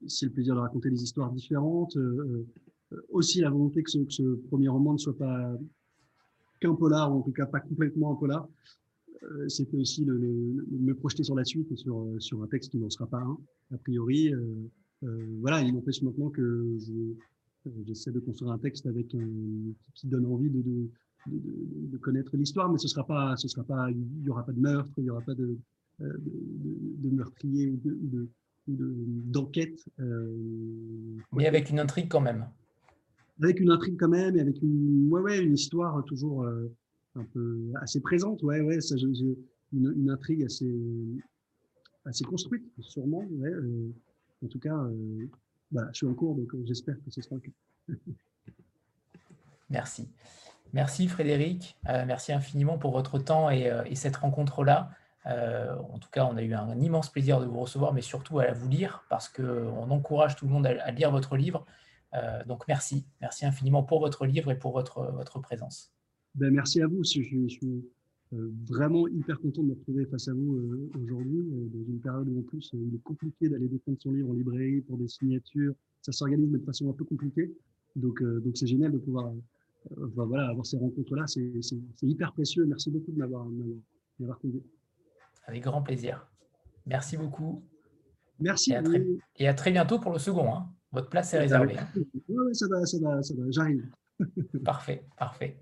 c'est 0.07 0.26
le 0.26 0.31
plaisir 0.31 0.56
de 0.56 0.60
raconter 0.60 0.90
des 0.90 1.03
histoires 1.03 1.31
différentes. 1.31 1.95
Euh, 1.98 2.48
aussi 3.10 3.41
la 3.41 3.49
volonté 3.49 3.84
que 3.84 3.91
ce, 3.91 4.36
premier 4.48 4.68
roman 4.68 4.94
ne 4.94 4.98
soit 4.98 5.18
pas 5.18 5.56
qu'un 6.60 6.73
polar, 6.73 7.14
ou 7.14 7.19
en 7.19 7.22
tout 7.22 7.31
cas 7.31 7.45
pas 7.45 7.60
complètement 7.60 8.11
un 8.11 8.15
polar. 8.15 8.48
C'était 9.48 9.77
aussi 9.77 10.06
le, 10.06 10.18
me 10.18 10.94
projeter 10.94 11.23
sur 11.23 11.36
la 11.36 11.44
suite 11.44 11.69
et 11.72 11.76
sur, 11.76 12.07
sur 12.19 12.41
un 12.41 12.48
texte 12.48 12.72
qui 12.72 12.77
n'en 12.77 12.90
sera 12.90 13.06
pas 13.06 13.19
un, 13.19 13.38
a 13.73 13.77
priori. 13.77 14.34
voilà, 15.02 15.61
il 15.61 15.73
n'empêche 15.73 16.02
maintenant 16.02 16.30
que 16.30 16.77
j'essaie 17.86 18.11
de 18.11 18.19
construire 18.19 18.53
un 18.53 18.57
texte 18.57 18.88
avec 18.88 19.14
un, 19.14 19.27
qui 19.94 20.07
donne 20.07 20.26
envie 20.26 20.49
de, 20.49 20.61
de, 20.61 20.90
de, 21.28 21.98
connaître 21.98 22.36
l'histoire, 22.38 22.72
mais 22.72 22.78
ce 22.78 22.88
sera 22.88 23.06
pas, 23.06 23.36
ce 23.38 23.48
sera 23.48 23.64
pas, 23.64 23.90
il 23.91 23.98
n'y 24.24 24.30
aura 24.30 24.46
pas 24.46 24.54
de 24.54 24.60
meurtre, 24.60 24.91
il 24.98 25.04
n'y 25.04 25.10
aura 25.10 25.22
pas 25.22 25.34
de, 25.34 25.58
euh, 26.02 26.14
de, 26.18 27.10
meurtrier 27.10 27.70
ou 27.70 28.30
d'enquête. 28.68 29.80
Euh, 30.00 31.18
Mais 31.34 31.48
avec 31.48 31.70
une 31.70 31.80
intrigue 31.80 32.08
quand 32.10 32.22
même. 32.22 32.48
Avec 33.41 33.60
une 33.60 33.72
intrigue 33.72 33.98
quand 33.98 34.10
même, 34.10 34.36
et 34.36 34.41
avec 34.41 34.62
une, 34.62 35.08
ouais, 35.10 35.22
ouais, 35.22 35.44
une 35.44 35.54
histoire 35.54 36.04
toujours 36.06 36.44
euh, 36.44 36.68
un 37.16 37.24
peu 37.26 37.72
assez 37.82 38.02
présente, 38.02 38.44
ouais, 38.44 38.62
ouais, 38.62 38.82
ça, 38.82 38.96
une, 39.74 40.10
intrigue 40.10 40.44
assez, 40.44 40.74
assez 42.06 42.24
construite, 42.24 42.66
sûrement. 42.80 43.26
Ouais, 43.32 43.52
en 44.44 44.48
tout 44.48 44.60
cas, 44.60 44.90
bah, 45.72 45.88
je 45.91 45.98
suis 45.98 46.08
en 46.08 46.14
cours, 46.14 46.36
donc 46.36 46.54
j'espère 46.66 46.96
que 47.04 47.12
ce 47.12 47.22
sera 47.22 47.36
le 47.36 47.41
cas. 47.41 47.96
Merci. 49.70 50.08
Merci 50.74 51.08
Frédéric, 51.08 51.78
merci 51.86 52.32
infiniment 52.32 52.78
pour 52.78 52.91
votre 52.91 53.18
temps 53.18 53.50
et, 53.50 53.72
et 53.86 53.96
cette 53.96 54.18
rencontre-là. 54.18 54.91
Euh, 55.26 55.76
en 55.76 56.00
tout 56.00 56.10
cas, 56.12 56.26
on 56.26 56.38
a 56.38 56.44
eu 56.44 56.54
un, 56.54 56.80
immense 56.80 57.12
plaisir 57.12 57.40
de 57.40 57.46
vous 57.46 57.60
recevoir, 57.60 57.94
mais 57.94 58.02
surtout 58.02 58.40
à 58.40 58.52
vous 58.52 58.70
lire, 58.70 59.04
parce 59.10 59.30
qu'on 59.30 59.90
encourage 59.91 60.36
tout 60.36 60.46
le 60.46 60.52
monde 60.52 60.66
à, 60.66 60.91
lire 60.91 61.12
votre 61.12 61.38
livre. 61.38 61.66
Euh, 62.16 62.44
donc 62.46 62.68
merci, 62.68 63.06
merci 63.22 63.46
infiniment 63.46 63.84
pour 63.84 64.00
votre 64.00 64.26
livre 64.26 64.52
et 64.52 64.58
pour 64.58 64.72
votre, 64.72 65.12
votre 65.14 65.40
présence. 65.40 65.91
Ben, 66.36 66.52
merci 66.52 66.82
à 66.82 66.88
vous, 66.88 67.04
je, 67.04 67.22
suis 67.22 67.86
euh, 68.34 68.52
vraiment 68.68 69.08
hyper 69.08 69.40
content 69.40 69.62
de 69.62 69.68
me 69.68 69.74
retrouver 69.74 70.06
face 70.06 70.28
à 70.28 70.34
vous 70.34 70.90
aujourd'hui, 71.04 71.44
dans 71.72 71.84
une 71.84 72.00
période 72.00 72.30
où 72.30 72.40
en 72.40 72.44
plus 72.44 72.72
il 72.74 72.96
est 72.96 73.04
compliqué 73.04 73.50
d'aller 73.50 73.68
défendre 73.68 73.98
son 74.00 74.12
livre 74.12 74.30
en 74.30 74.34
librairie 74.34 74.82
pour 74.82 74.98
des 74.98 75.08
signatures, 75.08 75.74
ça 76.02 76.12
s'organise 76.12 76.52
de 76.52 76.60
façon 76.60 76.90
un 76.90 76.94
peu 76.94 77.04
compliquée, 77.04 77.52
donc 77.96 78.24
donc 78.24 78.58
c'est 78.58 78.68
génial 78.68 78.91
de 78.91 79.00
pouvoir 79.00 79.32
voilà, 79.91 80.49
avoir 80.49 80.65
ces 80.65 80.77
rencontres-là, 80.77 81.26
c'est 81.27 81.41
hyper 82.03 82.34
précieux, 82.34 82.65
merci 82.65 82.91
beaucoup 82.91 83.11
de 83.11 83.18
m'avoir 83.18 83.45
conduit. 84.39 84.64
Avec 85.45 85.64
grand 85.64 85.81
plaisir. 85.81 86.27
Merci 86.85 87.18
beaucoup. 87.18 87.64
Merci. 88.39 88.72
Et 88.72 88.76
à 88.76 88.84
très, 88.84 89.06
et 89.38 89.47
à 89.47 89.53
très 89.53 89.72
bientôt 89.72 89.99
pour 89.99 90.11
le 90.11 90.19
second. 90.19 90.53
Hein. 90.53 90.69
Votre 90.91 91.10
place 91.10 91.34
est 91.34 91.39
réservée. 91.39 91.77
Oui, 92.27 92.56
ça 92.56 92.68
va, 92.69 92.85
ça 92.85 92.97
va, 93.01 93.22
ça 93.22 93.34
va. 93.35 93.43
J'arrive. 93.49 93.89
parfait, 94.65 95.06
parfait. 95.18 95.60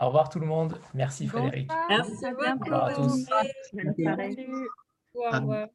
Au 0.00 0.06
revoir 0.06 0.28
tout 0.28 0.40
le 0.40 0.46
monde. 0.46 0.78
Merci 0.94 1.26
Frédéric. 1.26 1.70
Merci 1.88 2.24
beaucoup. 2.30 2.44
Au 2.44 2.64
revoir 2.64 2.84
à 2.84 2.94
tous. 2.94 3.26
Au 5.14 5.30
revoir. 5.30 5.68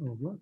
Au 0.00 0.10
revoir. 0.10 0.34